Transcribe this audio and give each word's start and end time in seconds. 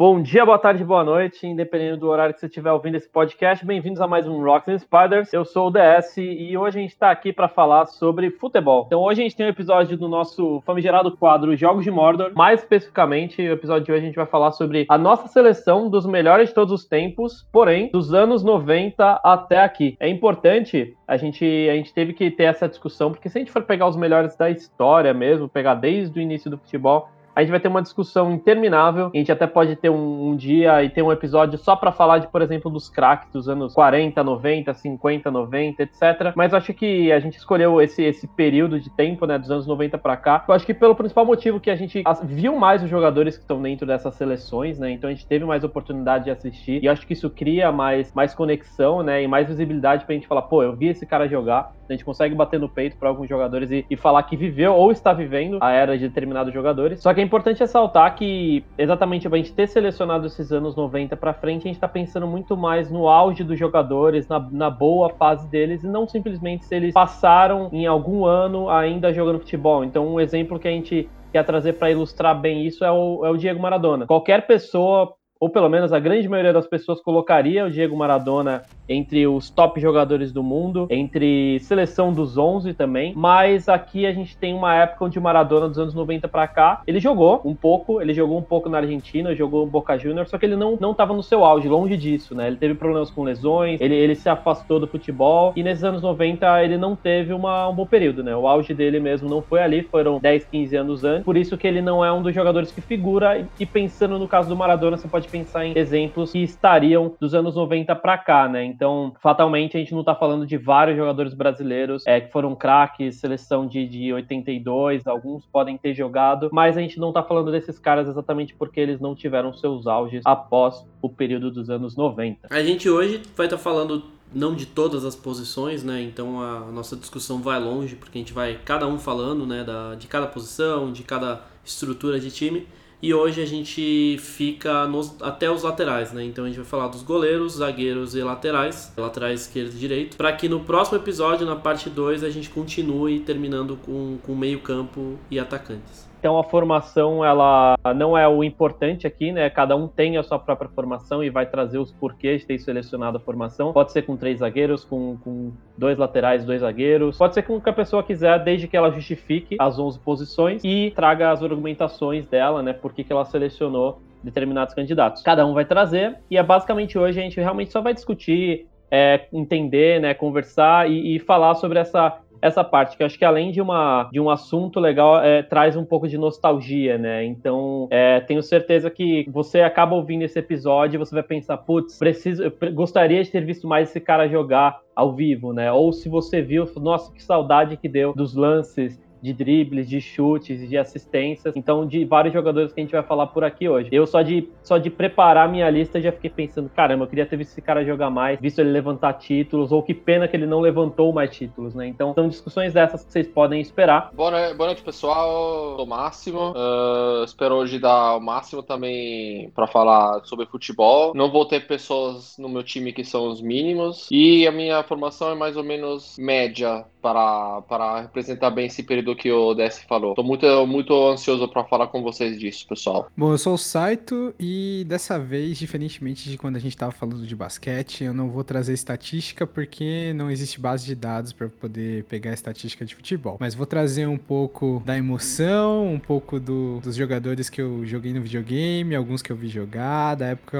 Bom 0.00 0.22
dia, 0.22 0.46
boa 0.46 0.58
tarde, 0.58 0.82
boa 0.82 1.04
noite, 1.04 1.46
independente 1.46 1.98
do 1.98 2.08
horário 2.08 2.32
que 2.32 2.40
você 2.40 2.46
estiver 2.46 2.72
ouvindo 2.72 2.94
esse 2.94 3.06
podcast. 3.06 3.66
Bem-vindos 3.66 4.00
a 4.00 4.06
mais 4.06 4.26
um 4.26 4.42
Rocks 4.42 4.66
and 4.66 4.78
Spiders. 4.78 5.30
Eu 5.30 5.44
sou 5.44 5.68
o 5.68 5.70
DS 5.70 6.16
e 6.16 6.56
hoje 6.56 6.78
a 6.78 6.80
gente 6.80 6.92
está 6.92 7.10
aqui 7.10 7.34
para 7.34 7.48
falar 7.48 7.84
sobre 7.84 8.30
futebol. 8.30 8.84
Então, 8.86 8.98
hoje 9.02 9.20
a 9.20 9.24
gente 9.24 9.36
tem 9.36 9.44
um 9.44 9.50
episódio 9.50 9.98
do 9.98 10.08
nosso 10.08 10.62
famigerado 10.64 11.14
quadro 11.18 11.54
Jogos 11.54 11.84
de 11.84 11.90
Mordor. 11.90 12.32
Mais 12.34 12.60
especificamente, 12.60 13.42
o 13.42 13.52
episódio 13.52 13.84
de 13.84 13.92
hoje 13.92 14.02
a 14.02 14.06
gente 14.06 14.16
vai 14.16 14.24
falar 14.24 14.52
sobre 14.52 14.86
a 14.88 14.96
nossa 14.96 15.28
seleção 15.28 15.90
dos 15.90 16.06
melhores 16.06 16.48
de 16.48 16.54
todos 16.54 16.72
os 16.72 16.86
tempos, 16.86 17.46
porém, 17.52 17.90
dos 17.92 18.14
anos 18.14 18.42
90 18.42 19.20
até 19.22 19.58
aqui. 19.58 19.98
É 20.00 20.08
importante, 20.08 20.96
a 21.06 21.18
gente, 21.18 21.44
a 21.44 21.74
gente 21.74 21.92
teve 21.92 22.14
que 22.14 22.30
ter 22.30 22.44
essa 22.44 22.66
discussão, 22.66 23.12
porque 23.12 23.28
se 23.28 23.36
a 23.36 23.40
gente 23.42 23.52
for 23.52 23.64
pegar 23.64 23.86
os 23.86 23.96
melhores 23.96 24.34
da 24.34 24.48
história 24.48 25.12
mesmo, 25.12 25.46
pegar 25.46 25.74
desde 25.74 26.18
o 26.18 26.22
início 26.22 26.50
do 26.50 26.56
futebol, 26.56 27.10
a 27.40 27.42
gente 27.42 27.50
vai 27.50 27.60
ter 27.60 27.68
uma 27.68 27.82
discussão 27.82 28.30
interminável. 28.32 29.10
A 29.12 29.16
gente 29.16 29.32
até 29.32 29.46
pode 29.46 29.74
ter 29.76 29.90
um, 29.90 30.28
um 30.28 30.36
dia 30.36 30.82
e 30.84 30.90
ter 30.90 31.02
um 31.02 31.10
episódio 31.10 31.58
só 31.58 31.74
para 31.74 31.90
falar 31.90 32.18
de, 32.18 32.28
por 32.28 32.42
exemplo, 32.42 32.70
dos 32.70 32.88
craques 32.88 33.30
dos 33.32 33.48
anos 33.48 33.72
40, 33.72 34.22
90, 34.22 34.74
50, 34.74 35.30
90, 35.30 35.82
etc. 35.82 36.32
Mas 36.34 36.52
eu 36.52 36.58
acho 36.58 36.74
que 36.74 37.10
a 37.10 37.18
gente 37.18 37.38
escolheu 37.38 37.80
esse, 37.80 38.02
esse 38.02 38.26
período 38.28 38.78
de 38.78 38.90
tempo, 38.90 39.26
né, 39.26 39.38
dos 39.38 39.50
anos 39.50 39.66
90 39.66 39.96
para 39.98 40.16
cá. 40.16 40.44
Eu 40.46 40.54
acho 40.54 40.66
que 40.66 40.74
pelo 40.74 40.94
principal 40.94 41.24
motivo 41.24 41.58
que 41.58 41.70
a 41.70 41.76
gente 41.76 42.02
viu 42.24 42.56
mais 42.56 42.82
os 42.82 42.90
jogadores 42.90 43.36
que 43.36 43.42
estão 43.42 43.60
dentro 43.62 43.86
dessas 43.86 44.14
seleções, 44.14 44.78
né? 44.78 44.90
Então 44.90 45.08
a 45.08 45.12
gente 45.12 45.26
teve 45.26 45.44
mais 45.44 45.64
oportunidade 45.64 46.24
de 46.24 46.30
assistir. 46.30 46.82
E 46.82 46.88
acho 46.88 47.06
que 47.06 47.14
isso 47.14 47.30
cria 47.30 47.72
mais, 47.72 48.12
mais 48.12 48.34
conexão, 48.34 49.02
né? 49.02 49.22
E 49.22 49.28
mais 49.28 49.48
visibilidade 49.48 50.04
pra 50.04 50.14
gente 50.14 50.26
falar, 50.26 50.42
pô, 50.42 50.62
eu 50.62 50.76
vi 50.76 50.88
esse 50.88 51.06
cara 51.06 51.26
jogar. 51.26 51.72
A 51.88 51.92
gente 51.92 52.04
consegue 52.04 52.34
bater 52.34 52.60
no 52.60 52.68
peito 52.68 52.96
para 52.96 53.08
alguns 53.08 53.28
jogadores 53.28 53.70
e, 53.70 53.84
e 53.90 53.96
falar 53.96 54.22
que 54.24 54.36
viveu 54.36 54.74
ou 54.74 54.92
está 54.92 55.12
vivendo 55.12 55.58
a 55.60 55.72
era 55.72 55.98
de 55.98 56.06
determinados 56.06 56.52
jogadores. 56.52 57.00
Só 57.00 57.12
que 57.12 57.20
é 57.20 57.24
importante 57.30 57.60
ressaltar 57.60 58.16
que, 58.16 58.64
exatamente 58.76 59.28
a 59.28 59.36
gente 59.36 59.52
ter 59.52 59.68
selecionado 59.68 60.26
esses 60.26 60.50
anos 60.50 60.74
90 60.74 61.16
para 61.16 61.32
frente, 61.32 61.60
a 61.60 61.68
gente 61.68 61.76
está 61.76 61.86
pensando 61.86 62.26
muito 62.26 62.56
mais 62.56 62.90
no 62.90 63.08
auge 63.08 63.44
dos 63.44 63.56
jogadores, 63.56 64.26
na, 64.26 64.40
na 64.50 64.68
boa 64.68 65.10
fase 65.10 65.48
deles, 65.48 65.84
e 65.84 65.86
não 65.86 66.08
simplesmente 66.08 66.64
se 66.64 66.74
eles 66.74 66.92
passaram 66.92 67.70
em 67.72 67.86
algum 67.86 68.24
ano 68.24 68.68
ainda 68.68 69.12
jogando 69.12 69.38
futebol. 69.38 69.84
Então, 69.84 70.12
um 70.12 70.18
exemplo 70.18 70.58
que 70.58 70.66
a 70.66 70.72
gente 70.72 71.08
quer 71.32 71.44
trazer 71.44 71.74
para 71.74 71.92
ilustrar 71.92 72.38
bem 72.38 72.66
isso 72.66 72.84
é 72.84 72.90
o, 72.90 73.24
é 73.24 73.30
o 73.30 73.36
Diego 73.36 73.60
Maradona. 73.60 74.06
Qualquer 74.06 74.44
pessoa 74.48 75.14
ou 75.40 75.48
pelo 75.48 75.70
menos 75.70 75.90
a 75.90 75.98
grande 75.98 76.28
maioria 76.28 76.52
das 76.52 76.66
pessoas 76.66 77.00
colocaria 77.00 77.64
o 77.64 77.70
Diego 77.70 77.96
Maradona 77.96 78.62
entre 78.86 79.26
os 79.26 79.48
top 79.48 79.80
jogadores 79.80 80.32
do 80.32 80.42
mundo, 80.42 80.86
entre 80.90 81.60
seleção 81.60 82.12
dos 82.12 82.36
11 82.36 82.74
também, 82.74 83.14
mas 83.16 83.68
aqui 83.68 84.04
a 84.04 84.12
gente 84.12 84.36
tem 84.36 84.52
uma 84.52 84.74
época 84.74 85.04
onde 85.04 85.18
o 85.18 85.22
Maradona 85.22 85.68
dos 85.68 85.78
anos 85.78 85.94
90 85.94 86.26
para 86.28 86.46
cá, 86.48 86.82
ele 86.86 86.98
jogou 86.98 87.40
um 87.44 87.54
pouco, 87.54 88.02
ele 88.02 88.12
jogou 88.12 88.36
um 88.36 88.42
pouco 88.42 88.68
na 88.68 88.78
Argentina, 88.78 89.34
jogou 89.34 89.64
no 89.64 89.70
Boca 89.70 89.96
Juniors, 89.96 90.28
só 90.28 90.36
que 90.36 90.44
ele 90.44 90.56
não 90.56 90.76
não 90.80 90.92
tava 90.92 91.14
no 91.14 91.22
seu 91.22 91.44
auge, 91.44 91.68
longe 91.68 91.96
disso, 91.96 92.34
né? 92.34 92.48
Ele 92.48 92.56
teve 92.56 92.74
problemas 92.74 93.10
com 93.10 93.22
lesões, 93.22 93.80
ele, 93.80 93.94
ele 93.94 94.14
se 94.14 94.28
afastou 94.28 94.80
do 94.80 94.88
futebol 94.88 95.52
e 95.54 95.62
nesses 95.62 95.84
anos 95.84 96.02
90 96.02 96.64
ele 96.64 96.76
não 96.76 96.96
teve 96.96 97.32
uma, 97.32 97.68
um 97.68 97.74
bom 97.74 97.86
período, 97.86 98.24
né? 98.24 98.34
O 98.34 98.48
auge 98.48 98.74
dele 98.74 98.98
mesmo 98.98 99.28
não 99.28 99.40
foi 99.40 99.62
ali, 99.62 99.82
foram 99.82 100.18
10, 100.18 100.44
15 100.46 100.76
anos 100.76 101.04
antes, 101.04 101.24
por 101.24 101.36
isso 101.36 101.56
que 101.56 101.66
ele 101.66 101.80
não 101.80 102.04
é 102.04 102.12
um 102.12 102.22
dos 102.22 102.34
jogadores 102.34 102.72
que 102.72 102.80
figura 102.80 103.46
e 103.58 103.64
pensando 103.64 104.18
no 104.18 104.26
caso 104.26 104.48
do 104.48 104.56
Maradona, 104.56 104.96
você 104.96 105.06
pode 105.06 105.29
pensar 105.30 105.64
em 105.64 105.76
exemplos 105.76 106.32
que 106.32 106.42
estariam 106.42 107.14
dos 107.20 107.34
anos 107.34 107.54
90 107.54 107.94
para 107.96 108.18
cá, 108.18 108.48
né? 108.48 108.64
Então, 108.64 109.14
fatalmente, 109.20 109.76
a 109.76 109.80
gente 109.80 109.94
não 109.94 110.04
tá 110.04 110.14
falando 110.14 110.46
de 110.46 110.56
vários 110.56 110.96
jogadores 110.96 111.34
brasileiros 111.34 112.06
é, 112.06 112.20
que 112.20 112.32
foram 112.32 112.54
craques, 112.54 113.16
seleção 113.16 113.66
de, 113.66 113.86
de 113.86 114.12
82, 114.12 115.06
alguns 115.06 115.46
podem 115.46 115.76
ter 115.76 115.94
jogado, 115.94 116.50
mas 116.52 116.76
a 116.76 116.80
gente 116.80 116.98
não 116.98 117.12
tá 117.12 117.22
falando 117.22 117.50
desses 117.50 117.78
caras 117.78 118.08
exatamente 118.08 118.54
porque 118.54 118.80
eles 118.80 119.00
não 119.00 119.14
tiveram 119.14 119.52
seus 119.52 119.86
auges 119.86 120.22
após 120.24 120.84
o 121.00 121.08
período 121.08 121.50
dos 121.50 121.70
anos 121.70 121.96
90. 121.96 122.48
A 122.50 122.62
gente 122.62 122.88
hoje 122.88 123.22
vai 123.36 123.46
estar 123.46 123.56
tá 123.56 123.62
falando 123.62 124.02
não 124.32 124.54
de 124.54 124.66
todas 124.66 125.04
as 125.04 125.16
posições, 125.16 125.82
né? 125.82 126.00
Então 126.02 126.40
a 126.40 126.70
nossa 126.70 126.96
discussão 126.96 127.42
vai 127.42 127.58
longe, 127.58 127.96
porque 127.96 128.18
a 128.18 128.20
gente 128.20 128.32
vai 128.32 128.58
cada 128.64 128.86
um 128.86 128.98
falando, 128.98 129.46
né, 129.46 129.64
da, 129.64 129.94
de 129.94 130.06
cada 130.06 130.26
posição, 130.26 130.92
de 130.92 131.02
cada 131.02 131.42
estrutura 131.64 132.18
de 132.20 132.30
time. 132.30 132.66
E 133.02 133.14
hoje 133.14 133.40
a 133.40 133.46
gente 133.46 134.18
fica 134.18 134.86
nos, 134.86 135.16
até 135.22 135.50
os 135.50 135.62
laterais, 135.62 136.12
né? 136.12 136.22
Então 136.22 136.44
a 136.44 136.48
gente 136.48 136.56
vai 136.56 136.66
falar 136.66 136.88
dos 136.88 137.02
goleiros, 137.02 137.54
zagueiros 137.54 138.14
e 138.14 138.22
laterais, 138.22 138.92
laterais 138.94 139.42
esquerdo 139.42 139.74
e 139.74 139.78
direito, 139.78 140.16
para 140.18 140.32
que 140.32 140.48
no 140.48 140.60
próximo 140.60 140.98
episódio, 140.98 141.46
na 141.46 141.56
parte 141.56 141.88
2, 141.88 142.22
a 142.22 142.28
gente 142.28 142.50
continue 142.50 143.20
terminando 143.20 143.76
com, 143.76 144.18
com 144.22 144.34
meio 144.34 144.60
campo 144.60 145.18
e 145.30 145.38
atacantes. 145.38 146.09
Então 146.20 146.38
a 146.38 146.44
formação 146.44 147.24
ela 147.24 147.78
não 147.96 148.16
é 148.16 148.28
o 148.28 148.44
importante 148.44 149.06
aqui, 149.06 149.32
né? 149.32 149.48
Cada 149.48 149.74
um 149.74 149.88
tem 149.88 150.18
a 150.18 150.22
sua 150.22 150.38
própria 150.38 150.68
formação 150.68 151.24
e 151.24 151.30
vai 151.30 151.46
trazer 151.46 151.78
os 151.78 151.90
porquês 151.90 152.42
de 152.42 152.46
ter 152.46 152.58
selecionado 152.58 153.16
a 153.16 153.20
formação. 153.20 153.72
Pode 153.72 153.90
ser 153.90 154.02
com 154.02 154.18
três 154.18 154.40
zagueiros, 154.40 154.84
com, 154.84 155.16
com 155.16 155.50
dois 155.78 155.96
laterais, 155.96 156.44
dois 156.44 156.60
zagueiros. 156.60 157.16
Pode 157.16 157.32
ser 157.32 157.42
com 157.42 157.56
o 157.56 157.60
que 157.60 157.70
a 157.70 157.72
pessoa 157.72 158.02
quiser, 158.02 158.38
desde 158.44 158.68
que 158.68 158.76
ela 158.76 158.90
justifique 158.90 159.56
as 159.58 159.78
11 159.78 159.98
posições 160.00 160.62
e 160.62 160.92
traga 160.94 161.30
as 161.30 161.42
argumentações 161.42 162.26
dela, 162.26 162.62
né? 162.62 162.74
Por 162.74 162.92
que, 162.92 163.02
que 163.02 163.12
ela 163.12 163.24
selecionou 163.24 164.02
determinados 164.22 164.74
candidatos. 164.74 165.22
Cada 165.22 165.46
um 165.46 165.54
vai 165.54 165.64
trazer 165.64 166.18
e 166.30 166.36
é 166.36 166.42
basicamente 166.42 166.98
hoje 166.98 167.18
a 167.18 167.22
gente 167.22 167.40
realmente 167.40 167.72
só 167.72 167.80
vai 167.80 167.94
discutir, 167.94 168.66
é, 168.90 169.26
entender, 169.32 169.98
né? 170.00 170.12
Conversar 170.12 170.90
e, 170.90 171.16
e 171.16 171.18
falar 171.18 171.54
sobre 171.54 171.78
essa 171.78 172.20
essa 172.42 172.64
parte, 172.64 172.96
que 172.96 173.02
eu 173.02 173.06
acho 173.06 173.18
que 173.18 173.24
além 173.24 173.50
de, 173.50 173.60
uma, 173.60 174.08
de 174.12 174.20
um 174.20 174.30
assunto 174.30 174.80
legal, 174.80 175.22
é, 175.22 175.42
traz 175.42 175.76
um 175.76 175.84
pouco 175.84 176.08
de 176.08 176.16
nostalgia, 176.16 176.96
né? 176.98 177.24
Então, 177.24 177.88
é, 177.90 178.20
tenho 178.20 178.42
certeza 178.42 178.90
que 178.90 179.28
você 179.30 179.60
acaba 179.60 179.94
ouvindo 179.94 180.22
esse 180.22 180.38
episódio 180.38 180.96
e 180.96 180.98
você 180.98 181.14
vai 181.14 181.22
pensar, 181.22 181.56
putz, 181.58 181.98
preciso, 181.98 182.44
gostaria 182.72 183.22
de 183.22 183.30
ter 183.30 183.44
visto 183.44 183.66
mais 183.68 183.90
esse 183.90 184.00
cara 184.00 184.28
jogar 184.28 184.80
ao 184.94 185.14
vivo, 185.14 185.52
né? 185.52 185.72
Ou 185.72 185.92
se 185.92 186.08
você 186.08 186.42
viu, 186.42 186.66
nossa, 186.76 187.12
que 187.12 187.22
saudade 187.22 187.76
que 187.76 187.88
deu 187.88 188.12
dos 188.14 188.34
lances 188.34 189.00
de 189.22 189.32
dribles, 189.32 189.88
de 189.88 190.00
chutes, 190.00 190.68
de 190.68 190.76
assistências. 190.76 191.56
Então, 191.56 191.86
de 191.86 192.04
vários 192.04 192.32
jogadores 192.32 192.72
que 192.72 192.80
a 192.80 192.82
gente 192.82 192.92
vai 192.92 193.02
falar 193.02 193.26
por 193.28 193.44
aqui 193.44 193.68
hoje. 193.68 193.88
Eu 193.92 194.06
só 194.06 194.22
de, 194.22 194.48
só 194.62 194.78
de 194.78 194.90
preparar 194.90 195.48
minha 195.48 195.68
lista 195.70 196.00
já 196.00 196.12
fiquei 196.12 196.30
pensando, 196.30 196.68
caramba, 196.70 197.04
eu 197.04 197.08
queria 197.08 197.26
ter 197.26 197.36
visto 197.36 197.52
esse 197.52 197.62
cara 197.62 197.84
jogar 197.84 198.10
mais, 198.10 198.40
visto 198.40 198.60
ele 198.60 198.70
levantar 198.70 199.14
títulos, 199.14 199.72
ou 199.72 199.82
que 199.82 199.94
pena 199.94 200.26
que 200.26 200.36
ele 200.36 200.46
não 200.46 200.60
levantou 200.60 201.12
mais 201.12 201.30
títulos, 201.30 201.74
né? 201.74 201.86
Então, 201.86 202.14
são 202.14 202.28
discussões 202.28 202.72
dessas 202.72 203.04
que 203.04 203.12
vocês 203.12 203.28
podem 203.28 203.60
esperar. 203.60 204.10
Boa 204.14 204.30
noite, 204.30 204.54
boa 204.54 204.66
noite 204.68 204.82
pessoal. 204.82 205.76
Sou 205.76 205.86
Máximo. 205.86 206.52
Uh, 206.52 207.24
espero 207.24 207.56
hoje 207.56 207.78
dar 207.78 208.16
o 208.16 208.20
máximo 208.20 208.62
também 208.62 209.50
para 209.50 209.66
falar 209.66 210.24
sobre 210.24 210.46
futebol. 210.46 211.12
Não 211.14 211.30
vou 211.30 211.44
ter 211.44 211.66
pessoas 211.66 212.36
no 212.38 212.48
meu 212.48 212.62
time 212.62 212.92
que 212.92 213.04
são 213.04 213.28
os 213.28 213.40
mínimos. 213.40 214.08
E 214.10 214.46
a 214.46 214.52
minha 214.52 214.82
formação 214.82 215.30
é 215.30 215.34
mais 215.34 215.56
ou 215.56 215.64
menos 215.64 216.16
média 216.18 216.84
para, 217.00 217.62
para 217.62 218.02
representar 218.02 218.50
bem 218.50 218.66
esse 218.66 218.82
período 218.82 219.16
que 219.16 219.30
o 219.30 219.54
DS 219.54 219.82
falou. 219.88 220.14
Tô 220.14 220.22
muito, 220.22 220.46
muito 220.66 220.94
ansioso 221.08 221.48
para 221.48 221.64
falar 221.64 221.88
com 221.88 222.02
vocês 222.02 222.38
disso, 222.38 222.66
pessoal. 222.68 223.10
Bom, 223.16 223.32
eu 223.32 223.38
sou 223.38 223.54
o 223.54 223.58
Saito 223.58 224.34
e 224.38 224.84
dessa 224.86 225.18
vez, 225.18 225.58
diferentemente 225.58 226.28
de 226.28 226.36
quando 226.36 226.56
a 226.56 226.60
gente 226.60 226.76
tava 226.76 226.92
falando 226.92 227.26
de 227.26 227.34
basquete, 227.34 228.04
eu 228.04 228.14
não 228.14 228.30
vou 228.30 228.44
trazer 228.44 228.72
estatística 228.72 229.46
porque 229.46 230.12
não 230.14 230.30
existe 230.30 230.60
base 230.60 230.84
de 230.86 230.94
dados 230.94 231.32
para 231.32 231.48
poder 231.48 232.04
pegar 232.04 232.32
estatística 232.32 232.84
de 232.84 232.94
futebol. 232.94 233.36
Mas 233.40 233.54
vou 233.54 233.66
trazer 233.66 234.06
um 234.06 234.18
pouco 234.18 234.82
da 234.84 234.96
emoção, 234.96 235.86
um 235.92 235.98
pouco 235.98 236.38
do, 236.38 236.80
dos 236.80 236.96
jogadores 236.96 237.48
que 237.48 237.60
eu 237.60 237.84
joguei 237.86 238.12
no 238.12 238.20
videogame, 238.20 238.94
alguns 238.94 239.22
que 239.22 239.30
eu 239.30 239.36
vi 239.36 239.48
jogar, 239.48 240.14
da 240.14 240.26
época, 240.26 240.58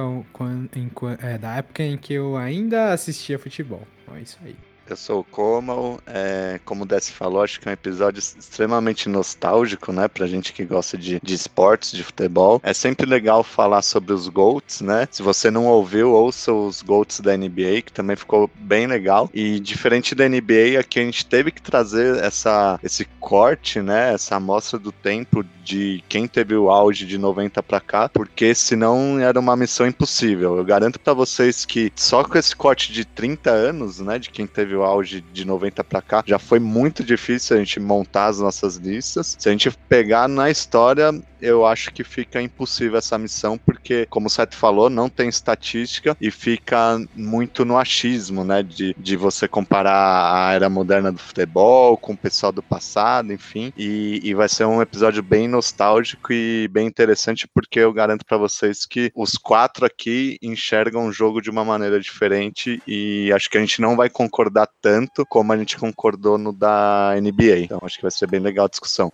em, 0.74 0.90
é, 1.22 1.38
da 1.38 1.56
época 1.56 1.82
em 1.82 1.96
que 1.96 2.14
eu 2.14 2.36
ainda 2.36 2.92
assistia 2.92 3.38
futebol. 3.38 3.82
Então 4.02 4.16
é 4.16 4.22
isso 4.22 4.38
aí. 4.44 4.56
Eu 4.90 4.96
sou 4.96 5.20
o 5.20 5.24
Como, 5.24 6.00
é, 6.04 6.58
como 6.64 6.82
o 6.82 6.86
Dessi 6.86 7.12
falou, 7.12 7.44
acho 7.44 7.60
que 7.60 7.68
é 7.68 7.70
um 7.70 7.74
episódio 7.74 8.18
extremamente 8.18 9.08
nostálgico, 9.08 9.92
né, 9.92 10.08
pra 10.08 10.26
gente 10.26 10.52
que 10.52 10.64
gosta 10.64 10.98
de, 10.98 11.20
de 11.22 11.32
esportes, 11.32 11.92
de 11.92 12.02
futebol. 12.02 12.60
É 12.64 12.74
sempre 12.74 13.06
legal 13.06 13.44
falar 13.44 13.82
sobre 13.82 14.12
os 14.12 14.26
GOATs, 14.26 14.80
né? 14.80 15.06
Se 15.08 15.22
você 15.22 15.48
não 15.48 15.66
ouviu, 15.66 16.10
ouça 16.10 16.52
os 16.52 16.82
GOATs 16.82 17.20
da 17.20 17.36
NBA, 17.36 17.82
que 17.84 17.92
também 17.92 18.16
ficou 18.16 18.50
bem 18.56 18.88
legal. 18.88 19.30
E 19.32 19.60
diferente 19.60 20.12
da 20.12 20.28
NBA, 20.28 20.80
aqui 20.80 20.98
a 20.98 21.04
gente 21.04 21.24
teve 21.24 21.52
que 21.52 21.62
trazer 21.62 22.16
essa, 22.16 22.80
esse 22.82 23.04
corte, 23.20 23.80
né, 23.80 24.12
essa 24.12 24.34
amostra 24.34 24.76
do 24.76 24.90
tempo 24.90 25.44
de 25.62 26.02
quem 26.08 26.26
teve 26.26 26.56
o 26.56 26.68
auge 26.68 27.06
de 27.06 27.16
90 27.16 27.62
para 27.62 27.80
cá, 27.80 28.08
porque 28.08 28.56
senão 28.56 29.20
era 29.20 29.38
uma 29.38 29.54
missão 29.54 29.86
impossível. 29.86 30.56
Eu 30.56 30.64
garanto 30.64 30.98
para 30.98 31.12
vocês 31.12 31.64
que 31.64 31.92
só 31.94 32.24
com 32.24 32.36
esse 32.36 32.56
corte 32.56 32.92
de 32.92 33.04
30 33.04 33.50
anos, 33.50 34.00
né, 34.00 34.18
de 34.18 34.30
quem 34.30 34.48
teve 34.48 34.74
o 34.74 34.79
o 34.80 34.84
auge 34.84 35.20
de 35.20 35.44
90 35.44 35.84
para 35.84 36.02
cá, 36.02 36.24
já 36.26 36.38
foi 36.38 36.58
muito 36.58 37.04
difícil 37.04 37.56
a 37.56 37.58
gente 37.58 37.78
montar 37.78 38.26
as 38.26 38.40
nossas 38.40 38.76
listas. 38.76 39.36
Se 39.38 39.48
a 39.48 39.52
gente 39.52 39.70
pegar 39.88 40.28
na 40.28 40.50
história, 40.50 41.12
eu 41.40 41.64
acho 41.66 41.92
que 41.92 42.04
fica 42.04 42.40
impossível 42.40 42.98
essa 42.98 43.18
missão, 43.18 43.58
porque, 43.58 44.06
como 44.10 44.26
o 44.26 44.30
Seth 44.30 44.54
falou, 44.54 44.90
não 44.90 45.08
tem 45.08 45.28
estatística 45.28 46.16
e 46.20 46.30
fica 46.30 47.00
muito 47.14 47.64
no 47.64 47.76
achismo, 47.78 48.44
né? 48.44 48.62
De, 48.62 48.94
de 48.98 49.16
você 49.16 49.48
comparar 49.48 50.48
a 50.48 50.52
era 50.52 50.68
moderna 50.68 51.10
do 51.10 51.18
futebol 51.18 51.96
com 51.96 52.12
o 52.12 52.16
pessoal 52.16 52.52
do 52.52 52.62
passado, 52.62 53.32
enfim. 53.32 53.72
E, 53.76 54.20
e 54.22 54.34
vai 54.34 54.48
ser 54.48 54.64
um 54.64 54.82
episódio 54.82 55.22
bem 55.22 55.48
nostálgico 55.48 56.32
e 56.32 56.68
bem 56.68 56.86
interessante, 56.86 57.48
porque 57.52 57.80
eu 57.80 57.92
garanto 57.92 58.24
para 58.24 58.36
vocês 58.36 58.84
que 58.84 59.10
os 59.14 59.32
quatro 59.32 59.86
aqui 59.86 60.38
enxergam 60.42 61.06
o 61.06 61.12
jogo 61.12 61.40
de 61.40 61.50
uma 61.50 61.64
maneira 61.64 61.98
diferente 62.00 62.82
e 62.86 63.32
acho 63.32 63.48
que 63.48 63.56
a 63.56 63.60
gente 63.60 63.80
não 63.80 63.96
vai 63.96 64.10
concordar 64.10 64.68
tanto 64.80 65.24
como 65.26 65.52
a 65.52 65.56
gente 65.56 65.78
concordou 65.78 66.38
no 66.38 66.52
da 66.52 67.14
NBA. 67.20 67.60
Então 67.64 67.80
acho 67.82 67.96
que 67.96 68.02
vai 68.02 68.10
ser 68.10 68.26
bem 68.26 68.40
legal 68.40 68.66
a 68.66 68.68
discussão. 68.68 69.12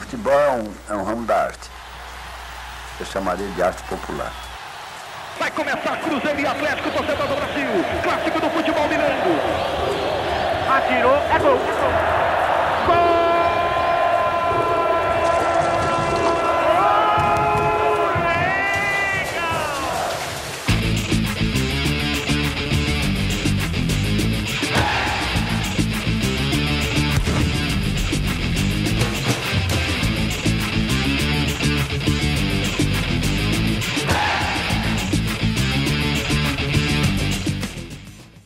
Futebol 0.00 0.32
é 0.32 0.50
um, 0.52 0.72
é 0.88 0.96
um 0.96 1.04
ramo 1.04 1.26
da 1.26 1.44
arte. 1.44 1.70
Eu 2.98 3.06
chamaria 3.06 3.48
de 3.48 3.62
arte 3.62 3.82
popular. 3.84 4.32
Vai 5.38 5.50
começar 5.50 6.00
Cruzeiro 6.00 6.40
e 6.40 6.46
Atlético, 6.46 6.90
torcedor 6.90 7.28
do 7.28 7.34
Brasil. 7.34 7.68
Clássico 8.02 8.40
do 8.40 8.50
futebol 8.50 8.88
mineiro. 8.88 9.14
Atirou, 10.70 11.14
é 11.14 11.38
gol. 11.38 11.58
Gol! 11.58 12.15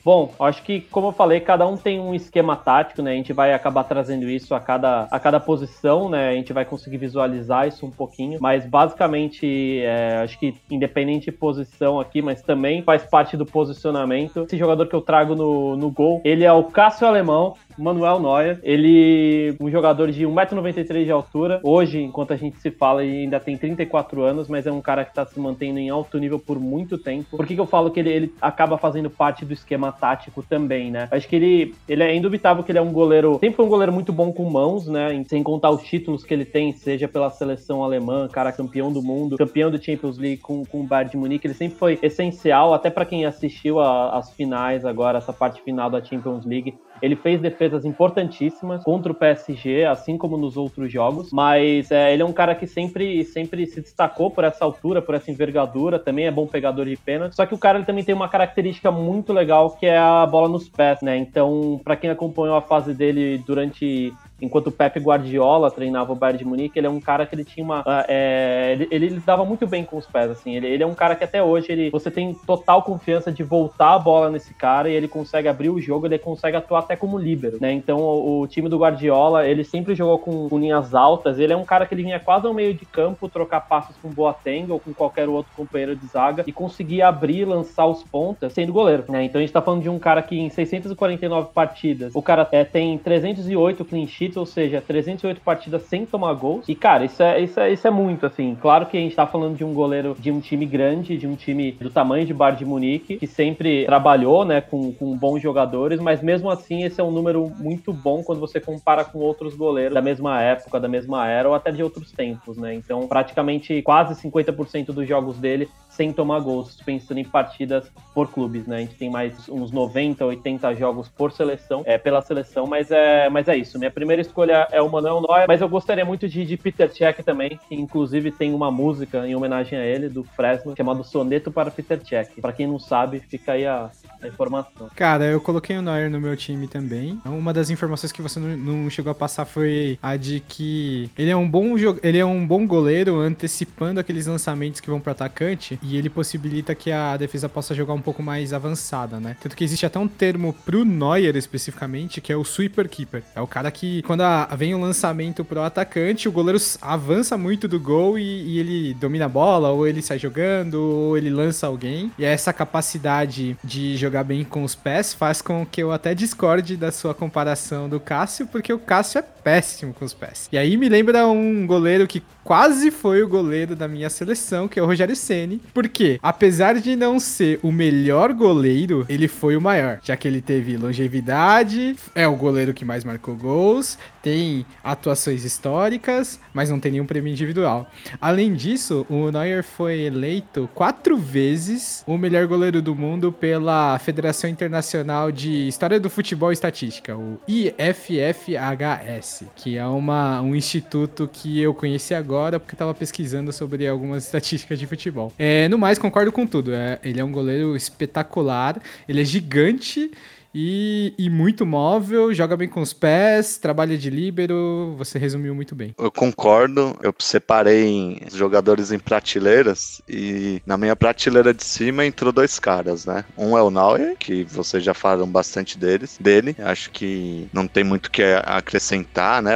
Bom, 0.04 0.32
acho 0.40 0.62
que, 0.62 0.80
como 0.80 1.08
eu 1.08 1.12
falei, 1.12 1.40
cada 1.40 1.66
um 1.66 1.76
tem 1.76 2.00
um 2.00 2.14
esquema 2.14 2.56
tático, 2.56 3.02
né? 3.02 3.12
A 3.12 3.14
gente 3.14 3.32
vai 3.32 3.52
acabar 3.52 3.84
trazendo 3.84 4.28
isso 4.28 4.54
a 4.54 4.60
cada, 4.60 5.06
a 5.10 5.20
cada 5.20 5.38
posição, 5.38 6.08
né? 6.08 6.30
A 6.30 6.34
gente 6.34 6.52
vai 6.52 6.64
conseguir 6.64 6.96
visualizar 6.96 7.68
isso 7.68 7.84
um 7.84 7.90
pouquinho. 7.90 8.38
Mas, 8.40 8.64
basicamente, 8.66 9.80
é, 9.82 10.18
acho 10.22 10.38
que 10.38 10.54
independente 10.70 11.26
de 11.26 11.32
posição 11.32 12.00
aqui, 12.00 12.22
mas 12.22 12.42
também 12.42 12.82
faz 12.82 13.04
parte 13.04 13.36
do 13.36 13.44
posicionamento. 13.44 14.44
Esse 14.44 14.56
jogador 14.56 14.86
que 14.86 14.94
eu 14.94 15.02
trago 15.02 15.34
no, 15.34 15.76
no 15.76 15.90
gol, 15.90 16.20
ele 16.24 16.44
é 16.44 16.52
o 16.52 16.64
Cássio 16.64 17.06
Alemão, 17.06 17.54
Manuel 17.76 18.20
Neuer. 18.20 18.58
Ele 18.62 19.56
um 19.60 19.70
jogador 19.70 20.10
de 20.10 20.24
1,93m 20.24 21.04
de 21.04 21.10
altura. 21.10 21.60
Hoje, 21.62 22.00
enquanto 22.00 22.32
a 22.32 22.36
gente 22.36 22.58
se 22.58 22.70
fala, 22.70 23.04
ele 23.04 23.24
ainda 23.24 23.40
tem 23.40 23.56
34 23.56 24.22
anos, 24.22 24.48
mas 24.48 24.66
é 24.66 24.72
um 24.72 24.80
cara 24.80 25.04
que 25.04 25.10
está 25.10 25.24
se 25.26 25.38
mantendo 25.38 25.78
em 25.78 25.90
alto 25.90 26.18
nível 26.18 26.38
por 26.38 26.58
muito 26.58 26.96
tempo. 26.96 27.36
Por 27.36 27.46
que, 27.46 27.54
que 27.54 27.60
eu 27.60 27.66
falo 27.66 27.90
que 27.90 28.00
ele, 28.00 28.10
ele 28.10 28.34
acaba 28.40 28.78
fazendo 28.78 29.10
parte 29.10 29.44
do 29.44 29.52
esquema 29.52 29.89
tático 29.92 30.42
também, 30.42 30.90
né? 30.90 31.08
Acho 31.10 31.28
que 31.28 31.36
ele, 31.36 31.74
ele 31.88 32.02
é 32.02 32.14
indubitável 32.14 32.62
que 32.62 32.70
ele 32.72 32.78
é 32.78 32.82
um 32.82 32.92
goleiro, 32.92 33.38
sempre 33.40 33.56
foi 33.56 33.64
um 33.64 33.68
goleiro 33.68 33.92
muito 33.92 34.12
bom 34.12 34.32
com 34.32 34.48
mãos, 34.48 34.86
né? 34.86 35.22
Sem 35.28 35.42
contar 35.42 35.70
os 35.70 35.82
títulos 35.82 36.24
que 36.24 36.32
ele 36.32 36.44
tem, 36.44 36.72
seja 36.72 37.08
pela 37.08 37.30
seleção 37.30 37.82
alemã, 37.82 38.28
cara 38.28 38.52
campeão 38.52 38.92
do 38.92 39.02
mundo, 39.02 39.36
campeão 39.36 39.70
do 39.70 39.82
Champions 39.82 40.18
League 40.18 40.38
com, 40.38 40.64
com 40.64 40.80
o 40.80 40.84
Bayern 40.84 41.10
de 41.10 41.16
Munique, 41.16 41.46
ele 41.46 41.54
sempre 41.54 41.78
foi 41.78 41.98
essencial, 42.02 42.74
até 42.74 42.90
para 42.90 43.04
quem 43.04 43.24
assistiu 43.24 43.80
as 43.80 44.30
finais 44.32 44.84
agora, 44.84 45.18
essa 45.18 45.32
parte 45.32 45.62
final 45.62 45.90
da 45.90 46.02
Champions 46.02 46.44
League. 46.44 46.74
Ele 47.02 47.16
fez 47.16 47.40
defesas 47.40 47.84
importantíssimas 47.84 48.82
contra 48.84 49.10
o 49.10 49.14
PSG, 49.14 49.84
assim 49.84 50.18
como 50.18 50.36
nos 50.36 50.56
outros 50.56 50.92
jogos, 50.92 51.32
mas 51.32 51.90
é, 51.90 52.12
ele 52.12 52.22
é 52.22 52.26
um 52.26 52.32
cara 52.32 52.54
que 52.54 52.66
sempre, 52.66 53.24
sempre 53.24 53.66
se 53.66 53.80
destacou 53.80 54.30
por 54.30 54.44
essa 54.44 54.64
altura, 54.64 55.00
por 55.00 55.14
essa 55.14 55.30
envergadura, 55.30 55.98
também 55.98 56.26
é 56.26 56.30
bom 56.30 56.46
pegador 56.46 56.84
de 56.84 56.96
pênalti. 56.96 57.34
Só 57.34 57.46
que 57.46 57.54
o 57.54 57.58
cara 57.58 57.78
ele 57.78 57.86
também 57.86 58.04
tem 58.04 58.14
uma 58.14 58.28
característica 58.28 58.90
muito 58.90 59.32
legal 59.32 59.70
que 59.80 59.86
é 59.86 59.96
a 59.96 60.26
bola 60.26 60.46
nos 60.46 60.68
pés, 60.68 61.00
né? 61.00 61.16
Então, 61.16 61.80
para 61.82 61.96
quem 61.96 62.10
acompanhou 62.10 62.54
a 62.54 62.60
fase 62.60 62.92
dele 62.92 63.38
durante 63.38 64.12
enquanto 64.40 64.68
o 64.68 64.72
Pepe 64.72 65.00
Guardiola 65.00 65.70
treinava 65.70 66.12
o 66.12 66.16
Bayern 66.16 66.38
de 66.38 66.44
Munique, 66.44 66.78
ele 66.78 66.86
é 66.86 66.90
um 66.90 67.00
cara 67.00 67.26
que 67.26 67.34
ele 67.34 67.44
tinha 67.44 67.64
uma. 67.64 67.82
Ah, 67.86 68.04
é, 68.08 68.72
ele, 68.72 68.88
ele 68.90 69.20
dava 69.20 69.44
muito 69.44 69.66
bem 69.66 69.84
com 69.84 69.96
os 69.96 70.06
pés, 70.06 70.30
assim. 70.30 70.56
Ele, 70.56 70.66
ele 70.66 70.82
é 70.82 70.86
um 70.86 70.94
cara 70.94 71.14
que 71.14 71.24
até 71.24 71.42
hoje 71.42 71.70
ele, 71.70 71.90
você 71.90 72.10
tem 72.10 72.34
total 72.34 72.82
confiança 72.82 73.30
de 73.30 73.42
voltar 73.42 73.94
a 73.94 73.98
bola 73.98 74.30
nesse 74.30 74.54
cara 74.54 74.88
e 74.88 74.94
ele 74.94 75.08
consegue 75.08 75.48
abrir 75.48 75.70
o 75.70 75.80
jogo, 75.80 76.06
ele 76.06 76.18
consegue 76.18 76.56
atuar 76.56 76.80
até 76.80 76.96
como 76.96 77.18
líbero, 77.18 77.58
né? 77.60 77.72
Então 77.72 77.98
o, 77.98 78.40
o 78.40 78.46
time 78.46 78.68
do 78.68 78.78
Guardiola, 78.78 79.46
ele 79.46 79.64
sempre 79.64 79.94
jogou 79.94 80.18
com, 80.18 80.48
com, 80.48 80.58
linhas 80.58 80.94
altas, 80.94 81.38
ele 81.38 81.52
é 81.52 81.56
um 81.56 81.64
cara 81.64 81.86
que 81.86 81.94
ele 81.94 82.02
vinha 82.02 82.20
quase 82.20 82.46
ao 82.46 82.54
meio 82.54 82.74
de 82.74 82.84
campo, 82.84 83.28
trocar 83.28 83.60
passos 83.60 83.96
com 83.96 84.08
Boateng 84.08 84.70
ou 84.70 84.78
com 84.78 84.92
qualquer 84.92 85.28
outro 85.28 85.52
companheiro 85.56 85.96
de 85.96 86.06
zaga 86.06 86.44
e 86.46 86.52
conseguia 86.52 87.08
abrir 87.08 87.44
lançar 87.44 87.86
os 87.86 88.02
pontas 88.02 88.52
sendo 88.52 88.72
goleiro, 88.72 89.04
né? 89.08 89.24
Então 89.24 89.38
a 89.38 89.42
gente 89.42 89.52
tá 89.52 89.62
falando 89.62 89.82
de 89.82 89.88
um 89.88 89.98
cara 89.98 90.22
que 90.22 90.38
em 90.38 90.50
649 90.50 91.50
partidas, 91.52 92.14
o 92.14 92.22
cara 92.22 92.48
é, 92.52 92.64
tem 92.64 92.96
308 92.98 93.84
clean 93.84 94.06
sheets 94.06 94.29
ou 94.38 94.46
seja, 94.46 94.80
308 94.80 95.40
partidas 95.40 95.82
sem 95.82 96.06
tomar 96.06 96.32
gols. 96.34 96.68
E, 96.68 96.74
cara, 96.74 97.04
isso 97.04 97.22
é, 97.22 97.40
isso 97.40 97.60
é, 97.60 97.72
isso 97.72 97.86
é 97.86 97.90
muito, 97.90 98.26
assim. 98.26 98.56
Claro 98.60 98.86
que 98.86 98.96
a 98.96 99.00
gente 99.00 99.14
tá 99.14 99.26
falando 99.26 99.56
de 99.56 99.64
um 99.64 99.72
goleiro 99.72 100.16
de 100.18 100.30
um 100.30 100.40
time 100.40 100.66
grande, 100.66 101.16
de 101.16 101.26
um 101.26 101.34
time 101.34 101.72
do 101.72 101.90
tamanho 101.90 102.26
de 102.26 102.34
Bar 102.34 102.52
de 102.52 102.64
Munique, 102.64 103.16
que 103.16 103.26
sempre 103.26 103.84
trabalhou, 103.84 104.44
né, 104.44 104.60
com, 104.60 104.92
com 104.92 105.16
bons 105.16 105.40
jogadores, 105.40 106.00
mas 106.00 106.22
mesmo 106.22 106.50
assim 106.50 106.84
esse 106.84 107.00
é 107.00 107.04
um 107.04 107.10
número 107.10 107.50
muito 107.58 107.92
bom 107.92 108.22
quando 108.22 108.40
você 108.40 108.60
compara 108.60 109.04
com 109.04 109.18
outros 109.18 109.54
goleiros 109.54 109.94
da 109.94 110.02
mesma 110.02 110.40
época, 110.40 110.80
da 110.80 110.88
mesma 110.88 111.26
era 111.26 111.48
ou 111.48 111.54
até 111.54 111.70
de 111.70 111.82
outros 111.82 112.12
tempos, 112.12 112.56
né? 112.56 112.74
Então, 112.74 113.06
praticamente 113.06 113.82
quase 113.82 114.14
50% 114.20 114.86
dos 114.86 115.06
jogos 115.06 115.38
dele 115.38 115.68
sem 115.90 116.12
tomar 116.12 116.40
gols, 116.40 116.78
pensando 116.84 117.18
em 117.18 117.24
partidas 117.24 117.90
por 118.14 118.30
clubes, 118.30 118.66
né? 118.66 118.76
A 118.76 118.80
gente 118.80 118.94
tem 118.94 119.10
mais 119.10 119.48
uns 119.48 119.70
90, 119.70 120.24
80 120.24 120.74
jogos 120.76 121.08
por 121.08 121.32
seleção, 121.32 121.82
é 121.84 121.98
pela 121.98 122.22
seleção, 122.22 122.66
mas 122.66 122.90
é, 122.90 123.28
mas 123.28 123.48
é 123.48 123.56
isso. 123.56 123.78
Minha 123.78 123.90
primeira 123.90 124.22
escolha 124.22 124.68
é 124.70 124.80
o 124.80 124.88
Manuel 124.88 125.20
Neuer, 125.20 125.46
mas 125.48 125.60
eu 125.60 125.68
gostaria 125.68 126.04
muito 126.04 126.28
de, 126.28 126.44
de 126.44 126.56
Peter 126.56 126.92
Cech 126.92 127.22
também, 127.22 127.58
que 127.68 127.74
inclusive 127.74 128.30
tem 128.30 128.54
uma 128.54 128.70
música 128.70 129.26
em 129.26 129.34
homenagem 129.34 129.78
a 129.78 129.84
ele, 129.84 130.08
do 130.08 130.22
Fresno, 130.22 130.74
chamado 130.76 131.02
Soneto 131.02 131.50
para 131.50 131.70
Peter 131.70 132.00
Cech. 132.04 132.40
Para 132.40 132.52
quem 132.52 132.66
não 132.66 132.78
sabe, 132.78 133.20
fica 133.20 133.52
aí 133.52 133.66
a, 133.66 133.90
a, 134.22 134.28
informação. 134.28 134.88
Cara, 134.94 135.24
eu 135.24 135.40
coloquei 135.40 135.76
o 135.76 135.82
Neuer 135.82 136.08
no 136.08 136.20
meu 136.20 136.36
time 136.36 136.68
também. 136.68 137.20
Uma 137.24 137.52
das 137.52 137.68
informações 137.68 138.12
que 138.12 138.22
você 138.22 138.38
não, 138.38 138.56
não 138.56 138.90
chegou 138.90 139.10
a 139.10 139.14
passar 139.14 139.44
foi 139.44 139.98
a 140.00 140.16
de 140.16 140.40
que 140.40 141.10
ele 141.18 141.30
é 141.30 141.36
um 141.36 141.48
bom 141.48 141.74
ele 142.02 142.18
é 142.18 142.24
um 142.24 142.46
bom 142.46 142.66
goleiro 142.66 143.20
antecipando 143.20 143.98
aqueles 143.98 144.26
lançamentos 144.26 144.80
que 144.80 144.90
vão 144.90 145.00
para 145.00 145.12
atacante 145.12 145.80
e 145.90 145.96
ele 145.96 146.08
possibilita 146.08 146.74
que 146.74 146.92
a 146.92 147.16
defesa 147.16 147.48
possa 147.48 147.74
jogar 147.74 147.94
um 147.94 148.00
pouco 148.00 148.22
mais 148.22 148.52
avançada, 148.52 149.18
né? 149.18 149.36
Tanto 149.40 149.56
que 149.56 149.64
existe 149.64 149.84
até 149.84 149.98
um 149.98 150.08
termo 150.08 150.52
pro 150.64 150.84
Neuer 150.84 151.36
especificamente, 151.36 152.20
que 152.20 152.32
é 152.32 152.36
o 152.36 152.44
sweeper 152.44 152.88
keeper. 152.88 153.22
É 153.34 153.40
o 153.40 153.46
cara 153.46 153.70
que 153.70 154.02
quando 154.02 154.22
vem 154.56 154.74
o 154.74 154.80
lançamento 154.80 155.44
pro 155.44 155.62
atacante, 155.62 156.28
o 156.28 156.32
goleiro 156.32 156.60
avança 156.80 157.36
muito 157.36 157.66
do 157.66 157.80
gol 157.80 158.18
e, 158.18 158.22
e, 158.22 158.58
ele 158.58 158.94
domina 158.94 159.24
a 159.24 159.28
bola, 159.28 159.70
ou 159.70 159.86
ele 159.86 160.02
sai 160.02 160.18
jogando, 160.18 160.74
ou 160.74 161.16
ele 161.16 161.30
lança 161.30 161.66
alguém. 161.66 162.12
E 162.18 162.24
essa 162.24 162.52
capacidade 162.52 163.56
de 163.64 163.96
jogar 163.96 164.24
bem 164.24 164.44
com 164.44 164.62
os 164.62 164.74
pés 164.74 165.12
faz 165.12 165.42
com 165.42 165.66
que 165.66 165.82
eu 165.82 165.92
até 165.92 166.14
discorde 166.14 166.76
da 166.76 166.92
sua 166.92 167.14
comparação 167.14 167.88
do 167.88 167.98
Cássio, 167.98 168.46
porque 168.46 168.72
o 168.72 168.78
Cássio 168.78 169.18
é 169.18 169.22
péssimo 169.22 169.94
com 169.94 170.04
os 170.04 170.14
pés. 170.14 170.48
E 170.52 170.58
aí 170.58 170.76
me 170.76 170.88
lembra 170.88 171.26
um 171.26 171.66
goleiro 171.66 172.06
que 172.06 172.22
quase 172.44 172.90
foi 172.90 173.22
o 173.22 173.28
goleiro 173.28 173.74
da 173.76 173.88
minha 173.88 174.10
seleção, 174.10 174.68
que 174.68 174.78
é 174.78 174.82
o 174.82 174.86
Rogério 174.86 175.16
Ceni, 175.16 175.60
porque 175.72 176.18
apesar 176.22 176.74
de 176.74 176.96
não 176.96 177.18
ser 177.18 177.58
o 177.62 177.72
melhor 177.72 178.32
goleiro, 178.32 179.04
ele 179.08 179.28
foi 179.28 179.56
o 179.56 179.60
maior, 179.60 179.98
já 180.02 180.16
que 180.16 180.26
ele 180.26 180.40
teve 180.40 180.76
longevidade, 180.76 181.96
é 182.14 182.26
o 182.26 182.36
goleiro 182.36 182.74
que 182.74 182.84
mais 182.84 183.04
marcou 183.04 183.34
gols, 183.34 183.98
tem 184.22 184.66
atuações 184.82 185.44
históricas, 185.44 186.40
mas 186.52 186.70
não 186.70 186.78
tem 186.78 186.92
nenhum 186.92 187.06
prêmio 187.06 187.30
individual. 187.32 187.90
Além 188.20 188.54
disso, 188.54 189.06
o 189.08 189.30
Neuer 189.30 189.62
foi 189.62 190.00
eleito 190.00 190.68
quatro 190.74 191.16
vezes 191.16 192.04
o 192.06 192.18
melhor 192.18 192.46
goleiro 192.46 192.82
do 192.82 192.94
mundo 192.94 193.32
pela 193.32 193.98
Federação 193.98 194.48
Internacional 194.48 195.32
de 195.32 195.68
História 195.68 195.98
do 195.98 196.10
Futebol 196.10 196.50
e 196.50 196.52
Estatística, 196.52 197.16
o 197.16 197.40
IFFHS, 197.48 199.44
que 199.56 199.76
é 199.76 199.86
uma, 199.86 200.40
um 200.40 200.54
instituto 200.54 201.28
que 201.32 201.60
eu 201.60 201.74
conheci 201.74 202.14
agora 202.14 202.60
porque 202.60 202.74
estava 202.74 202.94
pesquisando 202.94 203.52
sobre 203.52 203.86
algumas 203.86 204.24
estatísticas 204.24 204.78
de 204.78 204.86
futebol. 204.86 205.32
É, 205.38 205.68
no 205.68 205.78
mais, 205.78 205.98
concordo 205.98 206.32
com 206.32 206.46
tudo. 206.46 206.72
É, 206.72 206.98
ele 207.02 207.20
é 207.20 207.24
um 207.24 207.32
goleiro 207.32 207.74
espetacular, 207.76 208.80
ele 209.08 209.20
é 209.20 209.24
gigante 209.24 210.10
E, 210.54 211.14
e 211.16 211.30
muito 211.30 211.64
móvel, 211.64 212.34
joga 212.34 212.56
bem 212.56 212.68
com 212.68 212.80
os 212.80 212.92
pés, 212.92 213.56
trabalha 213.56 213.96
de 213.96 214.10
líbero. 214.10 214.94
Você 214.98 215.18
resumiu 215.18 215.54
muito 215.54 215.74
bem. 215.74 215.94
Eu 215.96 216.10
concordo. 216.10 216.96
Eu 217.02 217.14
separei 217.18 218.22
jogadores 218.32 218.90
em 218.90 218.98
prateleiras 218.98 220.02
e 220.08 220.60
na 220.66 220.76
minha 220.76 220.96
prateleira 220.96 221.54
de 221.54 221.62
cima 221.62 222.04
entrou 222.04 222.32
dois 222.32 222.58
caras, 222.58 223.06
né? 223.06 223.24
Um 223.38 223.56
é 223.56 223.62
o 223.62 223.70
Neuer, 223.70 224.16
que 224.18 224.44
vocês 224.44 224.82
já 224.82 224.92
falaram 224.92 225.26
bastante 225.26 225.78
deles, 225.78 226.18
dele. 226.20 226.56
Acho 226.58 226.90
que 226.90 227.48
não 227.52 227.68
tem 227.68 227.84
muito 227.84 228.06
o 228.06 228.10
que 228.10 228.22
acrescentar, 228.44 229.42
né? 229.42 229.54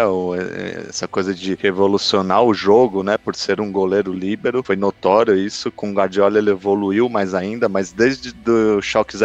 essa 0.89 1.09
coisa 1.09 1.35
de 1.35 1.57
revolucionar 1.61 2.43
o 2.43 2.55
jogo, 2.55 3.03
né? 3.03 3.19
Por 3.19 3.35
ser 3.35 3.61
um 3.61 3.73
goleiro 3.73 4.13
líbero. 4.13 4.63
Foi 4.63 4.77
notório 4.77 5.37
isso. 5.37 5.73
Com 5.73 5.91
o 5.91 5.95
Guardiola 5.95 6.39
ele 6.39 6.51
evoluiu 6.51 7.09
mais 7.09 7.35
ainda, 7.35 7.69
mas 7.69 7.93
desde 7.93 8.33
o 8.49 8.81
Choque 8.81 9.17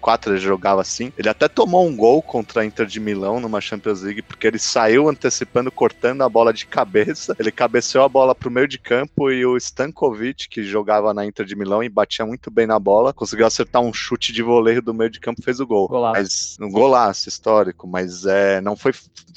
04 0.00 0.32
ele 0.32 0.40
jogava 0.40 0.81
assim. 0.82 1.12
Ele 1.16 1.28
até 1.28 1.48
tomou 1.48 1.86
um 1.86 1.96
gol 1.96 2.22
contra 2.22 2.60
a 2.60 2.64
Inter 2.64 2.86
de 2.86 3.00
Milão 3.00 3.40
numa 3.40 3.60
Champions 3.60 4.02
League, 4.02 4.22
porque 4.22 4.46
ele 4.46 4.58
saiu 4.58 5.08
antecipando, 5.08 5.70
cortando 5.70 6.22
a 6.22 6.28
bola 6.28 6.52
de 6.52 6.66
cabeça. 6.66 7.34
Ele 7.38 7.50
cabeceou 7.50 8.04
a 8.04 8.08
bola 8.08 8.34
pro 8.34 8.50
meio 8.50 8.68
de 8.68 8.78
campo 8.78 9.30
e 9.30 9.44
o 9.46 9.56
Stankovic, 9.56 10.48
que 10.48 10.62
jogava 10.62 11.14
na 11.14 11.24
Inter 11.24 11.46
de 11.46 11.56
Milão 11.56 11.82
e 11.82 11.88
batia 11.88 12.26
muito 12.26 12.50
bem 12.50 12.66
na 12.66 12.78
bola, 12.78 13.12
conseguiu 13.12 13.46
acertar 13.46 13.82
um 13.82 13.92
chute 13.92 14.32
de 14.32 14.42
voleio 14.42 14.82
do 14.82 14.94
meio 14.94 15.10
de 15.10 15.20
campo 15.20 15.40
e 15.40 15.44
fez 15.44 15.60
o 15.60 15.66
gol. 15.66 15.88
Golaço. 15.88 16.20
Mas, 16.20 16.56
um 16.60 16.70
golaço 16.70 17.28
histórico, 17.28 17.86
mas 17.86 18.26
é, 18.26 18.60
não, 18.60 18.76
foi, 18.76 18.92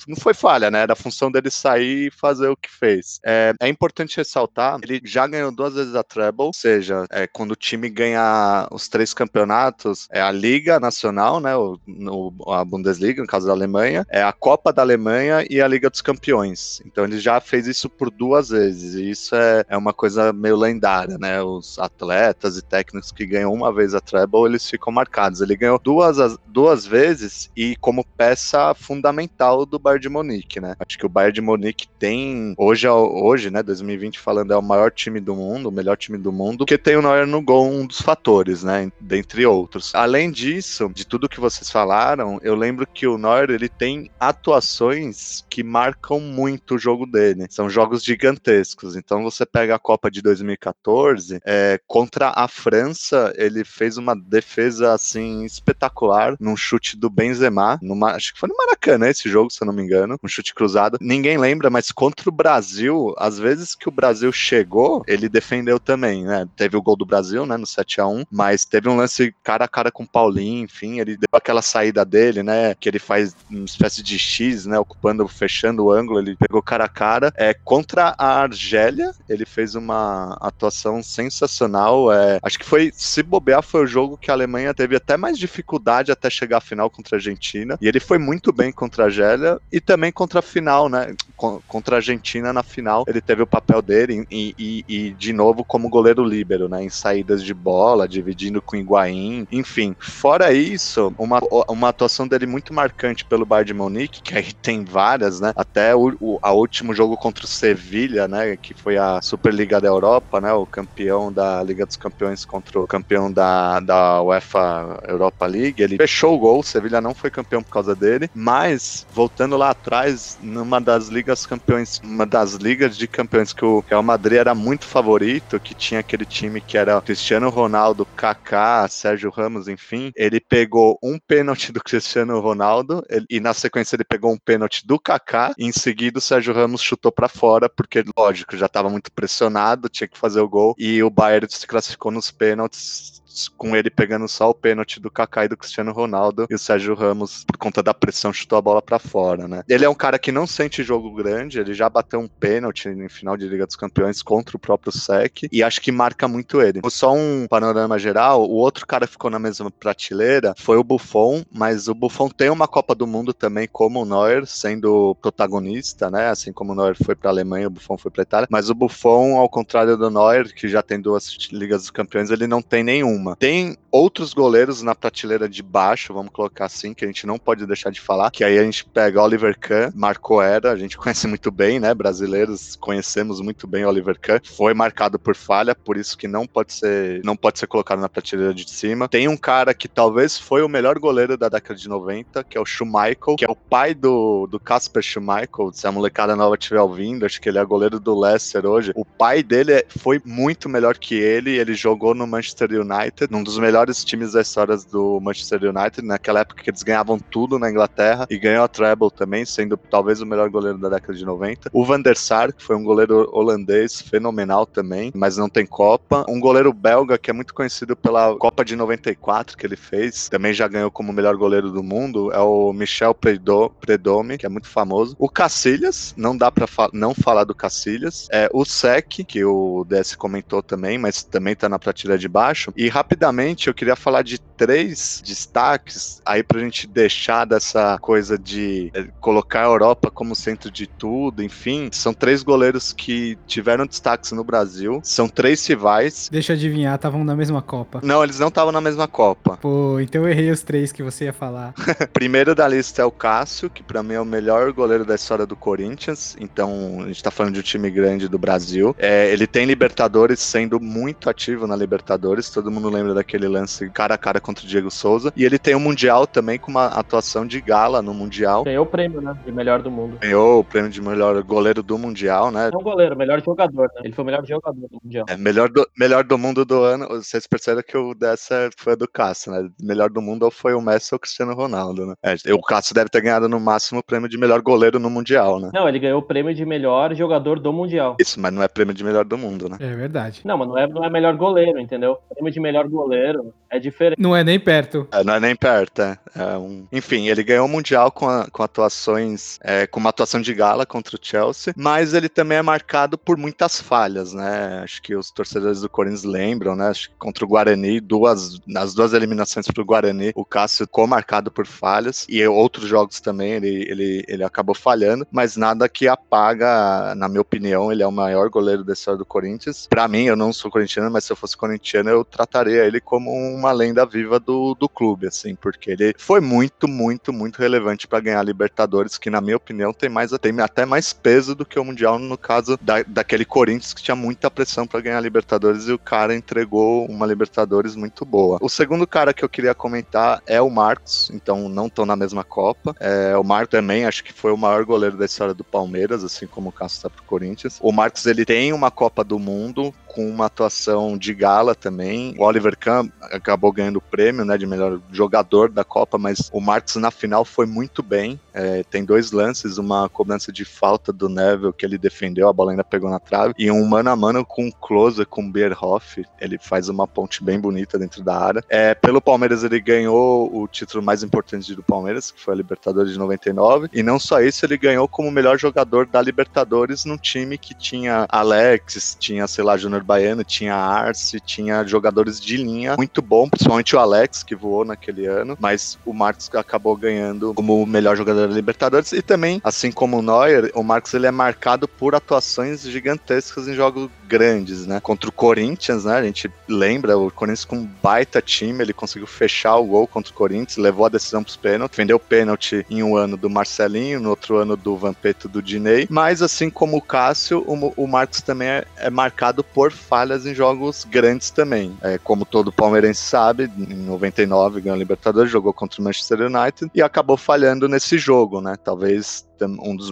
não 0.08 0.16
foi 0.16 0.34
falha, 0.34 0.70
né? 0.70 0.82
Era 0.82 0.94
a 0.94 0.98
função 0.98 1.32
dele 1.32 1.50
sair 1.50 2.08
e 2.08 2.12
fazer 2.12 2.48
o 2.48 2.58
que 2.58 2.70
fez. 2.70 3.20
É, 3.26 3.54
é 3.60 3.68
importante 3.68 4.18
ressaltar, 4.18 4.80
ele 4.84 5.02
já 5.04 5.28
ganhou 5.28 5.52
duas 5.52 5.74
vezes 5.74 5.96
a 5.96 6.04
treble, 6.04 6.46
ou 6.46 6.54
seja, 6.54 7.06
é, 7.10 7.28
quando 7.28 7.52
o 7.52 7.56
time 7.56 7.90
ganha 7.90 8.68
os 8.72 8.88
três 8.88 9.14
campeonatos, 9.14 10.08
é 10.12 10.22
a 10.22 10.32
Liga 10.32 10.80
Nacional, 10.80 11.35
né? 11.40 11.56
O, 11.56 11.80
no, 11.86 12.34
a 12.48 12.64
Bundesliga, 12.64 13.22
no 13.22 13.28
caso 13.28 13.48
da 13.48 13.54
Alemanha, 13.54 14.06
é 14.10 14.22
a 14.22 14.34
Copa 14.34 14.72
da 14.72 14.82
Alemanha 14.82 15.46
e 15.50 15.62
a 15.62 15.68
Liga 15.68 15.90
dos 15.90 16.02
Campeões. 16.02 16.82
Então 16.86 17.04
ele 17.04 17.20
já 17.20 17.40
fez 17.40 17.68
isso 17.68 17.90
por 17.90 18.10
duas 18.10 18.50
vezes, 18.50 18.96
e 18.96 19.10
isso 19.10 19.36
é, 19.36 19.66
é 19.70 19.78
uma 19.78 19.94
coisa 19.94 20.32
meio 20.34 20.56
lendária, 20.56 21.18
né? 21.18 21.42
Os 21.42 21.78
atletas 21.80 22.58
e 22.58 22.62
técnicos 22.62 23.12
que 23.12 23.26
ganham 23.26 23.54
uma 23.54 23.74
vez 23.74 23.94
a 23.94 24.02
treble, 24.02 24.46
eles 24.46 24.70
ficam 24.70 24.92
marcados. 24.92 25.42
Ele 25.42 25.56
ganhou 25.56 25.80
duas, 25.80 26.18
duas 26.48 26.86
vezes 26.86 27.50
e 27.56 27.76
como 27.78 28.06
peça 28.18 28.74
fundamental 28.74 29.66
do 29.66 29.80
Bayern 29.80 30.02
de 30.02 30.10
Munique, 30.10 30.60
né? 30.60 30.76
Acho 30.80 30.98
que 30.98 31.06
o 31.06 31.10
Bayern 31.10 31.34
de 31.34 31.42
Munique 31.42 31.88
tem, 32.00 32.54
hoje, 32.58 32.88
hoje 32.88 33.50
né, 33.50 33.64
2020 33.64 34.20
falando, 34.20 34.54
é 34.54 34.58
o 34.58 34.62
maior 34.62 34.92
time 34.92 35.20
do 35.20 35.36
mundo, 35.36 35.70
o 35.70 35.72
melhor 35.72 35.98
time 35.98 36.18
do 36.18 36.32
mundo, 36.32 36.66
que 36.66 36.78
tem 36.78 36.96
o 36.96 37.02
Neuer 37.02 37.28
no 37.28 37.42
gol, 37.42 37.70
um 37.70 37.86
dos 37.86 38.02
fatores, 38.02 38.64
né? 38.64 38.92
Dentre 39.00 39.46
outros. 39.46 39.94
Além 39.94 40.32
disso, 40.32 40.90
de 40.94 41.06
tudo 41.06 41.25
que 41.30 41.40
vocês 41.40 41.70
falaram, 41.70 42.40
eu 42.42 42.56
lembro 42.56 42.88
que 42.88 43.08
o 43.08 43.18
Neuer, 43.18 43.50
ele 43.50 43.70
tem 43.70 44.10
atuações 44.20 45.46
que 45.50 45.64
marcam 45.64 46.20
muito 46.20 46.76
o 46.76 46.80
jogo 46.80 47.06
dele. 47.06 47.48
São 47.50 47.70
jogos 47.70 48.04
gigantescos. 48.04 48.96
Então 48.96 49.24
você 49.24 49.46
pega 49.46 49.76
a 49.76 49.80
Copa 49.80 50.10
de 50.10 50.22
2014, 50.22 51.40
é, 51.46 51.80
contra 51.88 52.34
a 52.36 52.48
França, 52.48 53.34
ele 53.38 53.64
fez 53.64 53.98
uma 53.98 54.16
defesa 54.16 54.94
assim 54.94 55.44
espetacular 55.44 56.36
num 56.40 56.56
chute 56.56 56.98
do 56.98 57.10
Benzema, 57.10 57.80
numa, 57.82 58.12
acho 58.12 58.34
que 58.34 58.40
foi 58.40 58.50
no 58.50 58.58
Maracanã 58.58 59.10
esse 59.10 59.30
jogo, 59.30 59.52
se 59.52 59.62
eu 59.62 59.66
não 59.66 59.74
me 59.74 59.84
engano, 59.84 60.18
um 60.24 60.28
chute 60.28 60.54
cruzado. 60.54 60.98
Ninguém 61.02 61.38
lembra, 61.38 61.70
mas 61.70 61.92
contra 61.92 62.30
o 62.30 62.34
Brasil, 62.34 63.14
às 63.18 63.38
vezes 63.38 63.76
que 63.76 63.90
o 63.90 63.92
Brasil 63.92 64.32
chegou, 64.32 65.04
ele 65.08 65.30
defendeu 65.30 65.80
também, 65.80 66.24
né? 66.24 66.48
Teve 66.56 66.78
o 66.78 66.82
gol 66.82 66.96
do 66.96 67.06
Brasil, 67.06 67.46
né, 67.46 67.58
no 67.58 67.66
7 67.66 68.02
a 68.02 68.08
1, 68.08 68.26
mas 68.32 68.66
teve 68.66 68.90
um 68.90 68.96
lance 68.96 69.34
cara 69.44 69.66
a 69.66 69.68
cara 69.68 69.92
com 69.92 70.04
o 70.04 70.08
Paulinho, 70.08 70.64
enfim, 70.64 71.00
ele 71.00 71.15
deu 71.18 71.28
aquela 71.34 71.62
saída 71.62 72.04
dele, 72.06 72.44
né, 72.44 72.76
que 72.76 72.90
ele 72.90 73.00
faz 73.00 73.36
uma 73.50 73.66
espécie 73.66 74.02
de 74.02 74.18
X, 74.18 74.66
né, 74.66 74.78
ocupando, 74.80 75.28
fechando 75.28 75.86
o 75.86 75.92
ângulo, 75.92 76.20
ele 76.20 76.36
pegou 76.36 76.62
cara 76.62 76.86
a 76.86 76.90
cara. 76.90 77.32
É 77.36 77.54
contra 77.54 78.16
a 78.18 78.42
Argélia, 78.42 79.12
ele 79.30 79.46
fez 79.46 79.76
uma 79.76 80.38
atuação 80.42 81.02
sensacional. 81.04 82.12
É, 82.12 82.40
acho 82.42 82.60
que 82.60 82.66
foi, 82.66 82.92
se 82.94 83.24
bobear, 83.24 83.64
foi 83.64 83.84
o 83.84 83.88
jogo 83.88 84.18
que 84.18 84.32
a 84.32 84.34
Alemanha 84.34 84.74
teve 84.74 84.96
até 84.96 85.18
mais 85.18 85.38
dificuldade 85.38 86.12
até 86.12 86.30
chegar 86.30 86.58
à 86.58 86.62
final 86.62 86.90
contra 86.90 87.16
a 87.16 87.18
Argentina. 87.18 87.78
E 87.82 87.88
ele 87.88 88.00
foi 88.00 88.18
muito 88.18 88.52
bem 88.52 88.72
contra 88.72 89.04
a 89.04 89.06
Argélia 89.08 89.60
e 89.72 89.80
também 89.80 90.12
contra 90.12 90.40
a 90.40 90.44
final, 90.44 90.90
né? 90.90 91.14
Contra 91.36 91.96
a 91.96 92.00
Argentina 92.00 92.52
na 92.54 92.64
final, 92.64 93.06
ele 93.08 93.22
teve 93.22 93.42
o 93.42 93.48
papel 93.48 93.82
dele 93.82 94.26
e, 94.32 94.56
e, 94.58 94.86
e 94.88 95.10
de 95.12 95.34
novo 95.34 95.64
como 95.64 95.90
goleiro 95.90 96.24
líbero, 96.24 96.68
né? 96.68 96.84
Em 96.84 96.90
saídas 96.90 97.44
de 97.44 97.54
bola, 97.54 98.08
dividindo 98.08 98.62
com 98.62 98.76
o 98.76 98.80
Higuaín, 98.80 99.48
enfim. 99.52 99.96
Fora 100.00 100.54
isso, 100.54 101.05
uma, 101.18 101.40
uma 101.68 101.90
atuação 101.90 102.28
dele 102.28 102.46
muito 102.46 102.74
marcante 102.74 103.26
pelo 103.26 103.46
Bayern 103.46 103.66
de 103.66 103.74
Munique, 103.74 104.22
que 104.22 104.38
aí 104.38 104.54
tem 104.54 104.84
várias, 104.84 105.40
né? 105.40 105.54
Até 105.56 105.96
o, 105.96 106.16
o 106.20 106.40
a 106.42 106.52
último 106.52 106.94
jogo 106.94 107.18
contra 107.18 107.46
o 107.46 107.48
Sevilha, 107.48 108.28
né? 108.28 108.56
Que 108.58 108.74
foi 108.74 108.98
a 108.98 109.22
Superliga 109.22 109.82
da 109.82 109.88
Europa, 109.88 110.40
né? 110.40 110.54
O 110.54 110.66
campeão 110.66 111.32
da 111.32 111.62
Liga 111.64 111.86
dos 111.86 111.96
Campeões 111.96 112.46
contra 112.46 112.80
o 112.80 112.88
campeão 112.88 113.32
da, 113.32 113.80
da 113.80 114.22
UEFA 114.22 115.00
Europa 115.08 115.46
League. 115.46 115.82
Ele 115.82 115.98
fechou 115.98 116.36
o 116.36 116.40
gol, 116.40 116.60
o 116.60 116.64
Sevilha 116.64 117.02
não 117.02 117.14
foi 117.14 117.30
campeão 117.30 117.64
por 117.64 117.72
causa 117.72 117.96
dele, 117.96 118.30
mas 118.34 119.06
voltando 119.12 119.58
lá 119.58 119.72
atrás, 119.72 120.38
numa 120.42 120.80
das 120.80 121.08
ligas 121.08 121.46
campeões, 121.46 122.00
uma 122.04 122.26
das 122.26 122.54
ligas 122.54 122.98
de 122.98 123.08
campeões 123.08 123.54
que 123.54 123.66
o 123.66 123.84
Real 123.88 124.04
Madrid 124.04 124.38
era 124.38 124.54
muito 124.56 124.86
favorito, 124.86 125.60
que 125.60 125.74
tinha 125.74 126.00
aquele 126.00 126.26
time 126.26 126.62
que 126.62 126.78
era 126.78 127.02
Cristiano 127.02 127.50
Ronaldo, 127.50 128.06
Kaká, 128.16 128.88
Sérgio 128.88 129.30
Ramos, 129.30 129.68
enfim, 129.68 130.12
ele 130.16 130.40
pegou 130.40 130.95
um 131.02 131.20
pênalti 131.20 131.72
do 131.72 131.84
Cristiano 131.84 132.40
Ronaldo 132.40 133.04
ele, 133.10 133.26
e 133.30 133.40
na 133.40 133.54
sequência 133.54 133.96
ele 133.96 134.04
pegou 134.04 134.32
um 134.32 134.38
pênalti 134.38 134.86
do 134.86 135.00
Kaká 135.00 135.54
e 135.58 135.66
em 135.66 135.72
seguida 135.72 136.20
o 136.20 136.22
Sérgio 136.22 136.54
Ramos 136.54 136.82
chutou 136.82 137.12
para 137.12 137.28
fora 137.28 137.70
porque 137.70 138.04
lógico, 138.18 138.58
já 138.58 138.66
estava 138.66 138.90
muito 138.90 139.12
pressionado, 139.12 139.90
tinha 139.90 140.08
que 140.08 140.18
fazer 140.18 140.40
o 140.40 140.50
gol 140.50 140.76
e 140.78 141.02
o 141.04 141.10
Bayern 141.10 141.48
se 141.50 141.68
classificou 141.68 142.12
nos 142.12 142.32
pênaltis 142.32 143.22
com 143.58 143.76
ele 143.76 143.90
pegando 143.90 144.28
só 144.28 144.50
o 144.50 144.54
pênalti 144.54 145.00
do 145.00 145.12
Kaká 145.12 145.46
e 145.46 145.50
do 145.50 145.58
Cristiano 145.58 145.92
Ronaldo, 145.92 146.48
e 146.50 146.56
o 146.56 146.60
Sérgio 146.60 146.96
Ramos, 146.96 147.44
por 147.46 147.58
conta 147.58 147.82
da 147.82 147.94
pressão, 147.94 148.34
chutou 148.34 148.58
a 148.58 148.62
bola 148.62 148.82
para 148.82 149.00
fora, 149.00 149.48
né? 149.48 149.64
Ele 149.68 149.86
é 149.86 149.90
um 149.90 149.96
cara 149.96 150.20
que 150.20 150.32
não 150.32 150.48
sente 150.48 150.84
jogo 150.84 151.12
grande, 151.14 151.60
ele 151.60 151.74
já 151.74 151.90
bateu 151.90 152.20
um 152.20 152.28
pênalti 152.28 152.88
em 152.88 153.10
final 153.10 153.38
de 153.38 153.48
Liga 153.48 153.66
dos 153.66 153.76
Campeões 153.76 154.22
contra 154.22 154.56
o 154.56 154.60
próprio 154.60 154.92
Sec, 154.92 155.44
e 155.52 155.64
acho 155.64 155.82
que 155.82 155.92
marca 155.92 156.28
muito 156.28 156.62
ele. 156.62 156.82
Só 156.90 157.14
um 157.14 157.48
panorama 157.50 157.98
geral, 158.00 158.50
o 158.50 158.56
outro 158.56 158.86
cara 158.86 159.08
ficou 159.08 159.30
na 159.30 159.40
mesma 159.40 159.70
prateleira 159.72 160.54
foi 160.58 160.78
o 160.78 160.84
Buffon, 160.84 161.44
mas 161.52 161.88
o 161.88 161.96
Buffon 161.96 162.30
tem 162.30 162.50
uma 162.50 162.68
Copa 162.68 162.96
do 162.96 163.08
Mundo 163.08 163.34
também, 163.34 163.68
como 163.72 164.02
o 164.02 164.06
Neuer, 164.06 164.46
sendo 164.46 165.16
protagonista, 165.22 166.10
né? 166.10 166.30
Assim 166.30 166.52
como 166.52 166.74
o 166.74 166.76
Neuer 166.76 166.96
foi 166.96 167.16
para 167.16 167.30
a 167.30 167.34
Alemanha, 167.34 167.68
o 167.68 167.72
Buffon 167.72 167.98
foi 167.98 168.12
para 168.12 168.24
Itália, 168.24 168.48
mas 168.50 168.70
o 168.70 168.76
Buffon, 168.76 169.38
ao 169.38 169.50
contrário 169.50 169.98
do 169.98 170.10
Neuer, 170.10 170.54
que 170.54 170.68
já 170.68 170.82
tem 170.82 171.00
duas 171.00 171.36
Ligas 171.52 171.82
dos 171.82 171.92
Campeões, 171.92 172.30
ele 172.32 172.48
não 172.48 172.62
tem 172.62 172.84
nenhuma 172.84 173.25
Tem 173.34 173.78
outros 173.96 174.34
goleiros 174.34 174.82
na 174.82 174.94
prateleira 174.94 175.48
de 175.48 175.64
baixo, 175.64 176.14
vamos 176.14 176.34
colocar 176.34 176.66
assim, 176.66 176.94
que 176.94 177.06
a 177.06 177.08
gente 177.08 177.26
não 177.26 177.40
pode 177.40 177.66
deixar 177.66 177.90
de 177.90 178.02
falar, 178.02 178.30
que 178.30 178.44
aí 178.44 178.60
a 178.60 178.64
gente 178.64 178.84
pega 178.84 179.24
Oliver 179.24 179.58
Kahn, 179.58 179.90
Marco 179.96 180.42
Era, 180.42 180.72
a 180.72 180.76
gente 180.76 180.98
conhece 181.00 181.26
muito 181.28 181.50
bem, 181.50 181.80
né? 181.80 181.94
Brasileiros 181.94 182.76
conhecemos 182.76 183.40
muito 183.40 183.66
bem 183.66 183.86
Oliver 183.86 184.20
Kahn. 184.20 184.40
Foi 184.44 184.74
marcado 184.74 185.18
por 185.18 185.34
falha, 185.34 185.74
por 185.74 185.96
isso 185.96 186.18
que 186.18 186.28
não 186.28 186.46
pode 186.46 186.74
ser, 186.74 187.24
não 187.24 187.38
pode 187.38 187.58
ser 187.58 187.68
colocado 187.68 188.00
na 188.00 188.10
prateleira 188.10 188.54
de 188.54 188.70
cima. 188.70 189.08
Tem 189.08 189.30
um 189.30 189.38
cara 189.38 189.74
que 189.74 189.88
talvez 189.88 190.38
foi 190.38 190.62
o 190.62 190.68
melhor 190.68 191.00
goleiro 191.00 191.38
da 191.38 191.48
década 191.48 191.80
de 191.80 191.88
90, 191.88 192.44
que 192.44 192.58
é 192.58 192.62
o 192.62 192.66
Schumacher, 192.66 193.36
que 193.38 193.46
é 193.46 193.50
o 193.50 193.56
pai 193.56 193.94
do, 193.94 194.46
do 194.48 194.60
Casper 194.60 195.02
Schumacher. 195.02 195.46
Se 195.72 195.88
a 195.88 195.92
molecada 195.92 196.36
nova 196.36 196.56
estiver 196.56 196.82
ouvindo, 196.82 197.26
acho 197.26 197.40
que 197.40 197.48
ele 197.48 197.60
é 197.60 197.64
goleiro 197.64 197.98
do 197.98 198.20
Leicester 198.20 198.66
hoje. 198.66 198.92
O 198.94 199.06
pai 199.06 199.42
dele 199.42 199.86
foi 199.88 200.22
muito 200.26 200.68
melhor 200.68 200.98
que 200.98 201.16
ele, 201.16 201.52
ele 201.58 201.74
jogou 201.74 202.14
no 202.14 202.28
Manchester 202.28 202.70
United 202.72 203.15
United, 203.16 203.34
um 203.34 203.44
dos 203.44 203.58
melhores 203.58 204.04
times 204.04 204.34
da 204.34 204.42
história 204.42 204.76
do 204.92 205.20
Manchester 205.22 205.64
United, 205.64 206.06
naquela 206.06 206.42
época 206.42 206.62
que 206.62 206.70
eles 206.70 206.84
ganhavam 206.84 207.18
tudo 207.18 207.58
na 207.58 207.70
Inglaterra 207.70 208.28
e 208.30 208.38
ganhou 208.38 208.64
a 208.64 208.68
treble 208.68 209.10
também, 209.10 209.46
sendo 209.46 209.78
talvez 209.78 210.22
o 210.22 210.26
melhor 210.26 210.50
goleiro 210.50 210.78
da 210.78 210.90
década 210.90 211.14
de 211.14 211.26
90. 211.26 211.70
O 211.72 211.86
Van 211.86 212.02
der 212.02 212.18
Sar, 212.18 212.52
que 212.52 212.64
foi 212.64 212.76
um 212.76 212.84
goleiro 212.84 213.30
holandês 213.32 214.02
fenomenal 214.02 214.66
também, 214.66 215.12
mas 215.16 215.38
não 215.38 215.50
tem 215.50 215.66
Copa. 215.66 216.26
Um 216.28 216.40
goleiro 216.40 216.74
belga 216.74 217.18
que 217.18 217.30
é 217.30 217.34
muito 217.34 217.54
conhecido 217.54 217.96
pela 217.96 218.36
Copa 218.36 218.66
de 218.66 218.76
94 218.76 219.58
que 219.58 219.66
ele 219.66 219.78
fez, 219.78 220.28
também 220.30 220.54
já 220.54 220.68
ganhou 220.68 220.92
como 220.92 221.14
melhor 221.14 221.38
goleiro 221.38 221.72
do 221.72 221.82
mundo, 221.82 222.32
é 222.34 222.40
o 222.40 222.74
Michel 222.74 223.14
Predo, 223.14 223.70
Predome, 223.80 224.38
que 224.38 224.46
é 224.46 224.50
muito 224.50 224.68
famoso. 224.68 225.16
O 225.18 225.30
Cacilhas, 225.30 226.14
não 226.18 226.36
dá 226.36 226.52
para 226.52 226.68
fa 226.68 226.90
não 226.92 227.14
falar 227.14 227.44
do 227.44 227.56
Cacilhas. 227.56 228.28
É 228.32 228.50
o 228.54 228.66
Sec, 228.66 229.24
que 229.26 229.44
o 229.44 229.86
DS 229.88 230.16
comentou 230.16 230.62
também, 230.62 230.98
mas 230.98 231.24
também 231.24 231.56
tá 231.56 231.70
na 231.70 231.80
prateleira 231.80 232.20
de 232.20 232.28
baixo. 232.28 232.74
E 232.76 232.90
rapidamente 233.06 233.68
eu 233.68 233.74
queria 233.74 233.96
falar 233.96 234.24
de 234.24 234.40
três 234.40 235.22
destaques 235.24 236.22
aí 236.26 236.42
pra 236.42 236.60
gente 236.60 236.88
deixar 236.88 237.46
dessa 237.46 237.98
coisa 238.00 238.38
de 238.38 238.90
eh, 238.94 239.08
colocar 239.20 239.62
a 239.62 239.66
Europa 239.66 240.10
como 240.10 240.34
centro 240.34 240.72
de 240.72 240.88
tudo, 240.88 241.44
enfim. 241.44 241.90
São 241.92 242.14
três 242.14 242.42
goleiros 242.42 242.94
que 242.94 243.38
tiveram 243.46 243.86
destaques 243.86 244.32
no 244.32 244.44
Brasil, 244.44 245.02
são 245.04 245.28
três 245.28 245.66
rivais. 245.68 246.30
Deixa 246.32 246.54
eu 246.54 246.56
adivinhar, 246.56 246.96
estavam 246.96 247.24
na 247.24 247.36
mesma 247.36 247.62
Copa. 247.62 248.00
Não, 248.04 248.24
eles 248.24 248.40
não 248.40 248.48
estavam 248.48 248.72
na 248.72 248.82
mesma 248.82 249.08
Copa. 249.08 249.58
Pô, 249.58 250.00
então 250.00 250.24
eu 250.24 250.30
errei 250.30 250.50
os 250.50 250.64
três 250.64 250.92
que 250.92 251.04
você 251.04 251.26
ia 251.26 251.34
falar. 251.34 251.74
Primeiro 252.14 252.56
da 252.56 252.68
lista 252.68 253.02
é 253.02 253.06
o 253.06 253.12
Cássio, 253.12 253.70
que 253.70 253.84
pra 253.84 254.02
mim 254.02 254.14
é 254.14 254.22
o 254.22 254.26
melhor 254.26 254.72
goleiro 254.72 255.06
da 255.06 255.16
história 255.16 255.46
do 255.46 255.56
Corinthians. 255.56 256.36
Então, 256.40 257.02
a 257.02 257.08
gente 257.08 257.22
tá 257.22 257.30
falando 257.30 257.54
de 257.54 257.60
um 257.60 257.64
time 257.64 257.90
grande 257.92 258.28
do 258.28 258.40
Brasil. 258.40 258.96
É, 258.98 259.32
ele 259.32 259.46
tem 259.46 259.66
Libertadores 259.66 260.40
sendo 260.40 260.80
muito 260.80 261.30
ativo 261.30 261.68
na 261.68 261.76
Libertadores. 261.76 262.50
Todo 262.50 262.72
mundo 262.72 262.95
lembra 262.96 263.14
daquele 263.14 263.48
lance 263.48 263.90
cara 263.90 264.16
a 264.16 264.18
cara 264.18 264.40
contra 264.40 264.66
o 264.66 264.68
Diego 264.68 264.90
Souza. 264.90 265.32
E 265.36 265.44
ele 265.44 265.60
tem 265.60 265.76
o 265.76 265.80
Mundial 265.80 266.26
também 266.26 266.58
com 266.58 266.72
uma 266.72 266.88
atuação 266.88 267.46
de 267.46 267.60
gala 267.60 268.02
no 268.02 268.14
Mundial. 268.14 268.64
Ganhou 268.64 268.86
o 268.86 268.88
prêmio, 268.88 269.22
né? 269.22 269.38
De 269.46 269.52
melhor 269.52 269.82
do 269.82 269.92
mundo. 269.92 270.18
Ganhou 270.22 270.60
o 270.60 270.64
prêmio 270.64 270.90
de 270.90 271.02
melhor 271.02 271.42
goleiro 271.44 271.84
do 271.84 271.98
Mundial, 271.98 272.52
né? 272.52 272.70
Não 272.72 272.82
goleiro, 272.82 273.18
melhor 273.18 273.42
jogador, 273.44 273.88
né? 273.96 274.02
Ele 274.04 274.14
foi 274.14 274.24
o 274.24 274.26
melhor 274.26 274.46
jogador 274.46 274.88
do 274.88 275.00
Mundial. 275.04 275.26
É, 275.30 275.38
melhor 275.38 275.70
do, 275.70 275.88
melhor 275.98 276.24
do 276.24 276.38
mundo 276.38 276.66
do 276.66 276.82
ano. 276.84 277.08
Vocês 277.08 277.46
perceberam 277.48 277.86
que 277.88 277.98
o 277.98 278.14
dessa 278.14 278.70
foi 278.78 278.94
a 278.94 278.96
do 278.96 279.08
Cássio, 279.08 279.52
né? 279.52 279.70
Melhor 279.82 280.10
do 280.10 280.22
mundo 280.22 280.44
ou 280.44 280.52
foi 280.52 280.74
o 280.74 280.82
Messi 280.82 281.14
ou 281.14 281.18
o 281.18 281.20
Cristiano 281.20 281.54
Ronaldo, 281.54 282.06
né? 282.06 282.14
É, 282.24 282.54
o 282.54 282.62
Cássio 282.62 282.96
deve 282.96 283.10
ter 283.10 283.22
ganhado 283.22 283.48
no 283.48 283.60
máximo 283.60 284.00
o 284.00 284.04
prêmio 284.04 284.30
de 284.30 284.38
melhor 284.38 284.62
goleiro 284.62 285.00
no 285.00 285.10
Mundial, 285.10 285.60
né? 285.60 285.70
Não, 285.74 285.88
ele 285.88 286.00
ganhou 286.00 286.20
o 286.20 286.24
prêmio 286.24 286.54
de 286.54 286.66
melhor 286.66 287.14
jogador 287.16 287.60
do 287.60 287.72
Mundial. 287.72 288.16
Isso, 288.20 288.40
mas 288.40 288.52
não 288.52 288.64
é 288.64 288.68
prêmio 288.68 288.94
de 288.94 289.04
melhor 289.04 289.26
do 289.26 289.38
mundo, 289.38 289.70
né? 289.70 289.78
É 289.80 289.96
verdade. 289.96 290.42
Não, 290.44 290.58
mas 290.58 290.68
não 290.68 290.78
é, 290.78 290.88
não 290.88 291.04
é 291.04 291.10
melhor 291.10 291.36
goleiro, 291.36 291.80
entendeu? 291.80 292.18
Prêmio 292.30 292.52
de 292.52 292.60
melhor 292.60 292.75
goleiro 292.84 293.54
é 293.70 293.80
diferente. 293.80 294.22
Não 294.22 294.36
é 294.36 294.44
nem 294.44 294.60
perto. 294.60 295.08
É, 295.12 295.24
não 295.24 295.34
é 295.34 295.40
nem 295.40 295.56
perto, 295.56 296.02
é. 296.02 296.18
É 296.36 296.58
um- 296.58 296.86
Enfim, 296.92 297.28
ele 297.30 297.44
ganhou 297.44 297.66
o 297.66 297.70
Mundial 297.70 298.12
com, 298.12 298.28
a- 298.30 298.48
com 298.52 298.62
atuações, 298.64 299.58
é, 299.64 299.86
com 299.88 300.00
uma 300.00 300.10
atuação 300.10 300.40
de 300.42 300.54
gala 300.54 300.86
contra 300.86 301.16
o 301.16 301.20
Chelsea, 301.22 301.74
mas 301.76 302.14
ele 302.14 302.30
também 302.30 302.58
é 302.58 302.62
marcado 302.62 303.18
por 303.18 303.38
muitas 303.38 303.82
falhas, 303.82 304.34
né? 304.34 304.82
Acho 304.84 305.02
que 305.02 305.16
os 305.16 305.32
torcedores 305.32 305.82
do 305.82 305.90
Corinthians 305.90 306.24
lembram, 306.24 306.76
né? 306.76 306.88
Acho 306.90 307.10
que 307.10 307.16
contra 307.18 307.44
o 307.44 307.48
Guarani, 307.48 308.00
duas, 308.00 308.60
nas 308.68 308.94
duas 308.94 309.14
eliminações 309.14 309.68
pro 309.68 309.84
Guarani, 309.86 310.32
o 310.36 310.46
Cássio 310.46 310.86
ficou 310.86 311.08
marcado 311.08 311.52
por 311.52 311.66
falhas, 311.66 312.26
e 312.30 312.46
outros 312.48 312.88
jogos 312.88 313.20
também 313.20 313.52
ele, 313.54 313.86
ele, 313.90 314.24
ele 314.28 314.44
acabou 314.44 314.76
falhando, 314.76 315.28
mas 315.32 315.58
nada 315.58 315.90
que 315.90 316.08
apaga, 316.08 317.14
na 317.16 317.28
minha 317.28 317.42
opinião, 317.42 317.92
ele 317.92 318.04
é 318.04 318.08
o 318.08 318.12
maior 318.12 318.50
goleiro 318.50 318.84
da 318.84 318.94
história 318.94 319.18
do 319.18 319.26
Corinthians. 319.26 319.88
Pra 319.90 320.08
mim, 320.08 320.24
eu 320.26 320.36
não 320.36 320.54
sou 320.54 320.70
corintiano, 320.72 321.10
mas 321.10 321.24
se 321.26 321.32
eu 321.32 321.36
fosse 321.38 321.58
corintiano, 321.58 322.10
eu 322.10 322.24
trataria 322.24 322.65
ele 322.74 323.00
como 323.00 323.32
uma 323.32 323.72
lenda 323.72 324.06
viva 324.06 324.40
do, 324.40 324.76
do 324.76 324.88
clube, 324.88 325.28
assim, 325.28 325.56
porque 325.56 325.92
ele 325.92 326.14
foi 326.18 326.40
muito, 326.40 326.88
muito, 326.88 327.32
muito 327.32 327.60
relevante 327.60 328.08
pra 328.08 328.20
ganhar 328.20 328.40
a 328.40 328.44
Libertadores, 328.44 329.18
que 329.18 329.30
na 329.30 329.42
minha 329.42 329.58
opinião 329.58 329.94
tem 329.94 330.10
mais 330.10 330.32
tem 330.42 330.60
até 330.60 330.86
mais 330.86 331.14
peso 331.14 331.56
do 331.56 331.66
que 331.66 331.80
o 331.80 331.86
Mundial 331.86 332.20
no 332.20 332.38
caso 332.38 332.78
da, 332.82 333.04
daquele 333.04 333.46
Corinthians 333.46 333.94
que 333.94 334.04
tinha 334.04 334.16
muita 334.16 334.52
pressão 334.52 334.86
pra 334.86 335.02
ganhar 335.02 335.18
a 335.18 335.22
Libertadores 335.22 335.88
e 335.88 335.92
o 335.94 336.00
cara 336.00 336.36
entregou 336.36 337.06
uma 337.06 337.26
Libertadores 337.26 337.96
muito 337.96 338.26
boa. 338.26 338.58
O 338.62 338.70
segundo 338.70 339.08
cara 339.08 339.34
que 339.34 339.44
eu 339.44 339.50
queria 339.50 339.74
comentar 339.74 340.42
é 340.46 340.62
o 340.62 340.70
Marcos, 340.70 341.30
então 341.34 341.70
não 341.70 341.90
tô 341.90 342.06
na 342.06 342.16
mesma 342.16 342.44
Copa. 342.44 342.96
É, 343.00 343.36
o 343.38 343.44
Marcos 343.44 343.72
também 343.72 344.06
acho 344.06 344.24
que 344.24 344.34
foi 344.34 344.52
o 344.52 344.58
maior 344.58 344.84
goleiro 344.86 345.18
da 345.18 345.26
história 345.26 345.54
do 345.54 345.64
Palmeiras, 345.64 346.24
assim 346.24 346.48
como 346.48 346.70
o 346.70 346.72
Cássio 346.72 347.04
tá 347.04 347.10
pro 347.10 347.24
Corinthians. 347.24 347.78
O 347.82 347.92
Marcos 347.92 348.26
ele 348.26 348.46
tem 348.46 348.74
uma 348.74 348.92
Copa 348.92 349.24
do 349.24 349.40
Mundo 349.40 349.94
com 350.08 350.28
uma 350.30 350.46
atuação 350.46 351.18
de 351.18 351.34
gala 351.34 351.76
também. 351.76 352.34
O 352.38 352.46
Oliver 352.56 352.78
Kahn 352.78 353.10
acabou 353.22 353.72
ganhando 353.72 353.98
o 353.98 354.02
prêmio, 354.02 354.46
né, 354.46 354.58
de 354.58 354.66
melhor 354.66 355.00
jogador 355.12 355.70
da 355.70 355.84
Copa, 355.84 356.18
mas 356.18 356.50
o 356.54 356.62
Marcos 356.62 356.96
na 356.96 357.12
final 357.12 357.44
foi 357.44 357.66
muito 357.66 358.02
bem. 358.02 358.40
É, 358.54 358.84
tem 358.84 359.04
dois 359.04 359.32
lances, 359.32 359.78
uma 359.78 360.08
cobrança 360.08 360.52
de 360.52 360.64
falta 360.64 361.12
do 361.12 361.28
Neville 361.28 361.74
que 361.74 361.86
ele 361.86 361.98
defendeu, 361.98 362.48
a 362.48 362.54
bola 362.54 362.72
ainda 362.72 362.84
pegou 362.84 363.10
na 363.10 363.20
trave, 363.20 363.54
e 363.58 363.70
um 363.70 363.86
mano 363.86 364.10
a 364.10 364.16
mano 364.16 364.46
com 364.46 364.68
o 364.68 364.72
Klose, 364.72 365.26
com 365.26 365.44
o 365.44 365.52
Bierhoff. 365.52 366.24
Ele 366.40 366.58
faz 366.58 366.88
uma 366.88 367.06
ponte 367.06 367.44
bem 367.44 367.60
bonita 367.60 368.00
dentro 368.00 368.24
da 368.24 368.38
área. 368.38 368.64
É, 368.70 368.96
pelo 368.96 369.22
Palmeiras 369.22 369.64
ele 369.64 369.80
ganhou 369.82 370.50
o 370.56 370.68
título 370.68 371.04
mais 371.04 371.24
importante 371.24 371.76
do 371.76 371.84
Palmeiras, 371.84 372.32
que 372.32 372.42
foi 372.42 372.54
a 372.54 372.58
Libertadores 372.58 373.12
de 373.12 373.20
99, 373.20 373.90
e 373.92 374.02
não 374.02 374.18
só 374.18 374.42
isso, 374.42 374.66
ele 374.66 374.78
ganhou 374.78 375.08
como 375.08 375.30
melhor 375.30 375.60
jogador 375.60 376.06
da 376.06 376.22
Libertadores 376.22 377.04
num 377.04 377.18
time 377.18 377.58
que 377.58 377.74
tinha 377.74 378.26
Alex, 378.30 379.18
tinha, 379.20 379.46
sei 379.48 379.64
lá, 379.64 379.76
Júnior 379.76 380.04
Baiano, 380.04 380.44
tinha 380.44 380.76
Arce, 380.76 381.40
tinha 381.42 381.84
jogadores 381.86 382.40
de 382.46 382.58
linha 382.58 382.96
muito 382.96 383.22
bom, 383.22 383.50
principalmente 383.50 383.96
o 383.96 384.00
Alex, 384.00 384.44
que 384.44 384.56
voou 384.56 384.86
naquele 384.86 385.26
ano, 385.26 385.58
mas 385.60 385.98
o 386.06 386.14
Marcos 386.14 386.50
acabou 386.54 386.96
ganhando 386.96 387.54
como 387.54 387.82
o 387.82 387.86
melhor 387.86 388.16
jogador 388.16 388.48
da 388.48 388.54
Libertadores, 388.54 389.12
e 389.12 389.22
também, 389.22 389.62
assim 389.64 389.92
como 389.92 390.20
o 390.20 390.22
Neuer, 390.22 390.72
o 390.74 390.84
Marcos 390.84 391.14
ele 391.14 391.28
é 391.28 391.32
marcado 391.32 391.88
por 391.88 392.16
atuações 392.16 392.82
gigantescas 392.82 393.68
em 393.68 393.74
jogos 393.74 394.10
grandes, 394.28 394.86
né? 394.86 395.00
Contra 395.00 395.30
o 395.30 395.34
Corinthians, 395.34 396.06
né? 396.06 396.18
A 396.18 396.24
gente 396.24 396.52
lembra, 396.68 397.18
o 397.18 397.32
Corinthians 397.32 397.66
com 397.66 397.78
um 397.78 397.90
baita 398.02 398.42
time, 398.42 398.84
ele 398.84 398.94
conseguiu 398.94 399.28
fechar 399.28 399.76
o 399.78 399.86
gol 399.86 400.08
contra 400.08 400.32
o 400.32 400.36
Corinthians, 400.36 400.78
levou 400.78 401.06
a 401.06 401.10
decisão 401.10 401.44
pros 401.44 401.56
pênaltis, 401.56 401.96
defendeu 401.96 402.18
o 402.18 402.20
pênalti 402.20 402.86
em 402.90 403.04
um 403.04 403.16
ano 403.16 403.38
do 403.38 403.50
Marcelinho, 403.50 404.20
no 404.20 404.30
outro 404.30 404.58
ano 404.58 404.76
do 404.76 404.98
Vampetto 404.98 405.48
do 405.48 405.62
Diney, 405.62 406.08
mas 406.10 406.42
assim 406.42 406.70
como 406.70 406.98
o 406.98 407.02
Cássio, 407.02 407.64
o, 407.68 408.04
o 408.04 408.08
Marcos 408.08 408.42
também 408.42 408.68
é, 408.68 408.86
é 408.98 409.10
marcado 409.10 409.64
por 409.64 409.92
falhas 409.92 410.46
em 410.46 410.54
jogos 410.54 411.06
grandes 411.10 411.50
também. 411.50 411.98
É, 412.02 412.18
como 412.36 412.46
todo 412.46 412.70
palmeirense 412.70 413.22
sabe, 413.22 413.72
em 413.78 413.96
99 413.96 414.82
ganhou 414.82 414.96
a 414.96 415.00
Libertadores, 415.00 415.50
jogou 415.50 415.74
contra 415.74 416.02
o 416.02 416.04
Manchester 416.04 416.42
United 416.42 416.92
e 416.94 417.02
acabou 417.02 417.38
falhando 417.38 417.88
nesse 417.88 418.18
jogo, 418.18 418.60
né? 418.60 418.76
Talvez 418.84 419.48
um 419.64 419.96
dos 419.96 420.12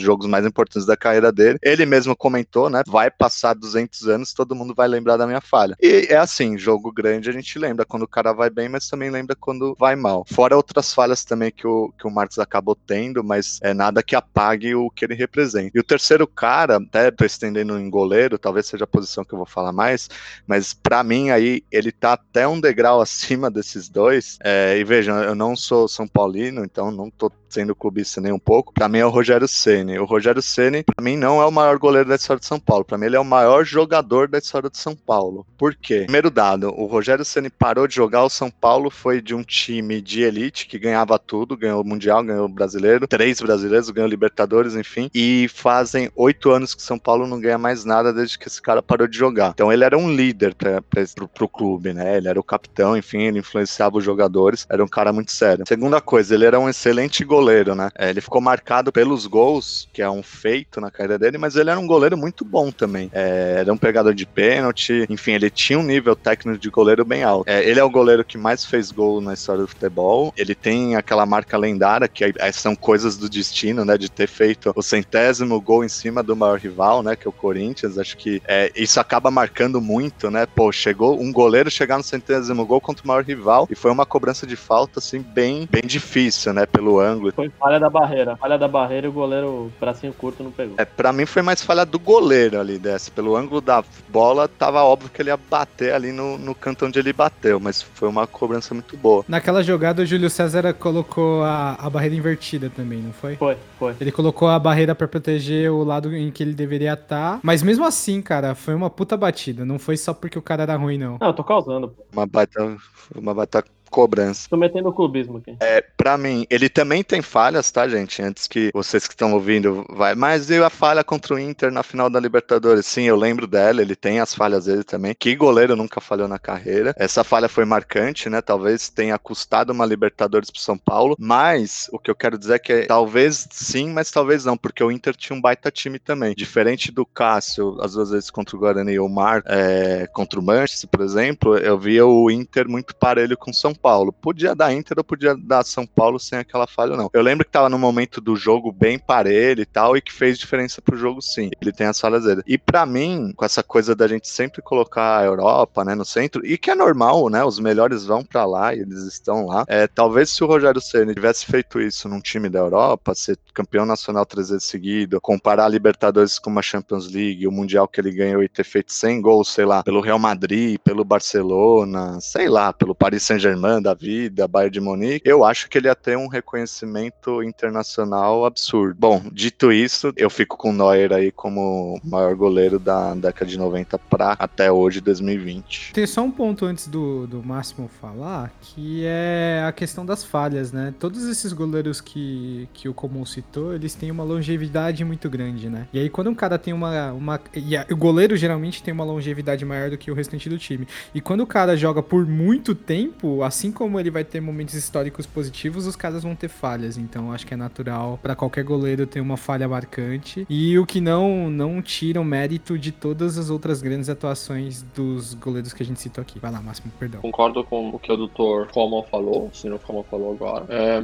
jogos 0.00 0.26
mais 0.26 0.46
importantes 0.46 0.86
da 0.86 0.96
carreira 0.96 1.32
dele. 1.32 1.58
Ele 1.62 1.84
mesmo 1.86 2.16
comentou, 2.16 2.70
né? 2.70 2.82
Vai 2.86 3.10
passar 3.10 3.54
200 3.54 4.08
anos, 4.08 4.32
todo 4.32 4.54
mundo 4.54 4.74
vai 4.74 4.88
lembrar 4.88 5.16
da 5.16 5.26
minha 5.26 5.40
falha. 5.40 5.76
E 5.80 6.06
é 6.08 6.16
assim, 6.16 6.56
jogo 6.56 6.92
grande 6.92 7.28
a 7.28 7.32
gente 7.32 7.58
lembra 7.58 7.84
quando 7.84 8.02
o 8.02 8.08
cara 8.08 8.32
vai 8.32 8.50
bem, 8.50 8.68
mas 8.68 8.88
também 8.88 9.10
lembra 9.10 9.36
quando 9.36 9.76
vai 9.78 9.96
mal. 9.96 10.24
Fora 10.30 10.56
outras 10.56 10.92
falhas 10.92 11.24
também 11.24 11.50
que 11.50 11.66
o, 11.66 11.92
que 11.98 12.06
o 12.06 12.10
Marcos 12.10 12.38
acabou 12.38 12.74
tendo, 12.74 13.22
mas 13.22 13.58
é 13.62 13.74
nada 13.74 14.02
que 14.02 14.16
apague 14.16 14.74
o 14.74 14.90
que 14.90 15.04
ele 15.04 15.14
representa. 15.14 15.70
E 15.74 15.80
o 15.80 15.84
terceiro 15.84 16.26
cara, 16.26 16.76
até 16.76 17.10
tô 17.10 17.24
estendendo 17.24 17.78
em 17.78 17.90
goleiro, 17.90 18.38
talvez 18.38 18.66
seja 18.66 18.84
a 18.84 18.86
posição 18.86 19.24
que 19.24 19.32
eu 19.32 19.38
vou 19.38 19.46
falar 19.46 19.72
mais, 19.72 20.08
mas 20.46 20.72
pra 20.72 21.02
mim 21.02 21.30
aí 21.30 21.62
ele 21.70 21.92
tá 21.92 22.14
até 22.14 22.46
um 22.46 22.60
degrau 22.60 23.00
acima 23.02 23.50
desses 23.50 23.88
dois. 23.88 24.38
É, 24.42 24.78
e 24.78 24.84
vejam, 24.84 25.22
eu 25.22 25.34
não 25.34 25.54
sou 25.56 25.88
São 25.88 26.06
Paulino, 26.06 26.64
então 26.64 26.90
não 26.90 27.10
tô 27.10 27.30
sendo 27.50 27.74
clubista 27.74 28.20
nem 28.20 28.32
um 28.32 28.38
pouco. 28.38 28.72
Pra 28.72 28.88
mim 28.88 28.98
é 28.98 29.06
o 29.06 29.10
Rogério 29.10 29.48
Ceni. 29.48 29.98
O 29.98 30.04
Rogério 30.04 30.42
Ceni, 30.42 30.82
pra 30.82 31.02
mim, 31.02 31.16
não 31.16 31.40
é 31.40 31.46
o 31.46 31.52
maior 31.52 31.78
goleiro 31.78 32.08
da 32.08 32.16
história 32.16 32.40
de 32.40 32.46
São 32.46 32.58
Paulo. 32.58 32.84
Pra 32.84 32.96
mim, 32.96 33.06
ele 33.06 33.16
é 33.16 33.20
o 33.20 33.24
maior 33.24 33.64
jogador 33.64 34.28
da 34.28 34.38
história 34.38 34.70
de 34.70 34.78
São 34.78 34.94
Paulo. 34.94 35.46
Por 35.58 35.74
quê? 35.74 36.02
Primeiro 36.04 36.30
dado, 36.30 36.72
o 36.76 36.86
Rogério 36.86 37.24
Ceni 37.24 37.50
parou 37.50 37.86
de 37.86 37.94
jogar. 37.94 38.24
O 38.24 38.30
São 38.30 38.50
Paulo 38.50 38.90
foi 38.90 39.20
de 39.20 39.34
um 39.34 39.42
time 39.42 40.00
de 40.00 40.22
elite 40.22 40.66
que 40.66 40.78
ganhava 40.78 41.18
tudo, 41.18 41.56
ganhou 41.56 41.82
o 41.82 41.86
Mundial, 41.86 42.22
ganhou 42.22 42.46
o 42.46 42.48
Brasileiro, 42.48 43.06
três 43.06 43.40
brasileiros, 43.40 43.90
ganhou 43.90 44.06
o 44.06 44.10
Libertadores, 44.10 44.74
enfim. 44.74 45.10
E 45.14 45.48
fazem 45.52 46.10
oito 46.14 46.50
anos 46.50 46.74
que 46.74 46.82
São 46.82 46.98
Paulo 46.98 47.26
não 47.26 47.40
ganha 47.40 47.58
mais 47.58 47.84
nada 47.84 48.12
desde 48.12 48.38
que 48.38 48.48
esse 48.48 48.60
cara 48.60 48.82
parou 48.82 49.06
de 49.06 49.16
jogar. 49.16 49.50
Então 49.54 49.72
ele 49.72 49.84
era 49.84 49.96
um 49.96 50.10
líder 50.10 50.54
pra, 50.54 50.82
pra, 50.82 51.04
pro, 51.14 51.28
pro 51.28 51.48
clube, 51.48 51.92
né? 51.92 52.16
Ele 52.16 52.28
era 52.28 52.38
o 52.38 52.44
capitão, 52.44 52.96
enfim, 52.96 53.22
ele 53.22 53.38
influenciava 53.38 53.98
os 53.98 54.04
jogadores. 54.04 54.66
Era 54.68 54.84
um 54.84 54.88
cara 54.88 55.12
muito 55.12 55.32
sério. 55.32 55.64
Segunda 55.66 56.00
coisa, 56.00 56.34
ele 56.34 56.44
era 56.44 56.58
um 56.58 56.68
excelente 56.68 57.24
goleiro, 57.24 57.39
né? 57.74 57.90
É, 57.96 58.10
ele 58.10 58.20
ficou 58.20 58.40
marcado 58.40 58.92
pelos 58.92 59.26
gols, 59.26 59.88
que 59.92 60.02
é 60.02 60.10
um 60.10 60.22
feito 60.22 60.80
na 60.80 60.90
carreira 60.90 61.18
dele, 61.18 61.38
mas 61.38 61.56
ele 61.56 61.70
era 61.70 61.78
um 61.78 61.86
goleiro 61.86 62.16
muito 62.16 62.44
bom 62.44 62.70
também. 62.70 63.08
É, 63.12 63.56
era 63.58 63.72
um 63.72 63.76
pegador 63.76 64.14
de 64.14 64.26
pênalti, 64.26 65.06
enfim, 65.08 65.32
ele 65.32 65.50
tinha 65.50 65.78
um 65.78 65.82
nível 65.82 66.14
técnico 66.14 66.58
de 66.58 66.70
goleiro 66.70 67.04
bem 67.04 67.22
alto. 67.22 67.48
É, 67.48 67.64
ele 67.68 67.80
é 67.80 67.84
o 67.84 67.90
goleiro 67.90 68.24
que 68.24 68.38
mais 68.38 68.64
fez 68.64 68.90
gol 68.90 69.20
na 69.20 69.34
história 69.34 69.62
do 69.62 69.68
futebol. 69.68 70.32
Ele 70.36 70.54
tem 70.54 70.96
aquela 70.96 71.26
marca 71.26 71.56
lendária, 71.56 72.08
que 72.08 72.24
é- 72.24 72.52
são 72.52 72.74
coisas 72.76 73.16
do 73.16 73.28
destino, 73.28 73.84
né? 73.84 73.96
De 73.96 74.10
ter 74.10 74.26
feito 74.26 74.72
o 74.74 74.82
centésimo 74.82 75.60
gol 75.60 75.84
em 75.84 75.88
cima 75.88 76.22
do 76.22 76.36
maior 76.36 76.58
rival, 76.58 77.02
né? 77.02 77.16
Que 77.16 77.26
é 77.26 77.30
o 77.30 77.32
Corinthians. 77.32 77.98
Acho 77.98 78.16
que 78.16 78.42
é, 78.46 78.70
isso 78.74 79.00
acaba 79.00 79.30
marcando 79.30 79.80
muito, 79.80 80.30
né? 80.30 80.46
Pô, 80.46 80.70
chegou 80.72 81.20
um 81.20 81.32
goleiro 81.32 81.70
chegar 81.70 81.96
no 81.96 82.04
centésimo 82.04 82.66
gol 82.66 82.80
contra 82.80 83.04
o 83.04 83.08
maior 83.08 83.24
rival 83.24 83.66
e 83.70 83.74
foi 83.74 83.90
uma 83.90 84.06
cobrança 84.06 84.46
de 84.46 84.56
falta, 84.56 84.98
assim, 84.98 85.20
bem, 85.22 85.66
bem 85.70 85.82
difícil, 85.84 86.52
né? 86.52 86.66
Pelo 86.66 87.00
ângulo. 87.00 87.29
Foi 87.32 87.48
falha 87.48 87.78
da 87.78 87.90
barreira. 87.90 88.36
Falha 88.36 88.58
da 88.58 88.68
barreira 88.68 89.06
e 89.06 89.10
o 89.10 89.12
goleiro, 89.12 89.72
bracinho 89.78 90.12
curto, 90.12 90.42
não 90.42 90.50
pegou. 90.50 90.74
É, 90.78 90.84
pra 90.84 91.12
mim 91.12 91.26
foi 91.26 91.42
mais 91.42 91.62
falha 91.62 91.84
do 91.84 91.98
goleiro 91.98 92.58
ali 92.60 92.78
dessa. 92.78 93.10
Pelo 93.10 93.36
ângulo 93.36 93.60
da 93.60 93.82
bola, 94.08 94.48
tava 94.48 94.82
óbvio 94.82 95.10
que 95.10 95.22
ele 95.22 95.30
ia 95.30 95.36
bater 95.36 95.92
ali 95.92 96.12
no, 96.12 96.38
no 96.38 96.54
canto 96.54 96.86
onde 96.86 96.98
ele 96.98 97.12
bateu, 97.12 97.60
mas 97.60 97.82
foi 97.82 98.08
uma 98.08 98.26
cobrança 98.26 98.74
muito 98.74 98.96
boa. 98.96 99.24
Naquela 99.28 99.62
jogada, 99.62 100.02
o 100.02 100.06
Júlio 100.06 100.30
César 100.30 100.72
colocou 100.74 101.42
a, 101.42 101.74
a 101.74 101.90
barreira 101.90 102.14
invertida 102.14 102.70
também, 102.70 103.00
não 103.00 103.12
foi? 103.12 103.36
Foi, 103.36 103.56
foi. 103.78 103.96
Ele 104.00 104.12
colocou 104.12 104.48
a 104.48 104.58
barreira 104.58 104.94
pra 104.94 105.08
proteger 105.08 105.70
o 105.70 105.84
lado 105.84 106.14
em 106.14 106.30
que 106.30 106.42
ele 106.42 106.54
deveria 106.54 106.94
estar. 106.94 107.40
Mas 107.42 107.62
mesmo 107.62 107.84
assim, 107.84 108.20
cara, 108.22 108.54
foi 108.54 108.74
uma 108.74 108.90
puta 108.90 109.16
batida. 109.16 109.64
Não 109.64 109.78
foi 109.78 109.96
só 109.96 110.12
porque 110.14 110.38
o 110.38 110.42
cara 110.42 110.62
era 110.62 110.76
ruim, 110.76 110.98
não. 110.98 111.18
Não, 111.20 111.28
eu 111.28 111.34
tô 111.34 111.44
causando, 111.44 111.88
pô. 111.88 112.04
Uma 112.12 112.26
baita, 112.26 112.76
uma 113.14 113.34
baita 113.34 113.64
cobrança. 113.90 114.48
Tô 114.48 114.56
metendo 114.56 114.88
o 114.88 114.92
clubismo 114.92 115.38
aqui. 115.38 115.56
É, 115.60 115.84
pra 115.96 116.16
mim, 116.16 116.46
ele 116.48 116.68
também 116.68 117.02
tem 117.02 117.20
falhas, 117.20 117.70
tá, 117.70 117.88
gente? 117.88 118.22
Antes 118.22 118.46
que 118.46 118.70
vocês 118.72 119.06
que 119.06 119.12
estão 119.12 119.34
ouvindo 119.34 119.84
vai. 119.90 120.14
Mas 120.14 120.48
e 120.48 120.62
a 120.62 120.70
falha 120.70 121.04
contra 121.04 121.34
o 121.34 121.38
Inter 121.38 121.70
na 121.70 121.82
final 121.82 122.08
da 122.08 122.20
Libertadores? 122.20 122.86
Sim, 122.86 123.02
eu 123.02 123.16
lembro 123.16 123.46
dela, 123.46 123.82
ele 123.82 123.96
tem 123.96 124.20
as 124.20 124.34
falhas 124.34 124.64
dele 124.64 124.84
também. 124.84 125.14
Que 125.18 125.34
goleiro 125.34 125.76
nunca 125.76 126.00
falhou 126.00 126.28
na 126.28 126.38
carreira. 126.38 126.94
Essa 126.96 127.24
falha 127.24 127.48
foi 127.48 127.64
marcante, 127.64 128.30
né? 128.30 128.40
Talvez 128.40 128.88
tenha 128.88 129.18
custado 129.18 129.72
uma 129.72 129.84
Libertadores 129.84 130.50
pro 130.50 130.60
São 130.60 130.78
Paulo. 130.78 131.16
Mas 131.18 131.88
o 131.92 131.98
que 131.98 132.10
eu 132.10 132.14
quero 132.14 132.38
dizer 132.38 132.54
é 132.54 132.58
que 132.58 132.86
talvez 132.86 133.48
sim, 133.50 133.90
mas 133.92 134.10
talvez 134.10 134.44
não, 134.44 134.56
porque 134.56 134.82
o 134.84 134.90
Inter 134.90 135.16
tinha 135.16 135.36
um 135.36 135.40
baita 135.40 135.70
time 135.70 135.98
também. 135.98 136.34
Diferente 136.34 136.92
do 136.92 137.04
Cássio, 137.04 137.76
às 137.80 137.94
vezes 137.94 138.30
contra 138.30 138.56
o 138.56 138.60
Guarani 138.60 138.92
e 138.92 139.00
o 139.00 139.08
Mar, 139.08 139.42
é, 139.46 140.06
contra 140.12 140.38
o 140.38 140.42
Manchester, 140.42 140.88
por 140.88 141.00
exemplo, 141.00 141.56
eu 141.58 141.78
via 141.78 142.06
o 142.06 142.30
Inter 142.30 142.68
muito 142.68 142.94
parelho 142.94 143.36
com 143.36 143.50
o 143.50 143.54
São 143.54 143.74
Paulo. 143.80 144.12
Podia 144.12 144.54
dar 144.54 144.72
Inter 144.72 144.98
ou 144.98 145.04
podia 145.04 145.36
dar 145.36 145.64
São 145.64 145.86
Paulo 145.86 146.18
sem 146.18 146.38
aquela 146.38 146.66
falha, 146.66 146.96
não. 146.96 147.10
Eu 147.12 147.22
lembro 147.22 147.44
que 147.44 147.50
tava 147.50 147.68
no 147.68 147.78
momento 147.78 148.20
do 148.20 148.36
jogo 148.36 148.70
bem 148.72 148.98
parelho 148.98 149.62
e 149.62 149.66
tal, 149.66 149.96
e 149.96 150.00
que 150.00 150.12
fez 150.12 150.38
diferença 150.38 150.82
pro 150.82 150.96
jogo, 150.96 151.22
sim. 151.22 151.50
Ele 151.60 151.72
tem 151.72 151.86
as 151.86 152.00
falhas 152.00 152.24
dele. 152.24 152.42
E 152.46 152.58
para 152.58 152.84
mim, 152.84 153.32
com 153.36 153.44
essa 153.44 153.62
coisa 153.62 153.94
da 153.94 154.06
gente 154.06 154.28
sempre 154.28 154.62
colocar 154.62 155.18
a 155.18 155.24
Europa, 155.24 155.84
né, 155.84 155.94
no 155.94 156.04
centro, 156.04 156.44
e 156.44 156.58
que 156.58 156.70
é 156.70 156.74
normal, 156.74 157.28
né, 157.28 157.44
os 157.44 157.58
melhores 157.58 158.04
vão 158.04 158.24
para 158.24 158.44
lá 158.44 158.74
e 158.74 158.80
eles 158.80 159.02
estão 159.04 159.46
lá. 159.46 159.64
É, 159.66 159.86
talvez 159.86 160.30
se 160.30 160.44
o 160.44 160.46
Rogério 160.46 160.80
Ceni 160.80 161.14
tivesse 161.14 161.46
feito 161.46 161.80
isso 161.80 162.08
num 162.08 162.20
time 162.20 162.48
da 162.48 162.58
Europa, 162.58 163.14
ser 163.14 163.38
campeão 163.54 163.86
nacional 163.86 164.26
três 164.26 164.50
vezes 164.50 164.64
seguido, 164.64 165.20
comparar 165.20 165.64
a 165.64 165.68
Libertadores 165.68 166.38
com 166.38 166.50
uma 166.50 166.62
Champions 166.62 167.10
League, 167.10 167.46
o 167.46 167.52
Mundial 167.52 167.88
que 167.88 168.00
ele 168.00 168.12
ganhou 168.12 168.42
e 168.42 168.48
ter 168.48 168.64
feito 168.64 168.92
100 168.92 169.20
gols, 169.20 169.48
sei 169.52 169.64
lá, 169.64 169.82
pelo 169.82 170.00
Real 170.00 170.18
Madrid, 170.18 170.78
pelo 170.82 171.04
Barcelona, 171.04 172.18
sei 172.20 172.48
lá, 172.48 172.72
pelo 172.72 172.94
Paris 172.94 173.22
Saint-Germain 173.22 173.69
da 173.78 173.92
vida, 173.92 174.48
Bayern 174.48 174.72
de 174.72 174.80
Munique, 174.80 175.28
eu 175.28 175.44
acho 175.44 175.68
que 175.68 175.76
ele 175.76 175.86
ia 175.88 175.94
ter 175.94 176.16
um 176.16 176.28
reconhecimento 176.28 177.42
internacional 177.42 178.44
absurdo. 178.46 178.96
Bom, 178.98 179.22
dito 179.30 179.70
isso, 179.70 180.12
eu 180.16 180.30
fico 180.30 180.56
com 180.56 180.70
o 180.70 180.72
Neuer 180.72 181.12
aí 181.12 181.30
como 181.30 182.00
maior 182.02 182.34
goleiro 182.34 182.78
da 182.78 183.14
década 183.14 183.50
de 183.50 183.58
90 183.58 183.98
para 183.98 184.32
até 184.38 184.72
hoje, 184.72 185.00
2020. 185.00 185.92
Tem 185.92 186.06
só 186.06 186.22
um 186.22 186.30
ponto 186.30 186.64
antes 186.64 186.88
do, 186.88 187.26
do 187.26 187.42
Máximo 187.42 187.88
falar, 188.00 188.50
que 188.62 189.04
é 189.04 189.62
a 189.66 189.72
questão 189.72 190.06
das 190.06 190.24
falhas, 190.24 190.72
né? 190.72 190.94
Todos 190.98 191.26
esses 191.28 191.52
goleiros 191.52 192.00
que, 192.00 192.66
que 192.72 192.88
o 192.88 192.94
Comum 192.94 193.26
citou, 193.26 193.74
eles 193.74 193.94
têm 193.94 194.10
uma 194.10 194.24
longevidade 194.24 195.04
muito 195.04 195.28
grande, 195.28 195.68
né? 195.68 195.86
E 195.92 195.98
aí 195.98 196.08
quando 196.08 196.30
um 196.30 196.34
cara 196.34 196.58
tem 196.58 196.72
uma... 196.72 197.12
uma 197.12 197.38
e 197.54 197.76
a- 197.76 197.86
o 197.90 197.96
goleiro 197.96 198.36
geralmente 198.36 198.82
tem 198.82 198.94
uma 198.94 199.04
longevidade 199.04 199.64
maior 199.64 199.90
do 199.90 199.98
que 199.98 200.10
o 200.10 200.14
restante 200.14 200.48
do 200.48 200.56
time. 200.56 200.86
E 201.14 201.20
quando 201.20 201.40
o 201.42 201.46
cara 201.46 201.76
joga 201.76 202.02
por 202.02 202.24
muito 202.26 202.74
tempo, 202.74 203.42
assim 203.42 203.59
como 203.68 203.98
ele 203.98 204.12
vai 204.12 204.22
ter 204.22 204.40
momentos 204.40 204.74
históricos 204.74 205.26
positivos, 205.26 205.88
os 205.88 205.96
caras 205.96 206.22
vão 206.22 206.36
ter 206.36 206.48
falhas. 206.48 206.96
Então 206.96 207.32
acho 207.32 207.44
que 207.44 207.54
é 207.54 207.56
natural 207.56 208.16
pra 208.22 208.36
qualquer 208.36 208.62
goleiro 208.62 209.06
ter 209.06 209.20
uma 209.20 209.36
falha 209.36 209.68
marcante. 209.68 210.46
E 210.48 210.78
o 210.78 210.86
que 210.86 211.00
não 211.00 211.50
não 211.50 211.82
tira 211.82 212.20
o 212.20 212.24
mérito 212.24 212.78
de 212.78 212.92
todas 212.92 213.36
as 213.36 213.50
outras 213.50 213.82
grandes 213.82 214.08
atuações 214.08 214.82
dos 214.94 215.34
goleiros 215.34 215.72
que 215.72 215.82
a 215.82 215.86
gente 215.86 216.00
citou 216.00 216.22
aqui. 216.22 216.38
Vai 216.38 216.52
lá, 216.52 216.62
Máximo, 216.62 216.92
perdão. 216.98 217.20
Concordo 217.22 217.64
com 217.64 217.90
o 217.90 217.98
que 217.98 218.12
o 218.12 218.16
doutor 218.16 218.68
Coleman 218.68 219.02
falou, 219.10 219.48
o 219.52 219.54
senhor 219.54 219.80
Coleman 219.80 220.04
falou 220.08 220.32
agora. 220.32 220.66
É, 220.68 221.00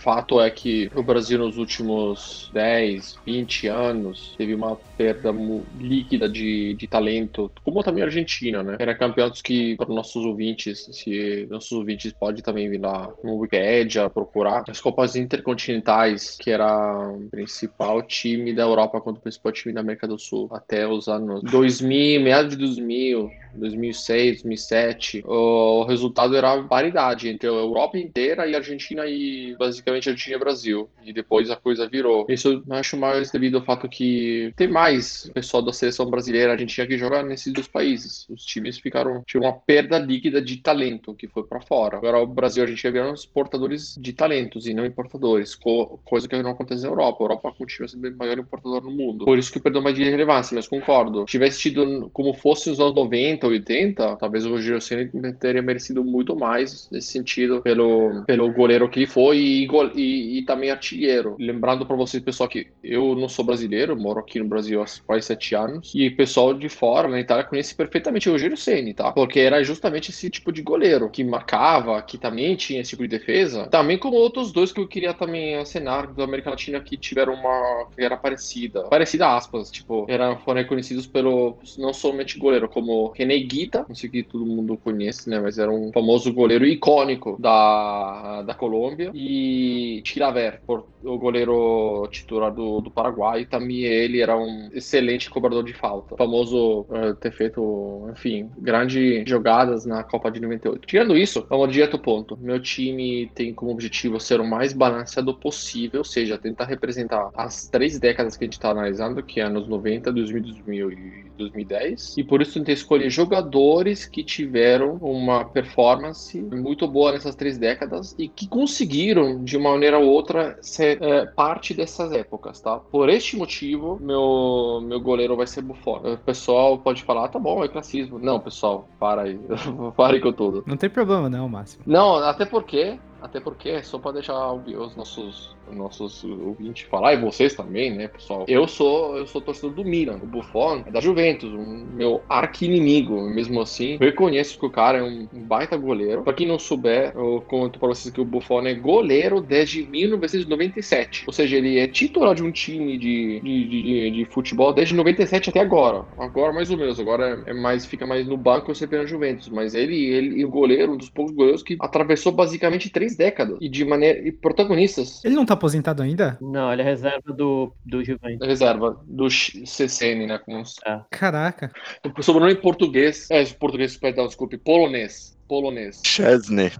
fato 0.00 0.40
é 0.40 0.50
que 0.50 0.90
o 0.94 1.02
Brasil 1.02 1.38
nos 1.38 1.56
últimos 1.58 2.50
10, 2.52 3.18
20 3.24 3.68
anos 3.68 4.34
teve 4.36 4.54
uma 4.54 4.76
perda 4.96 5.32
líquida 5.78 6.28
de, 6.28 6.74
de 6.74 6.86
talento, 6.86 7.50
como 7.62 7.82
também 7.82 8.02
a 8.02 8.06
Argentina, 8.06 8.62
né? 8.62 8.76
Era 8.78 8.94
campeonatos 8.94 9.42
que, 9.42 9.76
para 9.76 9.88
nossos 9.88 10.24
ouvintes, 10.24 10.88
se 10.92 11.46
nossos 11.50 11.72
ouvintes 11.72 11.93
podem 12.18 12.42
também 12.42 12.68
vir 12.68 12.80
lá 12.80 13.12
no 13.22 13.36
Wikipedia 13.36 14.08
procurar, 14.10 14.64
as 14.68 14.80
Copas 14.80 15.16
Intercontinentais, 15.16 16.36
que 16.40 16.50
era 16.50 17.08
o 17.08 17.28
principal 17.30 18.02
time 18.02 18.52
da 18.54 18.62
Europa 18.62 19.00
contra 19.00 19.18
o 19.18 19.22
principal 19.22 19.52
time 19.52 19.74
da 19.74 19.80
América 19.80 20.06
do 20.06 20.18
Sul, 20.18 20.48
até 20.52 20.86
os 20.86 21.08
anos 21.08 21.42
2000, 21.42 22.20
meados 22.20 22.50
de 22.50 22.56
2000, 22.56 23.30
2006, 23.58 24.32
2007, 24.42 25.22
o 25.26 25.84
resultado 25.84 26.36
era 26.36 26.62
paridade 26.64 27.28
entre 27.28 27.48
a 27.48 27.52
Europa 27.52 27.98
inteira 27.98 28.46
e 28.46 28.54
a 28.54 28.58
Argentina 28.58 29.06
e 29.06 29.54
basicamente 29.58 30.08
Argentina 30.08 30.36
e 30.36 30.38
Brasil. 30.40 30.90
E 31.04 31.12
depois 31.12 31.50
a 31.50 31.56
coisa 31.56 31.88
virou. 31.88 32.26
Isso 32.28 32.48
eu 32.68 32.74
acho 32.74 32.96
mais 32.96 33.30
devido 33.30 33.58
ao 33.58 33.64
fato 33.64 33.88
que 33.88 34.52
tem 34.56 34.68
mais 34.68 35.30
pessoal 35.34 35.62
da 35.62 35.72
seleção 35.72 36.06
brasileira, 36.10 36.50
a 36.50 36.54
Argentina 36.54 36.86
que 36.86 36.98
joga 36.98 37.22
nesses 37.22 37.52
dois 37.52 37.68
países. 37.68 38.26
Os 38.28 38.44
times 38.44 38.78
ficaram 38.78 39.22
tinham 39.26 39.44
uma 39.44 39.52
perda 39.52 39.98
líquida 39.98 40.40
de 40.40 40.58
talento 40.58 41.14
que 41.14 41.28
foi 41.28 41.44
para 41.44 41.60
fora. 41.60 41.96
Agora 41.98 42.18
o 42.18 42.26
Brasil 42.26 42.62
e 42.62 42.66
a 42.66 42.68
Argentina 42.68 42.92
vieram 42.92 43.14
exportadores 43.14 43.96
de 43.98 44.12
talentos 44.12 44.66
e 44.66 44.74
não 44.74 44.84
importadores, 44.84 45.54
co- 45.54 45.98
coisa 46.04 46.28
que 46.28 46.42
não 46.42 46.50
acontece 46.50 46.82
na 46.82 46.88
Europa. 46.88 47.22
A 47.22 47.24
Europa 47.24 47.52
continua 47.56 47.88
sendo 47.88 48.08
o 48.08 48.16
maior 48.16 48.38
importador 48.38 48.82
no 48.82 48.90
mundo. 48.90 49.24
Por 49.24 49.38
isso 49.38 49.52
que 49.52 49.60
perdeu 49.60 49.82
mais 49.82 49.94
de 49.96 50.04
relevância, 50.04 50.54
mas 50.54 50.68
concordo. 50.68 51.20
Se 51.20 51.26
tivesse 51.26 51.60
tido 51.60 52.10
como 52.12 52.34
fosse 52.34 52.68
nos 52.70 52.80
anos 52.80 52.94
90, 52.94 53.43
80, 53.48 54.16
talvez 54.16 54.44
o 54.44 54.50
Rogério 54.50 54.80
Ceni 54.80 55.10
teria 55.38 55.62
merecido 55.62 56.04
muito 56.04 56.36
mais 56.36 56.88
nesse 56.90 57.08
sentido 57.08 57.60
pelo, 57.62 58.24
pelo 58.24 58.52
goleiro 58.52 58.88
que 58.88 59.00
ele 59.00 59.06
foi 59.06 59.38
e, 59.38 59.68
e, 59.94 60.38
e 60.38 60.42
também 60.44 60.70
artilheiro. 60.70 61.36
Lembrando 61.38 61.86
para 61.86 61.96
vocês, 61.96 62.22
pessoal, 62.22 62.48
que 62.48 62.68
eu 62.82 63.14
não 63.14 63.28
sou 63.28 63.44
brasileiro, 63.44 63.96
moro 63.96 64.20
aqui 64.20 64.38
no 64.38 64.46
Brasil 64.46 64.82
há 64.82 64.86
quase 65.06 65.26
sete 65.26 65.54
anos, 65.54 65.92
e 65.94 66.10
pessoal 66.10 66.54
de 66.54 66.68
fora, 66.68 67.08
na 67.08 67.20
Itália, 67.20 67.44
conhece 67.44 67.74
perfeitamente 67.74 68.28
o 68.28 68.32
Rogério 68.32 68.56
Ceni, 68.56 68.94
tá? 68.94 69.12
Porque 69.12 69.40
era 69.40 69.62
justamente 69.62 70.10
esse 70.10 70.30
tipo 70.30 70.52
de 70.52 70.62
goleiro 70.62 71.10
que 71.10 71.24
marcava, 71.24 72.00
que 72.02 72.18
também 72.18 72.56
tinha 72.56 72.80
esse 72.80 72.90
tipo 72.90 73.02
de 73.02 73.08
defesa, 73.08 73.66
também 73.66 73.98
como 73.98 74.16
outros 74.16 74.52
dois 74.52 74.72
que 74.72 74.80
eu 74.80 74.88
queria 74.88 75.14
também 75.14 75.56
acenar 75.56 76.12
da 76.12 76.24
América 76.24 76.50
Latina 76.50 76.80
que 76.80 76.96
tiveram 76.96 77.34
uma 77.34 77.86
que 77.94 78.02
era 78.02 78.16
parecida, 78.16 78.84
parecida 78.84 79.34
aspas, 79.36 79.70
tipo, 79.70 80.06
eram 80.08 80.38
foram 80.38 80.60
reconhecidos 80.60 81.06
pelo 81.06 81.58
não 81.78 81.92
somente 81.92 82.38
goleiro, 82.38 82.68
como 82.68 83.12
René 83.12 83.33
Guita, 83.40 83.84
não 83.88 83.94
sei 83.94 84.08
que 84.08 84.22
todo 84.22 84.46
mundo 84.46 84.76
conhece, 84.76 85.28
né, 85.28 85.40
mas 85.40 85.58
era 85.58 85.70
um 85.70 85.92
famoso 85.92 86.32
goleiro 86.32 86.66
icônico 86.66 87.36
da, 87.38 88.42
da 88.42 88.54
Colômbia 88.54 89.10
e 89.14 90.02
Chilaver, 90.04 90.60
o 90.66 91.18
goleiro 91.18 92.08
titular 92.10 92.52
do, 92.52 92.80
do 92.80 92.90
Paraguai, 92.90 93.44
também 93.44 93.82
ele 93.84 94.20
era 94.20 94.36
um 94.36 94.70
excelente 94.72 95.28
cobrador 95.28 95.62
de 95.62 95.72
falta, 95.72 96.16
famoso 96.16 96.86
eh, 96.90 97.12
ter 97.14 97.32
feito, 97.32 98.08
enfim, 98.10 98.50
grandes 98.58 99.28
jogadas 99.28 99.84
na 99.84 100.02
Copa 100.02 100.30
de 100.30 100.40
98. 100.40 100.86
Tirando 100.86 101.16
isso, 101.16 101.46
vamos 101.48 101.72
direto 101.72 101.94
ao 101.94 102.02
ponto. 102.02 102.36
Meu 102.36 102.60
time 102.60 103.30
tem 103.34 103.52
como 103.52 103.70
objetivo 103.70 104.18
ser 104.18 104.40
o 104.40 104.46
mais 104.46 104.72
balanceado 104.72 105.34
possível, 105.34 106.00
ou 106.00 106.04
seja, 106.04 106.38
tentar 106.38 106.64
representar 106.64 107.30
as 107.34 107.68
três 107.68 107.98
décadas 107.98 108.36
que 108.36 108.44
a 108.44 108.46
gente 108.46 108.54
está 108.54 108.70
analisando, 108.70 109.22
que 109.22 109.40
é 109.40 109.44
anos 109.44 109.68
90, 109.68 110.12
2000, 110.12 110.42
2000 110.42 110.92
e 110.92 111.33
2010. 111.36 112.16
E 112.18 112.24
por 112.24 112.40
isso 112.42 112.54
tentei 112.54 112.74
escolher 112.74 113.10
jogadores 113.10 114.06
que 114.06 114.22
tiveram 114.24 114.94
uma 115.00 115.44
performance 115.44 116.40
muito 116.40 116.86
boa 116.86 117.12
nessas 117.12 117.34
três 117.34 117.58
décadas 117.58 118.14
e 118.18 118.28
que 118.28 118.46
conseguiram, 118.48 119.42
de 119.42 119.56
uma 119.56 119.72
maneira 119.72 119.98
ou 119.98 120.06
outra, 120.06 120.58
ser 120.60 121.02
é, 121.02 121.26
parte 121.26 121.74
dessas 121.74 122.12
épocas, 122.12 122.60
tá? 122.60 122.78
Por 122.78 123.08
este 123.08 123.36
motivo, 123.36 123.98
meu, 124.00 124.80
meu 124.82 125.00
goleiro 125.00 125.36
vai 125.36 125.46
ser 125.46 125.62
Buffon. 125.62 126.00
O 126.14 126.18
pessoal 126.18 126.78
pode 126.78 127.02
falar, 127.02 127.24
"Ah, 127.26 127.28
tá 127.28 127.38
bom, 127.38 127.64
é 127.64 127.68
classismo. 127.68 128.18
Não, 128.18 128.40
pessoal, 128.40 128.88
para 128.98 129.22
aí. 129.22 129.38
Pare 129.96 130.20
com 130.20 130.32
tudo. 130.32 130.64
Não 130.66 130.76
tem 130.76 130.90
problema 130.90 131.28
não, 131.28 131.48
Máximo. 131.48 131.82
Não, 131.86 132.16
até 132.16 132.44
porque, 132.44 132.98
até 133.24 133.40
porque, 133.40 133.82
só 133.82 133.98
para 133.98 134.12
deixar 134.12 134.52
os 134.52 134.94
nossos, 134.94 135.56
os 135.66 135.74
nossos 135.74 136.22
ouvintes 136.24 136.86
falar, 136.90 137.14
e 137.14 137.20
vocês 137.20 137.54
também, 137.54 137.90
né, 137.90 138.06
pessoal? 138.06 138.44
Eu 138.46 138.68
sou, 138.68 139.16
eu 139.16 139.26
sou 139.26 139.40
torcedor 139.40 139.70
do 139.70 139.82
Milan, 139.82 140.20
o 140.22 140.26
Buffon 140.26 140.82
é 140.86 140.90
da 140.90 141.00
Juventus, 141.00 141.50
um 141.50 141.86
meu 141.94 142.20
arqui-inimigo, 142.28 143.22
mesmo 143.22 143.62
assim. 143.62 143.96
Reconheço 143.96 144.58
que 144.58 144.66
o 144.66 144.70
cara 144.70 144.98
é 144.98 145.02
um 145.02 145.26
baita 145.32 145.74
goleiro. 145.74 146.22
Pra 146.22 146.34
quem 146.34 146.46
não 146.46 146.58
souber, 146.58 147.12
eu 147.14 147.42
conto 147.48 147.78
pra 147.78 147.88
vocês 147.88 148.12
que 148.12 148.20
o 148.20 148.26
Buffon 148.26 148.66
é 148.66 148.74
goleiro 148.74 149.40
desde 149.40 149.86
1997. 149.86 151.24
Ou 151.26 151.32
seja, 151.32 151.56
ele 151.56 151.78
é 151.78 151.88
titular 151.88 152.34
de 152.34 152.42
um 152.42 152.52
time 152.52 152.98
de, 152.98 153.40
de, 153.40 153.68
de, 153.68 154.10
de 154.10 154.24
futebol 154.26 154.70
desde 154.70 154.94
97 154.94 155.48
até 155.48 155.60
agora. 155.60 156.04
Agora 156.18 156.52
mais 156.52 156.70
ou 156.70 156.76
menos, 156.76 157.00
agora 157.00 157.42
é 157.46 157.54
mais, 157.54 157.86
fica 157.86 158.06
mais 158.06 158.26
no 158.26 158.36
banco 158.36 158.74
sempre 158.74 158.98
na 158.98 159.06
Juventus. 159.06 159.48
Mas 159.48 159.74
ele, 159.74 159.96
ele, 159.96 160.44
o 160.44 160.50
goleiro, 160.50 160.92
um 160.92 160.96
dos 160.98 161.08
poucos 161.08 161.34
goleiros 161.34 161.62
que 161.62 161.78
atravessou 161.80 162.30
basicamente 162.30 162.90
três 162.90 163.13
décadas 163.16 163.58
e 163.60 163.68
de 163.68 163.84
maneira 163.84 164.18
e 164.26 164.32
protagonistas. 164.32 165.24
Ele 165.24 165.34
não 165.34 165.46
tá 165.46 165.54
aposentado 165.54 166.02
ainda? 166.02 166.38
Não, 166.40 166.72
ele 166.72 166.82
é 166.82 166.84
reserva 166.84 167.32
do, 167.32 167.72
do 167.84 168.04
Juventus. 168.04 168.46
Reserva 168.46 169.00
do 169.06 169.28
CCN, 169.30 170.26
né? 170.26 170.38
Com 170.38 170.60
os... 170.60 170.76
Caraca. 171.10 171.70
O 172.18 172.22
sobrenome 172.22 172.52
em 172.52 172.60
português. 172.60 173.28
É, 173.30 173.44
português, 173.44 173.96
perdão, 173.96 174.26
desculpe. 174.26 174.56
Polonês. 174.58 175.34
Polonês. 175.46 176.00
Chesney. 176.06 176.72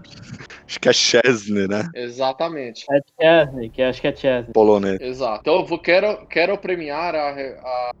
Acho 0.67 0.79
que 0.79 0.89
é 0.89 0.93
Chesney, 0.93 1.67
né? 1.67 1.87
Exatamente. 1.93 2.83
É 2.91 2.99
Chesney, 3.21 3.69
que 3.69 3.81
acho 3.81 4.01
que 4.01 4.07
é 4.07 4.15
Chesney. 4.15 4.53
Polonês. 4.53 4.99
Exato. 4.99 5.41
Então 5.41 5.59
eu 5.59 5.65
vou, 5.65 5.77
quero, 5.77 6.25
quero 6.25 6.57
premiar 6.57 7.13
a, 7.13 7.29
a- 7.29 7.91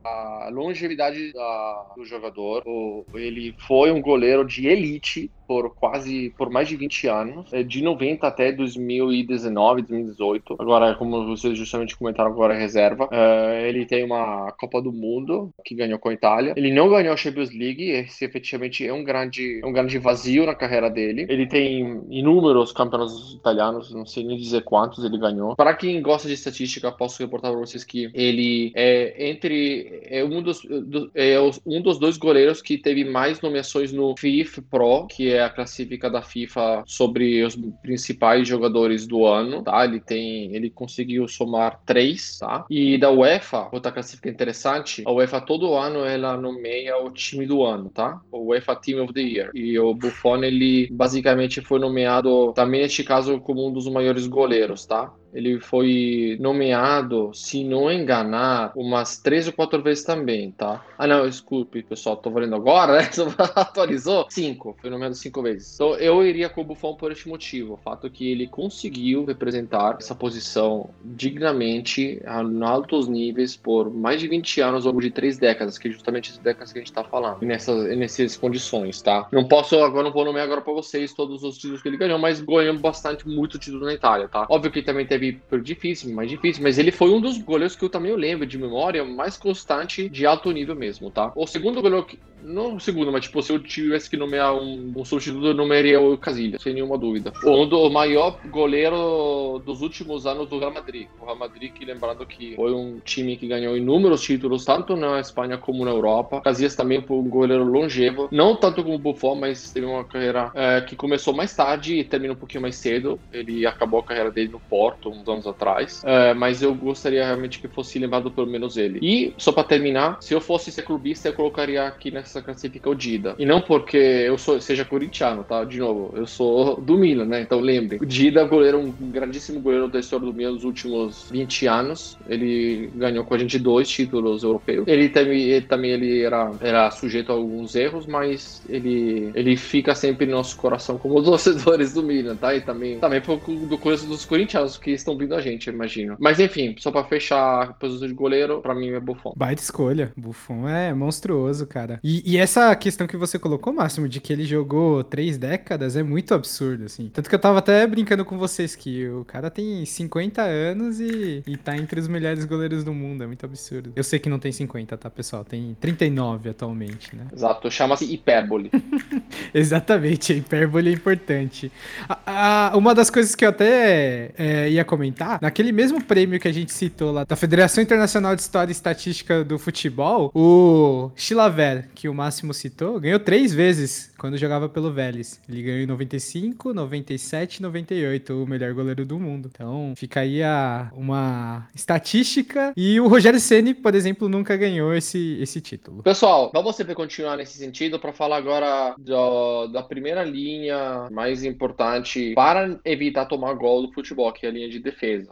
a 0.47 0.49
longevidade 0.51 1.31
da- 1.33 1.85
do 1.95 2.03
jogador. 2.03 2.63
O- 2.65 3.05
ele 3.13 3.55
foi 3.67 3.91
um 3.91 4.01
goleiro 4.01 4.43
de 4.43 4.67
elite 4.67 5.31
por 5.47 5.75
quase, 5.75 6.33
por 6.37 6.49
mais 6.49 6.67
de 6.67 6.75
20 6.75 7.07
anos, 7.07 7.53
é, 7.53 7.63
de 7.63 7.81
90 7.81 8.27
até 8.27 8.51
2019, 8.51 9.81
2018. 9.81 10.55
Agora, 10.59 10.95
como 10.95 11.25
vocês 11.25 11.57
justamente 11.57 11.97
comentaram, 11.97 12.31
agora 12.31 12.53
é 12.53 12.59
reserva. 12.59 13.07
É, 13.11 13.67
ele 13.67 13.85
tem 13.85 14.03
uma 14.03 14.51
Copa 14.53 14.81
do 14.81 14.91
Mundo 14.91 15.51
que 15.63 15.75
ganhou 15.75 15.99
com 15.99 16.09
a 16.09 16.13
Itália. 16.13 16.53
Ele 16.55 16.73
não 16.73 16.89
ganhou 16.89 17.13
a 17.13 17.17
Champions 17.17 17.51
League, 17.51 17.89
esse 17.89 18.25
efetivamente 18.25 18.85
é 18.85 18.93
um 18.93 19.03
grande, 19.03 19.61
um 19.63 19.71
grande 19.71 19.97
vazio 19.97 20.45
na 20.45 20.55
carreira 20.55 20.89
dele. 20.89 21.25
Ele 21.29 21.45
tem 21.45 22.03
inúmeros 22.09 22.71
campeonatos 22.71 23.33
italianos, 23.33 23.93
não 23.93 24.05
sei 24.05 24.23
nem 24.23 24.37
dizer 24.37 24.63
quantos 24.63 25.03
ele 25.03 25.17
ganhou. 25.17 25.55
Para 25.55 25.73
quem 25.73 26.01
gosta 26.01 26.27
de 26.27 26.33
estatística, 26.33 26.91
posso 26.91 27.21
reportar 27.21 27.51
para 27.51 27.59
vocês 27.59 27.83
que 27.83 28.09
ele 28.13 28.71
é 28.75 29.29
entre 29.29 30.01
é 30.03 30.23
um 30.23 30.41
dos 30.41 30.61
do, 30.61 31.11
é 31.13 31.37
um 31.65 31.81
dos 31.81 31.97
dois 31.97 32.17
goleiros 32.17 32.61
que 32.61 32.77
teve 32.77 33.03
mais 33.03 33.41
nomeações 33.41 33.91
no 33.91 34.15
FIFA 34.17 34.63
Pro, 34.69 35.07
que 35.07 35.31
é 35.31 35.34
a 35.41 35.49
classifica 35.49 36.09
da 36.09 36.21
FIFA 36.21 36.83
sobre 36.85 37.43
os 37.43 37.55
principais 37.81 38.47
jogadores 38.47 39.05
do 39.07 39.25
ano, 39.25 39.63
tá? 39.63 39.83
Ele 39.83 39.99
tem, 39.99 40.55
ele 40.55 40.69
conseguiu 40.69 41.27
somar 41.27 41.79
três, 41.85 42.39
tá? 42.39 42.65
E 42.69 42.97
da 42.97 43.11
UEFA, 43.11 43.69
outra 43.71 43.91
classifica 43.91 44.29
interessante, 44.29 45.03
a 45.05 45.11
UEFA 45.11 45.41
todo 45.41 45.73
ano 45.73 46.05
ela 46.05 46.37
nomeia 46.37 46.97
o 46.97 47.09
time 47.09 47.45
do 47.45 47.63
ano, 47.63 47.89
tá? 47.89 48.19
O 48.31 48.49
UEFA 48.49 48.75
Team 48.75 49.03
of 49.03 49.13
the 49.13 49.21
Year. 49.21 49.51
E 49.53 49.77
o 49.79 49.93
Buffon 49.93 50.43
ele 50.43 50.87
basicamente 50.91 51.61
foi 51.61 51.79
nomeado 51.79 52.53
também 52.53 52.81
neste 52.81 53.03
caso 53.03 53.39
como 53.39 53.67
um 53.67 53.73
dos 53.73 53.87
maiores 53.87 54.27
goleiros, 54.27 54.85
tá? 54.85 55.11
Ele 55.35 55.59
foi 55.59 56.37
nomeado, 56.39 57.31
se 57.33 57.63
não 57.63 57.91
enganar, 57.91 58.71
umas 58.75 59.17
três 59.17 59.47
ou 59.47 59.53
quatro 59.53 59.81
vezes 59.83 60.03
também, 60.05 60.51
tá? 60.51 60.83
Ah, 60.97 61.05
não, 61.05 61.27
desculpe, 61.27 61.83
pessoal, 61.83 62.15
tô 62.15 62.29
valendo 62.29 62.55
agora, 62.55 62.93
né? 62.93 63.09
Atualizou? 63.55 64.25
Cinco, 64.29 64.77
foi 64.79 64.89
nomeado 64.89 65.13
cinco 65.13 65.41
vezes. 65.41 65.75
Então, 65.75 65.95
eu 65.95 66.25
iria 66.25 66.47
com 66.47 66.61
o 66.61 66.63
Buffon 66.63 66.95
por 66.95 67.11
este 67.11 67.27
motivo. 67.27 67.73
O 67.73 67.77
fato 67.77 68.09
que 68.09 68.31
ele 68.31 68.47
conseguiu 68.47 69.25
representar 69.25 69.97
essa 69.99 70.15
posição 70.15 70.89
dignamente, 71.03 72.21
em 72.23 72.63
altos 72.63 73.07
níveis, 73.09 73.57
por 73.57 73.93
mais 73.93 74.21
de 74.21 74.27
20 74.29 74.61
anos, 74.61 74.85
ao 74.85 74.91
longo 74.91 75.01
de 75.01 75.11
três 75.11 75.37
décadas, 75.37 75.77
que 75.77 75.89
é 75.89 75.91
justamente 75.91 76.31
as 76.31 76.37
décadas 76.37 76.71
que 76.71 76.79
a 76.79 76.81
gente 76.81 76.93
tá 76.93 77.03
falando, 77.03 77.41
nessas, 77.41 77.97
nessas 77.97 78.37
condições, 78.37 79.01
tá? 79.01 79.27
Não 79.31 79.45
posso, 79.45 79.77
agora 79.79 80.03
não 80.03 80.13
vou 80.13 80.23
nomear 80.23 80.45
agora 80.45 80.61
pra 80.61 80.73
vocês 80.73 81.13
todos 81.13 81.43
os 81.43 81.57
títulos 81.57 81.81
que 81.81 81.89
ele 81.89 81.97
ganhou, 81.97 82.17
mas 82.17 82.39
ganhou 82.39 82.77
bastante, 82.79 83.27
muito 83.27 83.59
título 83.59 83.85
na 83.85 83.93
Itália, 83.93 84.29
tá? 84.29 84.47
Óbvio 84.49 84.71
que 84.71 84.81
também 84.81 85.05
teve 85.05 85.24
difícil, 85.63 86.13
mais 86.13 86.29
difícil, 86.29 86.63
mas 86.63 86.77
ele 86.77 86.91
foi 86.91 87.09
um 87.09 87.21
dos 87.21 87.37
goleiros 87.37 87.75
que 87.75 87.83
eu 87.83 87.89
também 87.89 88.15
lembro 88.15 88.45
de 88.45 88.57
memória 88.57 89.03
mais 89.03 89.37
constante 89.37 90.09
de 90.09 90.25
alto 90.25 90.51
nível 90.51 90.75
mesmo, 90.75 91.09
tá? 91.09 91.31
O 91.35 91.47
segundo 91.47 91.81
goleiro 91.81 92.05
que 92.05 92.19
não 92.45 92.75
o 92.75 92.79
segundo, 92.79 93.11
mas 93.11 93.23
tipo, 93.23 93.41
se 93.41 93.51
eu 93.51 93.59
tivesse 93.59 94.09
que 94.09 94.15
nomear 94.15 94.53
um, 94.53 94.93
um 94.95 95.03
substituto, 95.03 95.47
eu 95.47 95.53
nomearia 95.53 95.99
o 95.99 96.17
Casilha, 96.17 96.59
sem 96.59 96.73
nenhuma 96.73 96.97
dúvida. 96.97 97.33
O, 97.43 97.63
o 97.63 97.89
maior 97.89 98.39
goleiro 98.45 99.61
dos 99.65 99.81
últimos 99.81 100.25
anos 100.27 100.47
do 100.47 100.59
Real 100.59 100.71
Madrid. 100.71 101.07
O 101.19 101.25
Real 101.25 101.37
Madrid, 101.37 101.73
que 101.73 101.83
lembrando 101.83 102.25
que 102.25 102.55
foi 102.55 102.73
um 102.73 102.99
time 102.99 103.35
que 103.35 103.47
ganhou 103.47 103.75
inúmeros 103.75 104.21
títulos, 104.21 104.63
tanto 104.63 104.95
na 104.95 105.19
Espanha 105.19 105.57
como 105.57 105.83
na 105.83 105.91
Europa. 105.91 106.41
Casillas 106.41 106.75
também 106.75 107.01
foi 107.01 107.17
um 107.17 107.29
goleiro 107.29 107.63
longevo, 107.63 108.29
não 108.31 108.55
tanto 108.55 108.83
como 108.83 108.97
Buffon, 108.99 109.35
mas 109.35 109.71
teve 109.71 109.85
uma 109.85 110.03
carreira 110.03 110.51
é, 110.53 110.81
que 110.81 110.95
começou 110.95 111.33
mais 111.33 111.55
tarde 111.55 111.95
e 111.95 112.03
terminou 112.03 112.35
um 112.35 112.39
pouquinho 112.39 112.61
mais 112.61 112.75
cedo. 112.75 113.19
Ele 113.33 113.65
acabou 113.65 113.99
a 113.99 114.03
carreira 114.03 114.31
dele 114.31 114.49
no 114.49 114.59
Porto, 114.59 115.04
uns 115.09 115.27
anos 115.27 115.47
atrás. 115.47 116.03
É, 116.05 116.33
mas 116.33 116.61
eu 116.61 116.73
gostaria 116.73 117.25
realmente 117.25 117.59
que 117.59 117.67
fosse 117.67 117.97
lembrado 117.97 118.29
pelo 118.29 118.47
menos 118.47 118.77
ele. 118.77 118.99
E, 119.01 119.33
só 119.37 119.51
para 119.51 119.63
terminar, 119.63 120.17
se 120.21 120.33
eu 120.33 120.41
fosse 120.41 120.71
ser 120.71 120.83
clubista, 120.83 121.27
eu 121.27 121.33
colocaria 121.33 121.85
aqui 121.85 122.11
nessa 122.11 122.35
essa 122.35 122.41
classifica 122.41 122.89
o 122.89 122.95
Dida. 122.95 123.35
E 123.39 123.45
não 123.45 123.61
porque 123.61 123.97
eu 123.97 124.37
sou, 124.37 124.59
seja 124.59 124.83
corintiano, 124.83 125.43
tá? 125.43 125.63
De 125.63 125.79
novo, 125.79 126.13
eu 126.15 126.27
sou 126.27 126.79
do 126.81 126.97
Milan, 126.97 127.25
né? 127.25 127.41
Então 127.41 127.59
lembre, 127.59 127.97
o 128.01 128.05
Dida, 128.05 128.43
goleiro, 128.43 128.79
um 128.79 128.91
grandíssimo 128.91 129.59
goleiro 129.59 129.87
da 129.87 129.99
história 129.99 130.25
do 130.25 130.33
Milan 130.33 130.51
nos 130.51 130.63
últimos 130.63 131.29
20 131.31 131.67
anos. 131.67 132.17
Ele 132.27 132.89
ganhou 132.95 133.23
com 133.23 133.33
a 133.33 133.37
gente 133.37 133.57
dois 133.57 133.87
títulos 133.87 134.43
europeus. 134.43 134.85
Ele 134.87 135.09
também, 135.09 135.41
ele, 135.43 135.65
também 135.65 135.91
ele 135.91 136.21
era, 136.21 136.51
era 136.59 136.91
sujeito 136.91 137.31
a 137.31 137.35
alguns 137.35 137.75
erros, 137.75 138.05
mas 138.05 138.61
ele, 138.67 139.31
ele 139.33 139.55
fica 139.55 139.95
sempre 139.95 140.25
no 140.25 140.33
nosso 140.33 140.57
coração 140.57 140.97
como 140.97 141.21
torcedores 141.23 141.93
do 141.93 142.03
Milan, 142.03 142.35
tá? 142.35 142.53
E 142.53 142.61
também, 142.61 142.99
também 142.99 143.21
do 143.21 143.77
coisa 143.77 144.05
dos 144.05 144.25
corintianos 144.25 144.77
que 144.77 144.91
estão 145.01 145.17
vindo 145.17 145.35
a 145.35 145.41
gente, 145.41 145.67
eu 145.67 145.73
imagino. 145.73 146.15
Mas 146.19 146.39
enfim, 146.39 146.75
só 146.77 146.91
pra 146.91 147.03
fechar 147.03 147.63
a 147.63 147.73
posição 147.73 148.07
de 148.07 148.13
goleiro, 148.13 148.61
pra 148.61 148.75
mim 148.75 148.89
é 148.89 148.99
Buffon. 148.99 149.33
Baita 149.35 149.61
escolha. 149.61 150.11
Buffon 150.15 150.67
é 150.67 150.93
monstruoso, 150.93 151.65
cara. 151.67 151.99
E, 152.03 152.23
e 152.25 152.37
essa 152.37 152.75
questão 152.75 153.07
que 153.07 153.17
você 153.17 153.37
colocou, 153.37 153.73
Máximo, 153.73 154.07
de 154.07 154.19
que 154.19 154.31
ele 154.31 154.45
jogou 154.45 155.03
três 155.03 155.37
décadas, 155.37 155.95
é 155.95 156.03
muito 156.03 156.33
absurdo, 156.33 156.85
assim. 156.85 157.09
Tanto 157.13 157.29
que 157.29 157.35
eu 157.35 157.39
tava 157.39 157.59
até 157.59 157.85
brincando 157.85 158.23
com 158.23 158.37
vocês 158.37 158.75
que 158.75 159.07
o 159.07 159.25
cara 159.25 159.49
tem 159.49 159.85
50 159.85 160.41
anos 160.41 160.99
e, 160.99 161.43
e 161.45 161.57
tá 161.57 161.75
entre 161.75 161.99
os 161.99 162.07
melhores 162.07 162.45
goleiros 162.45 162.83
do 162.83 162.93
mundo. 162.93 163.23
É 163.23 163.27
muito 163.27 163.45
absurdo. 163.45 163.91
Eu 163.95 164.03
sei 164.03 164.19
que 164.19 164.29
não 164.29 164.39
tem 164.39 164.51
50, 164.51 164.97
tá, 164.97 165.09
pessoal? 165.09 165.43
Tem 165.43 165.75
39 165.79 166.49
atualmente, 166.49 167.15
né? 167.15 167.27
Exato, 167.33 167.69
chama-se 167.69 168.05
hipérbole. 168.05 168.71
Exatamente, 169.53 170.33
a 170.33 170.35
hipérbole 170.35 170.89
é 170.89 170.93
importante. 170.93 171.71
A, 172.07 172.71
a, 172.73 172.77
uma 172.77 172.93
das 172.93 173.09
coisas 173.09 173.35
que 173.35 173.45
eu 173.45 173.49
até 173.49 174.31
é, 174.37 174.69
ia 174.69 174.84
comentar, 174.85 175.39
naquele 175.41 175.71
mesmo 175.71 176.03
prêmio 176.03 176.39
que 176.39 176.47
a 176.47 176.53
gente 176.53 176.71
citou 176.71 177.11
lá, 177.11 177.23
da 177.23 177.35
Federação 177.35 177.83
Internacional 177.83 178.35
de 178.35 178.41
História 178.41 178.71
e 178.71 178.73
Estatística 178.73 179.43
do 179.43 179.57
Futebol, 179.59 180.31
o 180.33 181.11
Chilaver, 181.15 181.89
que 181.93 182.07
o 182.07 182.13
Máximo 182.13 182.53
citou, 182.53 182.99
ganhou 182.99 183.19
três 183.19 183.53
vezes 183.53 184.13
quando 184.17 184.37
jogava 184.37 184.67
pelo 184.67 184.91
Vélez. 184.91 185.39
Ele 185.47 185.61
ganhou 185.61 185.81
em 185.81 185.85
95, 185.85 186.73
97 186.73 187.57
e 187.57 187.61
98, 187.61 188.43
o 188.43 188.47
melhor 188.47 188.73
goleiro 188.73 189.05
do 189.05 189.19
mundo. 189.19 189.49
Então, 189.53 189.93
fica 189.95 190.21
aí 190.21 190.41
a, 190.41 190.91
uma 190.95 191.67
estatística. 191.75 192.73
E 192.75 192.99
o 192.99 193.07
Rogério 193.07 193.39
Ceni, 193.39 193.73
por 193.73 193.93
exemplo, 193.93 194.27
nunca 194.27 194.57
ganhou 194.57 194.93
esse, 194.93 195.37
esse 195.41 195.61
título. 195.61 196.01
Pessoal, 196.01 196.49
vamos 196.53 196.75
sempre 196.75 196.95
continuar 196.95 197.37
nesse 197.37 197.57
sentido 197.57 197.99
para 197.99 198.11
falar 198.11 198.37
agora 198.37 198.95
do, 198.97 199.67
da 199.67 199.83
primeira 199.83 200.23
linha 200.23 201.07
mais 201.11 201.43
importante 201.43 202.33
para 202.33 202.79
evitar 202.83 203.25
tomar 203.25 203.53
gol 203.53 203.85
do 203.85 203.93
futebol, 203.93 204.31
que 204.31 204.45
é 204.45 204.49
a 204.49 204.51
linha 204.51 204.69
de 204.69 204.74
defesa. 204.79 205.31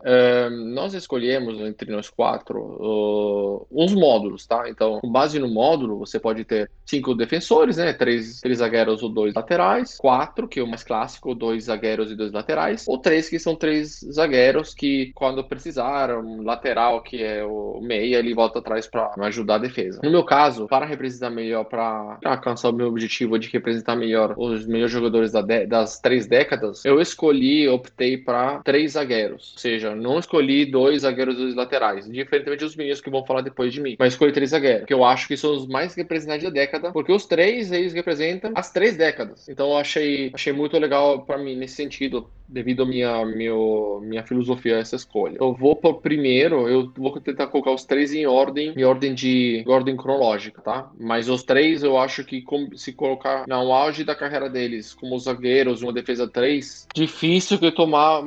nós 0.73 0.93
escolhemos 0.93 1.59
entre 1.61 1.91
nós 1.91 2.09
quatro 2.09 2.59
uh, 2.59 3.67
uns 3.71 3.93
módulos, 3.93 4.45
tá? 4.45 4.69
Então, 4.69 4.99
com 4.99 5.11
base 5.11 5.39
no 5.39 5.47
módulo, 5.47 5.97
você 5.97 6.19
pode 6.19 6.43
ter 6.43 6.69
cinco 6.85 7.15
defensores, 7.15 7.77
né? 7.77 7.93
Três, 7.93 8.39
três 8.39 8.59
zagueiros 8.59 9.03
ou 9.03 9.09
dois 9.09 9.33
laterais, 9.33 9.97
quatro, 9.97 10.47
que 10.47 10.59
é 10.59 10.63
o 10.63 10.67
mais 10.67 10.83
clássico, 10.83 11.35
dois 11.35 11.65
zagueiros 11.65 12.11
e 12.11 12.15
dois 12.15 12.31
laterais, 12.31 12.85
ou 12.87 12.97
três 12.97 13.29
que 13.29 13.39
são 13.39 13.55
três 13.55 13.99
zagueiros 14.11 14.73
que, 14.73 15.11
quando 15.15 15.43
precisar, 15.43 16.15
um 16.17 16.41
lateral 16.41 17.01
que 17.01 17.21
é 17.21 17.43
o 17.43 17.79
meia, 17.81 18.17
ele 18.17 18.33
volta 18.33 18.59
atrás 18.59 18.87
para 18.87 19.11
ajudar 19.19 19.55
a 19.55 19.59
defesa. 19.59 20.01
No 20.03 20.11
meu 20.11 20.23
caso, 20.23 20.67
para 20.67 20.85
representar 20.85 21.29
melhor, 21.29 21.65
para 21.65 22.17
alcançar 22.23 22.69
o 22.69 22.73
meu 22.73 22.87
objetivo 22.87 23.37
de 23.39 23.49
representar 23.49 23.95
melhor 23.95 24.33
os 24.37 24.65
melhores 24.65 24.91
jogadores 24.91 25.31
da 25.31 25.43
das 25.67 25.99
três 25.99 26.25
décadas, 26.25 26.83
eu 26.85 26.99
escolhi, 26.99 27.67
optei 27.67 28.17
para 28.17 28.59
três 28.59 28.93
zagueiros, 28.93 29.32
ou 29.33 29.39
seja, 29.39 29.95
não 29.95 30.19
escolhi 30.19 30.65
dois 30.65 31.01
zagueiros 31.01 31.37
dois 31.37 31.55
laterais, 31.55 32.09
diferentemente 32.09 32.63
dos 32.63 32.75
meninos 32.75 33.01
que 33.01 33.09
vão 33.09 33.25
falar 33.25 33.41
depois 33.41 33.73
de 33.73 33.81
mim, 33.81 33.95
mas 33.97 34.13
escolhi 34.13 34.31
três 34.31 34.51
zagueiros, 34.51 34.85
que 34.85 34.93
eu 34.93 35.03
acho 35.03 35.27
que 35.27 35.37
são 35.37 35.53
os 35.53 35.67
mais 35.67 35.95
representantes 35.95 36.43
da 36.43 36.49
década, 36.49 36.91
porque 36.91 37.11
os 37.11 37.25
três 37.25 37.71
eles 37.71 37.93
representam 37.93 38.51
as 38.55 38.71
três 38.71 38.95
décadas. 38.97 39.47
Então 39.49 39.71
eu 39.71 39.77
achei, 39.77 40.31
achei 40.33 40.53
muito 40.53 40.77
legal 40.77 41.21
para 41.23 41.37
mim 41.37 41.55
nesse 41.55 41.75
sentido, 41.75 42.29
devido 42.47 42.83
à 42.83 42.85
minha, 42.85 43.25
meu, 43.25 44.01
minha 44.03 44.23
filosofia 44.23 44.77
essa 44.77 44.95
escolha. 44.95 45.37
Eu 45.39 45.53
vou 45.53 45.75
por 45.75 46.01
primeiro, 46.01 46.67
eu 46.67 46.91
vou 46.95 47.19
tentar 47.19 47.47
colocar 47.47 47.71
os 47.71 47.85
três 47.85 48.13
em 48.13 48.25
ordem, 48.25 48.73
em 48.75 48.83
ordem 48.83 49.13
de 49.13 49.63
ordem 49.67 49.95
cronológica, 49.95 50.61
tá? 50.61 50.91
Mas 50.99 51.29
os 51.29 51.43
três 51.43 51.83
eu 51.83 51.97
acho 51.97 52.23
que 52.23 52.43
se 52.75 52.93
colocar 52.93 53.45
no 53.47 53.73
auge 53.73 54.03
da 54.03 54.15
carreira 54.15 54.49
deles, 54.49 54.93
como 54.93 55.17
zagueiros, 55.17 55.81
uma 55.81 55.93
defesa 55.93 56.27
3, 56.27 56.87
difícil 56.93 57.59
que 57.59 57.71
tomar, 57.71 58.23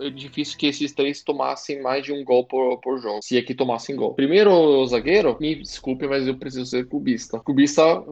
é 0.00 0.10
difícil 0.20 0.58
que 0.58 0.66
esses 0.66 0.92
três 0.92 1.22
tomassem 1.22 1.80
mais 1.82 2.04
de 2.04 2.12
um 2.12 2.24
gol 2.24 2.44
por, 2.44 2.78
por 2.78 2.98
jogo, 2.98 3.20
se 3.22 3.36
é 3.36 3.42
que 3.42 3.54
tomassem 3.54 3.96
gol. 3.96 4.14
Primeiro 4.14 4.84
zagueiro, 4.86 5.36
me 5.40 5.54
desculpe, 5.56 6.06
mas 6.06 6.26
eu 6.26 6.36
preciso 6.36 6.66
ser 6.66 6.86
cubista. 6.86 7.40
Cubista, 7.40 8.02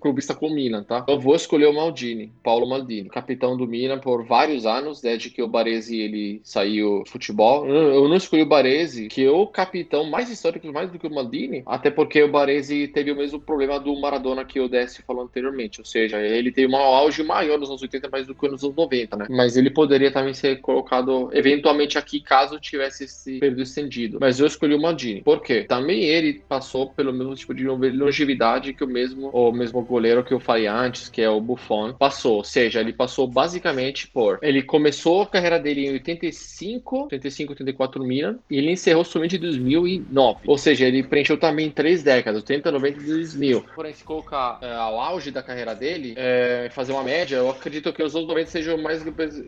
cubista 0.00 0.34
com 0.34 0.50
Milan, 0.50 0.82
tá? 0.82 1.04
Eu 1.08 1.18
vou 1.20 1.34
escolher 1.34 1.66
o 1.66 1.72
Maldini, 1.72 2.32
Paulo 2.42 2.68
Maldini, 2.68 3.08
capitão 3.08 3.56
do 3.56 3.66
Milan 3.66 3.98
por 3.98 4.24
vários 4.24 4.66
anos, 4.66 5.00
desde 5.00 5.30
que 5.30 5.42
o 5.42 5.48
Baresi 5.48 6.00
ele 6.00 6.40
saiu 6.42 7.04
futebol. 7.06 7.66
Eu 7.66 8.08
não 8.08 8.16
escolhi 8.16 8.42
o 8.42 8.46
Baresi, 8.46 9.08
que 9.08 9.24
é 9.24 9.30
o 9.30 9.46
capitão 9.46 10.04
mais 10.04 10.30
histórico 10.30 10.66
mais 10.72 10.90
do 10.90 10.98
que 10.98 11.06
o 11.06 11.14
Maldini, 11.14 11.62
até 11.66 11.90
porque 11.90 12.22
o 12.22 12.30
Baresi 12.30 12.88
teve 12.88 13.10
o 13.10 13.16
mesmo 13.16 13.40
problema 13.40 13.78
do 13.78 13.94
Maradona 14.00 14.44
que 14.44 14.60
o 14.60 14.68
Dessi 14.68 15.02
falou 15.02 15.24
anteriormente, 15.24 15.80
ou 15.80 15.84
seja, 15.84 16.20
ele 16.20 16.50
teve 16.50 16.72
um 16.72 16.76
auge 16.76 17.22
maior 17.22 17.58
nos 17.58 17.68
anos 17.68 17.82
80 17.82 18.08
mais 18.08 18.26
do 18.26 18.34
que 18.34 18.48
nos 18.48 18.62
anos 18.62 18.76
90, 18.76 19.16
né? 19.16 19.26
Mas 19.30 19.56
ele 19.56 19.70
poderia 19.70 20.10
também 20.10 20.34
ser 20.34 20.60
colocado 20.60 20.85
eventualmente 21.32 21.98
aqui 21.98 22.20
caso 22.20 22.58
tivesse 22.58 23.04
esse 23.04 23.38
período 23.38 23.62
estendido. 23.62 24.18
Mas 24.20 24.40
eu 24.40 24.46
escolhi 24.46 24.74
o 24.74 24.80
Maldini. 24.80 25.22
Por 25.22 25.42
quê? 25.42 25.64
Também 25.64 26.04
ele 26.04 26.42
passou 26.48 26.90
pelo 26.90 27.12
mesmo 27.12 27.34
tipo 27.34 27.54
de 27.54 27.64
longevidade 27.64 28.72
que 28.72 28.84
o 28.84 28.86
mesmo, 28.86 29.28
o 29.28 29.52
mesmo 29.52 29.82
goleiro 29.82 30.24
que 30.24 30.32
eu 30.32 30.40
falei 30.40 30.66
antes, 30.66 31.08
que 31.08 31.22
é 31.22 31.28
o 31.28 31.40
Buffon, 31.40 31.92
passou. 31.94 32.36
Ou 32.36 32.44
seja, 32.44 32.80
ele 32.80 32.92
passou 32.92 33.26
basicamente 33.26 34.06
por. 34.08 34.38
Ele 34.42 34.62
começou 34.62 35.22
a 35.22 35.26
carreira 35.26 35.58
dele 35.58 35.86
em 35.86 35.92
85, 35.92 37.04
85, 37.04 37.52
84 37.52 38.00
no 38.00 38.08
Milan, 38.08 38.38
e 38.50 38.58
ele 38.58 38.70
encerrou 38.70 39.04
somente 39.04 39.36
em 39.36 39.40
2009. 39.40 40.40
Ou 40.46 40.58
seja, 40.58 40.86
ele 40.86 41.02
preencheu 41.02 41.38
também 41.38 41.70
três 41.70 42.02
décadas, 42.02 42.42
80, 42.42 42.70
90 42.70 43.00
e 43.00 43.06
2000. 43.06 43.64
Porém, 43.74 43.92
se 43.92 44.04
colocar 44.04 44.58
é, 44.62 44.72
ao 44.72 45.00
auge 45.00 45.30
da 45.30 45.42
carreira 45.42 45.74
dele, 45.74 46.14
é, 46.16 46.68
fazer 46.72 46.92
uma 46.92 47.02
média, 47.02 47.36
eu 47.36 47.50
acredito 47.50 47.92
que 47.92 48.02
os 48.02 48.14
anos 48.14 48.28
90 48.28 48.50
sejam 48.50 48.78
mais 48.78 49.02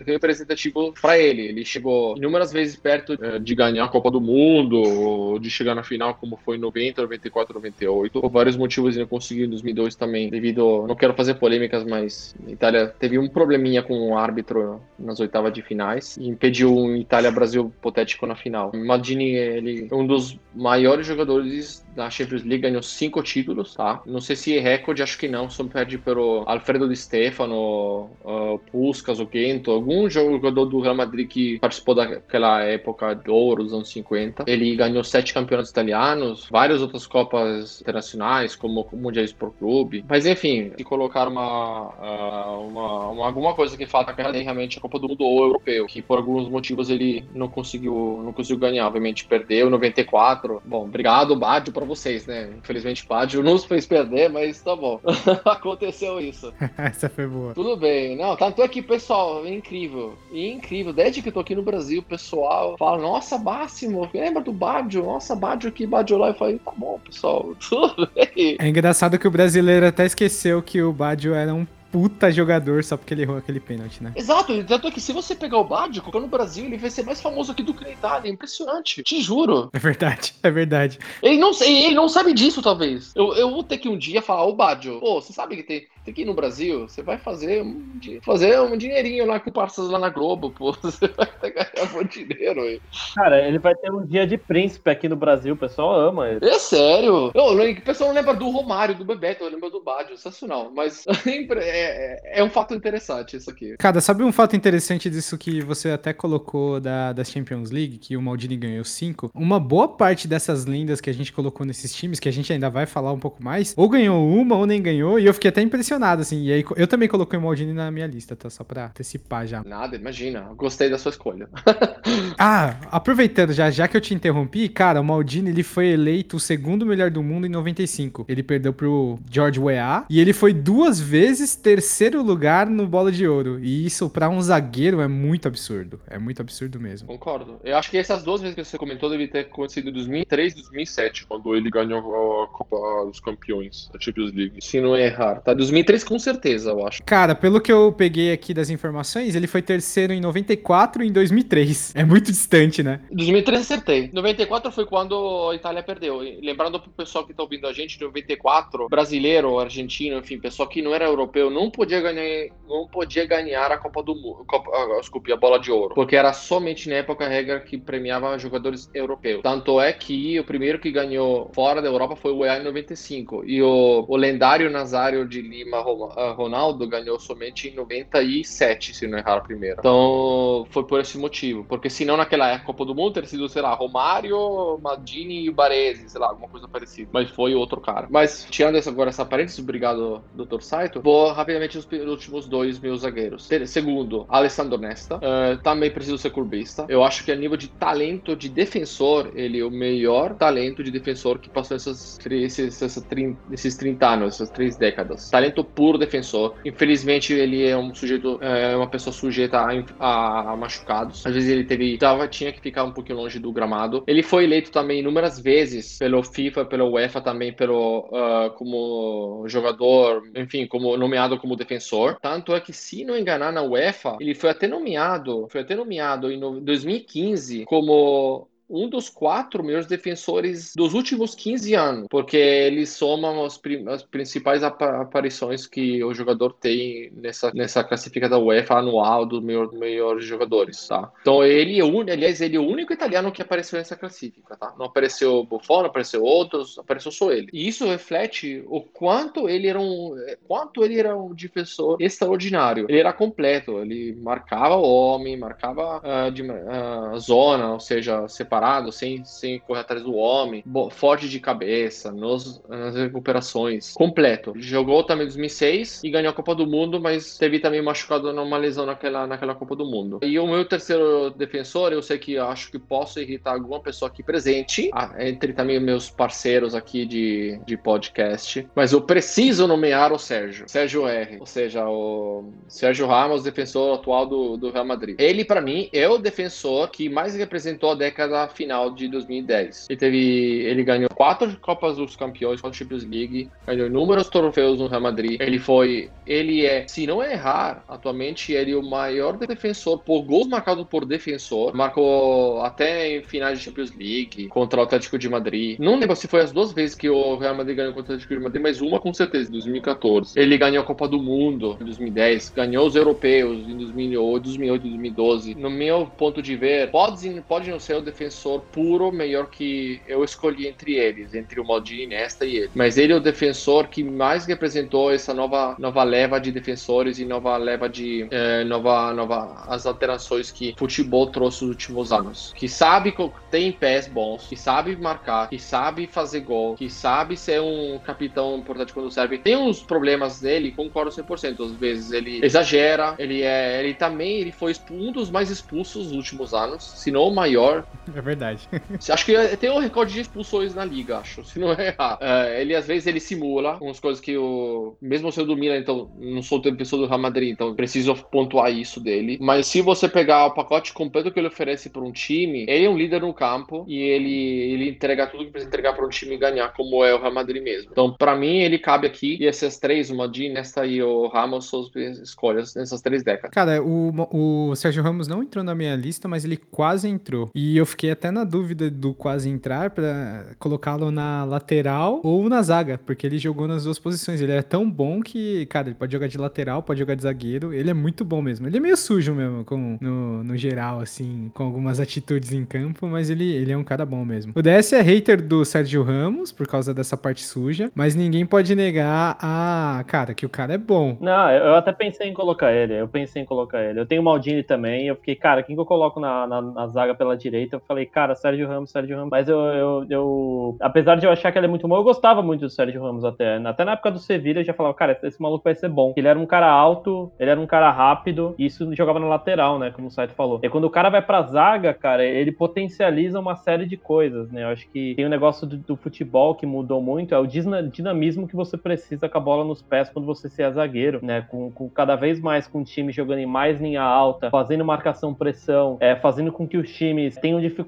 representativos 0.06 0.94
para 1.00 1.18
ele. 1.18 1.27
Ele 1.28 1.64
chegou 1.64 2.16
inúmeras 2.16 2.52
vezes 2.52 2.76
perto 2.76 3.16
é, 3.20 3.38
de 3.38 3.54
ganhar 3.54 3.84
a 3.84 3.88
Copa 3.88 4.10
do 4.10 4.20
Mundo, 4.20 5.38
de 5.38 5.50
chegar 5.50 5.74
na 5.74 5.82
final, 5.82 6.14
como 6.14 6.36
foi 6.36 6.56
em 6.56 6.60
90, 6.60 7.02
94, 7.02 7.54
98. 7.54 8.20
Por 8.20 8.30
vários 8.30 8.56
motivos 8.56 8.94
ele 8.94 9.04
não 9.04 9.08
conseguiu 9.08 9.46
em 9.46 9.50
2002 9.50 9.94
também, 9.94 10.30
devido. 10.30 10.86
Não 10.86 10.94
quero 10.94 11.14
fazer 11.14 11.34
polêmicas, 11.34 11.84
mas 11.84 12.34
a 12.46 12.50
Itália 12.50 12.86
teve 12.98 13.18
um 13.18 13.28
probleminha 13.28 13.82
com 13.82 14.10
o 14.10 14.16
árbitro 14.16 14.80
nas 14.98 15.20
oitavas 15.20 15.52
de 15.52 15.62
finais 15.62 16.16
e 16.16 16.28
impediu 16.28 16.74
um 16.74 16.96
Itália-Brasil 16.96 17.72
hipotético 17.78 18.26
na 18.26 18.34
final. 18.34 18.72
Maldini, 18.74 19.30
ele 19.34 19.88
um 19.92 20.06
dos 20.06 20.38
maiores 20.54 21.06
jogadores 21.06 21.84
da 21.94 22.08
Champions 22.08 22.44
League, 22.44 22.62
ganhou 22.62 22.82
cinco 22.82 23.20
títulos, 23.22 23.74
tá? 23.74 24.00
Não 24.06 24.20
sei 24.20 24.36
se 24.36 24.56
é 24.56 24.60
recorde, 24.60 25.02
acho 25.02 25.18
que 25.18 25.26
não, 25.26 25.50
só 25.50 25.64
perde 25.64 25.98
pelo 25.98 26.44
Alfredo 26.46 26.88
Di 26.88 26.96
Stefano, 26.96 28.10
uh, 28.24 28.58
Puskas, 28.70 29.18
o 29.18 29.28
Gento, 29.30 29.72
algum 29.72 30.08
jogador 30.08 30.66
do 30.66 30.80
Real 30.80 30.94
Madrid 30.94 31.17
que 31.24 31.58
participou 31.58 31.94
daquela 31.94 32.62
época 32.62 33.14
de 33.14 33.30
ouro, 33.30 33.64
dos 33.64 33.72
anos 33.72 33.90
50. 33.90 34.44
Ele 34.46 34.74
ganhou 34.76 35.02
sete 35.04 35.32
campeonatos 35.34 35.70
italianos, 35.70 36.48
várias 36.50 36.80
outras 36.80 37.06
copas 37.06 37.80
internacionais, 37.80 38.54
como 38.54 38.88
o 38.92 38.96
Mundial 38.96 39.24
Sport 39.24 39.54
Clube. 39.58 40.04
Mas 40.08 40.26
enfim, 40.26 40.72
se 40.76 40.84
colocar 40.84 41.28
uma, 41.28 41.88
uh, 41.88 42.68
uma, 42.68 43.08
uma, 43.08 43.26
alguma 43.26 43.54
coisa 43.54 43.76
que 43.76 43.86
falta 43.86 44.14
é 44.18 44.42
realmente 44.42 44.78
a 44.78 44.80
Copa 44.80 44.98
do 44.98 45.08
Mundo 45.08 45.24
ou 45.24 45.42
europeu, 45.44 45.86
que 45.86 46.02
por 46.02 46.18
alguns 46.18 46.48
motivos 46.48 46.90
ele 46.90 47.24
não 47.34 47.48
conseguiu, 47.48 48.20
não 48.24 48.32
conseguiu 48.32 48.58
ganhar. 48.58 48.86
Obviamente 48.86 49.24
perdeu 49.24 49.70
94. 49.70 50.62
Bom, 50.64 50.84
obrigado, 50.84 51.36
Badio, 51.36 51.72
para 51.72 51.84
vocês, 51.84 52.26
né? 52.26 52.50
Infelizmente, 52.58 53.06
Badio 53.06 53.42
nos 53.42 53.64
fez 53.64 53.86
perder, 53.86 54.28
mas 54.28 54.60
tá 54.60 54.74
bom. 54.74 55.00
Aconteceu 55.44 56.20
isso. 56.20 56.52
Essa 56.76 57.08
foi 57.08 57.26
boa. 57.26 57.54
Tudo 57.54 57.76
bem. 57.76 58.16
Não, 58.16 58.36
tanto 58.36 58.62
é 58.62 58.68
que, 58.68 58.82
pessoal, 58.82 59.46
é 59.46 59.52
incrível. 59.52 60.14
incrível. 60.32 60.92
Desde 60.98 61.22
que 61.22 61.28
eu 61.28 61.32
tô 61.32 61.38
aqui 61.38 61.54
no 61.54 61.62
Brasil, 61.62 62.00
o 62.00 62.02
pessoal 62.02 62.76
fala, 62.76 62.98
nossa, 63.00 63.38
Máximo, 63.38 64.10
lembra 64.12 64.42
do 64.42 64.50
Badio? 64.52 65.04
Nossa, 65.04 65.36
Badio 65.36 65.68
aqui, 65.68 65.86
Badio 65.86 66.18
lá. 66.18 66.30
Eu 66.30 66.34
falei, 66.34 66.58
tá 66.58 66.72
bom, 66.76 66.98
pessoal, 67.06 67.54
tudo 67.70 68.10
bem. 68.12 68.56
É 68.58 68.66
engraçado 68.66 69.16
que 69.16 69.28
o 69.28 69.30
brasileiro 69.30 69.86
até 69.86 70.04
esqueceu 70.04 70.60
que 70.60 70.82
o 70.82 70.92
Badio 70.92 71.34
era 71.34 71.54
um 71.54 71.64
puta 71.90 72.30
jogador 72.30 72.82
só 72.84 72.96
porque 72.96 73.14
ele 73.14 73.22
errou 73.22 73.36
aquele 73.36 73.60
pênalti, 73.60 74.02
né? 74.02 74.12
Exato, 74.14 74.64
tanto 74.64 74.88
é 74.88 74.90
que 74.90 75.00
se 75.00 75.12
você 75.12 75.34
pegar 75.34 75.58
o 75.58 75.64
Badio, 75.64 76.02
colocando 76.02 76.22
no 76.22 76.28
Brasil, 76.28 76.64
ele 76.64 76.76
vai 76.76 76.90
ser 76.90 77.04
mais 77.04 77.20
famoso 77.20 77.52
aqui 77.52 77.62
do 77.62 77.74
que 77.74 77.84
na 77.84 77.90
Itália. 77.90 78.28
É 78.28 78.32
impressionante, 78.32 79.02
te 79.02 79.20
juro. 79.20 79.70
É 79.72 79.78
verdade, 79.78 80.34
é 80.42 80.50
verdade. 80.50 80.98
Ele 81.22 81.38
não, 81.38 81.52
ele 81.60 81.94
não 81.94 82.08
sabe 82.08 82.32
disso, 82.32 82.62
talvez. 82.62 83.12
Eu, 83.14 83.34
eu 83.34 83.50
vou 83.50 83.62
ter 83.62 83.78
que 83.78 83.88
um 83.88 83.98
dia 83.98 84.22
falar, 84.22 84.44
ô 84.44 84.54
Badio, 84.54 85.00
pô, 85.00 85.20
você 85.20 85.32
sabe 85.32 85.56
que 85.56 85.62
tem, 85.62 85.86
tem 86.04 86.14
que 86.14 86.22
ir 86.22 86.24
no 86.24 86.34
Brasil, 86.34 86.88
você 86.88 87.02
vai 87.02 87.18
fazer 87.18 87.62
um, 87.62 87.98
fazer 88.22 88.60
um 88.60 88.76
dinheirinho 88.76 89.26
lá 89.26 89.38
com 89.38 89.50
parças 89.50 89.88
lá 89.88 89.98
na 89.98 90.08
Globo, 90.08 90.50
pô. 90.50 90.72
Você 90.80 91.08
vai 91.08 91.28
ganhar 91.50 91.96
um 91.96 92.04
dinheiro 92.04 92.62
aí. 92.62 92.80
Cara, 93.14 93.46
ele 93.46 93.58
vai 93.58 93.74
ter 93.74 93.92
um 93.92 94.04
dia 94.04 94.26
de 94.26 94.38
príncipe 94.38 94.90
aqui 94.90 95.08
no 95.08 95.16
Brasil, 95.16 95.54
o 95.54 95.56
pessoal 95.56 95.94
ama 95.98 96.28
ele. 96.28 96.44
É 96.44 96.58
sério. 96.58 97.30
Eu, 97.34 97.44
o 97.44 97.82
pessoal 97.82 98.08
não 98.08 98.16
lembra 98.16 98.34
do 98.34 98.48
Romário, 98.48 98.94
do 98.94 99.04
Bebeto, 99.04 99.44
eu 99.44 99.50
lembro 99.50 99.70
do 99.70 99.82
Badio, 99.82 100.16
sensacional. 100.16 100.70
Mas 100.74 101.04
é, 101.26 101.77
é, 101.78 102.44
um 102.44 102.50
fato 102.50 102.74
interessante 102.74 103.36
isso 103.36 103.50
aqui. 103.50 103.76
Cara, 103.78 104.00
sabe 104.00 104.22
um 104.22 104.32
fato 104.32 104.56
interessante 104.56 105.10
disso 105.10 105.36
que 105.36 105.60
você 105.60 105.90
até 105.90 106.12
colocou 106.12 106.80
da, 106.80 107.12
da 107.12 107.24
Champions 107.24 107.70
League, 107.70 107.98
que 107.98 108.16
o 108.16 108.22
Maldini 108.22 108.56
ganhou 108.56 108.84
cinco? 108.84 109.30
Uma 109.34 109.60
boa 109.60 109.88
parte 109.88 110.26
dessas 110.26 110.64
lendas 110.64 111.00
que 111.00 111.10
a 111.10 111.14
gente 111.14 111.32
colocou 111.32 111.66
nesses 111.66 111.92
times, 111.94 112.20
que 112.20 112.28
a 112.28 112.32
gente 112.32 112.52
ainda 112.52 112.70
vai 112.70 112.86
falar 112.86 113.12
um 113.12 113.18
pouco 113.18 113.42
mais, 113.42 113.74
ou 113.76 113.88
ganhou 113.88 114.28
uma 114.28 114.56
ou 114.56 114.66
nem 114.66 114.80
ganhou, 114.80 115.18
e 115.18 115.26
eu 115.26 115.34
fiquei 115.34 115.48
até 115.48 115.62
impressionado, 115.62 116.22
assim. 116.22 116.44
E 116.44 116.52
aí 116.52 116.64
eu 116.76 116.86
também 116.86 117.08
coloquei 117.08 117.38
o 117.38 117.42
Maldini 117.42 117.72
na 117.72 117.90
minha 117.90 118.06
lista, 118.06 118.36
tá? 118.36 118.48
Só 118.50 118.64
pra 118.64 118.86
antecipar 118.86 119.46
já. 119.46 119.62
Nada, 119.64 119.96
imagina. 119.96 120.40
Gostei 120.56 120.90
da 120.90 120.98
sua 120.98 121.10
escolha. 121.10 121.48
ah, 122.38 122.76
aproveitando 122.90 123.52
já, 123.52 123.70
já 123.70 123.88
que 123.88 123.96
eu 123.96 124.00
te 124.00 124.14
interrompi, 124.14 124.68
cara, 124.68 125.00
o 125.00 125.04
Maldini 125.04 125.50
ele 125.50 125.62
foi 125.62 125.88
eleito 125.88 126.36
o 126.36 126.40
segundo 126.40 126.86
melhor 126.86 127.10
do 127.10 127.22
mundo 127.22 127.46
em 127.46 127.50
95. 127.50 128.26
Ele 128.28 128.42
perdeu 128.42 128.72
pro 128.72 129.18
George 129.30 129.60
Weah 129.60 130.04
e 130.08 130.20
ele 130.20 130.32
foi 130.32 130.52
duas 130.52 131.00
vezes 131.00 131.56
terceiro 131.68 132.22
lugar 132.22 132.66
no 132.66 132.86
Bola 132.86 133.12
de 133.12 133.28
Ouro. 133.28 133.62
E 133.62 133.84
isso 133.84 134.08
para 134.08 134.30
um 134.30 134.40
zagueiro 134.40 135.02
é 135.02 135.06
muito 135.06 135.46
absurdo. 135.46 136.00
É 136.08 136.18
muito 136.18 136.40
absurdo 136.40 136.80
mesmo. 136.80 137.06
Concordo. 137.06 137.60
Eu 137.62 137.76
acho 137.76 137.90
que 137.90 137.98
essas 137.98 138.22
duas 138.22 138.40
vezes 138.40 138.54
que 138.54 138.64
você 138.64 138.78
comentou 138.78 139.10
devem 139.10 139.28
ter 139.28 139.40
acontecido 139.40 139.90
em 139.90 139.92
2003 139.92 140.54
e 140.54 140.56
2007, 140.56 141.26
quando 141.26 141.54
ele 141.54 141.68
ganhou 141.68 142.42
a 142.42 142.46
Copa 142.46 143.04
dos 143.04 143.20
Campeões, 143.20 143.90
a 143.94 144.00
Champions 144.00 144.32
League. 144.32 144.64
Se 144.64 144.80
não 144.80 144.96
errar, 144.96 145.42
tá? 145.42 145.52
2003 145.52 146.04
com 146.04 146.18
certeza, 146.18 146.70
eu 146.70 146.86
acho. 146.86 147.02
Cara, 147.02 147.34
pelo 147.34 147.60
que 147.60 147.70
eu 147.70 147.92
peguei 147.92 148.32
aqui 148.32 148.54
das 148.54 148.70
informações, 148.70 149.34
ele 149.34 149.46
foi 149.46 149.60
terceiro 149.60 150.14
em 150.14 150.20
94 150.22 151.02
e 151.02 151.08
em 151.08 151.12
2003. 151.12 151.92
É 151.94 152.02
muito 152.02 152.32
distante, 152.32 152.82
né? 152.82 153.00
2003 153.12 153.60
acertei. 153.60 154.08
94 154.10 154.72
foi 154.72 154.86
quando 154.86 155.50
a 155.50 155.54
Itália 155.54 155.82
perdeu. 155.82 156.20
Lembrando 156.40 156.80
pro 156.80 156.90
pessoal 156.92 157.26
que 157.26 157.34
tá 157.34 157.42
ouvindo 157.42 157.66
a 157.66 157.74
gente, 157.74 158.00
94, 158.00 158.88
brasileiro, 158.88 159.58
argentino, 159.58 160.16
enfim, 160.16 160.38
pessoal 160.38 160.66
que 160.66 160.80
não 160.80 160.94
era 160.94 161.04
europeu, 161.04 161.50
não 161.58 161.70
podia 161.70 162.00
ganhar, 162.00 162.48
não 162.68 162.86
podia 162.86 163.26
ganhar 163.26 163.72
a 163.72 163.78
Copa 163.78 164.00
do 164.02 164.14
Mundo, 164.14 164.46
ah, 164.72 164.98
desculpe, 165.00 165.32
a 165.32 165.36
bola 165.36 165.58
de 165.58 165.72
ouro, 165.72 165.94
porque 165.94 166.14
era 166.14 166.32
somente 166.32 166.88
na 166.88 166.96
época 166.96 167.24
a 167.24 167.28
regra 167.28 167.58
que 167.58 167.76
premiava 167.76 168.38
jogadores 168.38 168.88
europeus. 168.94 169.42
Tanto 169.42 169.80
é 169.80 169.92
que 169.92 170.38
o 170.38 170.44
primeiro 170.44 170.78
que 170.78 170.92
ganhou 170.92 171.50
fora 171.52 171.82
da 171.82 171.88
Europa 171.88 172.14
foi 172.14 172.32
o 172.32 172.44
EA 172.44 172.58
em 172.58 172.64
95 172.64 173.44
e 173.44 173.60
o, 173.60 174.04
o 174.06 174.16
lendário 174.16 174.70
Nazário 174.70 175.26
de 175.26 175.42
Lima 175.42 175.78
ah, 175.78 176.30
Ronaldo 176.30 176.86
ganhou 176.86 177.18
somente 177.18 177.68
em 177.68 177.74
97, 177.74 178.94
se 178.94 179.06
não 179.08 179.18
errar 179.18 179.40
primeiro. 179.40 179.76
Então 179.80 180.66
foi 180.70 180.84
por 180.84 181.00
esse 181.00 181.18
motivo, 181.18 181.64
porque 181.64 181.90
senão 181.90 182.16
naquela 182.16 182.58
Copa 182.60 182.84
do 182.84 182.94
Mundo 182.94 183.14
teria 183.14 183.28
sido, 183.28 183.48
sei 183.48 183.62
lá, 183.62 183.74
Romário, 183.74 184.78
Maldini 184.80 185.46
e 185.46 185.50
Baresi, 185.50 186.08
sei 186.08 186.20
lá, 186.20 186.28
alguma 186.28 186.48
coisa 186.48 186.68
parecida. 186.68 187.10
Mas 187.12 187.30
foi 187.30 187.54
outro 187.54 187.80
cara. 187.80 188.06
Mas 188.08 188.46
tirando 188.48 188.76
essa, 188.76 188.90
agora 188.90 189.10
essa 189.10 189.24
parênteses, 189.24 189.58
obrigado, 189.58 190.22
Dr. 190.34 190.60
Saito, 190.60 191.00
vou 191.00 191.32
rapidamente 191.32 191.47
os 191.56 191.86
últimos 192.06 192.46
dois 192.46 192.78
meus 192.78 193.00
zagueiros. 193.00 193.48
Segundo, 193.66 194.26
Alessandro 194.28 194.78
Nesta. 194.78 195.16
Uh, 195.16 195.58
também 195.62 195.90
preciso 195.90 196.18
ser 196.18 196.30
clubista. 196.30 196.86
Eu 196.88 197.02
acho 197.02 197.24
que 197.24 197.32
a 197.32 197.36
nível 197.36 197.56
de 197.56 197.68
talento 197.68 198.36
de 198.36 198.48
defensor, 198.48 199.30
ele 199.34 199.60
é 199.60 199.64
o 199.64 199.70
melhor 199.70 200.34
talento 200.34 200.82
de 200.82 200.90
defensor 200.90 201.38
que 201.38 201.48
passou 201.48 201.76
essas, 201.76 202.18
esses, 202.30 202.82
esses, 202.82 203.06
esses 203.52 203.76
30 203.76 204.06
anos, 204.06 204.34
essas 204.34 204.50
três 204.50 204.76
décadas. 204.76 205.30
Talento 205.30 205.64
puro 205.64 205.98
defensor. 205.98 206.54
Infelizmente, 206.64 207.32
ele 207.32 207.66
é 207.66 207.76
um 207.76 207.94
sujeito, 207.94 208.38
é 208.42 208.76
uma 208.76 208.88
pessoa 208.88 209.12
sujeita 209.12 209.58
a, 209.58 209.84
a, 209.98 210.52
a 210.52 210.56
machucados. 210.56 211.26
Às 211.26 211.34
vezes 211.34 211.50
ele 211.50 211.64
teve, 211.64 211.96
tava, 211.98 212.28
tinha 212.28 212.52
que 212.52 212.60
ficar 212.60 212.84
um 212.84 212.92
pouquinho 212.92 213.18
longe 213.18 213.38
do 213.38 213.52
gramado. 213.52 214.04
Ele 214.06 214.22
foi 214.22 214.44
eleito 214.44 214.70
também 214.70 215.00
inúmeras 215.00 215.38
vezes 215.40 215.98
pelo 215.98 216.22
FIFA, 216.22 216.64
pelo 216.64 216.90
UEFA 216.90 217.20
também, 217.20 217.52
pelo 217.52 218.08
uh, 218.10 218.50
como 218.54 219.44
jogador, 219.46 220.22
enfim, 220.34 220.66
como 220.66 220.96
nomeado 220.96 221.37
como 221.38 221.56
defensor. 221.56 222.18
Tanto 222.20 222.54
é 222.54 222.60
que, 222.60 222.72
se 222.72 223.04
não 223.04 223.16
enganar 223.16 223.52
na 223.52 223.62
UEFA, 223.62 224.16
ele 224.20 224.34
foi 224.34 224.50
até 224.50 224.66
nomeado, 224.66 225.46
foi 225.50 225.60
até 225.60 225.74
nomeado 225.74 226.30
em 226.30 226.38
2015 226.62 227.64
como 227.64 228.48
um 228.68 228.88
dos 228.88 229.08
quatro 229.08 229.64
melhores 229.64 229.86
defensores 229.86 230.72
dos 230.76 230.94
últimos 230.94 231.34
15 231.34 231.74
anos, 231.74 232.06
porque 232.10 232.36
eles 232.36 232.90
somam 232.90 233.44
as, 233.44 233.60
as 233.88 234.02
principais 234.02 234.62
aparições 234.62 235.66
que 235.66 236.02
o 236.04 236.12
jogador 236.12 236.52
tem 236.52 237.10
nessa, 237.14 237.52
nessa 237.54 237.82
classificação 237.82 238.38
da 238.38 238.38
UEFA 238.38 238.74
anual 238.74 239.24
dos 239.24 239.42
melhor, 239.42 239.72
melhores 239.72 240.24
jogadores, 240.24 240.86
tá? 240.86 241.10
Então 241.20 241.44
ele 241.44 241.78
é 241.78 241.84
o 241.84 241.98
aliás, 242.00 242.40
ele 242.40 242.56
é 242.56 242.60
o 242.60 242.66
único 242.66 242.92
italiano 242.92 243.32
que 243.32 243.42
apareceu 243.42 243.78
nessa 243.78 243.96
classificação, 243.96 244.56
tá? 244.58 244.74
Não 244.78 244.86
apareceu 244.86 245.42
Buffon, 245.44 245.80
não 245.80 245.86
apareceu 245.86 246.22
outros, 246.22 246.78
apareceu 246.78 247.10
só 247.10 247.32
ele. 247.32 247.48
E 247.52 247.66
isso 247.66 247.86
reflete 247.86 248.62
o 248.66 248.80
quanto 248.80 249.48
ele 249.48 249.66
era 249.66 249.80
um, 249.80 250.14
quanto 250.46 250.84
ele 250.84 250.98
era 250.98 251.16
um 251.16 251.34
defensor 251.34 251.96
extraordinário. 252.00 252.86
Ele 252.88 253.00
era 253.00 253.12
completo, 253.12 253.78
ele 253.80 254.14
marcava 254.20 254.76
o 254.76 254.82
homem, 254.82 255.36
marcava 255.36 255.98
uh, 255.98 256.30
de, 256.30 256.42
uh, 256.42 257.18
zona, 257.18 257.72
ou 257.72 257.80
seja, 257.80 258.28
separava 258.28 258.57
preparado, 258.58 258.90
sem, 258.90 259.24
sem 259.24 259.58
correr 259.60 259.80
atrás 259.80 260.02
do 260.02 260.14
homem, 260.14 260.64
forte 260.90 261.28
de 261.28 261.38
cabeça, 261.38 262.10
nos, 262.10 262.60
nas 262.68 262.94
recuperações, 262.94 263.92
completo. 263.94 264.52
Jogou 264.56 265.04
também 265.04 265.24
em 265.24 265.28
2006 265.28 266.02
e 266.02 266.10
ganhou 266.10 266.30
a 266.30 266.34
Copa 266.34 266.54
do 266.54 266.66
Mundo, 266.66 267.00
mas 267.00 267.38
teve 267.38 267.60
também 267.60 267.80
machucado 267.80 268.32
numa 268.32 268.58
lesão 268.58 268.84
naquela, 268.84 269.26
naquela 269.26 269.54
Copa 269.54 269.76
do 269.76 269.84
Mundo. 269.84 270.18
E 270.22 270.38
o 270.38 270.46
meu 270.46 270.64
terceiro 270.64 271.30
defensor, 271.30 271.92
eu 271.92 272.02
sei 272.02 272.18
que 272.18 272.34
eu 272.34 272.46
acho 272.46 272.70
que 272.70 272.78
posso 272.78 273.20
irritar 273.20 273.52
alguma 273.52 273.80
pessoa 273.80 274.08
aqui 274.10 274.22
presente, 274.22 274.90
ah, 274.92 275.14
entre 275.20 275.52
também 275.52 275.78
meus 275.78 276.10
parceiros 276.10 276.74
aqui 276.74 277.06
de, 277.06 277.60
de 277.64 277.76
podcast, 277.76 278.66
mas 278.74 278.92
eu 278.92 279.00
preciso 279.00 279.66
nomear 279.66 280.12
o 280.12 280.18
Sérgio, 280.18 280.68
Sérgio 280.68 281.06
R, 281.06 281.38
ou 281.38 281.46
seja, 281.46 281.88
o 281.88 282.52
Sérgio 282.66 283.06
Ramos, 283.06 283.44
defensor 283.44 283.94
atual 283.94 284.26
do, 284.26 284.56
do 284.56 284.70
Real 284.70 284.84
Madrid. 284.84 285.16
Ele, 285.18 285.44
para 285.44 285.60
mim, 285.60 285.88
é 285.92 286.08
o 286.08 286.18
defensor 286.18 286.88
que 286.90 287.08
mais 287.08 287.34
representou 287.34 287.92
a 287.92 287.94
década 287.94 288.47
final 288.48 288.90
de 288.90 289.08
2010. 289.08 289.86
Ele 289.88 289.98
teve, 289.98 290.18
ele 290.64 290.84
ganhou 290.84 291.08
quatro 291.14 291.56
Copas 291.60 291.96
dos 291.96 292.16
Campeões, 292.16 292.60
quatro 292.60 292.78
Champions 292.78 293.04
League, 293.04 293.50
ganhou 293.66 293.86
inúmeros 293.86 294.28
troféus 294.28 294.78
no 294.78 294.86
Real 294.86 295.00
Madrid. 295.00 295.40
Ele 295.40 295.58
foi, 295.58 296.10
ele 296.26 296.64
é, 296.64 296.86
se 296.86 297.06
não 297.06 297.22
errar, 297.22 297.84
atualmente 297.88 298.52
ele 298.52 298.72
é 298.72 298.76
o 298.76 298.82
maior 298.82 299.36
defensor 299.36 299.98
por 299.98 300.22
gols 300.22 300.48
marcados 300.48 300.86
por 300.86 301.04
defensor. 301.04 301.74
Marcou 301.74 302.62
até 302.62 303.16
em 303.16 303.22
finais 303.22 303.58
de 303.58 303.64
Champions 303.64 303.94
League 303.96 304.48
contra 304.48 304.80
o 304.80 304.82
Atlético 304.82 305.18
de 305.18 305.28
Madrid. 305.28 305.78
Não 305.78 305.98
lembro 305.98 306.16
se 306.16 306.28
foi 306.28 306.40
as 306.40 306.52
duas 306.52 306.72
vezes 306.72 306.94
que 306.94 307.08
o 307.08 307.36
Real 307.36 307.54
Madrid 307.54 307.76
ganhou 307.76 307.92
contra 307.92 308.12
o 308.12 308.14
Atlético 308.14 308.34
de 308.34 308.40
Madrid, 308.40 308.62
mas 308.62 308.80
uma 308.80 309.00
com 309.00 309.12
certeza, 309.12 309.48
em 309.48 309.52
2014. 309.52 310.38
Ele 310.38 310.56
ganhou 310.56 310.82
a 310.82 310.86
Copa 310.86 311.08
do 311.08 311.20
Mundo 311.20 311.76
em 311.80 311.84
2010, 311.84 312.52
ganhou 312.54 312.86
os 312.86 312.96
europeus 312.96 313.68
em 313.68 313.76
2008, 313.76 314.44
2008 314.44 314.86
e 314.86 314.90
2012. 314.90 315.54
No 315.54 315.70
meu 315.70 316.06
ponto 316.06 316.42
de 316.42 316.56
ver, 316.56 316.90
pode, 316.90 317.42
pode 317.48 317.70
não 317.70 317.78
ser 317.78 317.96
o 317.96 318.00
defensor 318.00 318.37
puro 318.72 319.10
melhor 319.12 319.46
que 319.46 320.00
eu 320.06 320.24
escolhi 320.24 320.66
entre 320.66 320.94
eles, 320.94 321.34
entre 321.34 321.60
o 321.60 321.64
Maldini, 321.64 322.06
Nesta 322.06 322.44
e 322.44 322.56
ele. 322.56 322.70
Mas 322.74 322.96
ele 322.96 323.12
é 323.12 323.16
o 323.16 323.20
defensor 323.20 323.88
que 323.88 324.02
mais 324.02 324.46
representou 324.46 325.12
essa 325.12 325.34
nova, 325.34 325.76
nova 325.78 326.02
leva 326.02 326.40
de 326.40 326.50
defensores 326.50 327.18
e 327.18 327.24
nova 327.24 327.56
leva 327.56 327.88
de 327.88 328.26
eh, 328.30 328.64
nova, 328.64 329.12
nova 329.12 329.64
as 329.66 329.86
alterações 329.86 330.50
que 330.50 330.74
futebol 330.76 331.26
trouxe 331.26 331.64
nos 331.64 331.70
últimos 331.70 332.12
anos. 332.12 332.52
Que 332.56 332.68
sabe 332.68 333.14
tem 333.50 333.72
pés 333.72 334.06
bons, 334.08 334.46
que 334.46 334.56
sabe 334.56 334.96
marcar, 334.96 335.48
que 335.48 335.58
sabe 335.58 336.06
fazer 336.06 336.40
gol, 336.40 336.76
que 336.76 336.88
sabe 336.88 337.36
ser 337.36 337.60
um 337.60 337.98
capitão 338.04 338.58
importante 338.58 338.92
quando 338.92 339.10
serve. 339.10 339.38
Tem 339.38 339.56
uns 339.56 339.82
problemas 339.82 340.40
dele, 340.40 340.72
concordo 340.72 341.10
100%. 341.10 341.64
Às 341.64 341.72
vezes 341.72 342.12
ele 342.12 342.44
exagera, 342.44 343.14
ele 343.18 343.42
é, 343.42 343.82
ele 343.82 343.94
também 343.94 344.40
ele 344.40 344.52
foi 344.52 344.74
um 344.90 345.12
dos 345.12 345.30
mais 345.30 345.50
expulsos 345.50 346.06
nos 346.06 346.16
últimos 346.16 346.54
anos, 346.54 346.84
se 346.84 347.10
não 347.10 347.22
o 347.22 347.34
maior. 347.34 347.84
É 348.14 348.20
verdade. 348.28 348.68
Acho 349.10 349.24
que 349.24 349.56
tem 349.56 349.70
um 349.70 349.78
recorde 349.78 350.12
de 350.12 350.20
expulsões 350.20 350.74
na 350.74 350.84
liga, 350.84 351.18
acho, 351.18 351.44
se 351.44 351.58
não 351.58 351.72
é 351.72 351.88
errar. 351.88 352.18
É, 352.20 352.60
ele 352.60 352.74
às 352.74 352.86
vezes 352.86 353.06
ele 353.06 353.20
simula 353.20 353.78
umas 353.80 353.98
coisas 353.98 354.20
que 354.20 354.36
o 354.36 354.96
mesmo 355.00 355.32
sendo 355.32 355.48
do 355.48 355.56
Milan, 355.56 355.78
então 355.78 356.10
não 356.18 356.42
sou 356.42 356.60
defensor 356.60 356.98
do 356.98 357.06
Real 357.06 357.18
Madrid, 357.18 357.50
então 357.50 357.74
preciso 357.74 358.14
pontuar 358.14 358.70
isso 358.70 359.00
dele. 359.00 359.38
Mas 359.40 359.66
se 359.66 359.80
você 359.80 360.08
pegar 360.08 360.46
o 360.46 360.54
pacote 360.54 360.92
completo 360.92 361.30
que 361.30 361.38
ele 361.38 361.48
oferece 361.48 361.88
para 361.90 362.02
um 362.02 362.12
time, 362.12 362.66
ele 362.68 362.84
é 362.84 362.90
um 362.90 362.96
líder 362.96 363.22
no 363.22 363.32
campo 363.32 363.84
e 363.88 363.98
ele 363.98 364.28
ele 364.72 364.90
entrega 364.90 365.26
tudo 365.26 365.44
que 365.44 365.50
precisa 365.50 365.68
entregar 365.68 365.94
para 365.94 366.04
um 366.04 366.08
time 366.08 366.36
ganhar, 366.36 366.72
como 366.74 367.04
é 367.04 367.14
o 367.14 367.20
Real 367.20 367.32
Madrid 367.32 367.62
mesmo. 367.62 367.90
Então, 367.90 368.12
para 368.12 368.36
mim, 368.36 368.58
ele 368.58 368.78
cabe 368.78 369.06
aqui 369.06 369.38
e 369.40 369.46
essas 369.46 369.78
três, 369.78 370.10
o 370.10 370.16
Maldini, 370.16 370.54
Nesta 370.54 370.86
e 370.86 371.02
o 371.02 371.26
Ramos, 371.28 371.68
são 371.68 371.80
as 371.80 371.90
minhas 371.92 372.18
escolhas 372.18 372.74
nessas 372.74 373.00
três 373.00 373.22
décadas. 373.22 373.50
Cara, 373.52 373.82
o, 373.82 374.12
o 374.30 374.76
Sérgio 374.76 375.02
Ramos 375.02 375.26
não 375.26 375.42
entrou 375.42 375.64
na 375.64 375.74
minha 375.74 375.96
lista, 375.96 376.28
mas 376.28 376.44
ele 376.44 376.56
quase 376.56 377.08
entrou. 377.08 377.50
E 377.54 377.76
eu 377.76 377.86
fiquei 377.86 378.10
até 378.18 378.32
na 378.32 378.42
dúvida 378.42 378.90
do 378.90 379.14
quase 379.14 379.48
entrar 379.48 379.90
pra 379.90 380.46
colocá-lo 380.58 381.10
na 381.12 381.44
lateral 381.44 382.20
ou 382.24 382.48
na 382.48 382.60
zaga, 382.60 382.98
porque 382.98 383.24
ele 383.24 383.38
jogou 383.38 383.68
nas 383.68 383.84
duas 383.84 383.98
posições. 383.98 384.40
Ele 384.40 384.52
é 384.52 384.62
tão 384.62 384.90
bom 384.90 385.22
que, 385.22 385.64
cara, 385.66 385.88
ele 385.88 385.94
pode 385.94 386.12
jogar 386.12 386.26
de 386.26 386.36
lateral, 386.36 386.82
pode 386.82 386.98
jogar 386.98 387.14
de 387.14 387.22
zagueiro. 387.22 387.72
Ele 387.72 387.90
é 387.90 387.94
muito 387.94 388.24
bom 388.24 388.42
mesmo. 388.42 388.66
Ele 388.66 388.76
é 388.76 388.80
meio 388.80 388.96
sujo 388.96 389.34
mesmo, 389.34 389.64
com, 389.64 389.96
no, 390.00 390.42
no 390.42 390.56
geral, 390.56 391.00
assim, 391.00 391.50
com 391.54 391.62
algumas 391.62 392.00
atitudes 392.00 392.52
em 392.52 392.64
campo, 392.64 393.06
mas 393.06 393.30
ele, 393.30 393.50
ele 393.52 393.70
é 393.70 393.76
um 393.76 393.84
cara 393.84 394.04
bom 394.04 394.24
mesmo. 394.24 394.52
O 394.56 394.62
DS 394.62 394.92
é 394.92 395.00
hater 395.00 395.40
do 395.40 395.64
Sérgio 395.64 396.02
Ramos, 396.02 396.50
por 396.50 396.66
causa 396.66 396.92
dessa 396.92 397.16
parte 397.16 397.44
suja, 397.44 397.90
mas 397.94 398.16
ninguém 398.16 398.44
pode 398.44 398.74
negar 398.74 399.38
a, 399.40 400.02
cara, 400.06 400.34
que 400.34 400.44
o 400.44 400.48
cara 400.48 400.74
é 400.74 400.78
bom. 400.78 401.16
Não, 401.20 401.50
eu 401.50 401.76
até 401.76 401.92
pensei 401.92 402.28
em 402.28 402.34
colocar 402.34 402.72
ele. 402.72 402.94
Eu 402.94 403.06
pensei 403.06 403.42
em 403.42 403.44
colocar 403.44 403.80
ele. 403.80 404.00
Eu 404.00 404.06
tenho 404.06 404.20
o 404.20 404.24
Maldini 404.24 404.62
também. 404.62 405.06
Eu 405.06 405.16
fiquei, 405.16 405.36
cara, 405.36 405.62
quem 405.62 405.76
que 405.76 405.80
eu 405.80 405.86
coloco 405.86 406.18
na, 406.18 406.46
na, 406.46 406.60
na 406.60 406.86
zaga 406.88 407.14
pela 407.14 407.36
direita? 407.36 407.76
Eu 407.76 407.80
falei, 407.86 407.97
cara, 408.06 408.34
Sérgio 408.34 408.66
Ramos, 408.68 408.90
Sérgio 408.90 409.16
Ramos. 409.16 409.30
Mas 409.30 409.48
eu, 409.48 409.58
eu, 409.58 410.06
eu- 410.10 410.76
apesar 410.80 411.16
de 411.16 411.26
eu 411.26 411.30
achar 411.32 411.50
que 411.52 411.58
ele 411.58 411.66
é 411.66 411.70
muito 411.70 411.86
bom, 411.88 411.96
eu 411.96 412.02
gostava 412.04 412.42
muito 412.42 412.60
do 412.60 412.70
Sérgio 412.70 413.02
Ramos 413.02 413.24
até. 413.24 413.56
Até 413.58 413.84
na 413.84 413.92
época 413.92 414.10
do 414.10 414.18
Sevilha 414.18 414.60
eu 414.60 414.64
já 414.64 414.74
falava, 414.74 414.94
cara, 414.94 415.18
esse 415.22 415.40
maluco 415.40 415.64
vai 415.64 415.74
ser 415.74 415.88
bom. 415.88 416.12
Ele 416.16 416.28
era 416.28 416.38
um 416.38 416.46
cara 416.46 416.68
alto, 416.70 417.32
ele 417.38 417.50
era 417.50 417.60
um 417.60 417.66
cara 417.66 417.90
rápido, 417.90 418.54
e 418.58 418.66
isso 418.66 418.94
jogava 418.94 419.18
na 419.20 419.26
lateral, 419.26 419.78
né? 419.78 419.90
Como 419.90 420.08
o 420.08 420.10
Saito 420.10 420.34
falou. 420.34 420.60
E 420.62 420.68
quando 420.68 420.84
o 420.84 420.90
cara 420.90 421.08
vai 421.10 421.22
pra 421.22 421.42
zaga, 421.42 421.92
cara, 421.94 422.24
ele 422.24 422.52
potencializa 422.52 423.38
uma 423.40 423.56
série 423.56 423.86
de 423.86 423.96
coisas, 423.96 424.50
né? 424.50 424.64
Eu 424.64 424.68
acho 424.68 424.88
que 424.90 425.14
tem 425.16 425.26
um 425.26 425.30
negócio 425.30 425.66
do, 425.66 425.76
do 425.76 425.96
futebol 425.96 426.54
que 426.54 426.66
mudou 426.66 427.00
muito, 427.02 427.34
é 427.34 427.38
o 427.38 427.46
dinamismo 427.46 428.46
que 428.48 428.56
você 428.56 428.76
precisa 428.76 429.28
com 429.28 429.38
a 429.38 429.40
bola 429.40 429.64
nos 429.64 429.82
pés 429.82 430.08
quando 430.10 430.26
você 430.26 430.48
se 430.48 430.62
é 430.62 430.70
zagueiro, 430.70 431.20
né? 431.22 431.42
Com, 431.42 431.70
com 431.70 431.88
cada 431.90 432.16
vez 432.16 432.40
mais 432.40 432.66
com 432.66 432.80
o 432.80 432.84
time 432.84 433.12
jogando 433.12 433.38
em 433.38 433.46
mais 433.46 433.80
linha 433.80 434.02
alta, 434.02 434.50
fazendo 434.50 434.84
marcação 434.84 435.34
pressão, 435.34 435.96
é, 436.00 436.16
fazendo 436.16 436.52
com 436.52 436.66
que 436.66 436.76
os 436.76 436.90
times 436.92 437.36
tenham 437.36 437.60
dificuldade 437.60 437.87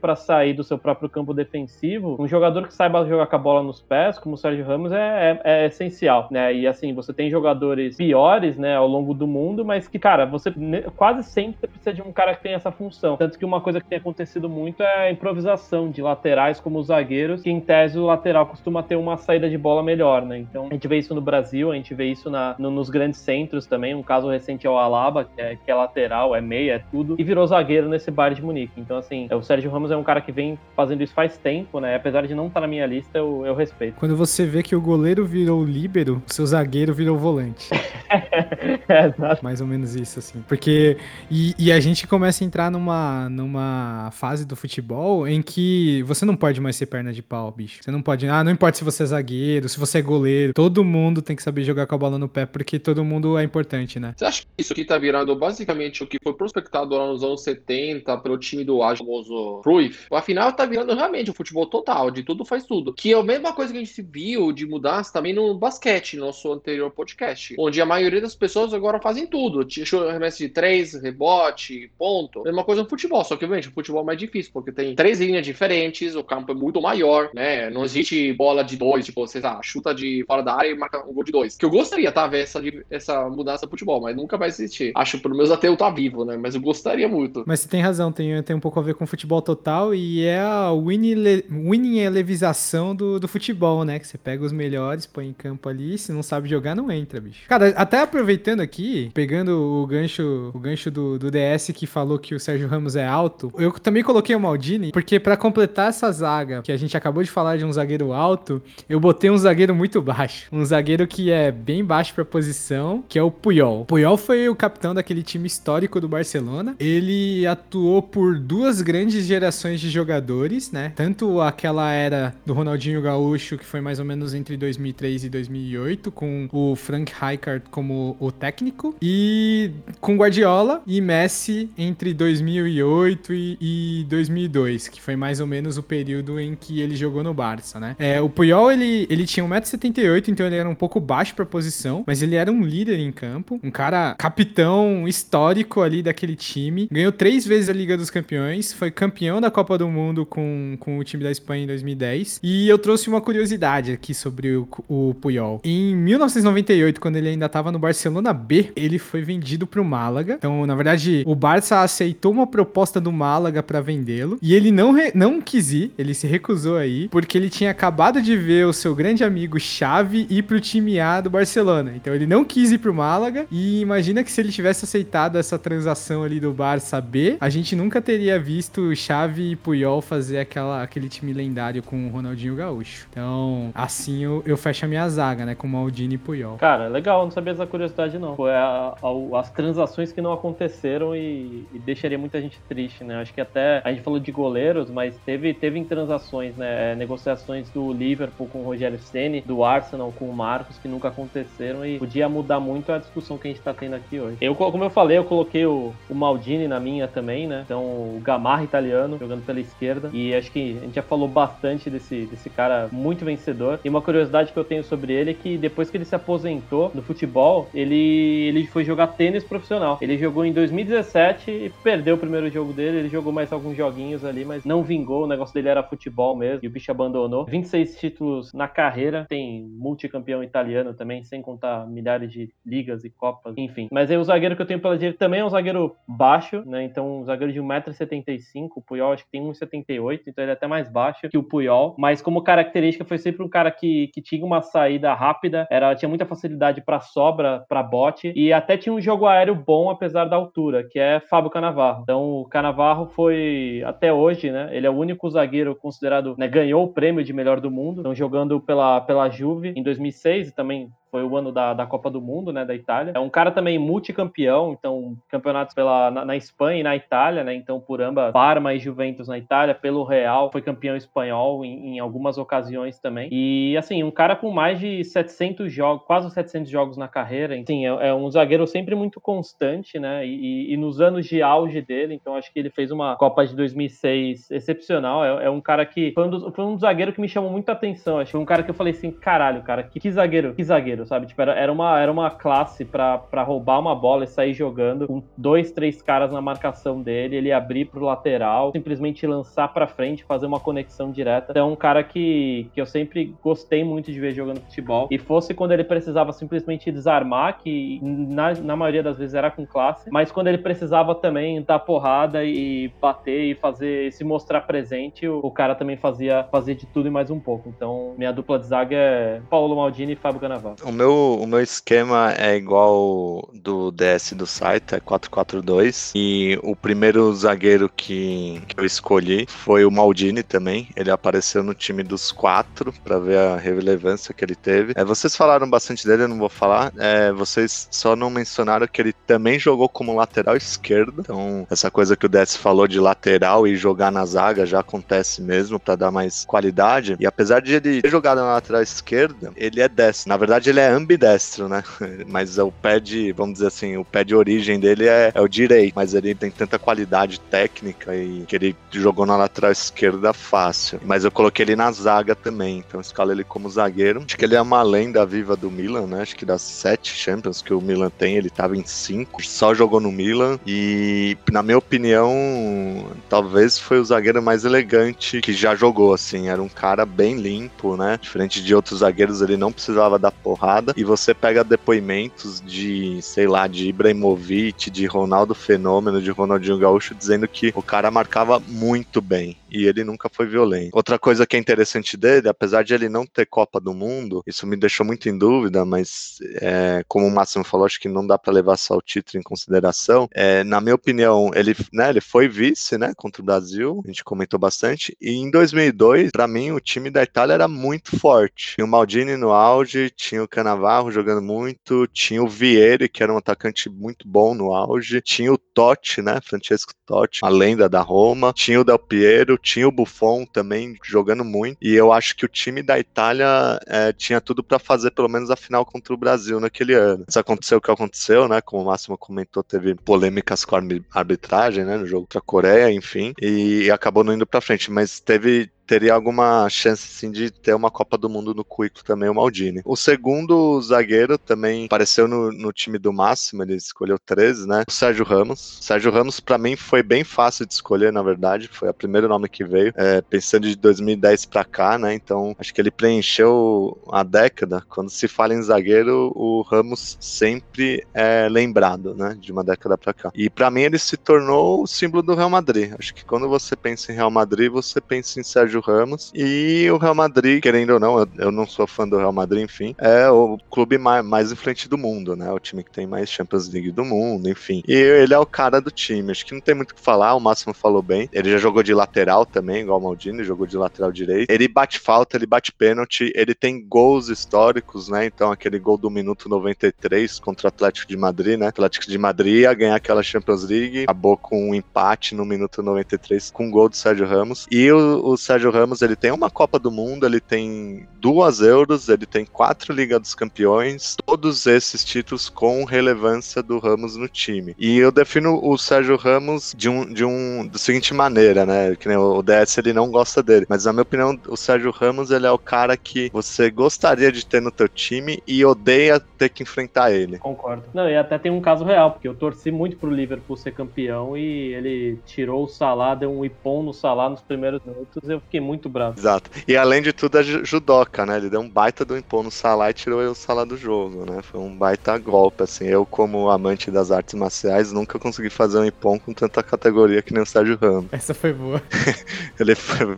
para 0.00 0.14
sair 0.14 0.52
do 0.52 0.62
seu 0.62 0.78
próprio 0.78 1.08
campo 1.08 1.32
defensivo. 1.34 2.16
Um 2.18 2.28
jogador 2.28 2.66
que 2.66 2.74
saiba 2.74 3.04
jogar 3.06 3.26
com 3.26 3.36
a 3.36 3.38
bola 3.38 3.62
nos 3.62 3.80
pés, 3.80 4.18
como 4.18 4.34
o 4.34 4.38
Sérgio 4.38 4.64
Ramos, 4.64 4.92
é, 4.92 5.40
é- 5.44 5.62
é 5.64 5.66
essencial, 5.66 6.28
né? 6.30 6.52
E 6.54 6.66
assim, 6.66 6.92
você 6.94 7.12
tem 7.12 7.30
jogadores 7.30 7.96
piores, 7.96 8.56
né, 8.56 8.76
ao 8.76 8.86
longo 8.86 9.14
do 9.14 9.26
mundo, 9.26 9.64
mas 9.64 9.88
que, 9.88 9.98
cara, 9.98 10.24
você 10.26 10.52
quase 10.96 11.22
sempre 11.24 11.66
precisa 11.68 11.92
de 11.92 12.02
um 12.02 12.12
cara 12.12 12.34
que 12.34 12.42
tem 12.42 12.54
essa 12.54 12.70
função. 12.70 13.16
Tanto 13.16 13.38
que 13.38 13.44
uma 13.44 13.60
coisa 13.60 13.80
que 13.80 13.86
tem 13.86 13.98
acontecido 13.98 14.48
muito 14.48 14.82
é 14.82 15.08
a 15.08 15.10
improvisação 15.10 15.90
de 15.90 16.02
laterais 16.02 16.60
como 16.60 16.78
os 16.78 16.86
zagueiros, 16.88 17.42
que 17.42 17.50
em 17.50 17.60
tese 17.60 17.98
o 17.98 18.06
lateral 18.06 18.46
costuma 18.46 18.82
ter 18.82 18.96
uma 18.96 19.16
saída 19.16 19.48
de 19.48 19.56
bola 19.58 19.82
melhor, 19.82 20.22
né? 20.22 20.38
Então 20.38 20.66
a 20.70 20.74
gente 20.74 20.86
vê 20.86 20.98
isso 20.98 21.14
no 21.14 21.20
Brasil, 21.20 21.70
a 21.72 21.74
gente 21.74 21.94
vê 21.94 22.06
isso 22.06 22.30
na- 22.30 22.54
no- 22.58 22.70
nos 22.70 22.90
grandes 22.90 23.20
centros 23.20 23.66
também. 23.66 23.94
Um 23.94 24.02
caso 24.02 24.28
recente 24.28 24.66
é 24.66 24.70
o 24.70 24.76
Alaba, 24.76 25.24
que 25.24 25.40
é, 25.40 25.56
que 25.56 25.70
é 25.70 25.74
lateral, 25.74 26.34
é 26.34 26.40
meia, 26.40 26.74
é 26.74 26.78
tudo, 26.90 27.16
e 27.18 27.24
virou 27.24 27.46
zagueiro 27.46 27.88
nesse 27.88 28.10
Bayern 28.10 28.36
de 28.36 28.42
Munique. 28.44 28.80
Então, 28.80 28.96
assim, 28.98 29.26
o 29.34 29.42
Sérgio 29.42 29.70
Ramos 29.70 29.90
é 29.90 29.96
um 29.96 30.02
cara 30.02 30.20
que 30.20 30.32
vem 30.32 30.58
fazendo 30.76 31.02
isso 31.02 31.14
faz 31.14 31.36
tempo, 31.36 31.80
né? 31.80 31.96
Apesar 31.96 32.26
de 32.26 32.34
não 32.34 32.46
estar 32.46 32.60
na 32.60 32.66
minha 32.66 32.86
lista, 32.86 33.18
eu, 33.18 33.44
eu 33.46 33.54
respeito. 33.54 33.94
Quando 33.98 34.16
você 34.16 34.46
vê 34.46 34.62
que 34.62 34.76
o 34.76 34.80
goleiro 34.80 35.24
virou 35.26 35.64
líbero, 35.64 36.22
seu 36.26 36.46
zagueiro 36.46 36.94
virou 36.94 37.18
volante. 37.18 37.68
É, 38.32 39.06
exato. 39.06 39.44
Mais 39.44 39.60
ou 39.60 39.66
menos 39.66 39.94
isso, 39.94 40.18
assim. 40.18 40.42
Porque. 40.48 40.96
E, 41.30 41.54
e 41.58 41.70
a 41.70 41.78
gente 41.78 42.06
começa 42.06 42.42
a 42.42 42.46
entrar 42.46 42.70
numa, 42.70 43.28
numa 43.28 44.10
fase 44.12 44.46
do 44.46 44.56
futebol 44.56 45.28
em 45.28 45.42
que 45.42 46.02
você 46.04 46.24
não 46.24 46.34
pode 46.34 46.60
mais 46.60 46.76
ser 46.76 46.86
perna 46.86 47.12
de 47.12 47.22
pau, 47.22 47.50
bicho. 47.50 47.82
Você 47.82 47.90
não 47.90 48.00
pode. 48.00 48.26
Ah, 48.26 48.42
não 48.42 48.50
importa 48.50 48.78
se 48.78 48.84
você 48.84 49.02
é 49.02 49.06
zagueiro, 49.06 49.68
se 49.68 49.78
você 49.78 49.98
é 49.98 50.02
goleiro. 50.02 50.54
Todo 50.54 50.82
mundo 50.82 51.20
tem 51.20 51.36
que 51.36 51.42
saber 51.42 51.62
jogar 51.64 51.86
com 51.86 51.94
a 51.94 51.98
bola 51.98 52.18
no 52.18 52.28
pé, 52.28 52.46
porque 52.46 52.78
todo 52.78 53.04
mundo 53.04 53.38
é 53.38 53.44
importante, 53.44 54.00
né? 54.00 54.14
Você 54.16 54.24
acha 54.24 54.42
que 54.42 54.48
isso 54.58 54.72
aqui 54.72 54.84
tá 54.84 54.96
virando 54.96 55.34
basicamente 55.36 56.02
o 56.02 56.06
que 56.06 56.18
foi 56.22 56.32
prospectado 56.32 56.96
lá 56.96 57.06
nos 57.06 57.22
anos 57.22 57.42
70 57.42 58.16
pelo 58.18 58.38
time 58.38 58.64
do 58.64 58.80
famoso 58.96 59.60
Cruyff? 59.62 60.06
Afinal, 60.12 60.52
tá 60.52 60.64
virando 60.64 60.94
realmente 60.94 61.30
o 61.30 61.34
futebol 61.34 61.66
total, 61.66 62.10
de 62.10 62.22
tudo 62.22 62.44
faz 62.44 62.64
tudo. 62.64 62.92
Que 62.92 63.12
é 63.12 63.18
a 63.18 63.22
mesma 63.22 63.52
coisa 63.52 63.72
que 63.72 63.78
a 63.78 63.84
gente 63.84 64.02
viu 64.02 64.52
de 64.52 64.66
mudança 64.66 65.12
também 65.12 65.34
no 65.34 65.54
basquete, 65.54 66.16
nosso 66.16 66.50
anterior 66.52 66.90
podcast, 66.90 67.54
onde 67.58 67.80
a 67.80 67.86
maioria 67.86 68.21
das 68.22 68.34
pessoas 68.34 68.72
agora 68.72 69.00
fazem 69.00 69.26
tudo. 69.26 69.64
Tinha 69.64 69.84
remessa 70.12 70.38
de 70.38 70.48
três, 70.48 70.94
rebote, 70.94 71.90
ponto. 71.98 72.42
Mesma 72.42 72.64
coisa 72.64 72.82
no 72.82 72.88
futebol, 72.88 73.24
só 73.24 73.36
que, 73.36 73.44
obviamente, 73.44 73.68
o 73.68 73.72
futebol 73.72 74.02
é 74.02 74.06
mais 74.06 74.18
difícil, 74.18 74.52
porque 74.52 74.72
tem 74.72 74.94
três 74.94 75.20
linhas 75.20 75.44
diferentes, 75.44 76.14
o 76.14 76.24
campo 76.24 76.52
é 76.52 76.54
muito 76.54 76.80
maior, 76.80 77.30
né? 77.34 77.70
Não 77.70 77.84
existe 77.84 78.32
bola 78.32 78.62
de 78.62 78.76
dois, 78.76 79.04
tipo, 79.04 79.26
você 79.26 79.40
tá, 79.40 79.60
chuta 79.62 79.94
de 79.94 80.24
fora 80.26 80.42
da 80.42 80.54
área 80.54 80.70
e 80.70 80.76
marca 80.76 81.04
um 81.06 81.12
gol 81.12 81.24
de 81.24 81.32
dois. 81.32 81.56
Que 81.56 81.64
eu 81.64 81.70
gostaria, 81.70 82.10
tá, 82.10 82.26
ver 82.26 82.42
essa, 82.42 82.60
essa 82.90 83.28
mudança 83.28 83.66
no 83.66 83.70
futebol, 83.70 84.00
mas 84.00 84.16
nunca 84.16 84.36
vai 84.38 84.48
existir. 84.48 84.92
Acho, 84.94 85.18
pelo 85.20 85.36
menos 85.36 85.50
até 85.50 85.68
eu 85.68 85.76
tá 85.76 85.90
vivo, 85.90 86.24
né? 86.24 86.36
Mas 86.36 86.54
eu 86.54 86.60
gostaria 86.60 87.08
muito. 87.08 87.44
Mas 87.46 87.60
você 87.60 87.68
tem 87.68 87.80
razão, 87.80 88.12
tem, 88.12 88.42
tem 88.42 88.56
um 88.56 88.60
pouco 88.60 88.78
a 88.78 88.82
ver 88.82 88.94
com 88.94 89.06
futebol 89.06 89.42
total 89.42 89.94
e 89.94 90.24
é 90.24 90.40
a 90.40 90.70
winning 90.72 91.98
elevização 91.98 92.94
do, 92.94 93.18
do 93.18 93.28
futebol, 93.28 93.84
né? 93.84 93.98
Que 93.98 94.06
você 94.06 94.18
pega 94.18 94.44
os 94.44 94.52
melhores, 94.52 95.06
põe 95.06 95.28
em 95.28 95.32
campo 95.32 95.68
ali, 95.68 95.98
se 95.98 96.12
não 96.12 96.22
sabe 96.22 96.48
jogar, 96.48 96.74
não 96.74 96.90
entra, 96.90 97.20
bicho. 97.20 97.46
Cara, 97.48 97.68
até 97.76 97.98
aproveitando, 98.12 98.60
aqui, 98.60 99.10
pegando 99.14 99.58
o 99.58 99.86
gancho, 99.86 100.50
o 100.52 100.58
gancho 100.58 100.90
do, 100.90 101.18
do 101.18 101.30
DS 101.30 101.70
que 101.74 101.86
falou 101.86 102.18
que 102.18 102.34
o 102.34 102.40
Sérgio 102.40 102.68
Ramos 102.68 102.94
é 102.94 103.06
alto, 103.06 103.50
eu 103.56 103.72
também 103.72 104.02
coloquei 104.02 104.36
o 104.36 104.40
Maldini, 104.40 104.92
porque 104.92 105.18
para 105.18 105.34
completar 105.34 105.88
essa 105.88 106.12
zaga, 106.12 106.60
que 106.60 106.70
a 106.70 106.76
gente 106.76 106.94
acabou 106.94 107.22
de 107.22 107.30
falar 107.30 107.56
de 107.56 107.64
um 107.64 107.72
zagueiro 107.72 108.12
alto, 108.12 108.60
eu 108.86 109.00
botei 109.00 109.30
um 109.30 109.38
zagueiro 109.38 109.74
muito 109.74 110.02
baixo. 110.02 110.46
Um 110.52 110.62
zagueiro 110.62 111.06
que 111.06 111.30
é 111.30 111.50
bem 111.50 111.82
baixo 111.82 112.12
pra 112.12 112.22
posição, 112.22 113.02
que 113.08 113.18
é 113.18 113.22
o 113.22 113.30
Puyol. 113.30 113.86
Puyol 113.86 114.18
foi 114.18 114.46
o 114.46 114.54
capitão 114.54 114.94
daquele 114.94 115.22
time 115.22 115.46
histórico 115.46 115.98
do 115.98 116.08
Barcelona. 116.08 116.76
Ele 116.78 117.46
atuou 117.46 118.02
por 118.02 118.38
duas 118.38 118.82
grandes 118.82 119.24
gerações 119.24 119.80
de 119.80 119.88
jogadores, 119.88 120.70
né? 120.70 120.92
Tanto 120.94 121.40
aquela 121.40 121.90
era 121.90 122.34
do 122.44 122.52
Ronaldinho 122.52 123.00
Gaúcho, 123.00 123.56
que 123.56 123.64
foi 123.64 123.80
mais 123.80 123.98
ou 123.98 124.04
menos 124.04 124.34
entre 124.34 124.58
2003 124.58 125.24
e 125.24 125.28
2008, 125.30 126.12
com 126.12 126.48
o 126.52 126.76
Frank 126.76 127.10
Rijkaard 127.18 127.64
como 127.70 128.01
o 128.18 128.30
técnico, 128.30 128.94
e 129.00 129.70
com 130.00 130.16
Guardiola 130.16 130.82
e 130.86 131.00
Messi 131.00 131.70
entre 131.76 132.12
2008 132.12 133.32
e, 133.32 133.58
e 133.60 134.06
2002, 134.08 134.88
que 134.88 135.00
foi 135.00 135.16
mais 135.16 135.40
ou 135.40 135.46
menos 135.46 135.78
o 135.78 135.82
período 135.82 136.38
em 136.40 136.54
que 136.54 136.80
ele 136.80 136.96
jogou 136.96 137.22
no 137.22 137.32
Barça, 137.32 137.78
né? 137.78 137.96
É, 137.98 138.20
o 138.20 138.28
Puyol, 138.28 138.72
ele, 138.72 139.06
ele 139.08 139.26
tinha 139.26 139.46
1,78m, 139.46 140.28
então 140.28 140.46
ele 140.46 140.56
era 140.56 140.68
um 140.68 140.74
pouco 140.74 141.00
baixo 141.00 141.34
pra 141.34 141.46
posição, 141.46 142.04
mas 142.06 142.22
ele 142.22 142.34
era 142.34 142.50
um 142.50 142.62
líder 142.62 142.98
em 142.98 143.12
campo, 143.12 143.60
um 143.62 143.70
cara 143.70 144.14
capitão 144.18 145.06
histórico 145.06 145.80
ali 145.80 146.02
daquele 146.02 146.36
time, 146.36 146.88
ganhou 146.90 147.12
três 147.12 147.46
vezes 147.46 147.68
a 147.68 147.72
Liga 147.72 147.96
dos 147.96 148.10
Campeões, 148.10 148.72
foi 148.72 148.90
campeão 148.90 149.40
da 149.40 149.50
Copa 149.50 149.78
do 149.78 149.88
Mundo 149.88 150.26
com, 150.26 150.76
com 150.80 150.98
o 150.98 151.04
time 151.04 151.22
da 151.22 151.30
Espanha 151.30 151.64
em 151.64 151.66
2010, 151.66 152.40
e 152.42 152.68
eu 152.68 152.78
trouxe 152.78 153.08
uma 153.08 153.20
curiosidade 153.20 153.92
aqui 153.92 154.14
sobre 154.14 154.56
o, 154.56 154.68
o 154.88 155.14
Puyol. 155.20 155.60
Em 155.64 155.94
1998, 155.96 157.00
quando 157.00 157.16
ele 157.16 157.28
ainda 157.28 157.46
estava 157.46 157.70
no 157.70 157.78
Barcelona 157.78 157.91
B, 158.34 158.72
ele 158.74 158.98
foi 158.98 159.22
vendido 159.22 159.66
pro 159.66 159.84
Málaga, 159.84 160.34
então, 160.34 160.66
na 160.66 160.74
verdade, 160.74 161.22
o 161.26 161.34
Barça 161.34 161.80
aceitou 161.80 162.32
uma 162.32 162.46
proposta 162.46 163.00
do 163.00 163.12
Málaga 163.12 163.62
para 163.62 163.80
vendê-lo, 163.80 164.38
e 164.40 164.54
ele 164.54 164.70
não, 164.70 164.94
não 165.14 165.40
quis 165.40 165.72
ir, 165.72 165.92
ele 165.98 166.14
se 166.14 166.26
recusou 166.26 166.76
aí, 166.76 167.08
porque 167.08 167.36
ele 167.36 167.50
tinha 167.50 167.70
acabado 167.70 168.20
de 168.22 168.36
ver 168.36 168.66
o 168.66 168.72
seu 168.72 168.94
grande 168.94 169.24
amigo 169.24 169.58
Xavi 169.58 170.26
ir 170.30 170.42
pro 170.42 170.60
time 170.60 170.98
A 171.00 171.20
do 171.20 171.30
Barcelona. 171.30 171.92
Então 171.96 172.14
ele 172.14 172.26
não 172.26 172.44
quis 172.44 172.72
ir 172.72 172.78
pro 172.78 172.94
Málaga 172.94 173.46
e 173.50 173.80
imagina 173.80 174.22
que 174.22 174.30
se 174.30 174.40
ele 174.40 174.50
tivesse 174.50 174.84
aceitado 174.84 175.36
essa 175.36 175.58
transação 175.58 176.22
ali 176.22 176.40
do 176.40 176.52
Barça 176.52 177.00
B, 177.00 177.36
a 177.40 177.48
gente 177.48 177.74
nunca 177.76 178.00
teria 178.00 178.38
visto 178.38 178.94
Xavi 178.94 179.52
e 179.52 179.56
Puyol 179.56 180.00
fazer 180.00 180.38
aquela, 180.38 180.82
aquele 180.82 181.08
time 181.08 181.32
lendário 181.32 181.82
com 181.82 182.06
o 182.06 182.10
Ronaldinho 182.10 182.56
Gaúcho. 182.56 183.06
Então, 183.10 183.70
assim 183.74 184.24
eu, 184.24 184.42
eu 184.46 184.56
fecho 184.56 184.84
a 184.84 184.88
minha 184.88 185.08
zaga, 185.08 185.44
né, 185.44 185.54
com 185.54 185.66
Maldini 185.66 186.14
e 186.14 186.18
Puyol. 186.18 186.56
Cara, 186.56 186.88
legal, 186.88 187.24
não 187.24 187.30
sabia 187.30 187.52
essa 187.52 187.66
curiosidade 187.66 187.81
não. 188.20 188.36
Foi 188.36 188.52
a, 188.52 188.94
a, 189.02 189.40
as 189.40 189.50
transações 189.50 190.12
que 190.12 190.20
não 190.20 190.32
aconteceram 190.32 191.14
e, 191.14 191.66
e, 191.72 191.78
deixaria 191.78 192.18
muita 192.18 192.40
gente 192.40 192.58
triste, 192.68 193.04
né? 193.04 193.20
Acho 193.20 193.32
que 193.32 193.40
até 193.40 193.80
a 193.84 193.90
gente 193.90 194.02
falou 194.02 194.18
de 194.18 194.30
goleiros, 194.30 194.90
mas 194.90 195.16
teve, 195.24 195.52
teve 195.54 195.82
transações, 195.84 196.56
né, 196.56 196.94
negociações 196.94 197.68
do 197.70 197.92
Liverpool 197.92 198.46
com 198.46 198.60
o 198.60 198.64
Rogério 198.64 198.98
Ceni, 198.98 199.40
do 199.40 199.64
Arsenal 199.64 200.12
com 200.12 200.26
o 200.26 200.32
Marcos 200.32 200.78
que 200.78 200.88
nunca 200.88 201.08
aconteceram 201.08 201.84
e 201.84 201.98
podia 201.98 202.28
mudar 202.28 202.60
muito 202.60 202.92
a 202.92 202.98
discussão 202.98 203.38
que 203.38 203.48
a 203.48 203.50
gente 203.50 203.62
tá 203.62 203.74
tendo 203.74 203.94
aqui 203.94 204.20
hoje. 204.20 204.36
Eu, 204.40 204.54
como 204.54 204.84
eu 204.84 204.90
falei, 204.90 205.18
eu 205.18 205.24
coloquei 205.24 205.66
o, 205.66 205.92
o 206.08 206.14
Maldini 206.14 206.68
na 206.68 206.78
minha 206.78 207.08
também, 207.08 207.46
né? 207.46 207.62
Então, 207.64 207.82
o 207.82 208.20
Gamarra 208.22 208.64
italiano 208.64 209.18
jogando 209.18 209.44
pela 209.44 209.60
esquerda. 209.60 210.10
E 210.12 210.34
acho 210.34 210.50
que 210.50 210.78
a 210.78 210.84
gente 210.84 210.94
já 210.94 211.02
falou 211.02 211.28
bastante 211.28 211.90
desse, 211.90 212.26
desse 212.26 212.50
cara 212.50 212.88
muito 212.90 213.24
vencedor. 213.24 213.80
E 213.84 213.88
uma 213.88 214.00
curiosidade 214.00 214.52
que 214.52 214.58
eu 214.58 214.64
tenho 214.64 214.84
sobre 214.84 215.12
ele 215.12 215.30
é 215.30 215.34
que 215.34 215.56
depois 215.56 215.90
que 215.90 215.96
ele 215.96 216.04
se 216.04 216.14
aposentou 216.14 216.90
no 216.94 217.02
futebol, 217.02 217.68
ele, 217.74 218.48
ele 218.48 218.66
foi 218.66 218.84
jogar 218.84 219.08
tênis 219.08 219.44
profissional. 219.44 219.98
Ele 220.00 220.16
jogou 220.18 220.44
em 220.44 220.52
2017 220.52 221.50
e 221.50 221.70
perdeu 221.82 222.14
o 222.16 222.18
primeiro 222.18 222.50
jogo 222.50 222.72
dele. 222.72 222.98
Ele 222.98 223.08
jogou 223.08 223.32
mais 223.32 223.52
alguns 223.52 223.76
joguinhos 223.76 224.24
ali, 224.24 224.44
mas 224.44 224.64
não 224.64 224.82
vingou. 224.82 225.24
O 225.24 225.26
negócio 225.28 225.54
dele 225.54 225.68
era 225.68 225.82
futebol 225.82 226.36
mesmo. 226.36 226.60
E 226.62 226.68
o 226.68 226.70
bicho 226.70 226.90
abandonou. 226.90 227.44
26 227.46 227.98
títulos 227.98 228.52
na 228.52 228.68
carreira. 228.68 229.26
Tem 229.28 229.66
multicampeão 229.68 230.42
italiano 230.42 230.94
também, 230.94 231.24
sem 231.24 231.40
contar 231.42 231.86
milhares 231.86 232.30
de 232.30 232.50
ligas 232.64 233.04
e 233.04 233.10
copas, 233.10 233.54
enfim. 233.56 233.88
Mas 233.90 234.10
aí 234.10 234.16
o 234.16 234.24
zagueiro 234.24 234.56
que 234.56 234.62
eu 234.62 234.66
tenho 234.66 234.80
pela 234.80 234.96
direita 234.96 235.18
também 235.18 235.40
é 235.40 235.44
um 235.44 235.50
zagueiro 235.50 235.94
baixo, 236.06 236.62
né? 236.66 236.84
Então, 236.84 237.20
um 237.20 237.24
zagueiro 237.24 237.52
de 237.52 237.60
1,75m. 237.60 238.68
O 238.76 238.82
Puyol 238.82 239.12
acho 239.12 239.24
que 239.24 239.30
tem 239.30 239.42
1,78m, 239.42 240.20
então 240.26 240.44
ele 240.44 240.50
é 240.50 240.54
até 240.54 240.66
mais 240.66 240.88
baixo 240.88 241.28
que 241.28 241.38
o 241.38 241.42
Puyol. 241.42 241.94
Mas 241.98 242.20
como 242.20 242.42
característica, 242.42 243.04
foi 243.04 243.18
sempre 243.18 243.42
um 243.42 243.48
cara 243.48 243.70
que, 243.70 244.08
que 244.08 244.20
tinha 244.20 244.44
uma 244.44 244.62
saída 244.62 245.12
rápida, 245.14 245.66
era, 245.70 245.94
tinha 245.94 246.08
muita 246.08 246.26
facilidade 246.26 246.80
para 246.80 247.00
sobra, 247.00 247.61
para 247.68 247.82
bote, 247.82 248.32
e 248.34 248.52
até 248.52 248.76
tinha 248.76 248.92
um 248.92 249.00
jogo 249.00 249.26
aéreo 249.26 249.54
bom, 249.54 249.90
apesar 249.90 250.26
da 250.26 250.36
altura, 250.36 250.86
que 250.88 250.98
é 250.98 251.20
Fábio 251.20 251.50
Canavarro. 251.50 252.02
Então, 252.02 252.22
o 252.40 252.44
Canavarro 252.46 253.06
foi, 253.06 253.82
até 253.84 254.12
hoje, 254.12 254.50
né? 254.50 254.68
Ele 254.72 254.86
é 254.86 254.90
o 254.90 254.96
único 254.96 255.28
zagueiro 255.30 255.74
considerado, 255.74 256.34
né? 256.38 256.48
Ganhou 256.48 256.84
o 256.84 256.92
prêmio 256.92 257.24
de 257.24 257.32
melhor 257.32 257.60
do 257.60 257.70
mundo, 257.70 258.00
então 258.00 258.14
jogando 258.14 258.60
pela, 258.60 259.00
pela 259.00 259.28
Juve 259.28 259.72
em 259.76 259.82
2006 259.82 260.48
e 260.48 260.54
também 260.54 260.90
foi 261.12 261.22
o 261.22 261.36
ano 261.36 261.52
da, 261.52 261.74
da 261.74 261.84
Copa 261.84 262.08
do 262.08 262.22
Mundo, 262.22 262.54
né, 262.54 262.64
da 262.64 262.74
Itália. 262.74 263.12
É 263.14 263.18
um 263.20 263.28
cara 263.28 263.50
também 263.50 263.78
multicampeão, 263.78 264.72
então 264.72 265.14
campeonatos 265.28 265.74
pela, 265.74 266.10
na, 266.10 266.24
na, 266.24 266.34
Espanha 266.34 266.80
e 266.80 266.82
na 266.82 266.96
Itália, 266.96 267.44
né, 267.44 267.54
então 267.54 267.78
por 267.78 268.00
ambas, 268.00 268.32
Parma 268.32 268.72
e 268.72 268.78
Juventus 268.78 269.28
na 269.28 269.36
Itália, 269.36 269.74
pelo 269.74 270.04
Real, 270.04 270.50
foi 270.50 270.62
campeão 270.62 270.96
espanhol 270.96 271.66
em, 271.66 271.96
em, 271.96 271.98
algumas 271.98 272.38
ocasiões 272.38 272.98
também. 272.98 273.28
E, 273.30 273.76
assim, 273.76 274.02
um 274.02 274.10
cara 274.10 274.34
com 274.34 274.50
mais 274.50 274.80
de 274.80 275.04
700 275.04 275.70
jogos, 275.70 276.06
quase 276.06 276.30
700 276.30 276.70
jogos 276.70 276.96
na 276.96 277.08
carreira, 277.08 277.54
assim, 277.60 277.84
é, 277.84 278.08
é 278.08 278.14
um 278.14 278.30
zagueiro 278.30 278.66
sempre 278.66 278.94
muito 278.94 279.20
constante, 279.20 279.98
né, 279.98 280.26
e, 280.26 280.72
e, 280.72 280.76
nos 280.78 280.98
anos 280.98 281.26
de 281.26 281.42
auge 281.42 281.82
dele, 281.82 282.14
então 282.14 282.34
acho 282.36 282.50
que 282.50 282.58
ele 282.58 282.70
fez 282.70 282.90
uma 282.90 283.16
Copa 283.16 283.46
de 283.46 283.54
2006 283.54 284.50
excepcional, 284.50 285.22
é, 285.22 285.44
é 285.44 285.50
um 285.50 285.60
cara 285.60 285.84
que, 285.84 286.10
foi 286.14 286.24
um, 286.24 286.30
dos, 286.30 286.54
foi 286.54 286.64
um 286.64 286.78
zagueiro 286.78 287.12
que 287.12 287.20
me 287.20 287.28
chamou 287.28 287.50
muita 287.50 287.72
atenção, 287.72 288.18
acho 288.18 288.28
que 288.28 288.32
foi 288.32 288.40
um 288.40 288.46
cara 288.46 288.62
que 288.62 288.70
eu 288.70 288.74
falei 288.74 288.94
assim, 288.94 289.10
caralho, 289.10 289.62
cara, 289.62 289.82
que, 289.82 290.00
que 290.00 290.10
zagueiro, 290.10 290.54
que 290.54 290.64
zagueiro, 290.64 291.01
sabe? 291.06 291.26
Tipo, 291.26 291.42
era, 291.42 291.54
era, 291.54 291.72
uma, 291.72 292.00
era 292.00 292.10
uma 292.10 292.30
classe 292.30 292.84
para 292.84 293.42
roubar 293.42 293.80
uma 293.80 293.94
bola 293.94 294.24
e 294.24 294.26
sair 294.26 294.52
jogando 294.52 295.06
com 295.06 295.22
dois, 295.36 295.72
três 295.72 296.00
caras 296.02 296.32
na 296.32 296.40
marcação 296.40 297.00
dele, 297.02 297.36
ele 297.36 297.52
abrir 297.52 297.86
pro 297.86 298.04
lateral, 298.04 298.72
simplesmente 298.72 299.26
lançar 299.26 299.68
para 299.68 299.86
frente, 299.86 300.24
fazer 300.24 300.46
uma 300.46 300.60
conexão 300.60 301.10
direta. 301.10 301.52
Então, 301.52 301.68
é 301.68 301.72
um 301.72 301.76
cara 301.76 302.02
que, 302.02 302.68
que 302.74 302.80
eu 302.80 302.86
sempre 302.86 303.34
gostei 303.42 303.84
muito 303.84 304.10
de 304.12 304.18
ver 304.18 304.32
jogando 304.32 304.60
futebol. 304.60 305.08
E 305.10 305.18
fosse 305.18 305.54
quando 305.54 305.72
ele 305.72 305.84
precisava 305.84 306.32
simplesmente 306.32 306.90
desarmar, 306.90 307.58
que 307.58 308.00
na, 308.02 308.54
na 308.54 308.76
maioria 308.76 309.02
das 309.02 309.18
vezes 309.18 309.34
era 309.34 309.50
com 309.50 309.66
classe, 309.66 310.08
mas 310.10 310.30
quando 310.30 310.48
ele 310.48 310.58
precisava 310.58 311.14
também 311.14 311.62
dar 311.62 311.78
porrada 311.78 312.44
e 312.44 312.92
bater 313.00 313.44
e 313.44 313.54
fazer, 313.54 314.12
se 314.12 314.24
mostrar 314.24 314.62
presente, 314.62 315.26
o, 315.26 315.38
o 315.38 315.50
cara 315.50 315.74
também 315.74 315.96
fazia, 315.96 316.44
fazia 316.50 316.74
de 316.74 316.86
tudo 316.86 317.08
e 317.08 317.10
mais 317.10 317.30
um 317.30 317.40
pouco. 317.40 317.68
Então, 317.68 318.14
minha 318.16 318.32
dupla 318.32 318.58
de 318.58 318.66
zaga 318.66 318.96
é 318.96 319.42
Paulo 319.48 319.76
Maldini 319.76 320.12
e 320.12 320.16
Fábio 320.16 320.40
Canaval. 320.40 320.76
O 320.92 320.94
meu, 320.94 321.38
o 321.40 321.46
meu 321.46 321.60
esquema 321.62 322.34
é 322.36 322.54
igual 322.54 323.48
do 323.54 323.90
DS 323.90 324.34
do 324.34 324.46
site, 324.46 324.94
é 324.94 325.00
4-4-2. 325.00 326.12
E 326.14 326.60
o 326.62 326.76
primeiro 326.76 327.34
zagueiro 327.34 327.88
que, 327.88 328.62
que 328.68 328.78
eu 328.78 328.84
escolhi 328.84 329.46
foi 329.48 329.86
o 329.86 329.90
Maldini 329.90 330.42
também. 330.42 330.90
Ele 330.94 331.10
apareceu 331.10 331.62
no 331.62 331.72
time 331.72 332.02
dos 332.02 332.30
quatro 332.30 332.92
para 333.02 333.18
ver 333.18 333.38
a 333.38 333.56
relevância 333.56 334.34
que 334.34 334.44
ele 334.44 334.54
teve. 334.54 334.92
É, 334.94 335.02
vocês 335.02 335.34
falaram 335.34 335.68
bastante 335.68 336.06
dele, 336.06 336.24
eu 336.24 336.28
não 336.28 336.36
vou 336.36 336.50
falar. 336.50 336.92
É, 336.98 337.32
vocês 337.32 337.88
só 337.90 338.14
não 338.14 338.28
mencionaram 338.28 338.86
que 338.86 339.00
ele 339.00 339.14
também 339.26 339.58
jogou 339.58 339.88
como 339.88 340.14
lateral 340.14 340.58
esquerdo. 340.58 341.22
Então, 341.22 341.66
essa 341.70 341.90
coisa 341.90 342.14
que 342.18 342.26
o 342.26 342.28
DS 342.28 342.54
falou 342.54 342.86
de 342.86 343.00
lateral 343.00 343.66
e 343.66 343.76
jogar 343.76 344.12
na 344.12 344.26
zaga 344.26 344.66
já 344.66 344.80
acontece 344.80 345.40
mesmo 345.40 345.80
para 345.80 345.96
dar 345.96 346.10
mais 346.10 346.44
qualidade. 346.44 347.16
E 347.18 347.24
apesar 347.24 347.62
de 347.62 347.76
ele 347.76 348.02
ter 348.02 348.10
jogado 348.10 348.42
na 348.42 348.52
lateral 348.52 348.82
esquerda, 348.82 349.52
ele 349.56 349.80
é 349.80 349.88
destro. 349.88 350.28
Na 350.28 350.36
verdade, 350.36 350.68
ele 350.68 350.80
é 350.80 350.81
ambidestro, 350.90 351.68
né? 351.68 351.82
Mas 352.28 352.58
o 352.58 352.70
pé 352.70 353.00
de, 353.00 353.32
vamos 353.32 353.54
dizer 353.54 353.66
assim, 353.68 353.96
o 353.96 354.04
pé 354.04 354.24
de 354.24 354.34
origem 354.34 354.78
dele 354.78 355.06
é, 355.06 355.32
é 355.34 355.40
o 355.40 355.48
direito, 355.48 355.94
mas 355.94 356.14
ele 356.14 356.34
tem 356.34 356.50
tanta 356.50 356.78
qualidade 356.78 357.38
técnica 357.40 358.14
e 358.14 358.44
que 358.46 358.56
ele 358.56 358.76
jogou 358.90 359.26
na 359.26 359.36
lateral 359.36 359.70
esquerda 359.70 360.32
fácil. 360.32 361.00
Mas 361.04 361.24
eu 361.24 361.30
coloquei 361.30 361.64
ele 361.64 361.76
na 361.76 361.90
zaga 361.92 362.34
também, 362.34 362.78
então 362.78 363.00
escalo 363.00 363.32
ele 363.32 363.44
como 363.44 363.68
zagueiro. 363.68 364.22
Acho 364.26 364.36
que 364.36 364.44
ele 364.44 364.54
é 364.54 364.62
uma 364.62 364.82
lenda 364.82 365.24
viva 365.26 365.56
do 365.56 365.70
Milan, 365.70 366.06
né? 366.06 366.22
Acho 366.22 366.36
que 366.36 366.44
das 366.44 366.62
sete 366.62 367.12
Champions 367.14 367.62
que 367.62 367.74
o 367.74 367.80
Milan 367.80 368.10
tem, 368.10 368.36
ele 368.36 368.50
tava 368.50 368.76
em 368.76 368.84
cinco, 368.84 369.44
só 369.44 369.74
jogou 369.74 370.00
no 370.00 370.12
Milan 370.12 370.58
e, 370.66 371.36
na 371.50 371.62
minha 371.62 371.78
opinião, 371.78 373.06
talvez 373.28 373.78
foi 373.78 373.98
o 373.98 374.04
zagueiro 374.04 374.42
mais 374.42 374.64
elegante 374.64 375.40
que 375.40 375.52
já 375.52 375.74
jogou, 375.74 376.14
assim. 376.14 376.48
Era 376.48 376.62
um 376.62 376.68
cara 376.68 377.04
bem 377.04 377.36
limpo, 377.36 377.96
né? 377.96 378.18
Diferente 378.20 378.62
de 378.62 378.74
outros 378.74 379.00
zagueiros, 379.00 379.42
ele 379.42 379.56
não 379.56 379.72
precisava 379.72 380.18
dar 380.18 380.30
porrada 380.30 380.71
e 380.96 381.04
você 381.04 381.34
pega 381.34 381.64
depoimentos 381.64 382.60
de, 382.60 383.20
sei 383.22 383.46
lá, 383.46 383.66
de 383.66 383.88
Ibrahimovic, 383.88 384.90
de 384.90 385.06
Ronaldo 385.06 385.54
Fenômeno, 385.54 386.22
de 386.22 386.30
Ronaldinho 386.30 386.78
Gaúcho, 386.78 387.14
dizendo 387.14 387.48
que 387.48 387.72
o 387.74 387.82
cara 387.82 388.10
marcava 388.10 388.60
muito 388.60 389.20
bem. 389.20 389.56
E 389.72 389.86
ele 389.86 390.04
nunca 390.04 390.28
foi 390.28 390.46
violento. 390.46 390.90
Outra 390.94 391.18
coisa 391.18 391.46
que 391.46 391.56
é 391.56 391.58
interessante 391.58 392.16
dele, 392.16 392.48
apesar 392.48 392.84
de 392.84 392.94
ele 392.94 393.08
não 393.08 393.26
ter 393.26 393.46
Copa 393.46 393.80
do 393.80 393.94
Mundo, 393.94 394.42
isso 394.46 394.66
me 394.66 394.76
deixou 394.76 395.04
muito 395.06 395.28
em 395.28 395.36
dúvida, 395.36 395.84
mas 395.84 396.36
é, 396.60 397.02
como 397.08 397.26
o 397.26 397.30
Máximo 397.30 397.64
falou, 397.64 397.86
acho 397.86 398.00
que 398.00 398.08
não 398.08 398.26
dá 398.26 398.38
para 398.38 398.52
levar 398.52 398.76
só 398.76 398.96
o 398.96 399.02
título 399.02 399.40
em 399.40 399.42
consideração. 399.42 400.28
É, 400.32 400.62
na 400.64 400.80
minha 400.80 400.94
opinião, 400.94 401.50
ele, 401.54 401.74
né, 401.92 402.10
ele 402.10 402.20
foi 402.20 402.48
vice, 402.48 402.98
né, 402.98 403.12
contra 403.16 403.40
o 403.40 403.44
Brasil, 403.44 404.02
a 404.04 404.08
gente 404.08 404.22
comentou 404.22 404.58
bastante, 404.58 405.16
e 405.20 405.32
em 405.32 405.50
2002, 405.50 406.30
para 406.30 406.46
mim, 406.46 406.72
o 406.72 406.80
time 406.80 407.10
da 407.10 407.22
Itália 407.22 407.54
era 407.54 407.68
muito 407.68 408.18
forte. 408.18 408.74
Tinha 408.74 408.84
o 408.84 408.88
Maldini 408.88 409.36
no 409.36 409.50
auge, 409.50 410.10
tinha 410.10 410.42
o 410.42 410.48
Canavarro 410.48 411.10
jogando 411.10 411.42
muito, 411.42 412.06
tinha 412.08 412.42
o 412.42 412.48
Vieri, 412.48 413.08
que 413.08 413.22
era 413.22 413.32
um 413.32 413.38
atacante 413.38 413.88
muito 413.88 414.28
bom 414.28 414.54
no 414.54 414.74
auge, 414.74 415.20
tinha 415.20 415.52
o 415.52 415.58
Totti, 415.58 416.20
né, 416.20 416.40
Francesco 416.44 416.92
Totti, 417.06 417.40
a 417.42 417.48
lenda 417.48 417.88
da 417.88 418.00
Roma, 418.00 418.52
tinha 418.54 418.80
o 418.80 418.84
Del 418.84 418.98
Piero, 418.98 419.58
tinha 419.62 419.86
o 419.86 419.92
Buffon 419.92 420.44
também 420.44 420.96
jogando 421.02 421.44
muito, 421.44 421.78
e 421.80 421.94
eu 421.94 422.12
acho 422.12 422.36
que 422.36 422.44
o 422.44 422.48
time 422.48 422.82
da 422.82 422.98
Itália 422.98 423.80
é, 423.86 424.12
tinha 424.12 424.40
tudo 424.40 424.62
para 424.62 424.78
fazer 424.78 425.12
pelo 425.12 425.28
menos 425.28 425.50
a 425.50 425.56
final 425.56 425.84
contra 425.84 426.12
o 426.12 426.16
Brasil 426.16 426.58
naquele 426.60 426.94
ano. 426.94 427.24
Isso 427.28 427.38
aconteceu 427.38 427.78
o 427.78 427.80
que 427.80 427.90
aconteceu, 427.90 428.48
né, 428.48 428.60
como 428.60 428.82
o 428.82 428.86
Máximo 428.86 429.16
comentou, 429.16 429.62
teve 429.62 429.94
polêmicas 429.94 430.64
com 430.64 430.76
a 430.76 430.82
arbitragem, 431.14 431.84
né, 431.84 431.96
no 431.96 432.06
jogo 432.06 432.22
contra 432.22 432.38
a 432.40 432.42
Coreia, 432.42 432.92
enfim, 432.92 433.32
e 433.40 433.90
acabou 433.90 434.24
não 434.24 434.34
indo 434.34 434.46
para 434.46 434.60
frente, 434.60 434.90
mas 434.90 435.20
teve 435.20 435.70
teria 435.86 436.14
alguma 436.14 436.68
chance 436.68 437.08
assim, 437.08 437.30
de 437.30 437.50
ter 437.50 437.74
uma 437.74 437.90
Copa 437.90 438.16
do 438.16 438.28
Mundo 438.28 438.54
no 438.54 438.64
currículo 438.64 439.04
também, 439.04 439.28
o 439.28 439.34
Maldini. 439.34 439.82
O 439.84 439.96
segundo 439.96 440.80
zagueiro 440.80 441.36
também 441.36 441.86
apareceu 441.86 442.26
no, 442.26 442.50
no 442.50 442.72
time 442.72 442.98
do 442.98 443.12
Máximo, 443.12 443.62
ele 443.62 443.74
escolheu 443.74 444.18
13, 444.18 444.66
né? 444.66 444.84
O 444.88 444.92
Sérgio 444.92 445.24
Ramos. 445.24 445.78
O 445.80 445.82
Sérgio 445.82 446.10
Ramos, 446.10 446.40
para 446.40 446.58
mim, 446.58 446.76
foi 446.76 447.02
bem 447.02 447.24
fácil 447.24 447.66
de 447.66 447.74
escolher, 447.74 448.12
na 448.12 448.22
verdade. 448.22 448.68
Foi 448.68 448.88
o 448.88 448.94
primeiro 448.94 449.28
nome 449.28 449.48
que 449.48 449.64
veio, 449.64 449.92
é, 449.96 450.20
pensando 450.22 450.68
de 450.68 450.76
2010 450.76 451.46
para 451.46 451.64
cá, 451.64 451.98
né? 451.98 452.14
Então, 452.14 452.54
acho 452.58 452.72
que 452.72 452.80
ele 452.80 452.90
preencheu 452.90 453.98
a 454.10 454.22
década. 454.22 454.82
Quando 454.88 455.10
se 455.10 455.28
fala 455.28 455.54
em 455.54 455.62
zagueiro, 455.62 456.32
o 456.34 456.62
Ramos 456.62 457.16
sempre 457.20 458.06
é 458.14 458.48
lembrado, 458.48 459.14
né? 459.14 459.36
De 459.38 459.52
uma 459.52 459.64
década 459.64 459.98
para 459.98 460.12
cá. 460.12 460.30
E 460.34 460.48
para 460.48 460.70
mim, 460.70 460.82
ele 460.82 460.98
se 460.98 461.16
tornou 461.16 461.82
o 461.82 461.86
símbolo 461.86 462.22
do 462.22 462.34
Real 462.34 462.50
Madrid. 462.50 462.92
Acho 462.98 463.14
que 463.14 463.24
quando 463.24 463.48
você 463.48 463.76
pensa 463.76 464.12
em 464.12 464.14
Real 464.14 464.30
Madrid, 464.30 464.70
você 464.70 465.00
pensa 465.00 465.40
em 465.40 465.42
Sérgio 465.42 465.71
Ramos. 465.80 466.30
E 466.34 466.88
o 466.90 466.98
Real 466.98 467.14
Madrid, 467.14 467.62
querendo 467.62 467.94
ou 467.94 468.00
não, 468.00 468.18
eu, 468.18 468.28
eu 468.38 468.52
não 468.52 468.66
sou 468.66 468.86
fã 468.86 469.08
do 469.08 469.16
Real 469.16 469.32
Madrid, 469.32 469.64
enfim, 469.64 469.94
é 469.98 470.28
o 470.30 470.58
clube 470.70 470.98
mais, 470.98 471.24
mais 471.24 471.52
influente 471.52 471.88
do 471.88 471.98
mundo, 471.98 472.36
né? 472.36 472.50
O 472.52 472.58
time 472.58 472.82
que 472.82 472.90
tem 472.90 473.06
mais 473.06 473.28
Champions 473.28 473.68
League 473.68 473.90
do 473.90 474.04
mundo, 474.04 474.48
enfim. 474.48 474.82
E 474.86 474.94
ele 474.94 475.34
é 475.34 475.38
o 475.38 475.46
cara 475.46 475.80
do 475.80 475.90
time. 475.90 476.30
Acho 476.30 476.46
que 476.46 476.54
não 476.54 476.60
tem 476.60 476.74
muito 476.74 476.92
o 476.92 476.94
que 476.94 477.00
falar, 477.00 477.34
o 477.34 477.40
Máximo 477.40 477.74
falou 477.74 478.02
bem. 478.02 478.28
Ele 478.32 478.50
já 478.50 478.58
jogou 478.58 478.82
de 478.82 478.94
lateral 478.94 479.44
também, 479.44 479.82
igual 479.82 479.98
o 479.98 480.02
Maldini, 480.02 480.44
jogou 480.44 480.66
de 480.66 480.76
lateral 480.76 481.12
direito. 481.12 481.50
Ele 481.50 481.68
bate 481.68 481.98
falta, 481.98 482.36
ele 482.36 482.46
bate 482.46 482.72
pênalti, 482.72 483.32
ele 483.34 483.54
tem 483.54 483.82
gols 483.86 484.28
históricos, 484.28 485.08
né? 485.08 485.26
Então, 485.26 485.50
aquele 485.50 485.78
gol 485.78 485.96
do 485.96 486.10
minuto 486.10 486.48
93 486.48 487.38
contra 487.38 487.66
o 487.66 487.68
Atlético 487.68 488.08
de 488.08 488.16
Madrid, 488.16 488.58
né? 488.58 488.66
Atlético 488.66 489.06
de 489.06 489.18
Madrid 489.18 489.60
ia 489.60 489.74
ganhar 489.74 489.96
aquela 489.96 490.22
Champions 490.22 490.64
League, 490.64 491.04
acabou 491.04 491.36
com 491.36 491.70
um 491.70 491.74
empate 491.74 492.34
no 492.34 492.44
minuto 492.44 492.82
93 492.82 493.50
com 493.50 493.68
o 493.68 493.70
gol 493.70 493.88
do 493.88 493.96
Sérgio 493.96 494.26
Ramos. 494.26 494.66
E 494.70 494.90
o, 494.90 495.24
o 495.24 495.36
Sérgio 495.36 495.61
Ramos, 495.70 496.02
ele 496.02 496.16
tem 496.16 496.30
uma 496.30 496.50
Copa 496.50 496.78
do 496.78 496.90
Mundo, 496.90 497.26
ele 497.26 497.40
tem 497.40 498.06
duas 498.20 498.60
Euros, 498.60 499.08
ele 499.08 499.26
tem 499.26 499.44
quatro 499.44 499.92
Liga 499.92 500.18
dos 500.18 500.34
Campeões, 500.34 501.16
todos 501.24 501.66
esses 501.66 502.04
títulos 502.04 502.48
com 502.48 502.84
relevância 502.84 503.62
do 503.62 503.78
Ramos 503.78 504.16
no 504.16 504.28
time. 504.28 504.74
E 504.78 504.98
eu 504.98 505.10
defino 505.10 505.60
o 505.62 505.76
Sérgio 505.76 506.16
Ramos 506.16 506.74
de 506.76 506.88
um, 506.88 507.12
de 507.12 507.24
um 507.24 507.66
da 507.66 507.78
seguinte 507.78 508.14
maneira, 508.14 508.64
né? 508.64 508.94
Que 508.96 509.08
o 509.08 509.42
DS 509.42 509.78
ele 509.78 509.92
não 509.92 510.10
gosta 510.10 510.42
dele, 510.42 510.66
mas 510.68 510.84
na 510.84 510.92
minha 510.92 511.02
opinião, 511.02 511.38
o 511.48 511.56
Sérgio 511.56 511.90
Ramos 511.90 512.30
ele 512.30 512.46
é 512.46 512.50
o 512.50 512.58
cara 512.58 512.96
que 512.96 513.30
você 513.32 513.70
gostaria 513.70 514.30
de 514.30 514.44
ter 514.46 514.60
no 514.60 514.70
teu 514.70 514.88
time 514.88 515.42
e 515.46 515.64
odeia 515.64 516.20
ter 516.20 516.48
que 516.48 516.62
enfrentar 516.62 517.12
ele. 517.12 517.38
Concordo. 517.38 517.84
Não, 517.92 518.08
e 518.08 518.16
até 518.16 518.38
tem 518.38 518.52
um 518.52 518.60
caso 518.60 518.84
real, 518.84 519.12
porque 519.12 519.28
eu 519.28 519.34
torci 519.34 519.70
muito 519.70 519.96
pro 519.96 520.10
Liverpool 520.10 520.56
ser 520.56 520.72
campeão 520.72 521.36
e 521.36 521.74
ele 521.74 522.18
tirou 522.26 522.64
o 522.64 522.68
Salah, 522.68 523.14
deu 523.14 523.30
um 523.30 523.44
ipom 523.44 523.82
no 523.82 523.92
Salah 523.92 524.28
nos 524.28 524.40
primeiros 524.40 524.82
minutos, 524.84 525.28
eu 525.28 525.40
fiquei 525.52 525.60
muito 525.60 525.88
bravo. 525.88 526.18
Exato. 526.18 526.50
E 526.66 526.74
além 526.76 527.02
de 527.02 527.12
tudo, 527.12 527.38
é 527.38 527.42
judoca, 527.42 528.24
né? 528.24 528.38
Ele 528.38 528.48
deu 528.48 528.60
um 528.60 528.68
baita 528.68 529.04
do 529.04 529.16
impor 529.16 529.44
no 529.44 529.50
Salah 529.50 529.90
e 529.90 529.94
tirou 529.94 530.22
o 530.22 530.34
Salah 530.34 530.64
do 530.64 530.78
jogo, 530.78 531.30
né? 531.30 531.42
Foi 531.42 531.60
um 531.60 531.76
baita 531.76 532.16
golpe, 532.16 532.62
assim. 532.62 532.86
Eu, 532.86 533.04
como 533.04 533.50
amante 533.50 533.90
das 533.90 534.10
artes 534.10 534.34
marciais, 534.34 534.92
nunca 534.92 535.18
consegui 535.18 535.50
fazer 535.50 535.78
um 535.78 535.84
impom 535.84 536.18
com 536.18 536.32
tanta 536.32 536.62
categoria 536.62 537.20
que 537.20 537.34
nem 537.34 537.42
o 537.42 537.46
Sérgio 537.46 537.78
Ramos. 537.80 538.06
Essa 538.10 538.32
foi 538.32 538.52
boa. 538.54 538.82
ele 539.60 539.74
foi... 539.74 540.16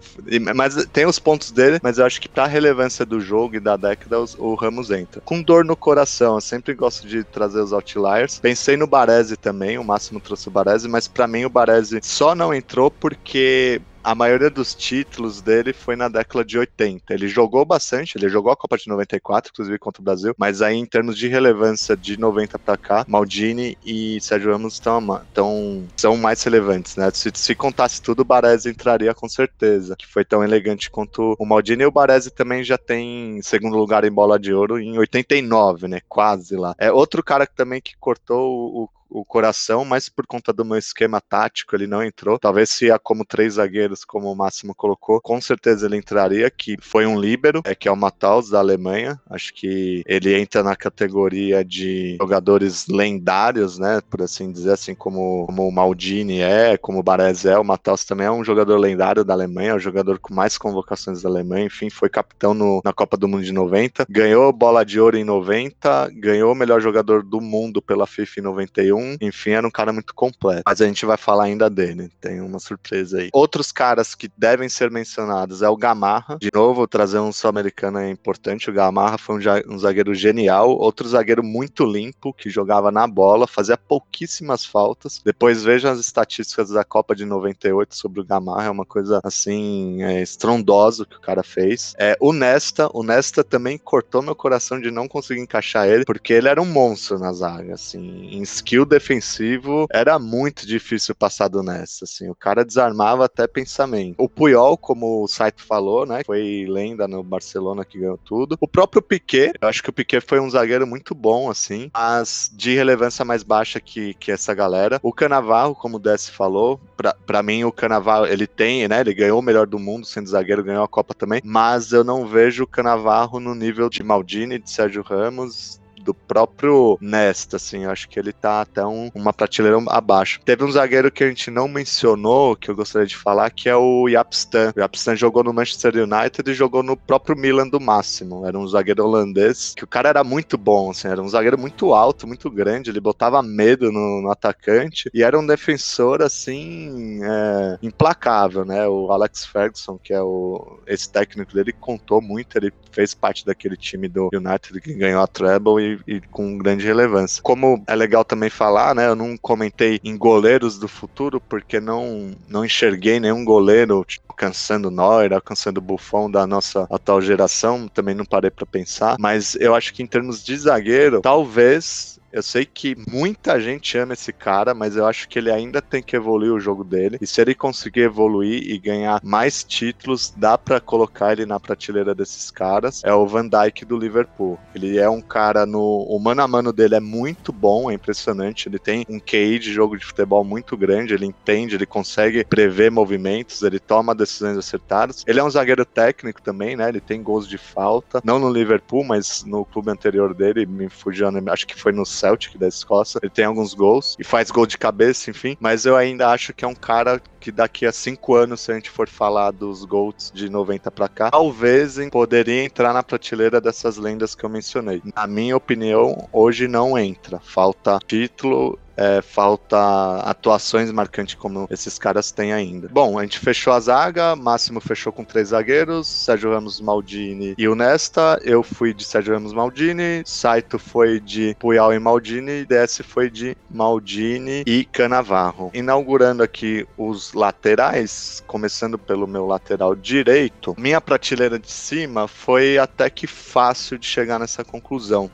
Mas 0.54 0.86
tem 0.86 1.06
os 1.06 1.18
pontos 1.18 1.50
dele, 1.50 1.80
mas 1.82 1.98
eu 1.98 2.06
acho 2.06 2.20
que 2.20 2.28
pra 2.28 2.46
relevância 2.46 3.04
do 3.04 3.20
jogo 3.20 3.56
e 3.56 3.60
da 3.60 3.76
década, 3.76 4.16
o 4.38 4.54
Ramos 4.54 4.90
entra. 4.90 5.20
Com 5.22 5.42
dor 5.42 5.64
no 5.64 5.74
coração, 5.74 6.36
eu 6.36 6.40
sempre 6.40 6.74
gosto 6.74 7.08
de 7.08 7.24
trazer 7.24 7.60
os 7.60 7.72
outliers. 7.72 8.38
Pensei 8.38 8.76
no 8.76 8.86
Baresi 8.86 9.36
também, 9.36 9.78
o 9.78 9.84
Máximo 9.84 10.20
trouxe 10.20 10.46
o 10.46 10.50
Baresi, 10.50 10.88
mas 10.88 11.08
para 11.08 11.26
mim 11.26 11.44
o 11.44 11.50
Baresi 11.50 11.98
só 12.02 12.34
não 12.34 12.54
entrou 12.54 12.90
porque 12.90 13.80
a 14.04 14.14
maioria 14.14 14.50
dos 14.50 14.74
títulos 14.74 15.40
dele 15.40 15.72
foi 15.72 15.96
na 15.96 16.08
década 16.08 16.44
de 16.44 16.58
80. 16.58 17.12
Ele 17.12 17.26
jogou 17.26 17.64
bastante, 17.64 18.18
ele 18.18 18.28
jogou 18.28 18.52
a 18.52 18.56
Copa 18.56 18.76
de 18.76 18.86
94, 18.86 19.50
inclusive 19.52 19.78
contra 19.78 20.02
o 20.02 20.04
Brasil, 20.04 20.34
mas 20.38 20.60
aí 20.60 20.76
em 20.76 20.84
termos 20.84 21.16
de 21.16 21.26
relevância 21.26 21.96
de 21.96 22.18
90 22.18 22.58
para 22.58 22.76
cá, 22.76 23.04
Maldini 23.08 23.78
e 23.84 24.20
Sérgio 24.20 24.52
Ramos 24.52 24.78
tão, 24.78 25.22
tão, 25.32 25.84
são 25.96 26.16
mais 26.16 26.42
relevantes, 26.42 26.96
né? 26.96 27.10
Se, 27.12 27.30
se 27.34 27.54
contasse 27.54 28.02
tudo, 28.02 28.20
o 28.20 28.24
Baresi 28.24 28.68
entraria 28.68 29.14
com 29.14 29.28
certeza, 29.28 29.96
que 29.96 30.06
foi 30.06 30.24
tão 30.24 30.44
elegante 30.44 30.90
quanto 30.90 31.34
o 31.38 31.46
Maldini. 31.46 31.82
E 31.82 31.86
o 31.86 31.90
Baresi 31.90 32.30
também 32.30 32.62
já 32.62 32.76
tem 32.76 33.40
segundo 33.42 33.76
lugar 33.76 34.04
em 34.04 34.12
bola 34.12 34.38
de 34.38 34.52
ouro 34.52 34.78
em 34.78 34.98
89, 34.98 35.88
né? 35.88 36.00
Quase 36.08 36.56
lá. 36.56 36.74
É 36.78 36.92
outro 36.92 37.22
cara 37.22 37.46
que 37.46 37.54
também 37.54 37.80
que 37.80 37.96
cortou 37.98 38.82
o 38.82 38.88
o 39.03 39.03
coração, 39.22 39.84
mas 39.84 40.08
por 40.08 40.26
conta 40.26 40.50
do 40.50 40.64
meu 40.64 40.78
esquema 40.78 41.20
tático 41.20 41.76
ele 41.76 41.86
não 41.86 42.02
entrou. 42.02 42.38
Talvez 42.38 42.70
se 42.70 42.86
ia 42.86 42.98
como 42.98 43.22
três 43.26 43.54
zagueiros, 43.54 44.02
como 44.02 44.32
o 44.32 44.34
Máximo 44.34 44.74
colocou, 44.74 45.20
com 45.20 45.38
certeza 45.42 45.84
ele 45.84 45.98
entraria, 45.98 46.50
que 46.50 46.76
foi 46.80 47.04
um 47.04 47.20
líbero, 47.20 47.60
é 47.64 47.74
que 47.74 47.86
é 47.86 47.92
o 47.92 47.96
Matthaus 47.96 48.48
da 48.48 48.60
Alemanha. 48.60 49.20
Acho 49.28 49.52
que 49.52 50.02
ele 50.06 50.34
entra 50.34 50.62
na 50.62 50.74
categoria 50.74 51.62
de 51.62 52.16
jogadores 52.18 52.86
lendários, 52.86 53.78
né, 53.78 54.00
por 54.08 54.22
assim 54.22 54.50
dizer, 54.50 54.72
assim 54.72 54.94
como, 54.94 55.44
como 55.46 55.68
o 55.68 55.72
Maldini 55.72 56.40
é, 56.40 56.78
como 56.78 57.00
o 57.00 57.02
Baresi 57.02 57.48
é, 57.48 57.58
o 57.58 57.64
Matthaus 57.64 58.04
também 58.04 58.26
é 58.26 58.30
um 58.30 58.44
jogador 58.44 58.78
lendário 58.78 59.24
da 59.24 59.34
Alemanha, 59.34 59.70
é 59.70 59.74
o 59.74 59.78
jogador 59.78 60.18
com 60.18 60.32
mais 60.32 60.56
convocações 60.56 61.22
da 61.22 61.28
Alemanha, 61.28 61.66
enfim, 61.66 61.90
foi 61.90 62.08
capitão 62.08 62.54
no, 62.54 62.80
na 62.84 62.92
Copa 62.92 63.16
do 63.16 63.28
Mundo 63.28 63.42
de 63.42 63.52
90, 63.52 64.06
ganhou 64.08 64.52
bola 64.52 64.84
de 64.84 65.00
ouro 65.00 65.16
em 65.16 65.24
90, 65.24 66.10
ganhou 66.14 66.52
o 66.52 66.54
melhor 66.54 66.80
jogador 66.80 67.22
do 67.22 67.40
mundo 67.40 67.82
pela 67.82 68.06
FIFA 68.06 68.40
em 68.40 68.42
91, 68.42 69.03
enfim, 69.20 69.50
era 69.50 69.66
um 69.66 69.70
cara 69.70 69.92
muito 69.92 70.14
completo. 70.14 70.62
Mas 70.66 70.80
a 70.80 70.86
gente 70.86 71.04
vai 71.06 71.16
falar 71.16 71.44
ainda 71.44 71.68
dele, 71.68 72.10
tem 72.20 72.40
uma 72.40 72.58
surpresa 72.58 73.18
aí. 73.18 73.30
Outros 73.32 73.72
caras 73.72 74.14
que 74.14 74.30
devem 74.36 74.68
ser 74.68 74.90
mencionados 74.90 75.62
é 75.62 75.68
o 75.68 75.76
Gamarra. 75.76 76.38
De 76.40 76.50
novo, 76.52 76.86
trazer 76.86 77.18
um 77.18 77.32
sul-americano 77.32 77.98
é 77.98 78.10
importante. 78.10 78.70
O 78.70 78.72
Gamarra 78.72 79.18
foi 79.18 79.36
um, 79.68 79.78
zagueiro 79.78 80.14
genial, 80.14 80.70
outro 80.70 81.08
zagueiro 81.08 81.42
muito 81.42 81.84
limpo, 81.84 82.32
que 82.32 82.50
jogava 82.50 82.90
na 82.90 83.06
bola, 83.06 83.46
fazia 83.46 83.76
pouquíssimas 83.76 84.64
faltas. 84.64 85.20
Depois 85.24 85.62
vejam 85.62 85.90
as 85.90 85.98
estatísticas 85.98 86.70
da 86.70 86.84
Copa 86.84 87.14
de 87.14 87.24
98 87.24 87.94
sobre 87.94 88.20
o 88.20 88.24
Gamarra, 88.24 88.66
é 88.66 88.70
uma 88.70 88.84
coisa 88.84 89.20
assim, 89.22 90.02
é, 90.02 90.22
estrondosa 90.22 91.04
que 91.04 91.16
o 91.16 91.20
cara 91.20 91.42
fez. 91.42 91.94
É, 91.98 92.16
o 92.20 92.32
Nesta, 92.32 92.88
o 92.92 93.02
Nesta 93.02 93.44
também 93.44 93.78
cortou 93.78 94.22
meu 94.22 94.34
coração 94.34 94.80
de 94.80 94.90
não 94.90 95.08
conseguir 95.08 95.40
encaixar 95.40 95.88
ele, 95.88 96.04
porque 96.04 96.32
ele 96.32 96.48
era 96.48 96.60
um 96.60 96.66
monstro 96.66 97.18
na 97.18 97.32
zaga, 97.32 97.74
assim, 97.74 98.28
em 98.30 98.42
skill 98.42 98.84
defensivo 98.94 99.86
era 99.92 100.18
muito 100.18 100.66
difícil 100.66 101.14
passar 101.14 101.48
do 101.48 101.62
nessa, 101.62 102.04
assim, 102.04 102.28
o 102.28 102.34
cara 102.34 102.64
desarmava 102.64 103.24
até 103.24 103.46
pensamento. 103.46 104.14
O 104.18 104.28
Puyol, 104.28 104.76
como 104.76 105.24
o 105.24 105.28
site 105.28 105.62
falou, 105.62 106.06
né, 106.06 106.22
foi 106.24 106.64
lenda 106.68 107.08
no 107.08 107.22
Barcelona 107.22 107.84
que 107.84 107.98
ganhou 107.98 108.18
tudo. 108.18 108.56
O 108.60 108.68
próprio 108.68 109.02
Piquet, 109.02 109.52
eu 109.60 109.68
acho 109.68 109.82
que 109.82 109.90
o 109.90 109.92
Piquet 109.92 110.20
foi 110.20 110.40
um 110.40 110.48
zagueiro 110.48 110.86
muito 110.86 111.14
bom, 111.14 111.50
assim, 111.50 111.90
mas 111.92 112.50
de 112.52 112.74
relevância 112.74 113.24
mais 113.24 113.42
baixa 113.42 113.80
que, 113.80 114.14
que 114.14 114.30
essa 114.30 114.54
galera. 114.54 115.00
O 115.02 115.12
Canavarro, 115.12 115.74
como 115.74 115.96
o 115.96 116.00
Desce 116.00 116.30
falou, 116.30 116.80
pra, 116.96 117.14
pra 117.26 117.42
mim 117.42 117.64
o 117.64 117.72
Canavarro, 117.72 118.26
ele 118.26 118.46
tem, 118.46 118.86
né, 118.86 119.00
ele 119.00 119.14
ganhou 119.14 119.40
o 119.40 119.42
melhor 119.42 119.66
do 119.66 119.78
mundo 119.78 120.06
sendo 120.06 120.28
zagueiro, 120.28 120.62
ganhou 120.62 120.84
a 120.84 120.88
Copa 120.88 121.14
também, 121.14 121.40
mas 121.44 121.92
eu 121.92 122.04
não 122.04 122.26
vejo 122.26 122.64
o 122.64 122.68
Canavarro 122.68 123.40
no 123.40 123.54
nível 123.54 123.88
de 123.88 124.02
Maldini, 124.02 124.58
de 124.58 124.70
Sérgio 124.70 125.02
Ramos, 125.02 125.80
do 126.04 126.14
próprio 126.14 126.98
Nesta, 127.00 127.56
assim. 127.56 127.84
Acho 127.86 128.08
que 128.08 128.18
ele 128.18 128.32
tá 128.32 128.60
até 128.60 128.84
um, 128.84 129.10
uma 129.14 129.32
prateleira 129.32 129.78
abaixo. 129.88 130.40
Teve 130.44 130.64
um 130.64 130.70
zagueiro 130.70 131.10
que 131.10 131.24
a 131.24 131.28
gente 131.28 131.50
não 131.50 131.66
mencionou, 131.66 132.54
que 132.54 132.70
eu 132.70 132.76
gostaria 132.76 133.06
de 133.06 133.16
falar, 133.16 133.50
que 133.50 133.68
é 133.68 133.76
o 133.76 134.08
Yapstan. 134.08 134.72
O 134.76 134.80
Yapstan 134.80 135.16
jogou 135.16 135.42
no 135.42 135.52
Manchester 135.52 135.94
United 135.96 136.48
e 136.50 136.54
jogou 136.54 136.82
no 136.82 136.96
próprio 136.96 137.36
Milan 137.36 137.68
do 137.68 137.80
Máximo. 137.80 138.46
Era 138.46 138.58
um 138.58 138.66
zagueiro 138.66 139.04
holandês, 139.04 139.74
que 139.76 139.84
o 139.84 139.86
cara 139.86 140.08
era 140.08 140.24
muito 140.24 140.58
bom, 140.58 140.90
assim, 140.90 141.08
era 141.08 141.22
um 141.22 141.28
zagueiro 141.28 141.58
muito 141.58 141.94
alto, 141.94 142.26
muito 142.26 142.50
grande, 142.50 142.90
ele 142.90 143.00
botava 143.00 143.42
medo 143.42 143.90
no, 143.90 144.22
no 144.22 144.30
atacante 144.30 145.10
e 145.12 145.22
era 145.22 145.38
um 145.38 145.46
defensor, 145.46 146.22
assim, 146.22 147.20
é, 147.22 147.78
implacável, 147.82 148.64
né? 148.64 148.86
O 148.86 149.10
Alex 149.10 149.46
Ferguson, 149.46 149.98
que 150.02 150.12
é 150.12 150.20
o, 150.20 150.78
esse 150.86 151.10
técnico 151.10 151.54
dele, 151.54 151.72
contou 151.72 152.20
muito, 152.20 152.56
ele 152.56 152.72
fez 152.92 153.14
parte 153.14 153.44
daquele 153.44 153.76
time 153.76 154.08
do 154.08 154.28
United 154.32 154.80
que 154.80 154.94
ganhou 154.94 155.22
a 155.22 155.26
treble 155.26 155.80
e, 155.80 155.93
e 156.06 156.20
com 156.20 156.58
grande 156.58 156.84
relevância. 156.86 157.42
Como 157.42 157.82
é 157.86 157.94
legal 157.94 158.24
também 158.24 158.50
falar, 158.50 158.94
né? 158.94 159.08
Eu 159.08 159.16
não 159.16 159.36
comentei 159.36 160.00
em 160.02 160.16
goleiros 160.16 160.78
do 160.78 160.88
futuro 160.88 161.40
porque 161.40 161.80
não, 161.80 162.32
não 162.48 162.64
enxerguei 162.64 163.20
nenhum 163.20 163.44
goleiro 163.44 164.04
tipo, 164.06 164.24
alcançando 164.28 164.90
Neuer, 164.90 165.32
alcançando 165.32 165.80
Buffon 165.80 166.30
da 166.30 166.46
nossa 166.46 166.86
atual 166.90 167.20
geração, 167.20 167.88
também 167.88 168.14
não 168.14 168.24
parei 168.24 168.50
para 168.50 168.66
pensar, 168.66 169.16
mas 169.18 169.54
eu 169.56 169.74
acho 169.74 169.94
que 169.94 170.02
em 170.02 170.06
termos 170.06 170.42
de 170.44 170.56
zagueiro, 170.56 171.20
talvez 171.20 172.18
eu 172.34 172.42
sei 172.42 172.66
que 172.66 172.96
muita 173.08 173.60
gente 173.60 173.96
ama 173.96 174.12
esse 174.12 174.32
cara, 174.32 174.74
mas 174.74 174.96
eu 174.96 175.06
acho 175.06 175.28
que 175.28 175.38
ele 175.38 175.52
ainda 175.52 175.80
tem 175.80 176.02
que 176.02 176.16
evoluir 176.16 176.52
o 176.52 176.58
jogo 176.58 176.82
dele. 176.82 177.16
E 177.20 177.26
se 177.26 177.40
ele 177.40 177.54
conseguir 177.54 178.00
evoluir 178.00 178.60
e 178.68 178.76
ganhar 178.76 179.20
mais 179.22 179.62
títulos, 179.62 180.34
dá 180.36 180.58
para 180.58 180.80
colocar 180.80 181.32
ele 181.32 181.46
na 181.46 181.60
prateleira 181.60 182.12
desses 182.12 182.50
caras. 182.50 183.02
É 183.04 183.14
o 183.14 183.24
Van 183.26 183.48
Dijk 183.48 183.84
do 183.84 183.96
Liverpool. 183.96 184.58
Ele 184.74 184.98
é 184.98 185.08
um 185.08 185.20
cara 185.20 185.64
no. 185.64 186.04
O 186.08 186.18
mano 186.18 186.42
a 186.42 186.48
mano 186.48 186.72
dele 186.72 186.96
é 186.96 187.00
muito 187.00 187.52
bom, 187.52 187.88
é 187.88 187.94
impressionante. 187.94 188.68
Ele 188.68 188.80
tem 188.80 189.06
um 189.08 189.20
QI 189.20 189.60
de 189.60 189.72
jogo 189.72 189.96
de 189.96 190.04
futebol 190.04 190.42
muito 190.42 190.76
grande, 190.76 191.14
ele 191.14 191.26
entende, 191.26 191.76
ele 191.76 191.86
consegue 191.86 192.44
prever 192.44 192.90
movimentos, 192.90 193.62
ele 193.62 193.78
toma 193.78 194.12
decisões 194.12 194.58
acertadas. 194.58 195.22
Ele 195.24 195.38
é 195.38 195.44
um 195.44 195.50
zagueiro 195.50 195.84
técnico 195.84 196.42
também, 196.42 196.74
né? 196.74 196.88
Ele 196.88 197.00
tem 197.00 197.22
gols 197.22 197.46
de 197.48 197.58
falta. 197.58 198.20
Não 198.24 198.40
no 198.40 198.52
Liverpool, 198.52 199.04
mas 199.04 199.44
no 199.44 199.64
clube 199.64 199.90
anterior 199.90 200.34
dele, 200.34 200.66
me 200.66 200.88
fugindo, 200.88 201.40
acho 201.50 201.66
que 201.66 201.78
foi 201.78 201.92
no 201.92 202.04
Celtic 202.24 202.56
da 202.58 202.68
Escócia. 202.68 203.18
Ele 203.22 203.30
tem 203.30 203.44
alguns 203.44 203.74
gols 203.74 204.16
e 204.18 204.24
faz 204.24 204.50
gol 204.50 204.66
de 204.66 204.78
cabeça, 204.78 205.30
enfim. 205.30 205.56
Mas 205.60 205.84
eu 205.84 205.96
ainda 205.96 206.30
acho 206.30 206.54
que 206.54 206.64
é 206.64 206.68
um 206.68 206.74
cara 206.74 207.20
que 207.44 207.52
daqui 207.52 207.84
a 207.84 207.92
cinco 207.92 208.34
anos, 208.34 208.62
se 208.62 208.72
a 208.72 208.74
gente 208.74 208.88
for 208.88 209.06
falar 209.06 209.50
dos 209.50 209.84
GOATs 209.84 210.32
de 210.32 210.48
90 210.48 210.90
para 210.90 211.10
cá, 211.10 211.30
talvez 211.30 211.98
poderia 212.10 212.64
entrar 212.64 212.94
na 212.94 213.02
prateleira 213.02 213.60
dessas 213.60 213.98
lendas 213.98 214.34
que 214.34 214.44
eu 214.44 214.48
mencionei. 214.48 215.02
Na 215.14 215.26
minha 215.26 215.54
opinião, 215.54 216.26
hoje 216.32 216.66
não 216.66 216.96
entra. 216.96 217.38
Falta 217.40 217.98
título 218.06 218.78
é, 218.96 219.20
falta 219.22 220.20
atuações 220.20 220.90
marcantes 220.90 221.34
como 221.34 221.66
esses 221.70 221.98
caras 221.98 222.30
têm 222.30 222.52
ainda. 222.52 222.88
Bom, 222.90 223.18
a 223.18 223.22
gente 223.22 223.38
fechou 223.38 223.72
a 223.72 223.80
zaga, 223.80 224.36
Máximo 224.36 224.80
fechou 224.80 225.12
com 225.12 225.24
três 225.24 225.48
zagueiros, 225.48 226.06
Sérgio 226.06 226.52
Ramos, 226.52 226.80
Maldini 226.80 227.54
e 227.58 227.68
o 227.68 227.74
Nesta. 227.74 228.38
Eu 228.42 228.62
fui 228.62 228.94
de 228.94 229.04
Sérgio 229.04 229.34
Ramos, 229.34 229.52
Maldini, 229.52 230.22
Saito 230.24 230.78
foi 230.78 231.20
de 231.20 231.56
Puyal 231.58 231.92
e 231.92 231.98
Maldini, 231.98 232.64
DS 232.64 233.02
foi 233.04 233.30
de 233.30 233.56
Maldini 233.70 234.62
e 234.66 234.84
Canavarro. 234.84 235.70
Inaugurando 235.74 236.42
aqui 236.42 236.86
os 236.96 237.33
laterais, 237.34 238.42
começando 238.46 238.98
pelo 238.98 239.26
meu 239.26 239.46
lateral 239.46 239.94
direito, 239.94 240.74
minha 240.78 241.00
prateleira 241.00 241.58
de 241.58 241.70
cima 241.70 242.26
foi 242.26 242.78
até 242.78 243.10
que 243.10 243.26
fácil 243.26 243.98
de 243.98 244.06
chegar 244.06 244.38
nessa 244.38 244.64
conclusão. 244.64 245.30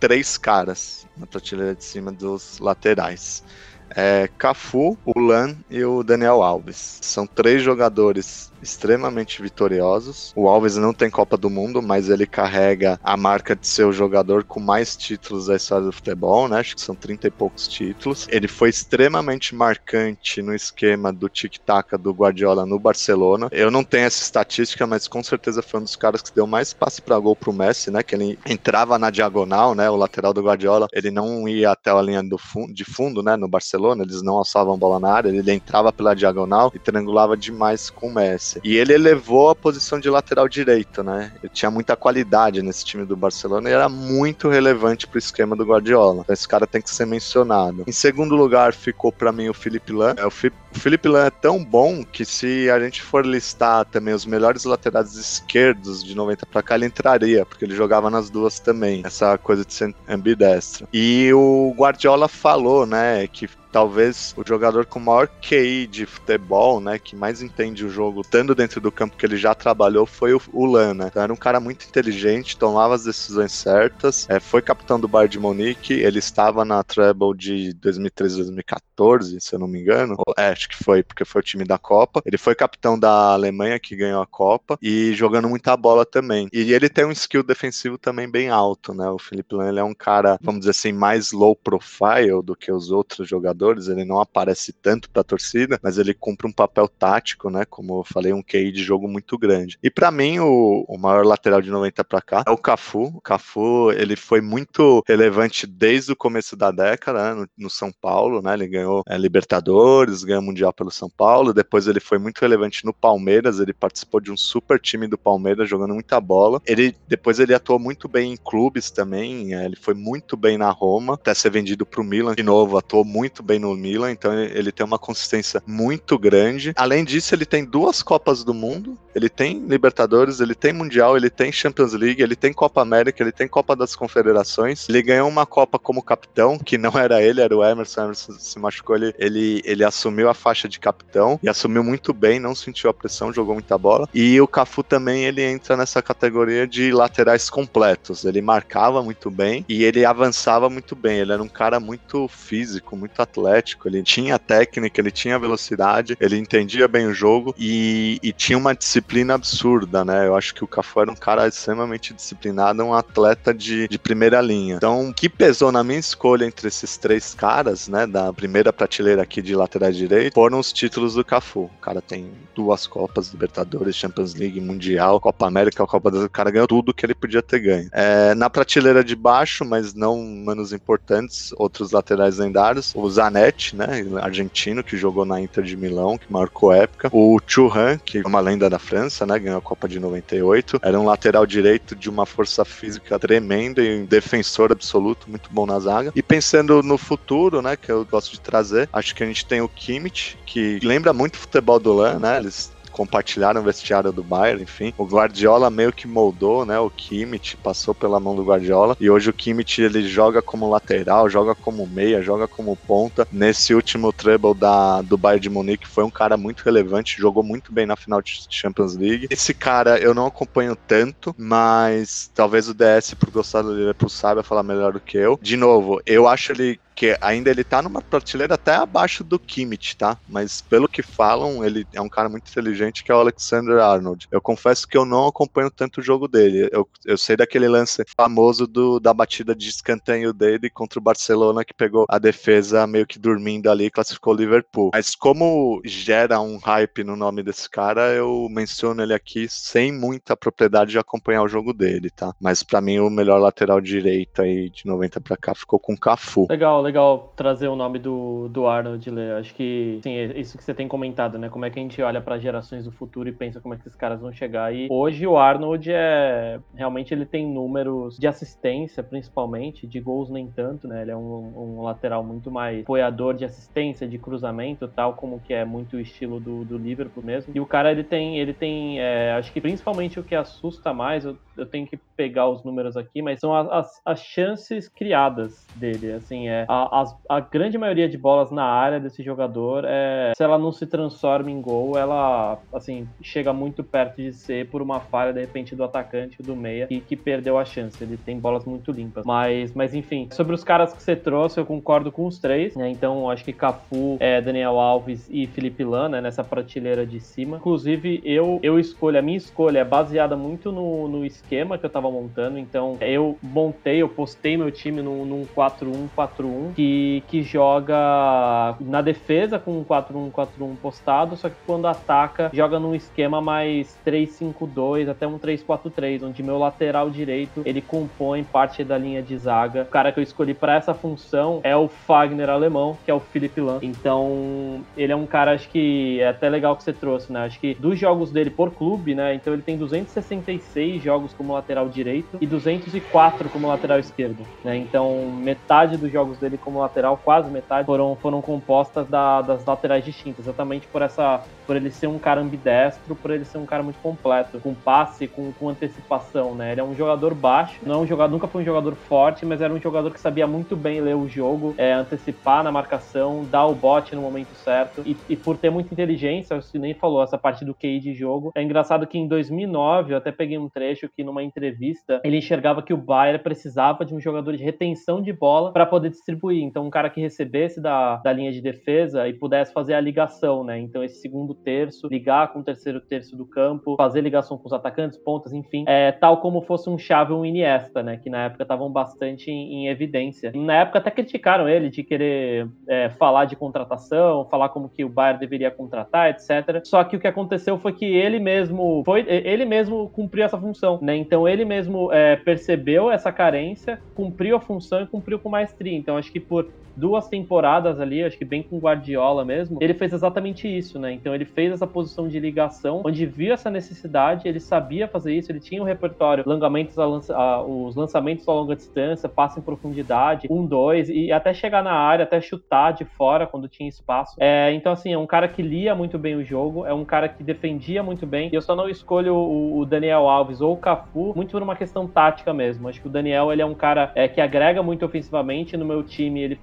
Três 0.00 0.36
caras 0.36 1.06
na 1.16 1.26
prateleira 1.26 1.74
de 1.74 1.84
cima 1.84 2.12
dos 2.12 2.58
laterais. 2.58 3.42
É, 3.90 4.28
Cafu, 4.36 4.98
o 5.04 5.18
Lan 5.18 5.56
e 5.70 5.82
o 5.82 6.02
Daniel 6.02 6.42
Alves. 6.42 6.98
São 7.00 7.26
três 7.26 7.62
jogadores 7.62 8.47
extremamente 8.62 9.42
vitoriosos. 9.42 10.32
O 10.34 10.48
Alves 10.48 10.76
não 10.76 10.92
tem 10.92 11.10
Copa 11.10 11.36
do 11.36 11.50
Mundo, 11.50 11.82
mas 11.82 12.08
ele 12.08 12.26
carrega 12.26 12.98
a 13.02 13.16
marca 13.16 13.54
de 13.54 13.66
ser 13.66 13.84
o 13.84 13.92
jogador 13.92 14.44
com 14.44 14.60
mais 14.60 14.96
títulos 14.96 15.46
da 15.46 15.56
história 15.56 15.86
do 15.86 15.92
futebol, 15.92 16.48
né? 16.48 16.60
Acho 16.60 16.74
que 16.74 16.80
são 16.80 16.94
30 16.94 17.28
e 17.28 17.30
poucos 17.30 17.68
títulos. 17.68 18.26
Ele 18.30 18.48
foi 18.48 18.70
extremamente 18.70 19.54
marcante 19.54 20.42
no 20.42 20.54
esquema 20.54 21.12
do 21.12 21.28
tic-tac 21.28 21.96
do 21.96 22.12
Guardiola 22.12 22.66
no 22.66 22.78
Barcelona. 22.78 23.48
Eu 23.50 23.70
não 23.70 23.84
tenho 23.84 24.06
essa 24.06 24.22
estatística, 24.22 24.86
mas 24.86 25.08
com 25.08 25.22
certeza 25.22 25.62
foi 25.62 25.80
um 25.80 25.84
dos 25.84 25.96
caras 25.96 26.22
que 26.22 26.34
deu 26.34 26.46
mais 26.46 26.72
passe 26.72 27.00
para 27.00 27.18
gol 27.18 27.36
pro 27.36 27.52
Messi, 27.52 27.90
né? 27.90 28.02
Que 28.02 28.14
ele 28.14 28.38
entrava 28.46 28.98
na 28.98 29.10
diagonal, 29.10 29.74
né? 29.74 29.88
O 29.90 29.96
lateral 29.96 30.32
do 30.32 30.42
Guardiola, 30.42 30.88
ele 30.92 31.10
não 31.10 31.48
ia 31.48 31.70
até 31.70 31.90
a 31.90 32.02
linha 32.02 32.22
do 32.22 32.38
fundo, 32.38 32.72
de 32.72 32.84
fundo, 32.84 33.22
né? 33.22 33.36
No 33.36 33.48
Barcelona, 33.48 34.02
eles 34.02 34.22
não 34.22 34.34
alçavam 34.34 34.78
bola 34.78 35.00
na 35.00 35.12
área, 35.12 35.28
ele 35.28 35.52
entrava 35.52 35.92
pela 35.92 36.14
diagonal 36.14 36.72
e 36.74 36.78
triangulava 36.78 37.36
demais 37.36 37.90
com 37.90 38.08
o 38.08 38.14
Messi. 38.14 38.47
E 38.62 38.76
ele 38.76 38.94
elevou 38.94 39.50
a 39.50 39.54
posição 39.54 39.98
de 39.98 40.08
lateral 40.08 40.48
direito, 40.48 41.02
né? 41.02 41.32
Ele 41.42 41.52
tinha 41.52 41.70
muita 41.70 41.96
qualidade 41.96 42.62
nesse 42.62 42.84
time 42.84 43.04
do 43.04 43.16
Barcelona 43.16 43.68
e 43.68 43.72
era 43.72 43.88
muito 43.88 44.48
relevante 44.48 45.06
pro 45.06 45.18
esquema 45.18 45.56
do 45.56 45.64
Guardiola. 45.64 46.20
Então 46.22 46.32
esse 46.32 46.48
cara 46.48 46.66
tem 46.66 46.80
que 46.80 46.90
ser 46.90 47.06
mencionado. 47.06 47.84
Em 47.86 47.92
segundo 47.92 48.34
lugar 48.34 48.72
ficou 48.72 49.12
para 49.12 49.32
mim 49.32 49.48
o 49.48 49.54
Felipe 49.54 49.92
Lan. 49.92 50.14
É, 50.16 50.26
o, 50.26 50.30
Fi 50.30 50.48
o 50.48 50.78
Felipe 50.78 51.08
Lan 51.08 51.26
é 51.26 51.30
tão 51.30 51.64
bom 51.64 52.04
que 52.04 52.24
se 52.24 52.70
a 52.70 52.78
gente 52.78 53.02
for 53.02 53.24
listar 53.24 53.84
também 53.86 54.14
os 54.14 54.26
melhores 54.26 54.64
laterais 54.64 55.14
esquerdos 55.14 56.04
de 56.04 56.14
90 56.14 56.46
para 56.46 56.62
cá, 56.62 56.74
ele 56.74 56.86
entraria, 56.86 57.44
porque 57.44 57.64
ele 57.64 57.74
jogava 57.74 58.10
nas 58.10 58.30
duas 58.30 58.60
também. 58.60 59.02
Essa 59.04 59.36
coisa 59.38 59.64
de 59.64 59.72
ser 59.72 59.94
ambidestro. 60.08 60.86
E 60.92 61.32
o 61.32 61.74
Guardiola 61.76 62.28
falou, 62.28 62.86
né, 62.86 63.26
que 63.26 63.48
talvez 63.70 64.34
o 64.36 64.46
jogador 64.46 64.86
com 64.86 65.00
maior 65.00 65.28
QI 65.40 65.86
de 65.86 66.06
futebol, 66.06 66.80
né, 66.80 66.98
que 66.98 67.16
mais 67.16 67.42
entende 67.42 67.84
o 67.84 67.90
jogo, 67.90 68.20
estando 68.20 68.54
dentro 68.54 68.80
do 68.80 68.92
campo 68.92 69.16
que 69.16 69.26
ele 69.26 69.36
já 69.36 69.54
trabalhou, 69.54 70.06
foi 70.06 70.34
o, 70.34 70.40
o 70.52 70.66
Lan, 70.66 70.94
né? 70.94 71.06
Então 71.08 71.22
era 71.22 71.32
um 71.32 71.36
cara 71.36 71.60
muito 71.60 71.86
inteligente, 71.86 72.56
tomava 72.56 72.94
as 72.94 73.04
decisões 73.04 73.52
certas, 73.52 74.28
é, 74.28 74.40
foi 74.40 74.62
capitão 74.62 74.98
do 74.98 75.08
Bayern 75.08 75.32
de 75.32 75.38
Munique, 75.38 75.92
ele 75.92 76.18
estava 76.18 76.64
na 76.64 76.82
treble 76.82 77.36
de 77.36 77.72
2013, 77.74 78.36
2014, 78.36 79.40
se 79.40 79.54
eu 79.54 79.58
não 79.58 79.68
me 79.68 79.80
engano, 79.80 80.16
é, 80.36 80.48
acho 80.48 80.68
que 80.68 80.76
foi, 80.76 81.02
porque 81.02 81.24
foi 81.24 81.40
o 81.40 81.44
time 81.44 81.64
da 81.64 81.78
Copa, 81.78 82.22
ele 82.24 82.38
foi 82.38 82.54
capitão 82.54 82.98
da 82.98 83.32
Alemanha, 83.32 83.78
que 83.78 83.96
ganhou 83.96 84.22
a 84.22 84.26
Copa, 84.26 84.78
e 84.82 85.12
jogando 85.14 85.48
muita 85.48 85.76
bola 85.76 86.04
também. 86.04 86.48
E 86.52 86.72
ele 86.72 86.88
tem 86.88 87.04
um 87.04 87.12
skill 87.12 87.42
defensivo 87.42 87.98
também 87.98 88.28
bem 88.28 88.48
alto, 88.48 88.94
né? 88.94 89.08
O 89.08 89.18
Felipe 89.18 89.54
Lan, 89.54 89.68
ele 89.68 89.80
é 89.80 89.84
um 89.84 89.94
cara, 89.94 90.38
vamos 90.40 90.60
dizer 90.60 90.70
assim, 90.70 90.92
mais 90.92 91.32
low 91.32 91.54
profile 91.54 92.42
do 92.42 92.56
que 92.56 92.72
os 92.72 92.90
outros 92.90 93.28
jogadores, 93.28 93.58
jogadores, 93.68 93.88
ele 93.88 94.04
não 94.04 94.20
aparece 94.20 94.72
tanto 94.72 95.10
para 95.10 95.20
a 95.20 95.24
torcida, 95.24 95.78
mas 95.82 95.98
ele 95.98 96.14
cumpre 96.14 96.46
um 96.46 96.52
papel 96.52 96.88
tático, 96.88 97.50
né? 97.50 97.64
Como 97.64 98.00
eu 98.00 98.04
falei, 98.04 98.32
um 98.32 98.42
QI 98.42 98.72
de 98.72 98.82
jogo 98.82 99.08
muito 99.08 99.36
grande. 99.36 99.78
E 99.82 99.90
para 99.90 100.10
mim, 100.10 100.38
o, 100.38 100.84
o 100.88 100.98
maior 100.98 101.24
lateral 101.24 101.60
de 101.60 101.70
90 101.70 102.04
para 102.04 102.20
cá 102.20 102.44
é 102.46 102.50
o 102.50 102.56
Cafu. 102.56 103.12
O 103.14 103.20
Cafu, 103.20 103.92
ele 103.92 104.16
foi 104.16 104.40
muito 104.40 105.02
relevante 105.06 105.66
desde 105.66 106.12
o 106.12 106.16
começo 106.16 106.56
da 106.56 106.70
década, 106.70 107.34
né, 107.34 107.40
no, 107.40 107.64
no, 107.64 107.70
São 107.70 107.92
Paulo, 107.92 108.40
né? 108.40 108.54
Ele 108.54 108.68
ganhou 108.68 109.02
é, 109.06 109.18
Libertadores, 109.18 110.24
ganhou 110.24 110.42
Mundial 110.42 110.72
pelo 110.72 110.90
São 110.90 111.10
Paulo, 111.10 111.52
depois 111.52 111.86
ele 111.86 112.00
foi 112.00 112.18
muito 112.18 112.40
relevante 112.40 112.84
no 112.84 112.92
Palmeiras, 112.92 113.60
ele 113.60 113.72
participou 113.72 114.20
de 114.20 114.30
um 114.30 114.36
super 114.36 114.80
time 114.80 115.06
do 115.06 115.18
Palmeiras, 115.18 115.68
jogando 115.68 115.94
muita 115.94 116.20
bola. 116.20 116.60
Ele 116.66 116.94
depois 117.06 117.38
ele 117.38 117.54
atuou 117.54 117.78
muito 117.78 118.08
bem 118.08 118.32
em 118.32 118.36
clubes 118.36 118.90
também, 118.90 119.54
é, 119.54 119.64
ele 119.64 119.76
foi 119.76 119.94
muito 119.94 120.36
bem 120.36 120.56
na 120.56 120.70
Roma, 120.70 121.14
até 121.14 121.34
ser 121.34 121.50
vendido 121.50 121.84
para 121.84 122.00
o 122.00 122.04
Milan 122.04 122.34
de 122.34 122.42
novo, 122.42 122.78
atuou 122.78 123.04
muito 123.04 123.42
bem 123.48 123.58
no 123.58 123.74
Milan, 123.74 124.10
então 124.10 124.38
ele 124.38 124.70
tem 124.70 124.84
uma 124.84 124.98
consistência 124.98 125.62
muito 125.66 126.18
grande. 126.18 126.74
Além 126.76 127.02
disso, 127.02 127.34
ele 127.34 127.46
tem 127.46 127.64
duas 127.64 128.02
Copas 128.02 128.44
do 128.44 128.52
Mundo, 128.52 128.98
ele 129.14 129.30
tem 129.30 129.58
Libertadores, 129.66 130.38
ele 130.38 130.54
tem 130.54 130.70
Mundial, 130.70 131.16
ele 131.16 131.30
tem 131.30 131.50
Champions 131.50 131.94
League, 131.94 132.22
ele 132.22 132.36
tem 132.36 132.52
Copa 132.52 132.82
América, 132.82 133.22
ele 133.22 133.32
tem 133.32 133.48
Copa 133.48 133.74
das 133.74 133.96
Confederações. 133.96 134.86
Ele 134.86 135.00
ganhou 135.00 135.26
uma 135.28 135.46
Copa 135.46 135.78
como 135.78 136.02
capitão, 136.02 136.58
que 136.58 136.76
não 136.76 136.92
era 136.98 137.22
ele, 137.22 137.40
era 137.40 137.56
o 137.56 137.64
Emerson. 137.64 138.02
O 138.02 138.04
Emerson 138.04 138.32
se 138.32 138.58
machucou, 138.58 138.96
ele, 138.96 139.14
ele, 139.18 139.62
ele 139.64 139.82
assumiu 139.82 140.28
a 140.28 140.34
faixa 140.34 140.68
de 140.68 140.78
capitão 140.78 141.40
e 141.42 141.48
assumiu 141.48 141.82
muito 141.82 142.12
bem, 142.12 142.38
não 142.38 142.54
sentiu 142.54 142.90
a 142.90 142.94
pressão, 142.94 143.32
jogou 143.32 143.54
muita 143.54 143.78
bola. 143.78 144.06
E 144.12 144.38
o 144.42 144.46
Cafu 144.46 144.82
também 144.82 145.24
ele 145.24 145.42
entra 145.42 145.74
nessa 145.74 146.02
categoria 146.02 146.66
de 146.66 146.92
laterais 146.92 147.48
completos. 147.48 148.26
Ele 148.26 148.42
marcava 148.42 149.02
muito 149.02 149.30
bem 149.30 149.64
e 149.68 149.84
ele 149.84 150.04
avançava 150.04 150.68
muito 150.68 150.94
bem. 150.94 151.18
Ele 151.18 151.32
era 151.32 151.42
um 151.42 151.48
cara 151.48 151.80
muito 151.80 152.28
físico, 152.28 152.94
muito 152.94 153.20
atlético 153.20 153.37
atlético, 153.38 153.88
ele 153.88 154.02
tinha 154.02 154.38
técnica, 154.38 155.00
ele 155.00 155.10
tinha 155.10 155.38
velocidade, 155.38 156.16
ele 156.20 156.36
entendia 156.36 156.88
bem 156.88 157.06
o 157.06 157.14
jogo 157.14 157.54
e, 157.58 158.18
e 158.22 158.32
tinha 158.32 158.58
uma 158.58 158.74
disciplina 158.74 159.34
absurda, 159.34 160.04
né? 160.04 160.26
Eu 160.26 160.36
acho 160.36 160.54
que 160.54 160.64
o 160.64 160.66
Cafu 160.66 161.00
era 161.00 161.10
um 161.10 161.16
cara 161.16 161.46
extremamente 161.46 162.12
disciplinado, 162.12 162.82
um 162.82 162.94
atleta 162.94 163.54
de, 163.54 163.88
de 163.88 163.98
primeira 163.98 164.40
linha. 164.40 164.76
Então, 164.76 165.08
o 165.08 165.14
que 165.14 165.28
pesou 165.28 165.72
na 165.72 165.82
minha 165.84 165.98
escolha 165.98 166.44
entre 166.44 166.68
esses 166.68 166.96
três 166.96 167.34
caras, 167.34 167.88
né, 167.88 168.06
da 168.06 168.32
primeira 168.32 168.72
prateleira 168.72 169.22
aqui 169.22 169.40
de 169.40 169.54
lateral 169.54 169.92
direito, 169.92 170.34
foram 170.34 170.58
os 170.58 170.72
títulos 170.72 171.14
do 171.14 171.24
Cafu. 171.24 171.70
O 171.78 171.80
cara 171.80 172.00
tem 172.00 172.30
duas 172.54 172.86
Copas 172.86 173.30
Libertadores, 173.30 173.96
Champions 173.96 174.34
League, 174.34 174.60
Mundial, 174.60 175.20
Copa 175.20 175.46
América, 175.46 175.86
Copa 175.86 176.10
do... 176.10 176.24
O 176.24 176.30
cara 176.30 176.50
ganhou 176.50 176.66
tudo 176.66 176.92
que 176.92 177.06
ele 177.06 177.14
podia 177.14 177.42
ter 177.42 177.60
ganho. 177.60 177.88
É, 177.92 178.34
na 178.34 178.50
prateleira 178.50 179.04
de 179.04 179.14
baixo, 179.14 179.64
mas 179.64 179.94
não 179.94 180.22
menos 180.22 180.72
importantes, 180.72 181.52
outros 181.56 181.92
laterais 181.92 182.38
lendários, 182.38 182.92
o 182.94 183.08
Zanetti, 183.08 183.27
né, 183.76 183.88
argentino, 184.20 184.82
que 184.82 184.96
jogou 184.96 185.24
na 185.24 185.40
Inter 185.40 185.64
de 185.64 185.76
Milão, 185.76 186.18
que 186.18 186.30
marcou 186.32 186.72
época, 186.72 187.08
o 187.12 187.38
Churran, 187.46 187.98
que 187.98 188.18
é 188.18 188.22
uma 188.26 188.40
lenda 188.40 188.68
da 188.68 188.78
França, 188.78 189.26
né, 189.26 189.38
ganhou 189.38 189.58
a 189.58 189.62
Copa 189.62 189.88
de 189.88 189.98
98, 189.98 190.80
era 190.82 190.98
um 190.98 191.04
lateral 191.04 191.46
direito 191.46 191.94
de 191.94 192.08
uma 192.08 192.26
força 192.26 192.64
física 192.64 193.18
tremenda 193.18 193.82
e 193.82 194.02
um 194.02 194.04
defensor 194.04 194.72
absoluto, 194.72 195.28
muito 195.28 195.50
bom 195.52 195.66
na 195.66 195.78
zaga. 195.78 196.12
E 196.14 196.22
pensando 196.22 196.82
no 196.82 196.98
futuro, 196.98 197.62
né, 197.62 197.76
que 197.76 197.90
eu 197.90 198.04
gosto 198.04 198.32
de 198.32 198.40
trazer, 198.40 198.88
acho 198.92 199.14
que 199.14 199.22
a 199.22 199.26
gente 199.26 199.44
tem 199.46 199.60
o 199.60 199.68
Kimmich, 199.68 200.38
que 200.46 200.78
lembra 200.82 201.12
muito 201.12 201.34
o 201.34 201.38
futebol 201.38 201.78
do 201.78 201.92
Lan, 201.92 202.18
né, 202.18 202.38
eles 202.38 202.70
compartilharam 202.98 203.60
o 203.60 203.64
vestiário 203.64 204.10
do 204.10 204.24
Bayern, 204.24 204.64
enfim. 204.64 204.92
O 204.98 205.04
Guardiola 205.04 205.70
meio 205.70 205.92
que 205.92 206.08
moldou, 206.08 206.66
né? 206.66 206.80
O 206.80 206.90
Kimmich 206.90 207.56
passou 207.56 207.94
pela 207.94 208.18
mão 208.18 208.34
do 208.34 208.42
Guardiola 208.42 208.96
e 208.98 209.08
hoje 209.08 209.30
o 209.30 209.32
Kimmich 209.32 209.80
ele 209.80 210.02
joga 210.08 210.42
como 210.42 210.68
lateral, 210.68 211.30
joga 211.30 211.54
como 211.54 211.86
meia, 211.86 212.20
joga 212.20 212.48
como 212.48 212.74
ponta. 212.74 213.28
Nesse 213.30 213.72
último 213.72 214.12
treble 214.12 214.52
da, 214.52 215.00
do 215.02 215.16
Bayern 215.16 215.40
de 215.40 215.48
Munique 215.48 215.86
foi 215.86 216.02
um 216.02 216.10
cara 216.10 216.36
muito 216.36 216.62
relevante, 216.62 217.20
jogou 217.20 217.44
muito 217.44 217.72
bem 217.72 217.86
na 217.86 217.94
final 217.94 218.20
de 218.20 218.40
Champions 218.50 218.96
League. 218.96 219.28
Esse 219.30 219.54
cara 219.54 219.96
eu 220.00 220.12
não 220.12 220.26
acompanho 220.26 220.74
tanto, 220.74 221.32
mas 221.38 222.28
talvez 222.34 222.68
o 222.68 222.74
DS 222.74 223.14
por 223.14 223.30
gostar 223.30 223.62
do 223.62 223.76
Liverpool 223.76 224.08
saiba 224.08 224.42
falar 224.42 224.64
melhor 224.64 224.92
do 224.92 225.00
que 225.00 225.16
eu. 225.16 225.38
De 225.40 225.56
novo, 225.56 226.00
eu 226.04 226.26
acho 226.26 226.50
ele 226.50 226.80
que 226.98 227.16
ainda 227.20 227.48
ele 227.48 227.62
tá 227.62 227.80
numa 227.80 228.02
prateleira 228.02 228.54
até 228.54 228.74
abaixo 228.74 229.22
do 229.22 229.38
Kimmich, 229.38 229.96
tá? 229.96 230.18
Mas 230.28 230.60
pelo 230.60 230.88
que 230.88 231.00
falam, 231.00 231.64
ele 231.64 231.86
é 231.92 232.00
um 232.00 232.08
cara 232.08 232.28
muito 232.28 232.50
inteligente 232.50 233.04
que 233.04 233.12
é 233.12 233.14
o 233.14 233.20
Alexander 233.20 233.78
Arnold. 233.78 234.26
Eu 234.32 234.40
confesso 234.40 234.84
que 234.84 234.98
eu 234.98 235.04
não 235.04 235.28
acompanho 235.28 235.70
tanto 235.70 236.00
o 236.00 236.02
jogo 236.02 236.26
dele. 236.26 236.68
Eu, 236.72 236.88
eu 237.06 237.16
sei 237.16 237.36
daquele 237.36 237.68
lance 237.68 238.02
famoso 238.16 238.66
do, 238.66 238.98
da 238.98 239.14
batida 239.14 239.54
de 239.54 239.68
escanteio 239.68 240.32
dele 240.32 240.68
contra 240.68 240.98
o 240.98 241.02
Barcelona 241.02 241.64
que 241.64 241.72
pegou 241.72 242.04
a 242.08 242.18
defesa 242.18 242.84
meio 242.84 243.06
que 243.06 243.16
dormindo 243.16 243.70
ali 243.70 243.84
e 243.84 243.90
classificou 243.92 244.34
o 244.34 244.36
Liverpool. 244.36 244.90
Mas 244.92 245.14
como 245.14 245.80
gera 245.84 246.40
um 246.40 246.56
hype 246.56 247.04
no 247.04 247.14
nome 247.14 247.44
desse 247.44 247.70
cara, 247.70 248.12
eu 248.12 248.48
menciono 248.50 249.04
ele 249.04 249.14
aqui 249.14 249.46
sem 249.48 249.92
muita 249.92 250.36
propriedade 250.36 250.90
de 250.90 250.98
acompanhar 250.98 251.44
o 251.44 251.48
jogo 251.48 251.72
dele, 251.72 252.10
tá? 252.10 252.34
Mas 252.40 252.64
para 252.64 252.80
mim 252.80 252.98
o 252.98 253.08
melhor 253.08 253.38
lateral 253.38 253.80
direito 253.80 254.42
aí 254.42 254.68
de 254.68 254.84
90 254.84 255.20
para 255.20 255.36
cá 255.36 255.54
ficou 255.54 255.78
com 255.78 255.92
o 255.92 255.98
Cafu. 255.98 256.48
Legal, 256.50 256.82
legal 256.82 256.87
trazer 257.36 257.68
o 257.68 257.76
nome 257.76 257.98
do, 257.98 258.48
do 258.48 258.66
Arnold, 258.66 259.10
Lê. 259.10 259.32
Acho 259.32 259.54
que, 259.54 260.00
sim, 260.02 260.14
é 260.14 260.38
isso 260.38 260.56
que 260.56 260.64
você 260.64 260.74
tem 260.74 260.88
comentado, 260.88 261.38
né? 261.38 261.48
Como 261.48 261.64
é 261.64 261.70
que 261.70 261.78
a 261.78 261.82
gente 261.82 262.00
olha 262.02 262.20
para 262.20 262.38
gerações 262.38 262.84
do 262.84 262.92
futuro 262.92 263.28
e 263.28 263.32
pensa 263.32 263.60
como 263.60 263.74
é 263.74 263.76
que 263.76 263.82
esses 263.82 263.94
caras 263.94 264.20
vão 264.20 264.32
chegar. 264.32 264.74
E 264.74 264.88
hoje 264.90 265.26
o 265.26 265.36
Arnold 265.36 265.90
é. 265.92 266.60
Realmente 266.74 267.12
ele 267.12 267.26
tem 267.26 267.46
números 267.46 268.16
de 268.18 268.26
assistência, 268.26 269.02
principalmente, 269.02 269.86
de 269.86 270.00
gols 270.00 270.30
nem 270.30 270.50
tanto, 270.50 270.86
né? 270.86 271.02
Ele 271.02 271.10
é 271.10 271.16
um, 271.16 271.78
um 271.78 271.82
lateral 271.82 272.22
muito 272.22 272.50
mais 272.50 272.82
apoiador 272.82 273.34
de 273.34 273.44
assistência, 273.44 274.06
de 274.06 274.18
cruzamento, 274.18 274.88
tal 274.88 275.14
como 275.14 275.40
que 275.40 275.54
é 275.54 275.64
muito 275.64 275.96
o 275.96 276.00
estilo 276.00 276.40
do, 276.40 276.64
do 276.64 276.78
Liverpool 276.78 277.22
mesmo. 277.24 277.52
E 277.54 277.60
o 277.60 277.66
cara, 277.66 277.90
ele 277.90 278.04
tem. 278.04 278.38
Ele 278.38 278.52
tem. 278.52 279.00
É, 279.00 279.32
acho 279.32 279.52
que 279.52 279.60
principalmente 279.60 280.18
o 280.18 280.24
que 280.24 280.34
assusta 280.34 280.92
mais, 280.92 281.24
eu, 281.24 281.36
eu 281.56 281.66
tenho 281.66 281.86
que 281.86 281.98
pegar 282.16 282.48
os 282.48 282.64
números 282.64 282.96
aqui, 282.96 283.22
mas 283.22 283.40
são 283.40 283.54
as, 283.54 283.68
as, 283.70 284.02
as 284.04 284.20
chances 284.20 284.88
criadas 284.88 285.66
dele. 285.76 286.12
Assim, 286.12 286.48
é. 286.48 286.64
A, 286.68 286.77
a, 286.84 287.36
a, 287.36 287.40
grande 287.40 287.78
maioria 287.78 288.08
de 288.08 288.18
bolas 288.18 288.50
na 288.50 288.64
área 288.64 289.00
desse 289.00 289.22
jogador, 289.22 289.84
é, 289.86 290.32
se 290.36 290.42
ela 290.42 290.58
não 290.58 290.72
se 290.72 290.86
transforma 290.86 291.50
em 291.50 291.60
gol, 291.60 291.96
ela 291.96 292.58
assim 292.72 293.08
chega 293.22 293.52
muito 293.52 293.82
perto 293.82 294.16
de 294.16 294.32
ser 294.32 294.68
por 294.68 294.82
uma 294.82 295.00
falha 295.00 295.32
de 295.32 295.40
repente 295.40 295.74
do 295.74 295.84
atacante 295.84 296.42
do 296.42 296.54
meia 296.54 296.86
e 296.90 297.00
que 297.00 297.16
perdeu 297.16 297.58
a 297.58 297.64
chance. 297.64 298.02
Ele 298.02 298.16
tem 298.16 298.38
bolas 298.38 298.64
muito 298.64 298.92
limpas. 298.92 299.24
Mas, 299.24 299.72
mas 299.74 299.94
enfim, 299.94 300.28
sobre 300.32 300.54
os 300.54 300.64
caras 300.64 300.92
que 300.92 301.02
você 301.02 301.16
trouxe, 301.16 301.58
eu 301.58 301.66
concordo 301.66 302.10
com 302.12 302.26
os 302.26 302.38
três. 302.38 302.74
Né? 302.74 302.90
Então 302.90 303.30
acho 303.30 303.44
que 303.44 303.52
Cafu, 303.52 304.16
é, 304.20 304.40
Daniel 304.40 304.78
Alves 304.78 305.28
e 305.30 305.46
Felipe 305.46 305.84
Lana 305.84 306.08
né, 306.08 306.20
nessa 306.20 306.44
prateleira 306.44 307.06
de 307.06 307.20
cima. 307.20 307.56
Inclusive 307.56 308.20
eu 308.24 308.58
eu 308.62 308.78
escolho 308.78 309.18
a 309.18 309.22
minha 309.22 309.36
escolha 309.36 309.80
é 309.80 309.84
baseada 309.84 310.36
muito 310.36 310.72
no, 310.72 311.08
no 311.08 311.24
esquema 311.24 311.78
que 311.78 311.86
eu 311.86 311.90
tava 311.90 312.10
montando. 312.10 312.58
Então 312.58 312.96
eu 313.00 313.38
montei, 313.42 314.02
eu 314.02 314.08
postei 314.08 314.56
meu 314.56 314.70
time 314.70 315.02
num, 315.02 315.24
num 315.24 315.46
4-1-4-1 315.46 316.67
que, 316.74 317.22
que 317.28 317.42
joga 317.42 318.76
na 318.80 319.00
defesa 319.02 319.58
com 319.58 319.78
um 319.78 319.84
4-1-4-1 319.84 320.76
postado, 320.80 321.36
só 321.36 321.48
que 321.48 321.56
quando 321.66 321.86
ataca, 321.86 322.50
joga 322.52 322.78
num 322.78 322.94
esquema 322.94 323.40
mais 323.40 323.96
3-5-2 324.06 325.08
até 325.08 325.26
um 325.26 325.38
3-4-3, 325.38 326.22
onde 326.24 326.42
meu 326.42 326.58
lateral 326.58 327.10
direito 327.10 327.62
ele 327.64 327.80
compõe 327.80 328.44
parte 328.44 328.84
da 328.84 328.98
linha 328.98 329.22
de 329.22 329.36
zaga. 329.36 329.82
O 329.82 329.86
cara 329.86 330.12
que 330.12 330.20
eu 330.20 330.22
escolhi 330.22 330.54
para 330.54 330.74
essa 330.74 330.94
função 330.94 331.60
é 331.62 331.76
o 331.76 331.88
Fagner 331.88 332.50
alemão, 332.50 332.96
que 333.04 333.10
é 333.10 333.14
o 333.14 333.20
Philipp 333.20 333.60
Lahm. 333.60 333.78
Então, 333.82 334.84
ele 334.96 335.12
é 335.12 335.16
um 335.16 335.26
cara, 335.26 335.52
acho 335.52 335.68
que 335.68 336.20
é 336.20 336.28
até 336.28 336.48
legal 336.48 336.76
que 336.76 336.82
você 336.82 336.92
trouxe, 336.92 337.32
né? 337.32 337.44
Acho 337.44 337.60
que 337.60 337.74
dos 337.74 337.98
jogos 337.98 338.30
dele 338.30 338.50
por 338.50 338.70
clube, 338.72 339.14
né? 339.14 339.34
Então, 339.34 339.52
ele 339.52 339.62
tem 339.62 339.76
266 339.76 341.02
jogos 341.02 341.32
como 341.32 341.52
lateral 341.52 341.88
direito 341.88 342.38
e 342.40 342.46
204 342.46 343.48
como 343.48 343.68
lateral 343.68 343.98
esquerdo, 343.98 344.44
né? 344.64 344.76
Então, 344.76 345.30
metade 345.30 345.96
dos 345.96 346.10
jogos 346.10 346.38
dele 346.38 346.47
como 346.56 346.80
lateral, 346.80 347.18
quase 347.22 347.50
metade, 347.50 347.84
foram, 347.86 348.16
foram 348.16 348.40
compostas 348.40 349.06
da, 349.08 349.42
das 349.42 349.64
laterais 349.64 350.04
distintas, 350.04 350.46
exatamente 350.46 350.86
por 350.86 351.02
essa 351.02 351.42
por 351.68 351.76
ele 351.76 351.90
ser 351.90 352.06
um 352.06 352.18
cara 352.18 352.40
ambidestro, 352.40 353.14
por 353.14 353.30
ele 353.30 353.44
ser 353.44 353.58
um 353.58 353.66
cara 353.66 353.82
muito 353.82 353.98
completo, 353.98 354.58
com 354.58 354.72
passe, 354.72 355.28
com, 355.28 355.52
com 355.52 355.68
antecipação, 355.68 356.54
né? 356.54 356.72
Ele 356.72 356.80
é 356.80 356.84
um 356.84 356.94
jogador 356.94 357.34
baixo, 357.34 357.78
não 357.84 357.96
é 357.96 357.98
um 357.98 358.06
jogador, 358.06 358.32
nunca 358.32 358.48
foi 358.48 358.62
um 358.62 358.64
jogador 358.64 358.94
forte, 358.94 359.44
mas 359.44 359.60
era 359.60 359.70
um 359.70 359.78
jogador 359.78 360.10
que 360.10 360.18
sabia 360.18 360.46
muito 360.46 360.74
bem 360.74 361.02
ler 361.02 361.14
o 361.14 361.28
jogo, 361.28 361.74
é, 361.76 361.92
antecipar 361.92 362.64
na 362.64 362.72
marcação, 362.72 363.44
dar 363.44 363.66
o 363.66 363.74
bote 363.74 364.16
no 364.16 364.22
momento 364.22 364.54
certo, 364.54 365.02
e, 365.04 365.14
e 365.28 365.36
por 365.36 365.58
ter 365.58 365.68
muita 365.68 365.92
inteligência, 365.92 366.56
você 366.58 366.78
nem 366.78 366.94
falou 366.94 367.22
essa 367.22 367.36
parte 367.36 367.66
do 367.66 367.74
QI 367.74 368.00
de 368.00 368.14
jogo. 368.14 368.50
É 368.54 368.62
engraçado 368.62 369.06
que 369.06 369.18
em 369.18 369.28
2009, 369.28 370.14
eu 370.14 370.16
até 370.16 370.32
peguei 370.32 370.56
um 370.56 370.70
trecho 370.70 371.06
que 371.14 371.22
numa 371.22 371.42
entrevista, 371.42 372.22
ele 372.24 372.38
enxergava 372.38 372.82
que 372.82 372.94
o 372.94 372.96
Bayern 372.96 373.42
precisava 373.42 374.06
de 374.06 374.14
um 374.14 374.20
jogador 374.20 374.56
de 374.56 374.64
retenção 374.64 375.20
de 375.20 375.34
bola 375.34 375.70
para 375.70 375.84
poder 375.84 376.08
distribuir. 376.08 376.62
Então, 376.62 376.86
um 376.86 376.90
cara 376.90 377.10
que 377.10 377.20
recebesse 377.20 377.78
da, 377.78 378.16
da 378.16 378.32
linha 378.32 378.50
de 378.50 378.62
defesa 378.62 379.28
e 379.28 379.34
pudesse 379.34 379.70
fazer 379.70 379.92
a 379.92 380.00
ligação, 380.00 380.64
né? 380.64 380.78
Então, 380.78 381.04
esse 381.04 381.20
segundo 381.20 381.57
terço, 381.58 382.08
ligar 382.08 382.52
com 382.52 382.60
o 382.60 382.62
terceiro 382.62 383.00
terço 383.00 383.36
do 383.36 383.44
campo, 383.44 383.96
fazer 383.96 384.20
ligação 384.20 384.56
com 384.56 384.66
os 384.66 384.72
atacantes, 384.72 385.18
pontas, 385.18 385.52
enfim, 385.52 385.84
é, 385.86 386.12
tal 386.12 386.40
como 386.40 386.62
fosse 386.62 386.88
um 386.88 386.98
Xavi 386.98 387.32
ou 387.32 387.40
um 387.40 387.44
Iniesta, 387.44 388.02
né? 388.02 388.16
Que 388.16 388.30
na 388.30 388.44
época 388.44 388.62
estavam 388.62 388.90
bastante 388.90 389.50
em, 389.50 389.74
em, 389.74 389.88
evidência. 389.88 390.52
Na 390.54 390.74
época 390.74 390.98
até 390.98 391.10
criticaram 391.10 391.68
ele 391.68 391.88
de 391.88 392.02
querer 392.02 392.68
é, 392.86 393.08
falar 393.10 393.44
de 393.44 393.56
contratação, 393.56 394.46
falar 394.50 394.68
como 394.70 394.88
que 394.88 395.04
o 395.04 395.08
Bayern 395.08 395.38
deveria 395.38 395.70
contratar, 395.70 396.30
etc. 396.30 396.80
Só 396.84 397.02
que 397.04 397.16
o 397.16 397.20
que 397.20 397.26
aconteceu 397.26 397.78
foi 397.78 397.92
que 397.92 398.04
ele 398.04 398.38
mesmo 398.38 399.02
foi, 399.04 399.24
ele 399.28 399.64
mesmo 399.64 400.08
cumpriu 400.10 400.44
essa 400.44 400.58
função, 400.58 400.98
né? 401.02 401.16
Então 401.16 401.48
ele 401.48 401.64
mesmo 401.64 402.12
é, 402.12 402.36
percebeu 402.36 403.10
essa 403.10 403.32
carência, 403.32 404.00
cumpriu 404.14 404.56
a 404.56 404.60
função 404.60 405.02
e 405.02 405.06
cumpriu 405.06 405.38
com 405.38 405.48
maestria. 405.48 405.96
Então 405.96 406.16
acho 406.16 406.32
que 406.32 406.40
por 406.40 406.68
duas 406.98 407.28
temporadas 407.28 408.00
ali, 408.00 408.24
acho 408.24 408.36
que 408.36 408.44
bem 408.44 408.62
com 408.62 408.78
Guardiola 408.78 409.44
mesmo, 409.44 409.78
ele 409.80 409.94
fez 409.94 410.12
exatamente 410.12 410.68
isso, 410.68 410.98
né? 410.98 411.12
Então 411.12 411.34
ele 411.34 411.44
fez 411.44 411.72
essa 411.72 411.86
posição 411.86 412.28
de 412.28 412.38
ligação, 412.40 413.02
onde 413.04 413.24
viu 413.24 413.52
essa 413.52 413.70
necessidade, 413.70 414.48
ele 414.48 414.60
sabia 414.60 415.06
fazer 415.06 415.34
isso, 415.34 415.50
ele 415.50 415.60
tinha 415.60 415.80
um 415.80 415.84
repertório, 415.84 416.44
alongamentos, 416.46 416.96
lança, 416.96 417.36
a, 417.36 417.62
os 417.62 417.94
lançamentos 417.94 418.48
a 418.48 418.52
longa 418.52 418.74
distância, 418.74 419.28
passe 419.28 419.58
em 419.58 419.62
profundidade, 419.62 420.48
um, 420.50 420.66
dois, 420.66 421.08
e 421.08 421.30
até 421.30 421.54
chegar 421.54 421.82
na 421.82 421.92
área, 421.92 422.24
até 422.24 422.40
chutar 422.40 422.92
de 422.92 423.04
fora 423.04 423.46
quando 423.46 423.68
tinha 423.68 423.88
espaço. 423.88 424.34
É, 424.38 424.72
então, 424.72 424.92
assim, 424.92 425.12
é 425.12 425.18
um 425.18 425.26
cara 425.26 425.48
que 425.48 425.62
lia 425.62 425.94
muito 425.94 426.18
bem 426.18 426.34
o 426.34 426.44
jogo, 426.44 426.84
é 426.84 426.92
um 426.92 427.04
cara 427.04 427.28
que 427.28 427.42
defendia 427.42 428.02
muito 428.02 428.26
bem, 428.26 428.50
e 428.52 428.54
eu 428.54 428.62
só 428.62 428.74
não 428.74 428.88
escolho 428.88 429.34
o, 429.34 429.78
o 429.78 429.86
Daniel 429.86 430.28
Alves 430.28 430.60
ou 430.60 430.74
o 430.74 430.76
Cafu 430.76 431.32
muito 431.36 431.52
por 431.52 431.62
uma 431.62 431.76
questão 431.76 432.06
tática 432.06 432.52
mesmo. 432.52 432.88
Acho 432.88 433.00
que 433.00 433.06
o 433.06 433.10
Daniel, 433.10 433.52
ele 433.52 433.62
é 433.62 433.66
um 433.66 433.74
cara 433.74 434.12
é, 434.14 434.26
que 434.28 434.40
agrega 434.40 434.82
muito 434.82 435.04
ofensivamente, 435.04 435.76
no 435.76 435.84
meu 435.84 436.02
time 436.02 436.40
ele 436.40 436.56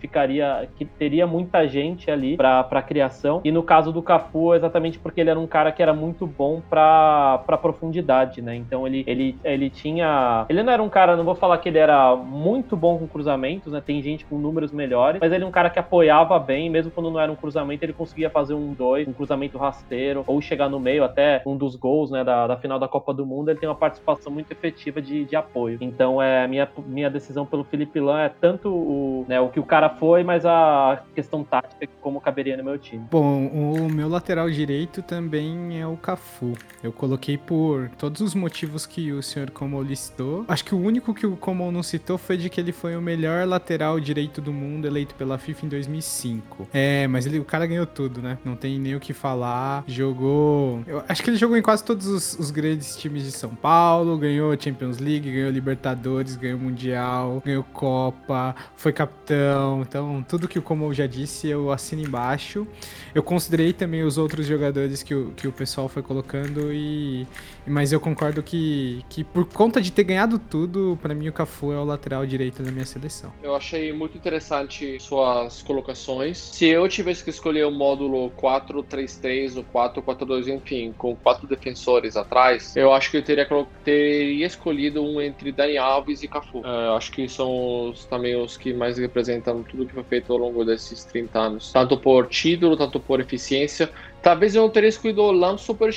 que 0.76 0.86
teria 0.86 1.28
muita 1.28 1.68
gente 1.68 2.10
ali 2.10 2.38
para 2.38 2.82
criação, 2.82 3.42
e 3.44 3.52
no 3.52 3.64
caso 3.64 3.92
do 3.92 4.02
Cafu, 4.02 4.54
exatamente 4.54 4.86
exatamente 4.86 5.00
porque 5.00 5.22
ele 5.22 5.30
era 5.30 5.40
um 5.40 5.48
cara 5.48 5.72
que 5.72 5.82
era 5.82 5.94
muito 5.94 6.26
bom 6.28 6.62
pra 6.70 7.44
profundidade, 7.62 8.42
né? 8.42 8.56
Então 8.56 8.86
ele, 8.86 9.04
ele, 9.08 9.38
ele 9.44 9.70
tinha. 9.70 10.46
Ele 10.50 10.64
não 10.64 10.72
era 10.72 10.84
um 10.84 10.90
cara, 10.90 11.16
não 11.16 11.24
vou 11.24 11.36
falar 11.36 11.58
que 11.58 11.70
ele 11.70 11.78
era 11.78 12.16
muito 12.16 12.76
bom 12.76 12.98
com 12.98 13.08
cruzamentos, 13.08 13.74
né? 13.74 13.82
Tem 13.86 14.02
gente 14.02 14.26
com 14.26 14.38
números 14.38 14.72
melhores, 14.72 15.20
mas 15.20 15.32
ele 15.32 15.44
é 15.44 15.48
um 15.48 15.52
cara 15.52 15.70
que 15.70 15.80
apoiava 15.80 16.38
bem, 16.40 16.70
mesmo 16.70 16.92
quando 16.92 17.12
não 17.12 17.20
era 17.20 17.32
um 17.32 17.36
cruzamento, 17.36 17.84
ele 17.84 17.94
conseguia 17.94 18.30
fazer 18.30 18.54
um 18.54 18.74
dois, 18.74 19.08
um 19.08 19.14
cruzamento 19.14 19.58
rasteiro, 19.58 20.24
ou 20.28 20.42
chegar 20.42 20.70
no 20.70 20.80
meio, 20.80 21.04
até 21.04 21.42
um 21.46 21.56
dos 21.56 21.76
gols, 21.76 22.12
né, 22.12 22.24
da, 22.24 22.48
da 22.48 22.58
final 22.58 22.80
da 22.80 22.88
Copa 22.88 23.14
do 23.14 23.26
Mundo, 23.26 23.50
ele 23.50 23.60
tem 23.60 23.68
uma 23.70 23.76
participação 23.76 24.32
muito 24.32 24.52
efetiva 24.52 25.02
de, 25.02 25.26
de 25.26 25.36
apoio. 25.36 25.78
Então, 25.82 26.22
é 26.22 26.48
minha, 26.48 26.68
minha 26.86 27.10
decisão 27.10 27.46
pelo 27.46 27.64
Felipe 27.64 28.00
Lan 28.00 28.22
é 28.22 28.30
tanto 28.30 28.70
o, 28.70 29.26
né, 29.28 29.40
o 29.40 29.50
que 29.50 29.60
o 29.60 29.64
cara 29.64 29.90
foi, 29.90 30.15
mas 30.24 30.46
a 30.46 31.04
questão 31.14 31.44
tática 31.44 31.88
como 32.02 32.22
caberia 32.22 32.58
no 32.58 32.64
meu 32.64 32.78
time. 32.78 33.06
Bom, 33.10 33.48
o 33.48 33.90
meu 33.90 34.08
lateral 34.08 34.50
direito 34.50 35.02
também 35.02 35.80
é 35.80 35.88
o 35.88 35.98
Cafu. 35.98 36.54
Eu 36.84 36.92
coloquei 36.92 37.38
por 37.38 37.90
todos 37.98 38.22
os 38.22 38.36
motivos 38.36 38.86
que 38.86 39.12
o 39.12 39.22
senhor 39.22 39.50
Como 39.52 39.82
listou. 39.82 40.46
Acho 40.48 40.64
que 40.64 40.76
o 40.76 40.80
único 40.80 41.14
que 41.14 41.26
o 41.26 41.36
Como 41.36 41.72
não 41.72 41.84
citou 41.84 42.18
foi 42.18 42.38
de 42.38 42.50
que 42.50 42.60
ele 42.60 42.72
foi 42.72 42.96
o 42.96 43.02
melhor 43.02 43.48
lateral 43.48 44.00
direito 44.00 44.42
do 44.42 44.54
mundo 44.54 44.86
eleito 44.86 45.16
pela 45.16 45.38
FIFA 45.38 45.66
em 45.66 45.70
2005. 45.70 46.68
É, 46.74 47.08
mas 47.08 47.26
ele, 47.26 47.40
o 47.40 47.46
cara 47.46 47.66
ganhou 47.66 47.86
tudo, 47.86 48.22
né? 48.22 48.38
Não 48.44 48.56
tem 48.56 48.80
nem 48.80 48.96
o 48.96 49.00
que 49.00 49.14
falar. 49.14 49.84
Jogou. 49.88 50.82
Eu 50.86 51.04
acho 51.08 51.24
que 51.24 51.30
ele 51.30 51.38
jogou 51.38 51.58
em 51.58 51.62
quase 51.62 51.84
todos 51.84 52.08
os, 52.08 52.38
os 52.38 52.52
grandes 52.52 52.96
times 52.98 53.24
de 53.24 53.32
São 53.32 53.56
Paulo. 53.56 54.18
Ganhou 54.18 54.56
Champions 54.60 55.00
League, 55.00 55.32
ganhou 55.32 55.52
Libertadores, 55.52 56.36
ganhou 56.36 56.60
Mundial, 56.60 57.42
ganhou 57.46 57.64
Copa, 57.64 58.56
foi 58.76 58.94
capitão. 58.94 59.82
Então, 59.82 60.05
tudo 60.28 60.48
que 60.48 60.60
o 60.60 60.62
Como 60.62 60.94
já 60.94 61.08
disse, 61.08 61.48
eu 61.48 61.72
assino 61.72 62.02
embaixo. 62.02 62.68
Eu 63.14 63.24
considerei 63.24 63.74
também 63.74 64.04
os 64.04 64.18
outros 64.18 64.46
jogadores 64.46 65.04
que 65.04 65.14
o, 65.14 65.32
que 65.32 65.48
o 65.48 65.52
pessoal 65.52 65.88
foi 65.88 66.02
colocando 66.02 66.72
e. 66.74 67.28
Mas 67.68 67.92
eu 67.92 68.00
concordo 68.00 68.44
que, 68.44 69.04
que 69.10 69.24
por 69.24 69.46
conta 69.46 69.82
de 69.82 69.92
ter 69.92 70.04
ganhado 70.04 70.38
tudo, 70.38 70.98
para 71.02 71.16
mim 71.16 71.28
o 71.28 71.34
Cafu 71.34 71.72
é 71.72 71.78
o 71.78 71.84
lateral 71.84 72.26
direito 72.26 72.62
da 72.62 72.72
minha 72.72 72.86
seleção. 72.86 73.34
Eu 73.42 73.56
achei 73.56 73.92
muito 73.92 74.18
interessante 74.18 75.00
suas 75.00 75.64
colocações. 75.64 76.38
Se 76.38 76.68
eu 76.68 76.88
tivesse 76.88 77.24
que 77.24 77.30
escolher 77.30 77.66
o 77.66 77.72
módulo 77.72 78.30
4-3-3 78.32 79.58
ou 79.58 79.64
4-4-2, 79.64 80.48
enfim, 80.48 80.94
com 80.98 81.16
quatro 81.16 81.48
defensores 81.48 82.16
atrás, 82.16 82.76
eu 82.76 82.94
acho 82.94 83.10
que 83.10 83.18
eu 83.18 83.24
teria, 83.24 83.48
teria 83.84 84.46
escolhido 84.46 85.04
um 85.04 85.20
entre 85.20 85.52
Dani 85.52 85.78
Alves 85.78 86.24
e 86.24 86.28
Cafu. 86.28 86.60
Uh, 86.60 86.96
acho 86.96 87.12
que 87.12 87.28
são 87.28 87.90
os, 87.90 88.06
também 88.06 88.36
os 88.36 88.58
que 88.58 88.74
mais 88.74 88.98
representam 88.98 89.64
tudo 89.64 89.85
que 89.86 89.94
foi 89.94 90.04
feito 90.04 90.32
ao 90.32 90.40
longo 90.40 90.64
desses 90.64 91.04
30 91.06 91.40
anos. 91.40 91.72
Tanto 91.72 91.98
por 91.98 92.28
título, 92.28 92.76
tanto 92.78 93.00
por 93.00 93.20
eficiência. 93.20 93.90
Talvez 94.26 94.56
eu 94.56 94.64
não 94.64 94.70
teria 94.72 94.90
escolhido 94.90 95.22
o 95.22 95.32
Lam 95.32 95.56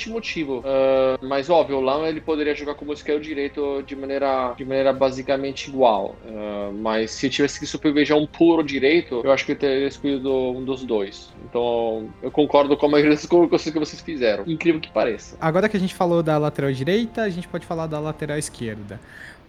motivo. 0.09 0.59
Uh, 0.59 1.25
mas 1.25 1.49
óbvio, 1.49 1.77
o 1.77 1.81
Lam 1.81 2.07
ele 2.07 2.21
poderia 2.21 2.53
jogar 2.53 2.75
como 2.75 2.93
esquerdo 2.93 3.23
direito 3.23 3.81
de 3.81 3.95
maneira, 3.95 4.53
de 4.55 4.63
maneira 4.63 4.93
basicamente 4.93 5.67
igual. 5.67 6.15
Uh, 6.25 6.71
mas 6.71 7.09
se 7.09 7.27
tivesse 7.27 7.59
que 7.59 7.65
supervisionar 7.65 8.23
um 8.23 8.27
puro 8.27 8.61
direito, 8.63 9.21
eu 9.23 9.31
acho 9.31 9.43
que 9.47 9.53
eu 9.53 9.55
teria 9.55 9.87
escolhido 9.87 10.31
um 10.31 10.63
dos 10.63 10.83
dois. 10.83 11.33
Então 11.49 12.07
eu 12.21 12.29
concordo 12.29 12.77
com 12.77 12.85
a 12.85 12.89
maioria 12.89 13.15
das 13.15 13.25
colocações 13.25 13.73
que 13.73 13.79
vocês 13.79 13.99
fizeram. 13.99 14.43
Incrível 14.45 14.79
que 14.79 14.91
pareça. 14.91 15.35
Agora 15.41 15.67
que 15.67 15.75
a 15.75 15.79
gente 15.79 15.95
falou 15.95 16.21
da 16.21 16.37
lateral 16.37 16.71
direita, 16.71 17.23
a 17.23 17.29
gente 17.29 17.47
pode 17.47 17.65
falar 17.65 17.87
da 17.87 17.99
lateral 17.99 18.37
esquerda. 18.37 18.99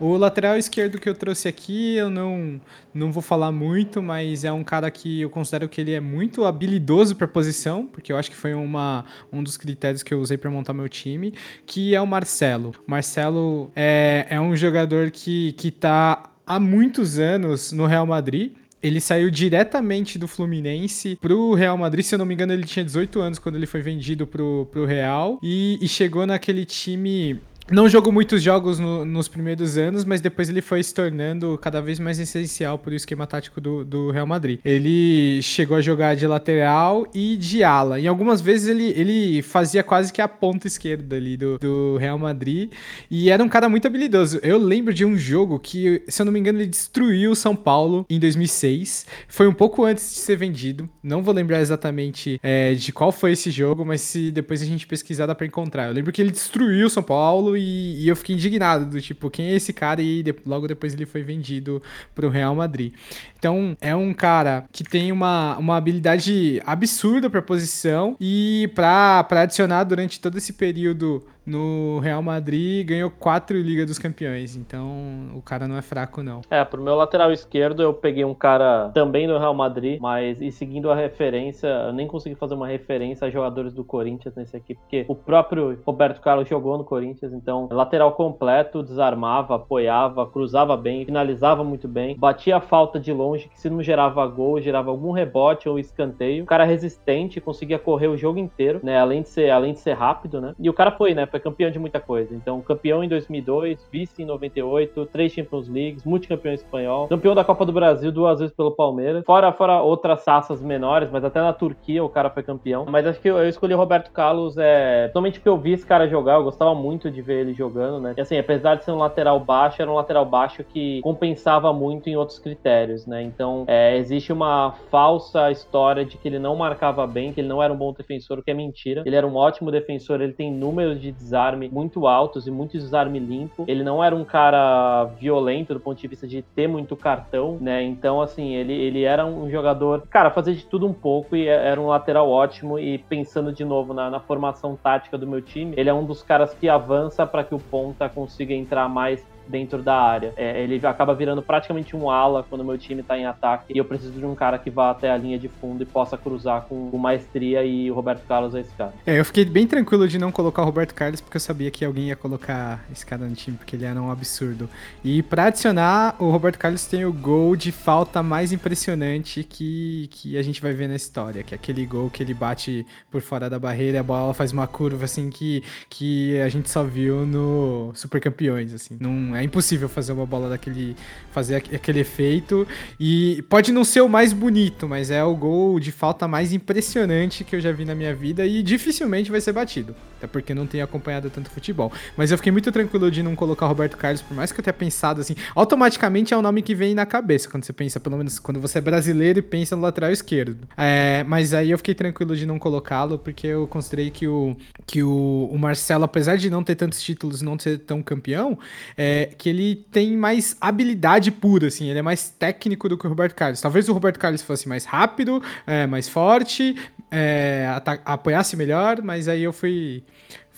O 0.01 0.17
lateral 0.17 0.57
esquerdo 0.57 0.99
que 0.99 1.07
eu 1.07 1.15
trouxe 1.15 1.47
aqui, 1.47 1.95
eu 1.95 2.09
não, 2.09 2.59
não 2.95 3.13
vou 3.13 3.23
falar 3.23 3.53
muito, 3.53 4.03
mas 4.03 4.45
é 4.45 4.51
um 4.51 4.65
cara 4.65 4.91
que 4.91 5.21
eu 5.21 5.29
considero 5.29 5.69
que 5.69 5.79
ele 5.79 5.93
é 5.93 6.01
muito 6.01 6.47
habilidoso 6.47 7.15
para 7.15 7.29
posição, 7.29 7.87
porque 7.87 8.11
eu 8.11 8.17
acho 8.17 8.31
que 8.31 8.37
foi 8.37 8.55
uma, 8.55 9.05
um 9.31 9.43
dos 9.43 9.59
critérios 9.59 10.03
que 10.03 10.15
eu 10.15 10.19
usei 10.19 10.39
para 10.39 10.51
montar 10.51 10.73
meu 10.73 10.89
time, 10.89 11.35
que 11.67 11.95
é 11.95 12.01
o 12.01 12.07
Marcelo. 12.07 12.75
Marcelo 12.87 13.71
é, 13.77 14.27
é 14.31 14.41
um 14.41 14.57
jogador 14.57 15.11
que, 15.11 15.53
que 15.53 15.71
tá 15.71 16.31
há 16.47 16.59
muitos 16.59 17.19
anos 17.19 17.71
no 17.71 17.85
Real 17.85 18.07
Madrid. 18.07 18.53
Ele 18.83 19.03
saiu 19.03 19.31
diretamente 19.31 20.19
do 20.19 20.27
Fluminense 20.27 21.15
pro 21.21 21.53
Real 21.53 21.77
Madrid. 21.77 22.03
Se 22.03 22.15
eu 22.15 22.19
não 22.19 22.25
me 22.25 22.33
engano, 22.33 22.55
ele 22.55 22.65
tinha 22.65 22.83
18 22.83 23.21
anos 23.21 23.39
quando 23.39 23.57
ele 23.57 23.67
foi 23.67 23.83
vendido 23.83 24.27
pro, 24.27 24.67
pro 24.73 24.87
Real. 24.87 25.39
E, 25.43 25.79
e 25.83 25.87
chegou 25.87 26.27
naquele 26.27 26.65
time 26.65 27.39
não 27.71 27.89
jogou 27.89 28.13
muitos 28.13 28.43
jogos 28.43 28.79
no, 28.79 29.05
nos 29.05 29.29
primeiros 29.29 29.79
anos, 29.79 30.05
mas 30.05 30.21
depois 30.21 30.49
ele 30.49 30.61
foi 30.61 30.83
se 30.83 30.93
tornando 30.93 31.57
cada 31.59 31.81
vez 31.81 32.01
mais 32.01 32.19
essencial 32.19 32.79
para 32.79 32.93
o 32.93 32.97
esquema 32.97 33.27
tático 33.27 33.61
do, 33.61 33.85
do, 33.85 34.11
Real 34.11 34.27
Madrid. 34.27 34.59
Ele 34.65 35.41
chegou 35.43 35.77
a 35.77 35.81
jogar 35.81 36.17
de 36.17 36.27
lateral 36.27 37.07
e 37.15 37.37
de 37.37 37.63
ala. 37.63 38.01
E 38.01 38.09
algumas 38.09 38.41
vezes 38.41 38.69
ele, 38.69 38.93
ele 38.97 39.43
fazia 39.43 39.83
quase 39.83 40.13
que 40.13 40.21
a 40.21 40.27
ponta 40.27 40.67
esquerda 40.67 41.17
ali 41.17 41.37
do, 41.37 41.59
do 41.59 41.97
Real 41.97 42.19
Madrid. 42.19 42.73
E 43.09 43.31
era 43.31 43.43
um 43.43 43.49
cara 43.49 43.69
muito 43.69 43.87
habilidoso. 43.87 44.41
Eu 44.43 44.59
lembro 44.59 44.93
de 44.93 45.05
um 45.05 45.17
jogo 45.17 45.59
que, 45.59 46.03
se 46.09 46.23
eu 46.23 46.27
não 46.27 46.33
me 46.33 46.41
engano, 46.41 46.59
ele 46.59 46.67
destruiu 46.67 47.31
o 47.31 47.37
São 47.37 47.55
Paulo 47.55 48.05
em 48.11 48.19
2006. 48.19 49.07
Foi 49.29 49.47
um 49.47 49.55
pouco 49.55 49.85
antes 49.85 50.11
de 50.11 50.19
ser 50.19 50.37
vendido. 50.37 50.89
Não 51.03 51.23
vou 51.23 51.33
lembrar 51.33 51.61
exatamente 51.61 52.41
é, 52.43 52.75
de 52.75 52.93
qual 52.93 53.13
foi 53.13 53.33
esse 53.33 53.51
jogo, 53.51 53.85
mas 53.85 54.01
se 54.01 54.31
depois 54.33 54.61
a 54.61 54.65
gente 54.65 54.87
pesquisar 54.87 55.27
dá 55.27 55.35
para 55.35 55.47
encontrar. 55.47 55.87
Eu 55.87 55.93
lembro 55.93 56.11
que 56.13 56.21
ele 56.21 56.33
destruiu 56.33 56.89
o 56.89 56.91
São 56.91 57.03
Paulo 57.03 57.60
e, 57.61 58.05
e, 58.05 58.09
eu 58.09 58.17
fiquei 58.17 58.35
indignado 58.35 58.87
do 58.87 59.01
tipo, 59.01 59.31
quem 59.31 59.47
é 59.47 59.55
esse 59.55 59.73
cara? 59.73 60.01
E 60.03 60.23
de, 60.23 60.35
logo 60.47 60.67
depois 60.67 60.95
ele 60.95 61.07
foi 61.07 61.23
vendido 61.23 61.83
pro 62.15 62.29
Real 62.29 62.55
Madrid. 62.55 62.93
Então, 63.39 63.77
é 63.81 63.95
um 63.95 64.13
cara 64.13 64.65
que 64.73 64.85
tem 64.85 65.13
uma, 65.13 65.57
uma 65.59 65.77
habilidade 65.77 66.61
absurda 66.67 67.31
para 67.31 67.41
posição 67.41 68.17
e 68.21 68.71
para 68.75 69.27
adicionar 69.31 69.85
durante 69.85 70.21
todo 70.21 70.37
esse 70.39 70.53
período 70.53 71.25
no 71.51 71.99
Real 71.99 72.23
Madrid 72.23 72.87
ganhou 72.87 73.11
quatro 73.11 73.59
Liga 73.59 73.85
dos 73.85 73.99
Campeões. 73.99 74.57
Então 74.57 75.31
o 75.35 75.43
cara 75.43 75.67
não 75.67 75.77
é 75.77 75.83
fraco, 75.83 76.23
não. 76.23 76.41
É, 76.51 76.65
pro 76.65 76.83
meu 76.83 76.95
lateral 76.95 77.33
esquerdo 77.33 77.83
eu 77.83 77.93
peguei 77.93 78.25
um 78.25 78.35
cara 78.35 78.91
também 78.95 79.27
do 79.27 79.39
Real 79.39 79.55
Madrid, 79.55 80.01
mas 80.01 80.41
e 80.41 80.51
seguindo 80.51 80.91
a 80.91 80.95
referência, 80.95 81.67
eu 81.67 81.93
nem 81.93 82.07
consegui 82.07 82.35
fazer 82.35 82.55
uma 82.55 82.67
referência 82.67 83.27
a 83.27 83.31
jogadores 83.31 83.75
do 83.75 83.85
Corinthians 83.85 84.35
nesse 84.35 84.57
aqui, 84.57 84.75
porque 84.75 85.05
o 85.09 85.15
próprio 85.15 85.79
Roberto 85.85 86.21
Carlos 86.21 86.49
jogou 86.49 86.79
no 86.79 86.85
Corinthians, 86.85 87.33
então 87.33 87.69
lateral 87.71 88.13
completo, 88.13 88.83
desarmava, 88.83 89.57
apoiava, 89.57 90.27
cruzava 90.27 90.77
bem, 90.77 91.05
finalizava 91.05 91.65
muito 91.65 91.89
bem, 91.89 92.17
batia 92.17 92.57
a 92.57 92.61
falta 92.61 93.01
de 93.01 93.13
longe, 93.13 93.49
que 93.49 93.61
se 93.61 93.69
não 93.69 93.83
gerava 93.83 94.27
gol, 94.27 94.61
gerava 94.61 94.91
algum 94.91 95.11
rebote 95.11 95.69
ou 95.69 95.79
escanteio. 95.79 96.45
O 96.45 96.47
cara 96.47 96.65
resistente, 96.65 97.41
conseguia 97.41 97.79
correr 97.79 98.09
o 98.09 98.17
jogo 98.17 98.39
inteiro, 98.39 98.81
né? 98.83 98.99
Além 98.99 99.23
de 99.23 99.29
ser, 99.29 99.51
além 99.51 99.73
de 99.73 99.81
ser 99.81 99.95
rápido, 99.95 100.41
né? 100.41 100.55
E 100.59 100.69
o 100.69 100.75
cara 100.75 100.93
foi, 100.93 101.15
né? 101.15 101.27
Foi 101.41 101.51
campeão 101.51 101.71
de 101.71 101.79
muita 101.79 101.99
coisa. 101.99 102.35
Então, 102.35 102.61
campeão 102.61 103.03
em 103.03 103.09
2002, 103.09 103.89
vice 103.91 104.23
em 104.23 104.27
98, 104.27 105.07
três 105.07 105.33
Champions 105.33 105.69
Leagues, 105.69 106.05
multicampeão 106.05 106.53
espanhol, 106.53 107.09
campeão 107.09 107.35
da 107.35 107.43
Copa 107.43 107.65
do 107.65 107.73
Brasil 107.73 108.13
duas 108.13 108.39
vezes 108.39 108.55
pelo 108.55 108.73
Palmeiras, 108.73 109.25
fora, 109.25 109.53
fora 109.53 109.81
outras 109.81 110.25
taças 110.25 110.61
menores, 110.61 111.09
mas 111.11 111.25
até 111.25 111.41
na 111.41 111.53
Turquia 111.53 112.05
o 112.05 112.09
cara 112.09 112.29
foi 112.31 112.43
campeão. 112.43 112.85
Mas 112.89 113.07
acho 113.07 113.21
que 113.21 113.29
eu, 113.29 113.39
eu 113.39 113.49
escolhi 113.49 113.75
o 113.75 113.77
Roberto 113.77 114.11
Carlos, 114.13 114.57
é, 114.59 115.07
totalmente 115.09 115.39
porque 115.39 115.49
eu 115.49 115.57
vi 115.57 115.73
esse 115.73 115.87
cara 115.87 116.07
jogar, 116.09 116.35
eu 116.35 116.45
gostava 116.45 116.75
muito 116.75 117.11
de 117.11 117.23
ver 117.23 117.41
ele 117.41 117.55
jogando, 117.55 118.01
né? 118.01 118.15
E 118.17 118.21
assim, 118.21 118.39
apesar 118.39 118.75
de 118.75 118.85
ser 118.85 118.91
um 118.91 118.99
lateral 118.99 119.41
baixo, 119.41 119.81
era 119.81 119.91
um 119.91 119.95
lateral 119.95 120.27
baixo 120.27 120.63
que 120.63 121.01
compensava 121.01 121.73
muito 121.73 122.09
em 122.09 122.17
outros 122.17 122.39
critérios, 122.39 123.07
né? 123.07 123.23
Então, 123.23 123.65
é, 123.67 123.97
existe 123.97 124.33
uma 124.33 124.73
falsa 124.91 125.51
história 125.51 126.05
de 126.05 126.19
que 126.19 126.29
ele 126.29 126.39
não 126.39 126.55
marcava 126.57 127.07
bem, 127.07 127.33
que 127.33 127.41
ele 127.41 127.49
não 127.49 127.63
era 127.63 127.73
um 127.73 127.77
bom 127.77 127.93
defensor, 127.93 128.39
o 128.39 128.43
que 128.43 128.51
é 128.51 128.55
mentira. 128.55 129.03
Ele 129.07 129.17
era 129.17 129.27
um 129.27 129.37
ótimo 129.37 129.71
defensor, 129.71 130.21
ele 130.21 130.33
tem 130.33 130.53
números 130.53 131.01
de 131.01 131.13
desarme 131.21 131.69
muito 131.69 132.07
altos 132.07 132.47
e 132.47 132.51
muito 132.51 132.73
desarme 132.73 133.19
limpo. 133.19 133.65
Ele 133.69 133.85
não 133.85 134.03
era 134.03 134.15
um 134.15 134.25
cara 134.25 135.05
violento 135.19 135.75
do 135.75 135.81
ponto 135.81 136.01
de 136.01 136.09
vista 136.09 136.27
de 136.27 136.43
ter 136.43 136.67
muito 136.67 136.97
cartão, 136.97 137.59
né? 137.61 137.83
Então, 137.83 138.21
assim, 138.21 138.55
ele, 138.55 138.73
ele 138.73 139.03
era 139.03 139.25
um 139.27 139.51
jogador, 139.51 140.07
cara, 140.09 140.31
fazia 140.31 140.55
de 140.55 140.65
tudo 140.65 140.87
um 140.87 140.93
pouco 140.93 141.37
e 141.37 141.47
era 141.47 141.81
um 141.81 141.87
lateral 141.87 142.29
ótimo. 142.29 142.79
E 142.79 142.99
pensando 142.99 143.53
de 143.53 143.65
novo 143.65 143.93
na, 143.93 144.11
na 144.11 144.21
formação 144.21 144.77
tática 144.77 145.19
do 145.19 145.27
meu 145.27 145.41
time, 145.41 145.75
ele 145.77 145.91
é 145.91 145.95
um 145.95 146.05
dos 146.05 146.23
caras 146.23 146.55
que 146.55 146.69
avança 146.69 147.27
para 147.27 147.45
que 147.45 147.55
o 147.55 147.59
ponta 147.59 148.09
consiga 148.09 148.55
entrar 148.55 148.89
mais 148.89 149.25
dentro 149.51 149.83
da 149.83 149.97
área. 149.97 150.33
É, 150.37 150.63
ele 150.63 150.85
acaba 150.87 151.15
virando 151.15 151.43
praticamente 151.43 151.97
um 151.97 152.09
ala 152.09 152.45
quando 152.49 152.65
meu 152.65 152.79
time 152.79 153.03
tá 153.03 153.19
em 153.19 153.27
ataque 153.27 153.73
e 153.75 153.79
eu 153.79 153.85
preciso 153.85 154.13
de 154.13 154.25
um 154.25 154.35
cara 154.35 154.59
que 154.59 154.71
vá 154.71 154.91
até 154.91 155.11
a 155.11 155.17
linha 155.17 155.39
de 155.39 155.49
fundo 155.49 155.83
e 155.83 155.87
possa 155.87 156.17
cruzar 156.17 156.63
com, 156.63 156.91
com 156.91 156.99
maestria 156.99 157.65
e 157.65 157.91
o 157.91 157.95
Roberto 157.95 158.27
Carlos 158.27 158.55
é 158.55 158.61
esse 158.61 158.73
cara. 158.75 158.95
É, 159.07 159.19
eu 159.19 159.25
fiquei 159.25 159.45
bem 159.45 159.67
tranquilo 159.67 160.07
de 160.07 160.19
não 160.19 160.31
colocar 160.31 160.63
o 160.63 160.65
Roberto 160.65 160.95
Carlos 160.95 161.21
porque 161.21 161.37
eu 161.37 161.41
sabia 161.41 161.71
que 161.71 161.85
alguém 161.85 162.09
ia 162.09 162.17
colocar 162.17 162.85
esse 162.93 163.05
cara 163.05 163.27
no 163.27 163.35
time 163.35 163.57
porque 163.57 163.77
ele 163.77 163.85
era 163.85 164.01
um 164.01 164.11
absurdo. 164.11 164.69
E 165.05 165.23
para 165.23 165.47
adicionar, 165.47 166.15
o 166.19 166.31
Roberto 166.31 166.59
Carlos 166.59 166.87
tem 166.87 167.05
o 167.05 167.13
gol 167.13 167.57
de 167.57 167.73
falta 167.73 168.23
mais 168.23 168.53
impressionante 168.53 169.43
que, 169.43 170.09
que 170.11 170.39
a 170.39 170.43
gente 170.43 170.63
vai 170.63 170.73
ver 170.73 170.89
na 170.89 170.95
história, 170.95 171.43
que 171.43 171.55
é 171.55 171.57
aquele 171.57 171.85
gol 171.85 172.09
que 172.11 172.23
ele 172.23 172.35
bate 172.35 172.87
por 173.11 173.21
fora 173.21 173.51
da 173.51 173.59
barreira, 173.59 174.01
a 174.01 174.03
bola 174.03 174.33
faz 174.33 174.53
uma 174.53 174.67
curva 174.67 175.05
assim 175.05 175.31
que, 175.31 175.63
que 175.89 176.39
a 176.41 176.49
gente 176.49 176.71
só 176.71 176.85
viu 176.85 177.27
no 177.27 177.93
Super 177.95 178.21
Campeões, 178.21 178.73
assim. 178.73 178.97
Não 179.01 179.35
É 179.35 179.40
impossível 179.45 179.89
fazer 179.89 180.13
uma 180.13 180.27
bola 180.27 180.49
daquele. 180.49 180.97
fazer 181.33 181.57
aquele 181.57 182.01
efeito. 182.01 182.67
E 182.99 183.43
pode 183.49 183.73
não 183.73 183.85
ser 183.85 184.01
o 184.01 184.09
mais 184.09 184.33
bonito, 184.33 184.89
mas 184.89 185.11
é 185.11 185.23
o 185.25 185.35
gol 185.35 185.79
de 185.81 185.93
falta 185.93 186.27
mais 186.27 186.53
impressionante 186.53 187.45
que 187.45 187.57
eu 187.57 187.61
já 187.61 187.73
vi 187.73 187.85
na 187.85 187.95
minha 187.95 188.15
vida 188.15 188.47
e 188.47 188.63
dificilmente 188.63 189.31
vai 189.31 189.41
ser 189.41 189.53
batido. 189.53 189.95
Até 190.21 190.27
porque 190.27 190.55
não 190.55 190.67
tenho 190.67 190.85
acompanhado 190.85 191.31
tanto 191.31 191.49
futebol. 191.49 191.91
Mas 192.15 192.31
eu 192.31 192.37
fiquei 192.37 192.53
muito 192.53 192.71
tranquilo 192.71 193.11
de 193.11 193.23
não 193.23 193.35
colocar 193.35 193.67
Roberto 193.67 193.97
Carlos, 193.97 194.21
por 194.21 194.35
mais 194.35 194.53
que 194.53 194.61
eu 194.61 194.63
tenha 194.63 194.75
pensado 194.75 195.23
assim. 195.23 195.35
Automaticamente 195.55 196.35
é 196.35 196.37
o 196.37 196.43
nome 196.43 196.61
que 196.61 196.75
vem 196.75 196.95
na 196.95 197.07
cabeça 197.07 197.49
quando 197.49 197.65
você 197.65 197.73
pensa, 197.73 197.99
pelo 197.99 198.19
menos 198.19 198.39
quando 198.39 198.61
você 198.61 198.79
é 198.79 198.81
brasileiro 198.83 199.39
e 199.39 199.43
pensa 199.43 199.75
no 199.75 199.81
lateral 199.81 200.13
esquerdo. 200.13 200.69
É, 200.77 201.25
mas 201.25 201.55
aí 201.55 201.71
eu 201.71 201.79
fiquei 201.79 201.95
tranquilo 201.95 202.37
de 202.37 202.45
não 202.45 202.59
colocá-lo, 202.59 203.19
porque 203.19 203.47
eu 203.47 203.67
considerei 203.67 204.11
que 204.11 204.29
o, 204.29 204.55
que 204.87 205.03
o, 205.03 205.49
o 205.51 205.59
Marcelo, 205.59 206.05
apesar 206.05 206.37
de 206.37 206.51
não 206.51 206.63
ter 206.63 206.75
tantos 206.75 207.03
títulos 207.03 207.41
não 207.41 207.59
ser 207.59 207.79
tão 207.79 208.03
campeão, 208.03 208.59
é, 208.99 209.31
que 209.39 209.49
ele 209.49 209.87
tem 209.91 210.19
mais 210.19 210.55
habilidade 210.61 211.31
pura, 211.31 211.69
assim, 211.69 211.89
ele 211.89 211.99
é 211.99 212.03
mais 212.03 212.29
técnico 212.29 212.91
do 212.91 212.99
que 212.99 213.07
o 213.07 213.09
Roberto 213.09 213.35
Carlos. 213.35 213.61
Talvez 213.61 213.89
o 213.89 213.95
Roberto 213.95 214.19
Carlos 214.19 214.43
fosse 214.43 214.69
mais 214.69 214.85
rápido, 214.85 215.43
é, 215.67 215.87
mais 215.87 216.11
forte, 216.11 216.77
é, 217.11 217.67
apoiasse 218.05 218.57
melhor, 218.57 219.01
mas 219.03 219.29
aí 219.29 219.43
eu 219.43 219.53
fui 219.53 220.05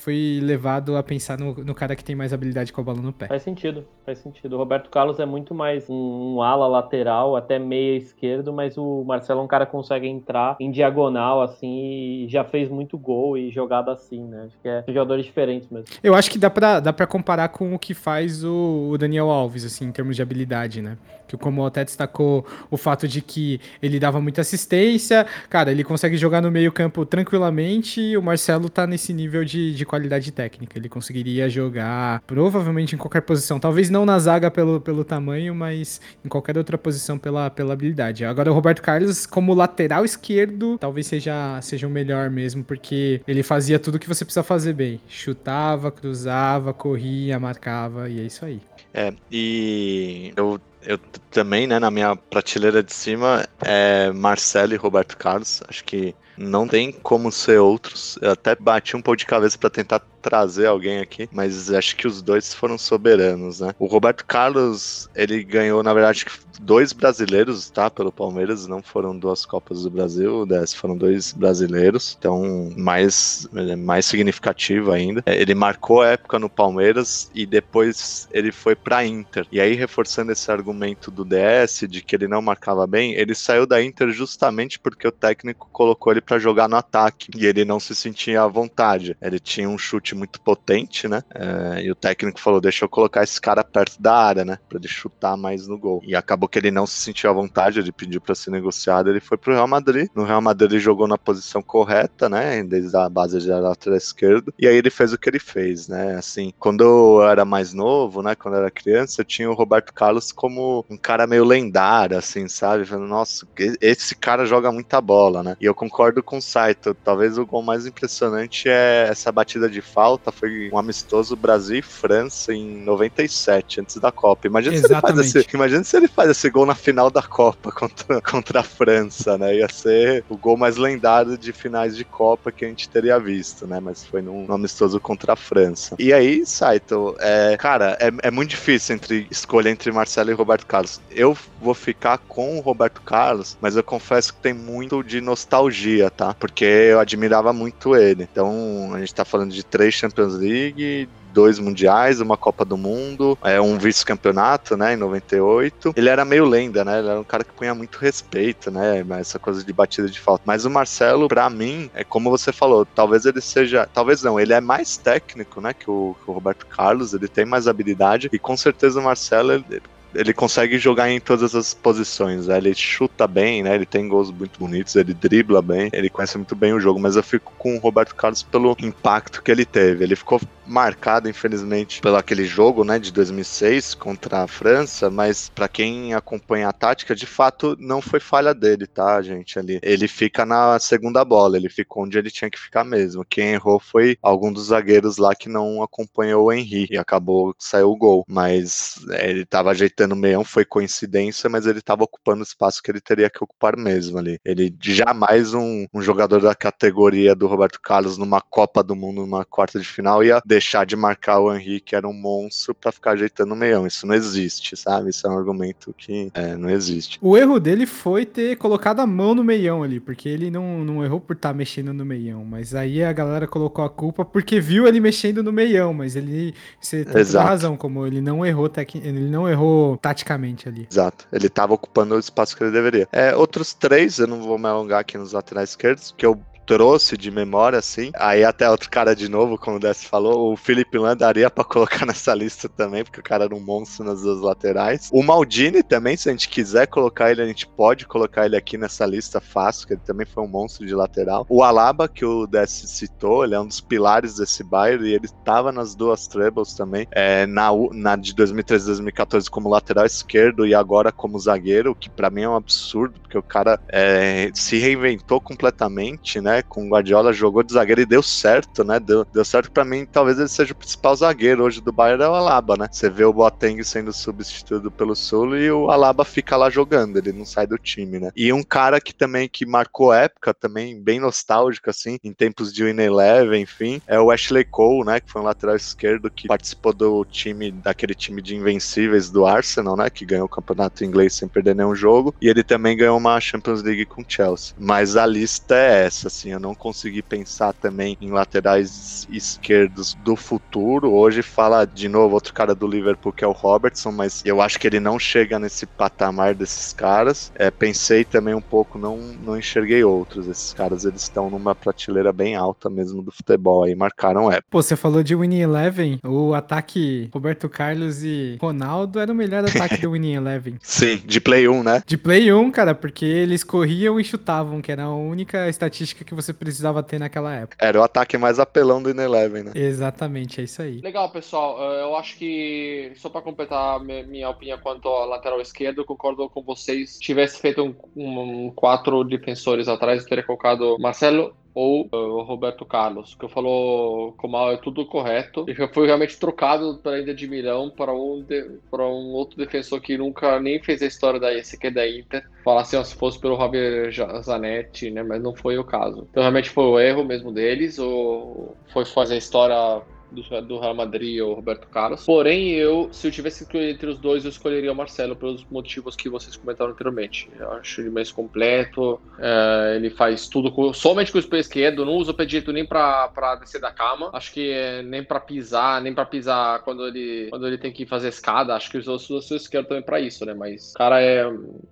fui 0.03 0.41
levado 0.43 0.97
a 0.97 1.03
pensar 1.03 1.39
no, 1.39 1.55
no, 1.55 1.75
cara 1.75 1.95
que 1.95 2.03
tem 2.03 2.17
mais 2.17 2.33
habilidade 2.33 2.73
com 2.73 2.81
a 2.81 2.85
bola 2.85 3.01
no 3.01 3.13
pé. 3.13 3.29
Faz 3.29 3.43
sentido, 3.43 3.85
faz 4.05 4.19
sentido. 4.19 4.55
O 4.55 4.59
Roberto 4.59 4.91
Carlos 4.91 5.21
é 5.21 5.27
muito 5.27 5.55
mais 5.55 5.89
um, 5.89 6.35
um 6.35 6.43
ala 6.43 6.67
lateral, 6.67 7.37
até 7.37 7.57
meia 7.57 7.97
esquerdo, 7.97 8.53
mas 8.53 8.77
o 8.77 9.05
Marcelo 9.05 9.41
é 9.41 9.45
um 9.45 9.47
cara 9.47 9.65
que 9.65 9.71
consegue 9.71 10.09
entrar 10.09 10.57
em 10.59 10.73
diagonal, 10.73 11.41
assim, 11.41 12.25
e 12.25 12.27
já 12.29 12.43
fez 12.43 12.69
muito 12.69 12.99
gol 12.99 13.39
e 13.39 13.51
jogada 13.51 13.93
assim, 13.93 14.25
né? 14.25 14.47
Acho 14.47 14.59
que 14.61 14.69
é 14.69 14.85
jogadores 14.89 15.25
diferentes 15.25 15.69
mesmo. 15.71 15.87
Eu 16.03 16.15
acho 16.17 16.31
que 16.31 16.39
dá 16.39 16.51
pra, 16.51 16.81
dá 16.81 16.93
pra 16.93 17.07
comparar 17.07 17.49
com 17.51 17.73
o 17.73 17.79
que 17.79 17.95
faz 17.95 18.43
o, 18.43 18.89
o 18.91 18.99
Daniel 18.99 19.31
Alves, 19.31 19.65
assim, 19.65 19.85
em 19.85 19.93
termos 19.93 20.17
de 20.17 20.23
habilidade, 20.23 20.83
né? 20.83 20.99
Que 21.29 21.37
como 21.37 21.65
até 21.65 21.85
destacou 21.85 22.45
o 22.71 22.77
fato 22.77 23.07
de 23.07 23.23
que 23.23 23.61
ele 23.81 24.01
dava 24.01 24.21
muita 24.21 24.41
assistência, 24.41 25.25
cara, 25.49 25.71
ele 25.71 25.85
consegue 25.85 26.17
jogar 26.17 26.43
no 26.43 26.51
meio 26.51 26.73
campo 26.73 27.07
tranquilamente 27.07 28.01
e 28.01 28.17
o 28.17 28.23
Marcelo 28.23 28.69
tá 28.69 28.85
nesse 28.85 29.15
nível 29.15 29.45
de, 29.45 29.75
de 29.75 29.87
qualidade 29.93 30.33
técnica. 30.33 30.79
Ele 30.79 30.89
conseguiria 30.89 31.51
jogar 31.51 32.23
provavelmente 32.27 32.95
em 32.95 32.99
qualquer 32.99 33.21
posição. 33.21 33.61
Talvez 33.61 33.91
não 33.91 34.07
na 34.07 34.19
zaga 34.19 34.51
pelo, 34.51 34.81
pelo 34.81 35.05
tamanho, 35.05 35.55
mas 35.55 36.01
em 36.25 36.29
qualquer 36.31 36.57
outra 36.57 36.79
posição 36.79 37.19
pela, 37.19 37.51
pela 37.51 37.75
habilidade. 37.75 38.25
Agora 38.25 38.51
o 38.51 38.55
Roberto 38.55 38.81
Carlos, 38.81 39.27
como 39.27 39.53
lateral 39.53 40.03
esquerdo, 40.03 40.79
talvez 40.79 41.07
seja, 41.07 41.61
seja 41.61 41.87
o 41.87 41.91
melhor 41.91 42.31
mesmo, 42.31 42.65
porque 42.65 43.21
ele 43.29 43.43
fazia 43.43 43.79
tudo 43.79 43.99
que 43.99 44.09
você 44.09 44.25
precisa 44.25 44.43
fazer 44.43 44.73
bem. 44.73 44.99
Chutava, 45.07 45.93
cruzava, 45.93 46.73
corria, 46.73 47.39
marcava, 47.39 48.09
e 48.09 48.19
é 48.19 48.23
isso 48.23 48.47
aí. 48.47 48.63
É, 48.95 49.13
e 49.31 50.33
eu 50.35 50.59
eu 50.85 50.99
também, 51.31 51.67
né, 51.67 51.79
na 51.79 51.91
minha 51.91 52.17
prateleira 52.17 52.83
de 52.83 52.93
cima 52.93 53.47
é 53.61 54.11
Marcelo 54.13 54.75
e 54.75 54.77
Roberto 54.77 55.17
Carlos. 55.17 55.63
Acho 55.69 55.85
que 55.85 56.15
não 56.37 56.67
tem 56.67 56.93
como 56.93 57.31
ser 57.31 57.59
outros. 57.59 58.19
Eu 58.21 58.33
até 58.33 58.55
bati 58.55 58.97
um 58.97 59.03
pouco 59.03 59.17
de 59.17 59.27
cabeça 59.27 59.59
para 59.59 59.71
tentar 59.71 60.03
trazer 60.23 60.67
alguém 60.67 61.01
aqui, 61.01 61.29
mas 61.33 61.71
acho 61.73 61.97
que 61.97 62.07
os 62.07 62.23
dois 62.23 62.55
foram 62.55 62.79
soberanos, 62.79 63.61
né? 63.61 63.75
O 63.79 63.87
Roberto 63.87 64.25
Carlos, 64.25 65.09
ele 65.15 65.43
ganhou, 65.43 65.83
na 65.83 65.93
verdade, 65.93 66.25
dois 66.61 66.93
brasileiros, 66.93 67.69
tá? 67.69 67.91
Pelo 67.91 68.13
Palmeiras, 68.13 68.67
não 68.67 68.83
foram 68.83 69.19
duas 69.19 69.45
Copas 69.45 69.83
do 69.83 69.91
Brasil, 69.91 70.47
dessa 70.47 70.77
foram 70.77 70.97
dois 70.97 71.33
brasileiros, 71.33 72.17
então 72.19 72.73
mais, 72.77 73.49
mais 73.79 74.07
significativo 74.07 74.93
ainda. 74.93 75.23
É, 75.27 75.41
ele 75.41 75.55
marcou 75.55 76.03
a 76.03 76.09
época 76.09 76.39
no 76.39 76.49
Palmeiras 76.49 77.31
e 77.35 77.45
depois 77.45 78.29
ele 78.33 78.53
foi 78.53 78.75
pra 78.75 79.05
Inter. 79.05 79.47
E 79.51 79.61
aí, 79.61 79.75
reforçando 79.75 80.33
esse 80.33 80.51
argumento 80.51 81.11
do 81.11 81.25
DS 81.25 81.85
de 81.89 82.01
que 82.01 82.15
ele 82.15 82.29
não 82.29 82.41
marcava 82.41 82.87
bem, 82.87 83.15
ele 83.15 83.35
saiu 83.35 83.67
da 83.67 83.83
Inter 83.83 84.11
justamente 84.11 84.79
porque 84.79 85.07
o 85.07 85.13
técnico 85.13 85.69
colocou 85.73 86.13
ele 86.13 86.21
para 86.21 86.39
jogar 86.39 86.69
no 86.69 86.77
ataque 86.77 87.31
e 87.37 87.47
ele 87.47 87.65
não 87.65 87.81
se 87.81 87.95
sentia 87.95 88.43
à 88.43 88.47
vontade. 88.47 89.17
Ele 89.21 89.39
tinha 89.39 89.69
um 89.69 89.79
chute 89.79 90.12
chute 90.13 90.15
muito 90.15 90.41
potente, 90.41 91.09
né? 91.09 91.23
É, 91.35 91.83
e 91.83 91.91
o 91.91 91.95
técnico 91.95 92.41
falou: 92.41 92.61
deixa 92.61 92.85
eu 92.85 92.89
colocar 92.89 93.23
esse 93.23 93.41
cara 93.41 93.65
perto 93.65 94.01
da 94.01 94.15
área, 94.15 94.45
né? 94.45 94.59
Pra 94.69 94.79
ele 94.79 94.89
chutar 94.89 95.37
mais 95.37 95.67
no 95.67 95.79
gol. 95.79 96.01
E 96.05 96.15
acabou 96.15 96.49
que 96.49 96.59
ele 96.59 96.71
não 96.71 96.87
se 96.87 97.01
sentiu 97.01 97.31
à 97.31 97.33
vontade, 97.33 97.81
ele 97.81 97.93
pediu 97.93 98.21
para 98.21 98.35
ser 98.35 98.51
negociado, 98.51 99.11
ele 99.11 99.21
foi 99.21 99.37
pro 99.37 99.53
Real 99.53 99.67
Madrid. 99.67 100.09
No 100.15 100.25
Real 100.25 100.41
Madrid 100.41 100.73
ele 100.73 100.81
jogou 100.81 101.09
na 101.09 101.19
posição 101.19 101.63
correta, 101.63 102.29
né? 102.29 102.63
Desde 102.63 102.97
a 102.97 103.09
base 103.09 103.41
de 103.41 103.51
lateral 103.51 103.97
esquerdo. 103.97 104.53
E 104.59 104.69
aí 104.69 104.77
ele 104.77 104.91
fez 104.91 105.13
o 105.13 105.19
que 105.19 105.29
ele 105.29 105.39
fez, 105.39 105.89
né? 105.89 106.17
Assim, 106.17 106.53
quando 106.59 106.83
eu 106.85 107.23
era 107.29 107.45
mais 107.45 107.73
novo, 107.73 108.23
né? 108.23 108.35
Quando 108.35 108.55
eu 108.55 108.61
era 108.61 108.71
criança, 108.71 109.21
eu 109.21 109.25
tinha 109.25 109.51
o 109.51 109.55
Roberto 109.55 109.93
Carlos 109.93 110.31
como 110.33 110.85
um 110.89 110.97
cara 110.97 111.27
meio 111.27 111.45
lendário, 111.45 112.17
assim, 112.17 112.49
sabe? 112.49 112.85
Falando, 112.85 113.09
nossa, 113.09 113.47
esse 113.81 114.15
cara 114.15 114.45
joga 114.45 114.71
muita 114.71 115.01
bola, 115.01 115.43
né? 115.43 115.57
E 115.61 115.65
eu 115.65 115.75
concordo 115.75 116.23
com 116.23 116.39
o 116.39 116.43
Saito. 116.43 116.95
Talvez 116.95 117.39
o 117.39 117.47
gol 117.47 117.63
mais 117.63 117.87
impressionante 117.87 118.69
é 118.69 119.07
essa 119.09 119.31
batida 119.33 119.69
de 119.69 119.81
falta 119.81 120.02
falta 120.03 120.33
foi 120.33 120.69
um 120.73 120.77
amistoso 120.77 121.37
Brasil 121.37 121.79
e 121.79 121.83
França 121.83 122.53
em 122.53 122.83
97, 122.83 123.83
antes 123.83 123.97
da 123.99 124.11
Copa. 124.11 124.49
Imagina 124.49 124.77
se, 124.77 124.85
ele 124.85 125.01
faz 125.01 125.17
esse, 125.17 125.47
imagina 125.55 125.85
se 125.85 125.97
ele 125.97 126.09
faz 126.09 126.31
esse 126.31 126.51
gol 126.51 126.67
na 126.67 126.75
final 126.75 127.09
da 127.09 127.23
Copa 127.23 127.71
contra, 127.71 128.21
contra 128.21 128.61
a 128.61 128.63
França, 128.65 129.39
né? 129.39 129.59
Ia 129.59 129.69
ser 129.69 130.25
o 130.29 130.37
gol 130.37 130.57
mais 130.57 130.77
lendário 130.77 131.39
de 131.39 131.53
finais 131.53 131.97
de 131.97 132.05
Copa 132.05 132.51
que 132.51 132.65
a 132.65 132.69
gente 132.69 132.89
teria 132.89 133.17
visto, 133.21 133.65
né? 133.65 133.79
Mas 133.79 134.05
foi 134.05 134.21
num, 134.21 134.45
num 134.45 134.55
amistoso 134.55 134.99
contra 134.99 135.35
a 135.35 135.37
França. 135.37 135.95
E 136.01 136.13
aí, 136.13 136.45
Saito, 136.45 137.15
é, 137.21 137.57
cara, 137.57 137.97
é, 138.01 138.11
é 138.27 138.31
muito 138.33 138.51
difícil 138.51 138.97
entre 138.97 139.29
escolher 139.31 139.71
entre 139.71 139.93
Marcelo 139.93 140.31
e 140.31 140.35
Roberto 140.35 140.67
Carlos. 140.67 141.01
Eu 141.13 141.39
vou 141.61 141.75
ficar 141.75 142.19
com 142.19 142.59
o 142.59 142.61
Roberto 142.61 143.01
Carlos, 143.03 143.57
mas 143.61 143.77
eu 143.77 143.85
confesso 143.85 144.35
que 144.35 144.41
tem 144.41 144.53
muito 144.53 145.01
de 145.05 145.21
nostalgia, 145.21 146.11
tá? 146.11 146.35
Porque 146.35 146.65
eu 146.65 146.99
admirava 146.99 147.53
muito 147.53 147.95
ele. 147.95 148.25
Então, 148.25 148.91
a 148.93 148.99
gente 148.99 149.15
tá 149.15 149.25
falando 149.25 149.53
de 149.53 149.63
três 149.63 149.92
Champions 149.93 150.35
League, 150.35 151.09
dois 151.33 151.59
mundiais, 151.59 152.21
uma 152.21 152.37
Copa 152.37 152.65
do 152.65 152.77
Mundo, 152.77 153.39
é 153.43 153.61
um 153.61 153.79
vice-campeonato, 153.79 154.77
né, 154.77 154.95
em 154.95 154.97
98. 154.97 155.95
Ele 155.97 156.09
era 156.09 156.25
meio 156.25 156.45
lenda, 156.45 156.85
né? 156.85 156.99
Ele 156.99 157.09
era 157.09 157.21
um 157.21 157.25
cara 157.25 157.43
que 157.43 157.53
punha 157.53 157.75
muito 157.75 157.97
respeito, 157.99 158.71
né? 158.71 159.05
Essa 159.19 159.39
coisa 159.39 159.65
de 159.65 159.73
batida 159.73 160.09
de 160.09 160.21
falta. 160.21 160.43
Mas 160.47 160.65
o 160.65 160.71
Marcelo, 160.71 161.29
para 161.29 161.49
mim, 161.49 161.91
é 161.95 162.05
como 162.05 162.31
você 162.31 162.53
falou, 162.53 162.85
talvez 162.85 163.25
ele 163.25 163.41
seja, 163.41 163.89
talvez 163.93 164.23
não, 164.23 164.39
ele 164.39 164.53
é 164.53 164.61
mais 164.61 164.97
técnico, 164.97 165.61
né, 165.61 165.73
que 165.73 165.91
o, 165.91 166.15
que 166.23 166.31
o 166.31 166.35
Roberto 166.35 166.67
Carlos, 166.67 167.15
ele 167.15 167.29
tem 167.29 167.45
mais 167.45 167.67
habilidade 167.67 168.29
e 168.33 168.39
com 168.39 168.57
certeza 168.57 169.01
o 169.01 169.03
Marcelo 169.03 169.53
ele, 169.53 169.83
ele 170.15 170.33
consegue 170.33 170.79
jogar 170.79 171.11
em 171.11 171.21
todas 171.21 171.55
as 171.55 171.75
posições. 171.75 172.47
Né? 172.47 172.59
Ele 172.59 172.75
chuta 172.75 173.27
bem, 173.27 173.63
né? 173.63 173.75
Ele 173.75 173.87
tem 173.87 174.09
gols 174.09 174.31
muito 174.31 174.59
bonitos, 174.59 174.97
ele 174.97 175.15
dribla 175.15 175.63
bem, 175.63 175.91
ele 175.93 176.11
conhece 176.11 176.37
muito 176.37 176.55
bem 176.55 176.73
o 176.73 176.81
jogo, 176.81 177.01
mas 177.01 177.17
eu 177.17 177.23
fico 177.23 177.53
com 177.59 177.77
o 177.77 177.79
Roberto 177.79 178.15
Carlos 178.15 178.43
pelo 178.43 178.77
impacto 178.81 179.43
que 179.43 179.51
ele 179.51 179.65
teve. 179.65 180.05
Ele 180.05 180.17
ficou 180.17 180.41
marcado, 180.67 181.29
infelizmente, 181.29 182.01
pelo 182.01 182.17
aquele 182.17 182.45
jogo, 182.45 182.85
né, 182.85 182.99
de 182.99 183.13
2006 183.13 183.95
contra 183.95 184.43
a 184.43 184.47
França, 184.47 185.11
mas 185.11 185.49
para 185.49 185.69
quem 185.69 186.15
acompanha 186.15 186.69
a 186.69 186.73
tática, 186.73 187.15
de 187.15 187.27
fato 187.27 187.77
não 187.79 188.01
foi 188.01 188.21
falha 188.21 188.55
dele, 188.55 188.87
tá, 188.87 189.21
gente, 189.23 189.59
ali. 189.59 189.79
Ele 189.83 190.09
fica 190.09 190.47
na 190.47 190.79
segunda 190.79 191.25
bola, 191.25 191.57
ele 191.57 191.69
ficou 191.69 192.05
onde 192.05 192.19
ele 192.19 192.31
tinha 192.31 192.51
que 192.51 192.59
ficar 192.59 192.85
mesmo. 192.85 193.25
Quem 193.25 193.53
errou 193.53 193.79
foi 193.79 194.17
algum 194.23 194.53
dos 194.53 194.67
zagueiros 194.67 195.17
lá 195.17 195.35
que 195.35 195.49
não 195.49 195.83
acompanhou 195.83 196.47
o 196.47 196.53
Henry 196.53 196.87
e 196.91 196.99
acabou 196.99 197.55
saiu 197.59 197.91
o 197.91 197.97
gol, 197.97 198.25
mas 198.29 198.97
é, 199.11 199.31
ele 199.31 199.45
tava 199.45 199.71
ajeitando 199.71 200.15
o 200.15 200.19
meião, 200.19 200.45
foi 200.45 200.65
coincidência, 200.65 201.49
mas 201.49 201.67
ele 201.67 201.81
tava 201.81 202.05
ocupando 202.05 202.41
o 202.41 202.45
espaço 202.45 202.83
que 202.83 202.91
ele 202.91 203.01
teria 203.01 203.31
que 203.31 203.43
ocupar 203.43 203.77
mesmo 203.77 204.19
ali. 204.19 204.39
Ele 204.45 204.75
jamais 204.81 205.55
um, 205.55 205.87
um 205.93 206.03
jogador 206.03 206.41
da 206.41 206.55
categoria 206.55 207.35
do 207.35 207.47
Roberto 207.47 207.81
Carlos 207.81 208.19
numa 208.19 208.41
Copa 208.41 208.83
do 208.83 208.95
Mundo, 208.95 209.23
numa 209.23 209.45
quarta 209.45 209.79
de 209.79 209.87
final 209.87 210.23
ia 210.23 210.41
deixar 210.45 210.62
de 210.87 210.97
marcar 210.97 211.41
o 211.41 211.55
Henrique, 211.55 211.93
que 211.93 211.97
era 211.97 212.09
um 212.09 212.13
monstro, 212.13 212.75
para 212.75 212.93
ficar 212.93 213.13
ajeitando 213.13 213.55
o 213.55 213.57
meião. 213.57 213.87
Isso 213.87 214.07
não 214.07 214.15
existe, 214.15 214.77
sabe? 214.77 215.11
Isso 215.11 215.27
é 215.27 215.31
um 215.31 215.37
argumento 215.37 215.95
que 215.97 216.31
é, 216.35 216.57
não 216.57 216.71
existe. 216.71 217.19
O 217.21 217.37
erro 217.37 217.59
dele 217.59 217.87
foi 217.87 218.25
ter 218.25 218.57
colocado 218.57 219.01
a 219.01 219.07
mão 219.07 219.35
no 219.35 219.45
meião 219.45 219.83
ali, 219.83 220.01
porque 220.01 220.29
ele 220.29 220.51
não, 220.51 220.85
não 220.85 221.05
errou 221.05 221.21
por 221.21 221.35
estar 221.35 221.51
tá 221.51 221.55
mexendo 221.55 221.93
no 221.93 222.05
meião, 222.05 222.45
mas 222.45 222.75
aí 222.75 223.03
a 223.03 223.13
galera 223.13 223.47
colocou 223.47 223.85
a 223.85 223.91
culpa 223.91 224.25
porque 224.25 224.61
viu 224.61 224.87
ele 224.87 225.01
mexendo 225.01 225.43
no 225.43 225.53
meião, 225.53 225.93
mas 225.93 226.17
ele 226.17 226.55
você 226.81 227.05
tem 227.05 227.23
razão, 227.23 227.77
como 227.77 228.07
ele 228.07 228.21
não 228.21 228.45
errou 228.45 228.69
tec... 228.69 228.95
ele 228.95 229.29
não 229.29 229.49
errou 229.49 229.97
taticamente 229.99 230.69
ali. 230.69 230.87
Exato. 230.91 231.27
Ele 231.33 231.47
estava 231.47 231.75
ocupando 231.75 232.15
o 232.15 232.19
espaço 232.19 232.57
que 232.57 232.63
ele 232.63 232.71
deveria. 232.71 233.09
É, 233.13 233.35
outros 233.35 233.75
três, 233.75 234.19
eu 234.19 234.27
não 234.27 234.41
vou 234.41 234.59
me 234.59 234.67
alongar 234.67 235.01
aqui 235.01 235.19
nos 235.19 235.33
laterais 235.33 235.71
esquerdos, 235.71 236.15
que 236.17 236.25
eu 236.25 236.41
trouxe 236.67 237.17
de 237.17 237.31
memória, 237.31 237.79
assim. 237.79 238.11
Aí 238.15 238.45
até 238.45 238.69
outro 238.71 238.91
cara 238.91 239.15
de 239.15 239.29
novo, 239.29 239.59
como 239.59 239.77
o 239.77 239.81
Desce 239.81 240.07
falou, 240.07 240.53
o 240.53 240.57
Felipe 240.57 240.99
Lan 240.99 241.17
daria 241.17 241.51
pra 241.51 241.65
colocar 241.65 242.05
nessa 242.07 242.35
lista 242.35 242.69
também, 242.69 243.05
porque 243.05 243.21
o 243.21 243.23
cara 243.23 243.45
era 243.45 243.55
um 243.55 243.61
monstro 243.61 244.05
nas 244.05 244.23
duas 244.23 244.41
laterais. 244.41 245.11
O 245.13 245.23
Maldini 245.23 245.83
também, 245.83 246.17
se 246.17 246.29
a 246.29 246.33
gente 246.33 246.49
quiser 246.49 246.87
colocar 246.87 247.31
ele, 247.31 247.43
a 247.43 247.47
gente 247.47 247.67
pode 247.67 248.07
colocar 248.07 248.47
ele 248.47 248.57
aqui 248.57 248.77
nessa 248.77 249.07
lista 249.07 249.41
fácil, 249.41 249.87
que 249.87 249.95
ele 249.95 250.03
também 250.05 250.27
foi 250.27 250.43
um 250.43 250.49
monstro 250.49 250.87
de 250.87 250.95
lateral. 250.95 251.47
O 251.49 251.63
Alaba, 251.63 252.09
que 252.09 252.25
o 252.25 252.47
Desce 252.47 252.87
citou, 252.87 253.45
ele 253.45 253.55
é 253.55 253.61
um 253.61 253.67
dos 253.67 253.81
pilares 253.81 254.37
desse 254.37 254.63
Bayern 254.63 255.07
e 255.07 255.15
ele 255.15 255.29
tava 255.45 255.73
nas 255.73 255.95
duas 255.95 256.27
trebles 256.27 256.75
também, 256.75 257.07
é, 257.11 257.47
na, 257.47 257.71
na 257.93 258.17
de 258.17 258.35
2013 258.35 258.87
2014 258.87 259.51
como 259.51 259.69
lateral 259.69 260.07
esquerdo 260.07 260.67
e 260.67 260.75
agora 260.75 261.13
como 261.13 261.39
zagueiro, 261.39 261.95
que 261.95 262.11
para 262.11 262.31
mim 262.31 262.43
é 262.43 262.49
um 262.49 262.57
absurdo, 262.57 263.21
porque 263.21 263.39
o 263.39 263.43
cara 263.43 263.81
é, 263.89 264.51
se 264.55 264.79
reinventou 264.79 265.41
completamente, 265.41 266.41
né? 266.41 266.62
Com 266.69 266.87
o 266.87 266.89
Guardiola 266.89 267.33
jogou 267.33 267.63
de 267.63 267.73
zagueiro 267.73 268.01
e 268.01 268.07
deu 268.07 268.23
certo, 268.23 268.85
né? 268.85 268.99
Deu, 268.99 269.25
deu 269.33 269.45
certo 269.45 269.71
para 269.71 269.85
mim, 269.85 270.07
talvez 270.07 270.39
ele 270.39 270.49
seja 270.49 270.73
o 270.73 270.77
principal 270.77 271.15
zagueiro 271.17 271.65
hoje 271.65 271.81
do 271.81 271.93
Bayern 271.93 272.23
é 272.23 272.29
o 272.29 272.35
Alaba, 272.35 272.77
né? 272.77 272.89
Você 272.91 273.09
vê 273.09 273.25
o 273.25 273.33
Boateng 273.33 273.83
sendo 273.83 274.13
substituído 274.13 274.91
pelo 274.91 275.15
Sul 275.15 275.57
e 275.57 275.71
o 275.71 275.91
Alaba 275.91 276.25
fica 276.25 276.57
lá 276.57 276.71
jogando, 276.71 277.17
ele 277.17 277.33
não 277.33 277.45
sai 277.45 277.67
do 277.67 277.79
time, 277.79 278.19
né? 278.19 278.31
E 278.37 278.53
um 278.53 278.63
cara 278.63 279.01
que 279.01 279.15
também 279.15 279.49
que 279.49 279.67
marcou 279.67 280.13
época 280.13 280.55
também 280.55 281.01
bem 281.01 281.21
nostálgico 281.21 281.91
assim, 281.91 282.19
em 282.23 282.33
tempos 282.33 282.73
de 282.73 282.85
Win 282.85 283.01
Eleven, 283.01 283.63
enfim, 283.63 284.01
é 284.07 284.21
o 284.21 284.31
Ashley 284.31 284.65
Cole, 284.65 285.07
né, 285.07 285.21
que 285.21 285.31
foi 285.31 285.41
um 285.41 285.45
lateral 285.45 285.77
esquerdo 285.77 286.31
que 286.31 286.49
participou 286.49 286.93
do 286.93 287.25
time 287.25 287.71
daquele 287.71 288.15
time 288.15 288.43
de 288.43 288.55
invencíveis 288.57 289.31
do 289.31 289.47
Arsenal, 289.47 289.97
né, 289.97 290.11
que 290.11 290.25
ganhou 290.25 290.47
o 290.47 290.49
campeonato 290.49 291.05
inglês 291.05 291.35
sem 291.35 291.49
perder 291.49 291.75
nenhum 291.75 291.95
jogo, 291.95 292.35
e 292.41 292.49
ele 292.49 292.63
também 292.63 292.97
ganhou 292.97 293.17
uma 293.17 293.41
Champions 293.41 293.83
League 293.83 294.07
com 294.07 294.25
Chelsea. 294.27 294.75
Mas 294.79 295.17
a 295.17 295.27
lista 295.27 295.75
é 295.77 296.07
essa, 296.07 296.29
assim, 296.43 296.51
eu 296.51 296.61
não 296.61 296.75
consegui 296.75 297.23
pensar 297.23 297.73
também 297.73 298.17
em 298.21 298.31
laterais 298.31 299.27
esquerdos 299.31 300.15
do 300.25 300.35
futuro. 300.35 301.13
Hoje 301.13 301.43
fala 301.43 301.85
de 301.85 302.09
novo 302.09 302.35
outro 302.35 302.53
cara 302.53 302.75
do 302.75 302.87
Liverpool 302.87 303.33
que 303.33 303.45
é 303.45 303.47
o 303.47 303.53
Robertson, 303.53 304.11
mas 304.11 304.43
eu 304.45 304.61
acho 304.61 304.79
que 304.79 304.87
ele 304.87 304.99
não 304.99 305.19
chega 305.19 305.59
nesse 305.59 305.87
patamar 305.87 306.55
desses 306.55 306.93
caras. 306.93 307.53
É, 307.55 307.71
pensei 307.71 308.25
também 308.25 308.55
um 308.55 308.61
pouco, 308.61 308.99
não, 308.99 309.17
não 309.17 309.57
enxerguei 309.57 310.03
outros. 310.03 310.49
Esses 310.49 310.73
caras 310.73 311.05
eles 311.05 311.23
estão 311.23 311.49
numa 311.49 311.75
prateleira 311.75 312.33
bem 312.33 312.57
alta 312.57 312.91
mesmo 312.91 313.23
do 313.23 313.31
futebol 313.31 313.85
aí, 313.85 313.95
marcaram 313.95 314.51
época. 314.51 314.67
Pô, 314.71 314.83
você 314.83 314.97
falou 314.97 315.23
de 315.23 315.35
Winning 315.35 315.61
Eleven, 315.61 316.19
o 316.25 316.55
ataque 316.55 317.29
Roberto 317.33 317.69
Carlos 317.69 318.25
e 318.25 318.57
Ronaldo 318.61 319.21
era 319.21 319.33
o 319.33 319.35
melhor 319.35 319.65
ataque 319.65 319.99
do 319.99 320.11
Winning 320.13 320.35
Eleven. 320.35 320.77
Sim, 320.83 321.21
de 321.25 321.41
Play 321.41 321.69
1, 321.69 321.83
né? 321.83 322.03
De 322.07 322.17
Play 322.17 322.53
1, 322.53 322.71
cara, 322.71 322.95
porque 322.95 323.25
eles 323.25 323.63
corriam 323.63 324.19
e 324.19 324.25
chutavam, 324.25 324.81
que 324.81 324.91
era 324.91 325.05
a 325.05 325.15
única 325.15 325.69
estatística 325.69 326.25
que 326.25 326.32
você 326.35 326.53
precisava 326.53 327.03
ter 327.03 327.19
naquela 327.19 327.55
época. 327.55 327.77
Era 327.85 327.99
o 328.01 328.03
ataque 328.03 328.37
mais 328.39 328.59
apelão 328.59 329.03
do 329.03 329.09
Winning 329.09 329.23
Eleven, 329.23 329.63
né? 329.65 329.73
Exatamente, 329.75 330.61
é 330.61 330.65
isso 330.65 330.83
aí. 330.83 331.01
Legal, 331.01 331.31
pessoal. 331.31 331.77
Eh, 331.81 332.03
Eu 332.03 332.17
acho 332.17 332.37
que, 332.37 333.13
só 333.17 333.29
para 333.29 333.41
completar 333.43 334.01
mi- 334.01 334.23
minha 334.25 334.49
opinião 334.51 334.79
quanto 334.79 335.09
ao 335.09 335.27
lateral 335.29 335.61
esquerdo, 335.61 335.99
eu 336.01 336.05
concordo 336.05 336.49
com 336.49 336.63
vocês. 336.63 337.15
Se 337.15 337.21
tivesse 337.21 337.61
feito 337.61 337.83
um, 337.83 337.95
um- 338.17 338.67
um 338.67 338.71
quatro 338.71 339.23
defensores 339.25 339.89
atrás, 339.89 340.23
eu 340.23 340.29
teria 340.29 340.45
colocado 340.45 340.97
Marcelo 340.99 341.55
ou 341.75 342.09
eh, 342.13 342.17
o 342.17 342.43
Roberto 342.43 342.85
Carlos. 342.85 343.35
Que 343.35 343.49
falou 343.49 344.33
com 344.33 344.47
o 344.47 344.51
Mal 344.51 344.73
é 344.73 344.77
tudo 344.77 345.07
correto. 345.07 345.65
E 345.69 345.75
já 345.75 345.89
foi 345.89 346.07
realmente 346.07 346.39
trocado 346.39 346.99
para 347.03 347.17
a 347.17 347.21
Inter 347.21 347.35
de 347.35 347.49
Milão 347.49 347.91
para 347.91 348.13
um, 348.13 348.43
de- 348.43 348.79
para 348.91 349.07
um 349.07 349.33
outro 349.33 349.57
defensor 349.57 350.01
que 350.01 350.17
nunca 350.19 350.61
nem 350.61 350.83
fez 350.83 351.03
a 351.03 351.07
história 351.07 351.41
da 351.41 351.53
Inter, 351.57 351.93
da 351.93 352.09
Inter. 352.09 352.45
Falar 352.65 352.83
assim, 352.83 352.97
ó, 352.97 353.03
se 353.05 353.15
fosse 353.17 353.39
pelo 353.39 353.55
Roger 353.57 354.11
Ja- 354.11 354.41
Zanetti, 354.43 355.11
né? 355.11 355.23
Mas 355.23 355.43
não 355.43 355.55
foi 355.55 355.79
o 355.79 355.85
caso. 355.85 356.27
Então 356.31 356.43
realmente 356.43 356.71
foi 356.71 356.85
o 356.85 356.99
erro 356.99 357.25
mesmo 357.25 357.53
deles, 357.53 357.99
ou 357.99 358.77
foi 358.93 359.05
fazer 359.05 359.35
a 359.35 359.39
história 359.39 360.03
do, 360.33 360.63
do 360.63 360.79
Real 360.81 360.95
Madrid 360.95 361.41
ou 361.41 361.55
Roberto 361.55 361.87
Carlos. 361.89 362.25
Porém, 362.25 362.71
eu, 362.73 363.09
se 363.13 363.27
eu 363.27 363.31
tivesse 363.31 363.59
que 363.59 363.65
escolher 363.65 363.91
entre 363.93 364.09
os 364.09 364.19
dois, 364.19 364.45
eu 364.45 364.51
escolheria 364.51 364.93
o 364.93 364.95
Marcelo 364.97 365.37
pelos 365.37 365.65
motivos 365.71 366.17
que 366.17 366.29
vocês 366.29 366.57
comentaram 366.57 366.91
anteriormente. 366.93 367.51
Eu 367.59 367.73
acho 367.73 368.01
ele 368.01 368.11
mais 368.11 368.33
completo, 368.33 369.21
é, 369.39 369.95
ele 369.97 370.11
faz 370.11 370.49
tudo 370.49 370.71
com- 370.73 370.93
somente 370.93 371.31
com 371.31 371.39
o 371.39 371.43
pé 371.49 371.59
esquerdo, 371.59 372.05
não 372.05 372.15
usa 372.15 372.31
o 372.31 372.35
pé 372.35 372.45
direito 372.45 372.73
nem 372.73 372.87
pra 372.87 373.31
descer 373.61 373.81
da 373.81 373.91
cama. 373.91 374.31
Acho 374.33 374.53
que 374.53 374.71
é, 374.71 375.03
nem 375.03 375.23
pra 375.23 375.39
pisar, 375.41 376.01
nem 376.01 376.15
pra 376.15 376.25
pisar 376.25 376.83
quando 376.83 377.07
ele, 377.07 377.49
quando 377.51 377.67
ele 377.67 377.79
tem 377.79 377.93
que 377.93 378.07
fazer 378.07 378.29
escada. 378.29 378.75
Acho 378.75 378.91
que 378.91 378.99
usa 378.99 379.13
o 379.13 379.41
seu 379.43 379.57
esquerdo 379.57 379.89
também 379.89 380.03
pra 380.03 380.21
isso, 380.21 380.45
né? 380.47 380.55
Mas 380.55 380.91
o 380.91 380.95
cara 380.95 381.21
é, 381.21 381.45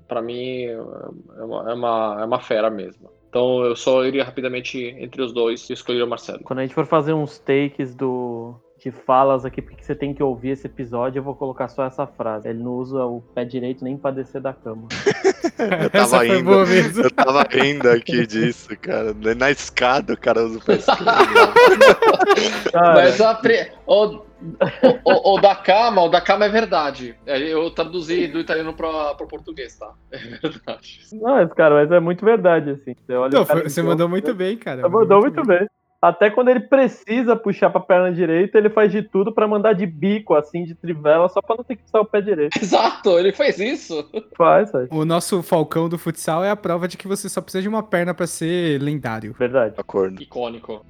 pra 0.08 0.22
mim, 0.22 0.62
é 0.64 0.76
uma, 1.44 1.70
é 1.70 1.74
uma, 1.74 2.18
é 2.20 2.24
uma 2.24 2.40
fera 2.40 2.70
mesmo. 2.70 3.10
Então 3.30 3.64
eu 3.64 3.76
só 3.76 4.04
iria 4.04 4.24
rapidamente 4.24 4.78
entre 4.98 5.22
os 5.22 5.32
dois 5.32 5.70
e 5.70 5.72
escolheria 5.72 6.04
o 6.04 6.08
Marcelo. 6.08 6.40
Quando 6.42 6.58
a 6.58 6.62
gente 6.62 6.74
for 6.74 6.84
fazer 6.84 7.14
uns 7.14 7.38
takes 7.38 7.94
do 7.94 8.54
de 8.80 8.90
falas 8.90 9.44
aqui, 9.44 9.60
porque 9.60 9.84
você 9.84 9.94
tem 9.94 10.14
que 10.14 10.22
ouvir 10.22 10.50
esse 10.50 10.66
episódio, 10.66 11.18
eu 11.18 11.22
vou 11.22 11.34
colocar 11.34 11.68
só 11.68 11.84
essa 11.84 12.06
frase. 12.06 12.48
Ele 12.48 12.62
não 12.62 12.72
usa 12.72 13.04
o 13.04 13.20
pé 13.34 13.44
direito 13.44 13.84
nem 13.84 13.96
pra 13.96 14.10
descer 14.10 14.40
da 14.40 14.54
cama. 14.54 14.88
Eu 15.82 15.90
tava 15.92 16.16
foi 16.16 16.38
indo, 16.38 16.44
boa 16.44 16.64
mesmo. 16.64 17.04
eu 17.04 17.10
tava 17.10 17.46
rindo 17.50 17.90
aqui 17.90 18.26
disso, 18.26 18.70
cara. 18.80 19.14
Na 19.36 19.50
escada 19.50 20.14
o 20.14 20.16
cara 20.16 20.42
usa 20.42 20.58
o 20.58 20.64
pé 20.64 20.76
esquerdo. 20.80 21.04
Mas 22.72 23.20
a 23.20 23.34
pre... 23.34 23.70
o, 25.04 25.10
o, 25.10 25.34
o 25.36 25.40
da 25.40 25.54
cama, 25.54 26.02
o 26.02 26.08
da 26.08 26.20
cama 26.20 26.44
é 26.44 26.48
verdade. 26.48 27.14
É, 27.26 27.38
Eu 27.38 27.70
traduzi 27.70 28.26
do 28.28 28.40
italiano 28.40 28.72
para 28.74 29.12
o 29.12 29.26
português, 29.28 29.76
tá? 29.76 29.92
É 30.10 30.18
verdade. 30.18 31.00
Não, 31.12 31.34
mas, 31.34 31.52
cara, 31.52 31.74
mas 31.74 31.90
é 31.92 32.00
muito 32.00 32.24
verdade, 32.24 32.70
assim. 32.70 32.94
Você, 32.94 33.14
olha 33.14 33.30
Não, 33.38 33.46
foi- 33.46 33.62
você 33.68 33.82
mandou 33.82 34.08
muito 34.08 34.34
bem, 34.34 34.56
cara. 34.56 34.82
Você 34.82 34.88
mandou 34.88 35.20
muito 35.20 35.44
bem. 35.44 35.66
Até 36.02 36.30
quando 36.30 36.48
ele 36.48 36.60
precisa 36.60 37.36
puxar 37.36 37.68
pra 37.68 37.78
perna 37.78 38.10
direita, 38.10 38.56
ele 38.56 38.70
faz 38.70 38.90
de 38.90 39.02
tudo 39.02 39.34
pra 39.34 39.46
mandar 39.46 39.74
de 39.74 39.84
bico, 39.84 40.34
assim, 40.34 40.64
de 40.64 40.74
trivela, 40.74 41.28
só 41.28 41.42
pra 41.42 41.56
não 41.56 41.62
ter 41.62 41.76
que 41.76 41.82
usar 41.86 42.00
o 42.00 42.06
pé 42.06 42.22
direito. 42.22 42.56
Exato, 42.62 43.18
ele 43.18 43.32
fez 43.32 43.58
isso. 43.60 44.08
Faz, 44.34 44.70
faz. 44.70 44.88
O 44.90 45.04
nosso 45.04 45.42
falcão 45.42 45.90
do 45.90 45.98
futsal 45.98 46.42
é 46.42 46.48
a 46.50 46.56
prova 46.56 46.88
de 46.88 46.96
que 46.96 47.06
você 47.06 47.28
só 47.28 47.42
precisa 47.42 47.60
de 47.60 47.68
uma 47.68 47.82
perna 47.82 48.14
pra 48.14 48.26
ser 48.26 48.80
lendário. 48.80 49.34
Verdade. 49.38 49.74
Acordo. 49.76 50.22
Icônico. 50.22 50.82